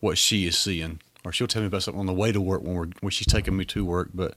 what 0.00 0.18
she 0.18 0.46
is 0.46 0.56
seeing, 0.56 1.00
or 1.24 1.32
she'll 1.32 1.46
tell 1.46 1.62
me 1.62 1.68
about 1.68 1.82
something 1.82 2.00
on 2.00 2.06
the 2.06 2.12
way 2.12 2.32
to 2.32 2.40
work 2.40 2.62
when 2.62 2.74
we're 2.74 2.88
when 3.00 3.10
she's 3.10 3.26
taking 3.26 3.56
me 3.56 3.64
to 3.66 3.84
work. 3.84 4.10
But 4.14 4.34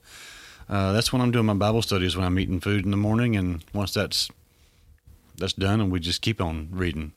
uh, 0.68 0.92
that's 0.92 1.12
when 1.12 1.22
I'm 1.22 1.30
doing 1.30 1.46
my 1.46 1.54
Bible 1.54 1.82
studies 1.82 2.16
when 2.16 2.24
I'm 2.24 2.38
eating 2.38 2.60
food 2.60 2.84
in 2.84 2.90
the 2.90 2.96
morning, 2.96 3.36
and 3.36 3.64
once 3.72 3.92
that's 3.92 4.30
that's 5.36 5.52
done, 5.52 5.80
and 5.80 5.92
we 5.92 6.00
just 6.00 6.22
keep 6.22 6.40
on 6.40 6.68
reading. 6.72 7.12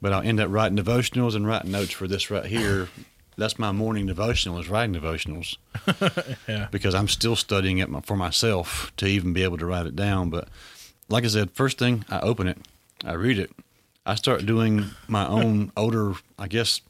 But 0.00 0.12
I'll 0.12 0.22
end 0.22 0.40
up 0.40 0.50
writing 0.50 0.78
devotionals 0.78 1.34
and 1.34 1.46
writing 1.46 1.70
notes 1.70 1.92
for 1.92 2.06
this 2.06 2.30
right 2.30 2.46
here. 2.46 2.88
That's 3.38 3.58
my 3.58 3.70
morning 3.70 4.06
devotional 4.06 4.58
is 4.58 4.68
writing 4.68 4.94
devotionals 4.94 5.56
yeah, 6.48 6.68
because 6.70 6.94
I'm 6.94 7.08
still 7.08 7.36
studying 7.36 7.78
it 7.78 7.88
for 8.04 8.16
myself 8.16 8.92
to 8.96 9.06
even 9.06 9.32
be 9.32 9.42
able 9.42 9.58
to 9.58 9.66
write 9.66 9.86
it 9.86 9.94
down. 9.94 10.30
But 10.30 10.48
like 11.08 11.24
I 11.24 11.28
said, 11.28 11.50
first 11.50 11.78
thing 11.78 12.04
I 12.08 12.20
open 12.20 12.48
it, 12.48 12.58
I 13.04 13.12
read 13.12 13.38
it, 13.38 13.50
I 14.06 14.14
start 14.14 14.46
doing 14.46 14.86
my 15.06 15.26
own 15.26 15.70
older. 15.76 16.14
I 16.38 16.48
guess 16.48 16.80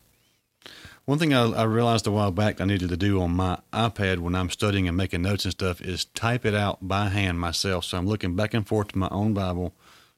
one 1.04 1.18
thing 1.18 1.32
I, 1.32 1.50
I 1.50 1.62
realized 1.64 2.06
a 2.06 2.10
while 2.10 2.30
back 2.30 2.60
I 2.60 2.64
needed 2.64 2.90
to 2.90 2.96
do 2.96 3.20
on 3.22 3.32
my 3.32 3.58
iPad 3.72 4.18
when 4.18 4.34
I'm 4.34 4.50
studying 4.50 4.86
and 4.86 4.96
making 4.96 5.22
notes 5.22 5.44
and 5.44 5.52
stuff 5.52 5.80
is 5.80 6.04
type 6.04 6.44
it 6.44 6.54
out 6.54 6.78
by 6.86 7.08
hand 7.08 7.40
myself. 7.40 7.86
So 7.86 7.98
I'm 7.98 8.06
looking 8.06 8.36
back 8.36 8.54
and 8.54 8.66
forth 8.66 8.88
to 8.88 8.98
my 8.98 9.08
own 9.10 9.34
Bible 9.34 9.72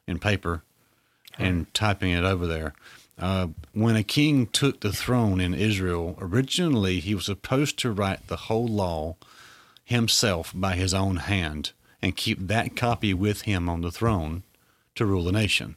in 0.07 0.19
paper 0.19 0.63
and 1.39 1.73
typing 1.73 2.11
it 2.11 2.25
over 2.25 2.47
there. 2.47 2.75
Uh, 3.19 3.49
when 3.73 3.97
a 3.97 4.05
king 4.05 4.47
took 4.47 4.81
the 4.81 4.93
throne 4.93 5.41
in 5.41 5.53
Israel, 5.55 6.17
originally 6.21 7.01
he 7.01 7.15
was 7.15 7.25
supposed 7.27 7.79
to 7.81 7.91
write 7.91 8.27
the 8.29 8.37
whole 8.37 8.69
law 8.69 9.17
himself 9.85 10.53
by 10.55 10.75
his 10.75 10.95
own 10.95 11.17
hand 11.17 11.73
and 12.01 12.17
keep 12.17 12.39
that 12.47 12.77
copy 12.77 13.13
with 13.13 13.43
him 13.43 13.69
on 13.69 13.81
the 13.81 13.91
throne 13.91 14.45
to 14.95 15.05
rule 15.05 15.25
the 15.25 15.33
nation. 15.33 15.77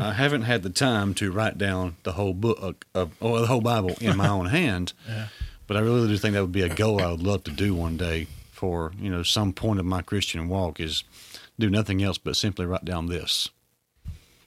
I 0.00 0.12
haven't 0.12 0.42
had 0.42 0.62
the 0.62 0.70
time 0.70 1.12
to 1.14 1.32
write 1.32 1.58
down 1.58 1.96
the 2.04 2.12
whole 2.12 2.32
book 2.34 2.86
of 2.94 3.12
or 3.20 3.40
the 3.40 3.46
whole 3.48 3.60
Bible 3.60 3.96
in 4.00 4.16
my 4.16 4.28
own 4.28 4.46
hand, 4.60 4.92
Yeah. 5.08 5.26
but 5.66 5.76
I 5.76 5.80
really 5.80 6.06
do 6.06 6.16
think 6.16 6.34
that 6.34 6.40
would 6.42 6.52
be 6.52 6.62
a 6.62 6.68
goal 6.74 7.02
I 7.02 7.10
would 7.10 7.22
love 7.22 7.42
to 7.44 7.50
do 7.50 7.74
one 7.74 7.96
day 7.96 8.28
for 8.52 8.92
you 9.00 9.10
know 9.10 9.22
some 9.24 9.52
point 9.52 9.80
of 9.80 9.86
my 9.86 10.02
Christian 10.02 10.48
walk 10.48 10.78
is 10.80 11.02
do 11.58 11.68
nothing 11.68 12.00
else 12.02 12.16
but 12.18 12.36
simply 12.36 12.64
write 12.66 12.84
down 12.84 13.06
this. 13.06 13.50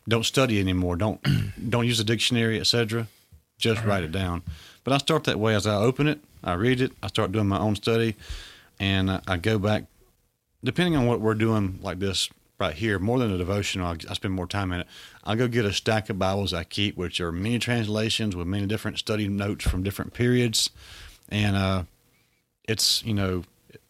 Don't 0.07 0.25
study 0.25 0.59
anymore. 0.59 0.95
Don't 0.95 1.21
don't 1.69 1.87
use 1.87 1.99
a 1.99 2.03
dictionary, 2.03 2.59
etc. 2.59 3.07
Just 3.57 3.83
write 3.85 4.03
it 4.03 4.11
down. 4.11 4.41
But 4.83 4.93
I 4.93 4.97
start 4.97 5.25
that 5.25 5.39
way 5.39 5.53
as 5.53 5.67
I 5.67 5.75
open 5.75 6.07
it, 6.07 6.19
I 6.43 6.53
read 6.53 6.81
it, 6.81 6.91
I 7.03 7.07
start 7.07 7.31
doing 7.31 7.47
my 7.47 7.59
own 7.59 7.75
study, 7.75 8.15
and 8.79 9.11
I, 9.11 9.21
I 9.27 9.37
go 9.37 9.59
back. 9.59 9.85
Depending 10.63 10.95
on 10.95 11.07
what 11.07 11.21
we're 11.21 11.35
doing, 11.35 11.79
like 11.81 11.99
this 11.99 12.29
right 12.59 12.73
here, 12.73 12.99
more 12.99 13.19
than 13.19 13.31
a 13.31 13.37
devotional, 13.37 13.87
I, 13.87 13.97
I 14.09 14.13
spend 14.13 14.33
more 14.33 14.47
time 14.47 14.71
in 14.71 14.81
it. 14.81 14.87
I'll 15.23 15.35
go 15.35 15.47
get 15.47 15.65
a 15.65 15.73
stack 15.73 16.09
of 16.09 16.19
Bibles 16.19 16.53
I 16.53 16.63
keep, 16.63 16.97
which 16.97 17.19
are 17.19 17.31
many 17.31 17.59
translations 17.59 18.35
with 18.35 18.47
many 18.47 18.65
different 18.65 18.97
study 18.97 19.27
notes 19.27 19.67
from 19.67 19.83
different 19.83 20.13
periods, 20.13 20.71
and 21.29 21.55
uh, 21.55 21.83
it's 22.67 23.03
you 23.03 23.13
know 23.13 23.43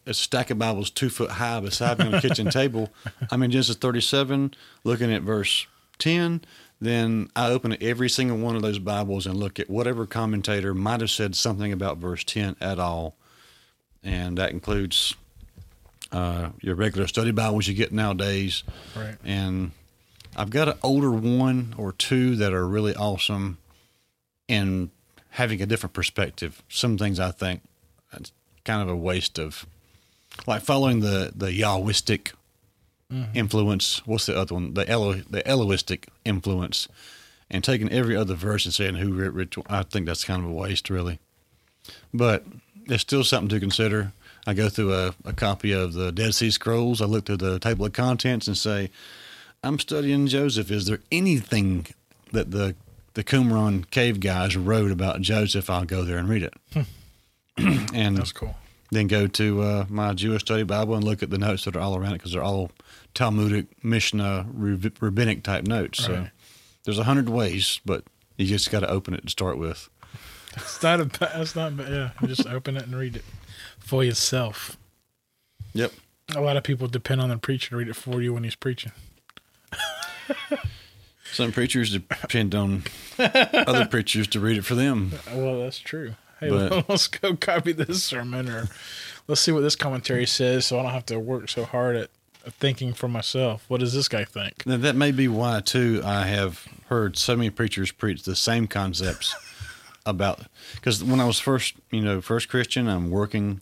a 0.06 0.12
stack 0.12 0.50
of 0.50 0.58
Bibles 0.58 0.90
two 0.90 1.08
foot 1.08 1.30
high 1.30 1.60
beside 1.60 1.98
me 1.98 2.06
on 2.06 2.12
the 2.12 2.20
kitchen 2.20 2.50
table. 2.50 2.90
I'm 3.30 3.42
in 3.42 3.50
Genesis 3.50 3.76
37, 3.76 4.54
looking 4.84 5.12
at 5.12 5.22
verse 5.22 5.66
10. 6.02 6.42
Then 6.80 7.30
I 7.36 7.48
open 7.48 7.76
every 7.80 8.10
single 8.10 8.36
one 8.38 8.56
of 8.56 8.62
those 8.62 8.80
Bibles 8.80 9.24
and 9.24 9.36
look 9.36 9.60
at 9.60 9.70
whatever 9.70 10.04
commentator 10.04 10.74
might 10.74 11.00
have 11.00 11.10
said 11.10 11.36
something 11.36 11.72
about 11.72 11.98
verse 11.98 12.24
10 12.24 12.56
at 12.60 12.80
all, 12.80 13.14
and 14.02 14.36
that 14.36 14.50
includes 14.50 15.14
uh, 16.10 16.48
your 16.60 16.74
regular 16.74 17.06
study 17.06 17.30
Bibles 17.30 17.68
you 17.68 17.74
get 17.74 17.92
nowadays. 17.92 18.64
right. 18.96 19.14
And 19.24 19.70
I've 20.36 20.50
got 20.50 20.68
an 20.68 20.74
older 20.82 21.12
one 21.12 21.72
or 21.78 21.92
two 21.92 22.34
that 22.36 22.52
are 22.52 22.66
really 22.66 22.96
awesome 22.96 23.58
and 24.48 24.90
having 25.30 25.62
a 25.62 25.66
different 25.66 25.92
perspective. 25.92 26.64
Some 26.68 26.98
things 26.98 27.20
I 27.20 27.30
think 27.30 27.62
it's 28.12 28.32
kind 28.64 28.82
of 28.82 28.88
a 28.88 28.96
waste 28.96 29.38
of, 29.38 29.66
like 30.48 30.62
following 30.62 30.98
the 30.98 31.32
the 31.32 31.48
Yahwistic 31.48 32.32
Mm-hmm. 33.12 33.36
influence. 33.36 34.00
What's 34.06 34.26
the 34.26 34.38
other 34.38 34.54
one? 34.54 34.72
The 34.72 34.88
Elo 34.88 35.14
the 35.28 35.42
Elohistic 35.42 36.04
influence, 36.24 36.88
and 37.50 37.62
taking 37.62 37.90
every 37.90 38.16
other 38.16 38.34
verse 38.34 38.64
and 38.64 38.72
saying 38.72 38.94
who 38.94 39.12
writ 39.12 39.34
which. 39.34 39.58
I 39.68 39.82
think 39.82 40.06
that's 40.06 40.24
kind 40.24 40.42
of 40.42 40.48
a 40.50 40.52
waste, 40.52 40.88
really. 40.88 41.18
But 42.14 42.44
it's 42.86 43.02
still 43.02 43.24
something 43.24 43.50
to 43.50 43.60
consider. 43.60 44.12
I 44.46 44.54
go 44.54 44.68
through 44.68 44.94
a, 44.94 45.14
a 45.24 45.32
copy 45.32 45.72
of 45.72 45.92
the 45.92 46.10
Dead 46.10 46.34
Sea 46.34 46.50
Scrolls. 46.50 47.00
I 47.00 47.04
look 47.04 47.26
through 47.26 47.36
the 47.36 47.58
table 47.58 47.84
of 47.86 47.92
contents 47.92 48.46
and 48.48 48.56
say, 48.56 48.90
I'm 49.62 49.78
studying 49.78 50.26
Joseph. 50.26 50.70
Is 50.70 50.86
there 50.86 51.00
anything 51.12 51.86
that 52.32 52.50
the 52.50 52.74
the 53.14 53.22
Qumran 53.22 53.90
cave 53.90 54.20
guys 54.20 54.56
wrote 54.56 54.90
about 54.90 55.20
Joseph? 55.20 55.68
I'll 55.68 55.84
go 55.84 56.02
there 56.02 56.16
and 56.16 56.28
read 56.28 56.42
it. 56.42 56.54
Hmm. 56.72 56.82
and 57.94 58.16
That's 58.16 58.32
cool. 58.32 58.56
Then 58.92 59.06
go 59.06 59.26
to 59.26 59.62
uh, 59.62 59.86
my 59.88 60.12
Jewish 60.12 60.42
study 60.42 60.64
Bible 60.64 60.94
and 60.94 61.02
look 61.02 61.22
at 61.22 61.30
the 61.30 61.38
notes 61.38 61.64
that 61.64 61.74
are 61.74 61.80
all 61.80 61.96
around 61.96 62.12
it 62.12 62.18
because 62.18 62.32
they're 62.32 62.42
all 62.42 62.70
Talmudic, 63.14 63.66
Mishnah, 63.82 64.46
rabbinic 64.52 65.42
type 65.42 65.66
notes. 65.66 66.04
So 66.04 66.28
there's 66.84 66.98
a 66.98 67.04
hundred 67.04 67.28
ways, 67.28 67.80
but 67.86 68.04
you 68.36 68.46
just 68.46 68.70
got 68.70 68.80
to 68.80 68.88
open 68.88 69.14
it 69.14 69.22
to 69.22 69.30
start 69.30 69.58
with. 69.58 69.88
It's 70.54 70.82
not 70.82 71.00
a. 71.00 71.04
That's 71.04 71.56
not. 71.56 71.72
Yeah, 71.78 72.10
just 72.26 72.46
open 72.46 72.76
it 72.76 72.84
and 72.84 72.94
read 72.94 73.16
it 73.16 73.24
for 73.78 74.04
yourself. 74.04 74.76
Yep. 75.72 75.92
A 76.36 76.40
lot 76.40 76.56
of 76.58 76.62
people 76.62 76.86
depend 76.86 77.20
on 77.20 77.30
the 77.30 77.38
preacher 77.38 77.70
to 77.70 77.76
read 77.76 77.88
it 77.88 77.96
for 77.96 78.20
you 78.20 78.34
when 78.34 78.44
he's 78.44 78.54
preaching. 78.54 78.92
Some 81.32 81.50
preachers 81.50 81.90
depend 81.90 82.54
on 82.54 82.84
other 83.18 83.86
preachers 83.90 84.28
to 84.28 84.40
read 84.40 84.58
it 84.58 84.66
for 84.66 84.74
them. 84.74 85.12
Well, 85.32 85.60
that's 85.60 85.78
true. 85.78 86.14
Hey, 86.42 86.50
But- 86.50 86.88
let's 86.88 87.08
go 87.08 87.36
copy 87.36 87.72
this 87.72 88.02
sermon, 88.02 88.48
or 88.48 88.68
let's 89.28 89.40
see 89.40 89.52
what 89.52 89.60
this 89.60 89.76
commentary 89.76 90.26
says, 90.26 90.66
so 90.66 90.78
I 90.78 90.82
don't 90.82 90.92
have 90.92 91.06
to 91.06 91.18
work 91.20 91.48
so 91.48 91.64
hard 91.64 91.96
at 91.96 92.10
thinking 92.58 92.92
for 92.92 93.08
myself. 93.08 93.64
What 93.68 93.78
does 93.80 93.92
this 93.94 94.08
guy 94.08 94.24
think? 94.24 94.66
Now, 94.66 94.76
that 94.78 94.96
may 94.96 95.12
be 95.12 95.28
why, 95.28 95.60
too, 95.60 96.02
I 96.04 96.26
have 96.26 96.66
heard 96.88 97.16
so 97.16 97.36
many 97.36 97.50
preachers 97.50 97.92
preach 97.92 98.24
the 98.24 98.34
same 98.34 98.66
concepts 98.66 99.34
about. 100.06 100.40
Because 100.74 101.04
when 101.04 101.20
I 101.20 101.24
was 101.24 101.38
first, 101.38 101.74
you 101.92 102.00
know, 102.00 102.20
first 102.20 102.48
Christian, 102.48 102.88
I'm 102.88 103.10
working 103.10 103.60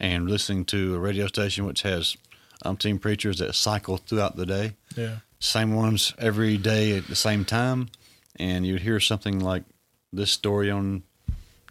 and 0.00 0.28
listening 0.30 0.64
to 0.66 0.94
a 0.94 0.98
radio 0.98 1.26
station 1.26 1.66
which 1.66 1.82
has 1.82 2.16
umpteen 2.64 2.98
preachers 3.00 3.38
that 3.38 3.54
cycle 3.54 3.98
throughout 3.98 4.36
the 4.36 4.46
day, 4.46 4.72
Yeah, 4.96 5.16
same 5.38 5.74
ones 5.74 6.14
every 6.18 6.56
day 6.56 6.96
at 6.96 7.08
the 7.08 7.14
same 7.16 7.44
time. 7.44 7.88
And 8.36 8.66
you'd 8.66 8.80
hear 8.82 8.98
something 8.98 9.38
like 9.40 9.64
this 10.12 10.30
story 10.32 10.70
on 10.70 11.02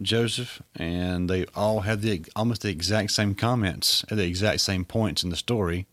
Joseph, 0.02 0.62
and 0.76 1.28
they 1.30 1.46
all 1.54 1.80
have 1.80 2.02
the 2.02 2.24
almost 2.36 2.62
the 2.62 2.70
exact 2.70 3.12
same 3.12 3.34
comments 3.34 4.04
at 4.10 4.16
the 4.16 4.26
exact 4.26 4.60
same 4.60 4.84
points 4.84 5.22
in 5.22 5.30
the 5.30 5.36
story 5.36 5.86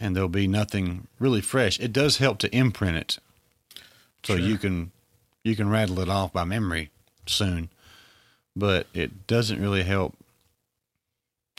and 0.00 0.14
there'll 0.14 0.28
be 0.28 0.46
nothing 0.46 1.06
really 1.18 1.40
fresh. 1.40 1.78
It 1.80 1.92
does 1.92 2.18
help 2.18 2.38
to 2.38 2.56
imprint 2.56 2.96
it, 2.96 3.18
so 4.24 4.34
you 4.34 4.58
can 4.58 4.90
you 5.42 5.56
can 5.56 5.68
rattle 5.68 6.00
it 6.00 6.08
off 6.08 6.32
by 6.32 6.44
memory 6.44 6.90
soon, 7.26 7.68
but 8.56 8.86
it 8.94 9.26
doesn't 9.26 9.60
really 9.60 9.82
help. 9.82 10.14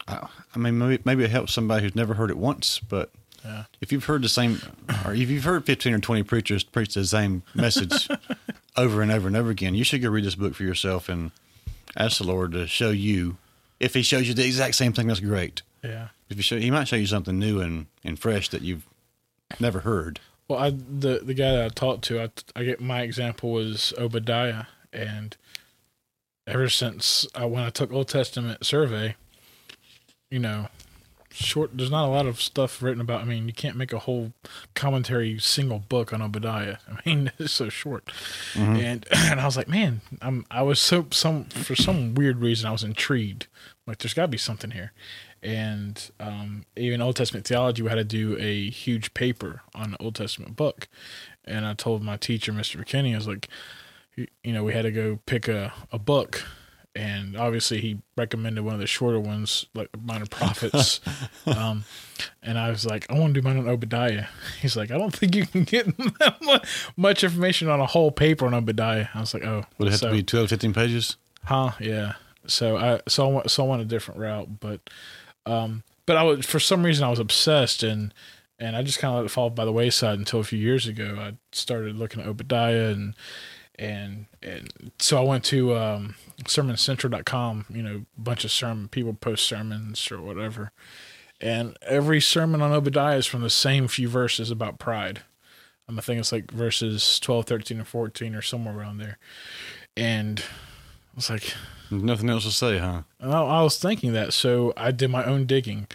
I, 0.07 0.27
I 0.53 0.59
mean, 0.59 0.77
maybe, 0.77 1.01
maybe 1.05 1.23
it 1.23 1.31
helps 1.31 1.53
somebody 1.53 1.83
who's 1.83 1.95
never 1.95 2.15
heard 2.15 2.29
it 2.29 2.37
once, 2.37 2.79
but 2.79 3.09
Yeah. 3.43 3.65
If 3.79 3.91
you've 3.91 4.05
heard 4.05 4.23
the 4.23 4.29
same, 4.29 4.59
or 5.05 5.13
if 5.13 5.29
you've 5.29 5.43
heard 5.43 5.65
15 5.65 5.93
or 5.93 5.99
20 5.99 6.23
preachers 6.23 6.63
preach 6.63 6.95
the 6.95 7.05
same 7.05 7.43
message 7.53 8.07
over 8.77 9.01
and 9.01 9.11
over 9.11 9.27
and 9.27 9.35
over 9.37 9.49
again, 9.49 9.75
you 9.75 9.83
should 9.83 10.01
go 10.01 10.09
read 10.09 10.25
this 10.25 10.35
book 10.35 10.55
for 10.55 10.63
yourself 10.63 11.09
and 11.09 11.31
ask 11.95 12.17
the 12.17 12.25
Lord 12.25 12.51
to 12.53 12.67
show 12.67 12.91
you. 12.91 13.37
If 13.79 13.93
He 13.93 14.01
shows 14.03 14.27
you 14.27 14.33
the 14.33 14.45
exact 14.45 14.75
same 14.75 14.93
thing, 14.93 15.07
that's 15.07 15.19
great. 15.19 15.61
Yeah. 15.83 16.09
If 16.29 16.37
he 16.37 16.43
show, 16.43 16.57
He 16.57 16.71
might 16.71 16.87
show 16.87 16.95
you 16.95 17.05
something 17.05 17.37
new 17.37 17.61
and, 17.61 17.87
and 18.03 18.17
fresh 18.17 18.49
that 18.49 18.61
you've 18.61 18.85
never 19.59 19.81
heard. 19.81 20.19
Well, 20.47 20.59
I 20.59 20.69
the 20.69 21.21
the 21.23 21.33
guy 21.33 21.51
that 21.53 21.65
I 21.65 21.69
talked 21.69 22.03
to, 22.05 22.21
I 22.21 22.29
I 22.55 22.63
get 22.63 22.79
my 22.79 23.01
example 23.01 23.51
was 23.51 23.93
Obadiah, 23.97 24.65
and 24.93 25.35
ever 26.45 26.69
since 26.69 27.27
I, 27.33 27.45
when 27.45 27.63
I 27.63 27.71
took 27.71 27.91
Old 27.91 28.07
Testament 28.07 28.65
survey, 28.65 29.15
you 30.29 30.37
know, 30.39 30.67
short. 31.35 31.71
There's 31.77 31.91
not 31.91 32.07
a 32.07 32.11
lot 32.11 32.25
of 32.25 32.41
stuff 32.41 32.81
written 32.81 33.01
about. 33.01 33.21
I 33.21 33.25
mean, 33.25 33.47
you 33.47 33.53
can't 33.53 33.77
make 33.77 33.93
a 33.93 33.99
whole 33.99 34.33
commentary 34.73 35.37
single 35.39 35.79
book 35.79 36.13
on 36.13 36.21
Obadiah. 36.21 36.77
I 36.89 36.99
mean, 37.05 37.31
it's 37.37 37.53
so 37.53 37.69
short, 37.69 38.09
and 38.55 39.05
and 39.11 39.39
I 39.39 39.45
was 39.45 39.57
like, 39.57 39.67
man, 39.67 40.01
I'm 40.21 40.45
I 40.49 40.61
was 40.61 40.79
so 40.79 41.07
some 41.11 41.45
for 41.45 41.75
some 41.75 42.15
weird 42.15 42.39
reason 42.41 42.67
I 42.67 42.71
was 42.71 42.83
intrigued. 42.83 43.47
Like, 43.87 43.99
there's 43.99 44.15
got 44.15 44.23
to 44.23 44.27
be 44.27 44.37
something 44.37 44.71
here. 44.71 44.93
And 45.43 46.09
um, 46.19 46.65
even 46.75 47.01
Old 47.01 47.17
Testament 47.17 47.45
theology, 47.45 47.83
we 47.83 47.89
had 47.89 47.95
to 47.95 48.03
do 48.03 48.35
a 48.39 48.67
huge 48.71 49.13
paper 49.13 49.61
on 49.75 49.91
the 49.91 49.97
Old 50.01 50.15
Testament 50.15 50.55
book. 50.55 50.87
And 51.43 51.67
I 51.67 51.75
told 51.75 52.01
my 52.01 52.17
teacher, 52.17 52.51
Mr. 52.51 52.83
McKinney, 52.83 53.13
I 53.13 53.17
was 53.17 53.27
like, 53.27 53.47
you 54.15 54.27
you 54.43 54.53
know, 54.53 54.63
we 54.63 54.73
had 54.73 54.83
to 54.83 54.91
go 54.91 55.19
pick 55.27 55.47
a, 55.47 55.71
a 55.91 55.99
book. 55.99 56.43
And 56.95 57.35
obviously, 57.35 57.81
he 57.81 57.97
recommended 58.17 58.63
one 58.63 58.73
of 58.73 58.79
the 58.79 58.87
shorter 58.87 59.19
ones, 59.19 59.65
like 59.75 59.89
Minor 60.01 60.27
Prophets. 60.27 61.01
um, 61.45 61.83
and 62.41 62.57
I 62.57 62.69
was 62.69 62.85
like, 62.85 63.05
I 63.11 63.19
want 63.19 63.33
to 63.33 63.41
do 63.41 63.45
mine 63.45 63.57
on 63.57 63.67
Obadiah. 63.67 64.27
He's 64.61 64.77
like, 64.77 64.91
I 64.91 64.97
don't 64.97 65.13
think 65.13 65.35
you 65.35 65.45
can 65.45 65.65
get 65.65 65.85
that 66.19 66.65
much 66.95 67.23
information 67.23 67.67
on 67.67 67.81
a 67.81 67.85
whole 67.85 68.11
paper 68.11 68.45
on 68.45 68.53
Obadiah. 68.53 69.07
I 69.13 69.19
was 69.19 69.33
like, 69.33 69.43
oh, 69.43 69.65
Would 69.77 69.89
it 69.89 69.91
have 69.91 69.99
So- 69.99 70.07
to 70.09 70.13
be 70.13 70.23
12, 70.23 70.49
15 70.49 70.73
pages? 70.73 71.17
Huh? 71.43 71.71
Yeah. 71.81 72.13
So 72.47 72.77
I 72.77 73.01
so 73.07 73.25
I 73.27 73.33
went, 73.33 73.51
so 73.51 73.65
I 73.65 73.67
went 73.67 73.81
a 73.81 73.85
different 73.85 74.19
route, 74.19 74.59
but 74.59 74.79
um, 75.45 75.83
but 76.05 76.15
I 76.15 76.23
was 76.23 76.45
for 76.45 76.59
some 76.59 76.83
reason 76.85 77.03
I 77.03 77.09
was 77.09 77.19
obsessed 77.19 77.81
and 77.83 78.13
and 78.59 78.75
I 78.75 78.83
just 78.83 78.99
kind 78.99 79.11
of 79.13 79.17
let 79.17 79.25
it 79.25 79.29
fall 79.31 79.49
by 79.49 79.65
the 79.65 79.71
wayside 79.71 80.17
until 80.19 80.39
a 80.39 80.43
few 80.43 80.59
years 80.59 80.87
ago. 80.87 81.17
I 81.19 81.33
started 81.51 81.97
looking 81.97 82.21
at 82.21 82.27
Obadiah 82.27 82.89
and 82.89 83.15
and 83.77 84.25
and 84.41 84.91
so 84.99 85.17
I 85.17 85.21
went 85.25 85.43
to 85.45 85.75
um, 85.75 86.15
sermoncentral.com. 86.43 87.65
You 87.69 87.81
know, 87.83 88.05
a 88.17 88.21
bunch 88.21 88.45
of 88.45 88.51
sermon 88.51 88.87
people 88.87 89.13
post 89.13 89.45
sermons 89.45 90.11
or 90.11 90.21
whatever, 90.21 90.71
and 91.41 91.77
every 91.81 92.21
sermon 92.21 92.61
on 92.61 92.71
Obadiah 92.71 93.17
is 93.17 93.25
from 93.25 93.41
the 93.41 93.49
same 93.49 93.87
few 93.87 94.07
verses 94.07 94.51
about 94.51 94.79
pride. 94.79 95.21
Um, 95.87 95.99
I 95.99 96.01
think 96.01 96.19
it's 96.19 96.31
like 96.31 96.49
verses 96.51 97.19
12, 97.19 97.45
13, 97.45 97.77
and 97.77 97.87
14 97.87 98.33
or 98.33 98.41
somewhere 98.41 98.75
around 98.75 98.97
there. 98.97 99.19
And 99.95 100.39
I 100.39 101.15
was 101.15 101.29
like, 101.29 101.53
Nothing 101.91 102.29
else 102.29 102.43
to 102.45 102.51
say, 102.51 102.79
huh? 102.79 103.03
and 103.19 103.31
I, 103.31 103.41
I 103.43 103.61
was 103.61 103.77
thinking 103.77 104.13
that, 104.13 104.33
so 104.33 104.73
I 104.75 104.89
did 104.89 105.09
my 105.11 105.23
own 105.23 105.45
digging, 105.45 105.87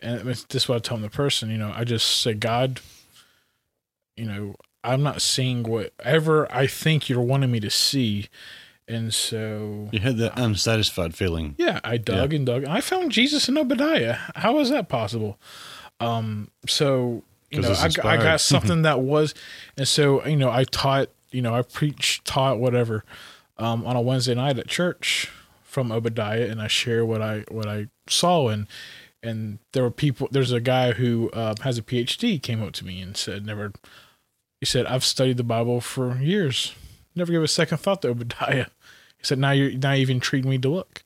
and 0.00 0.22
was- 0.22 0.44
this 0.44 0.62
is 0.64 0.68
what 0.68 0.76
I 0.76 0.78
told 0.78 1.02
the 1.02 1.10
person. 1.10 1.50
You 1.50 1.58
know, 1.58 1.72
I 1.74 1.82
just 1.82 2.22
said, 2.22 2.38
God, 2.38 2.80
you 4.16 4.24
know, 4.26 4.54
I'm 4.84 5.02
not 5.02 5.22
seeing 5.22 5.62
whatever 5.62 6.50
I 6.52 6.66
think 6.66 7.08
you're 7.08 7.20
wanting 7.22 7.50
me 7.50 7.60
to 7.60 7.70
see, 7.70 8.28
and 8.88 9.14
so 9.14 9.88
You 9.92 10.00
had 10.00 10.16
that 10.18 10.32
unsatisfied 10.38 11.14
feeling. 11.14 11.54
yeah, 11.58 11.78
I 11.84 11.96
dug 11.98 12.32
and 12.34 12.44
dug, 12.46 12.64
and 12.64 12.72
I 12.72 12.80
found 12.80 13.12
Jesus 13.12 13.48
in 13.48 13.56
Obadiah. 13.56 14.16
How 14.34 14.58
is 14.58 14.70
that 14.70 14.88
possible? 14.88 15.38
Um, 16.00 16.50
so 16.66 17.22
you 17.50 17.60
know, 17.60 17.70
I, 17.72 17.88
got- 17.88 18.04
I 18.06 18.16
got 18.16 18.40
something 18.52 18.82
that 18.82 19.00
was, 19.00 19.34
and 19.76 19.86
so 19.86 20.24
you 20.26 20.36
know, 20.36 20.50
I 20.50 20.64
taught, 20.64 21.08
you 21.30 21.42
know, 21.42 21.54
I 21.54 21.62
preached, 21.62 22.24
taught, 22.24 22.58
whatever, 22.58 23.04
um, 23.58 23.86
on 23.86 23.94
a 23.94 24.00
Wednesday 24.00 24.34
night 24.34 24.58
at 24.58 24.66
church 24.66 25.30
from 25.62 25.92
Obadiah, 25.92 26.46
and 26.50 26.60
I 26.60 26.66
share 26.66 27.04
what 27.06 27.22
I 27.22 27.44
what 27.48 27.68
I 27.68 27.86
saw, 28.08 28.48
and 28.48 28.66
and 29.22 29.58
there 29.72 29.84
were 29.84 29.90
people. 29.92 30.28
There's 30.32 30.50
a 30.50 30.60
guy 30.60 30.92
who 30.92 31.30
uh, 31.32 31.54
has 31.62 31.78
a 31.78 31.82
PhD 31.82 32.42
came 32.42 32.60
up 32.62 32.72
to 32.72 32.84
me 32.84 33.00
and 33.00 33.16
said, 33.16 33.46
never. 33.46 33.72
He 34.62 34.66
said, 34.66 34.86
I've 34.86 35.02
studied 35.04 35.38
the 35.38 35.42
Bible 35.42 35.80
for 35.80 36.18
years, 36.18 36.72
never 37.16 37.32
gave 37.32 37.42
a 37.42 37.48
second 37.48 37.78
thought 37.78 38.00
to 38.02 38.10
Obadiah. 38.10 38.66
He 39.18 39.24
said, 39.24 39.40
now 39.40 39.50
you're 39.50 39.72
now 39.72 39.90
you've 39.90 40.08
intrigued 40.08 40.46
me 40.46 40.56
to 40.58 40.68
look. 40.68 41.02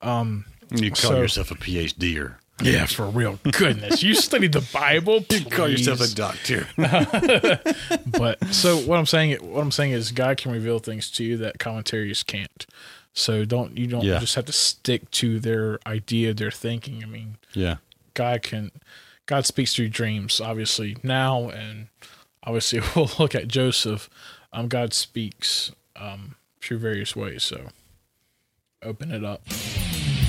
Um, 0.00 0.46
you 0.74 0.90
call 0.92 1.10
So- 1.10 1.20
yourself 1.20 1.50
a 1.50 1.54
PhDer. 1.54 2.36
Yeah, 2.62 2.86
for 2.86 3.04
real. 3.10 3.38
Goodness, 3.52 4.02
you 4.02 4.14
studied 4.14 4.52
the 4.52 4.66
Bible. 4.72 5.22
You 5.30 5.44
call 5.44 5.68
yourself 5.68 6.00
a 6.00 6.08
doctor. 6.14 6.66
But 8.06 8.42
so 8.54 8.78
what 8.78 8.98
I'm 8.98 9.04
saying, 9.06 9.36
what 9.42 9.60
I'm 9.60 9.70
saying 9.70 9.92
is, 9.92 10.10
God 10.10 10.38
can 10.38 10.52
reveal 10.52 10.78
things 10.78 11.10
to 11.12 11.24
you 11.24 11.36
that 11.36 11.58
commentaries 11.58 12.22
can't. 12.22 12.66
So 13.12 13.44
don't 13.44 13.76
you 13.76 13.86
don't 13.86 14.02
Yeah. 14.02 14.18
just 14.18 14.34
have 14.34 14.46
to 14.46 14.52
stick 14.52 15.10
to 15.12 15.38
their 15.38 15.78
idea, 15.86 16.32
their 16.32 16.50
thinking. 16.50 17.02
I 17.02 17.06
mean, 17.06 17.36
yeah. 17.52 17.76
God 18.14 18.42
can, 18.42 18.70
God 19.26 19.44
speaks 19.46 19.74
through 19.74 19.90
dreams, 19.90 20.40
obviously 20.40 20.96
now, 21.02 21.50
and 21.50 21.88
obviously 22.48 22.80
we'll 22.96 23.10
look 23.18 23.34
at 23.34 23.46
Joseph. 23.46 24.10
Um, 24.52 24.66
God 24.66 24.92
speaks 24.92 25.70
um 25.94 26.34
through 26.60 26.78
various 26.78 27.14
ways. 27.14 27.44
So 27.44 27.68
open 28.82 29.12
it 29.12 29.24
up. 29.24 29.42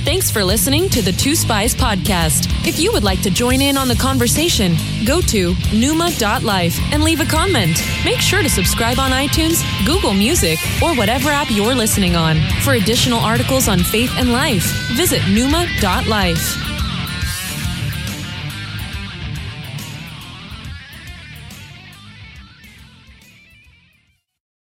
Thanks 0.04 0.32
for 0.32 0.44
listening 0.44 0.90
to 0.90 1.02
the 1.02 1.12
Two 1.12 1.36
Spies 1.36 1.76
podcast. 1.76 2.48
If 2.66 2.80
you 2.80 2.92
would 2.94 3.04
like 3.04 3.22
to 3.24 3.30
join 3.30 3.62
in 3.62 3.78
on 3.78 3.88
the 3.88 3.96
conversation, 3.96 4.76
go 5.06 5.22
to 5.22 5.54
numa.life 5.74 6.80
and 6.94 7.04
leave 7.04 7.20
a 7.20 7.26
comment. 7.26 7.84
Make 8.06 8.20
sure 8.20 8.42
to 8.42 8.50
subscribe 8.50 8.98
on 8.98 9.12
iTunes, 9.12 9.62
Google 9.86 10.14
Music, 10.14 10.58
or 10.82 10.96
whatever 10.96 11.30
app 11.30 11.52
you're 11.52 11.76
listening 11.76 12.16
on. 12.16 12.38
For 12.64 12.74
additional 12.74 13.20
articles 13.20 13.68
on 13.68 13.80
faith 13.80 14.12
and 14.18 14.32
life, 14.32 14.64
visit 14.96 15.22
numa.life. 15.28 16.79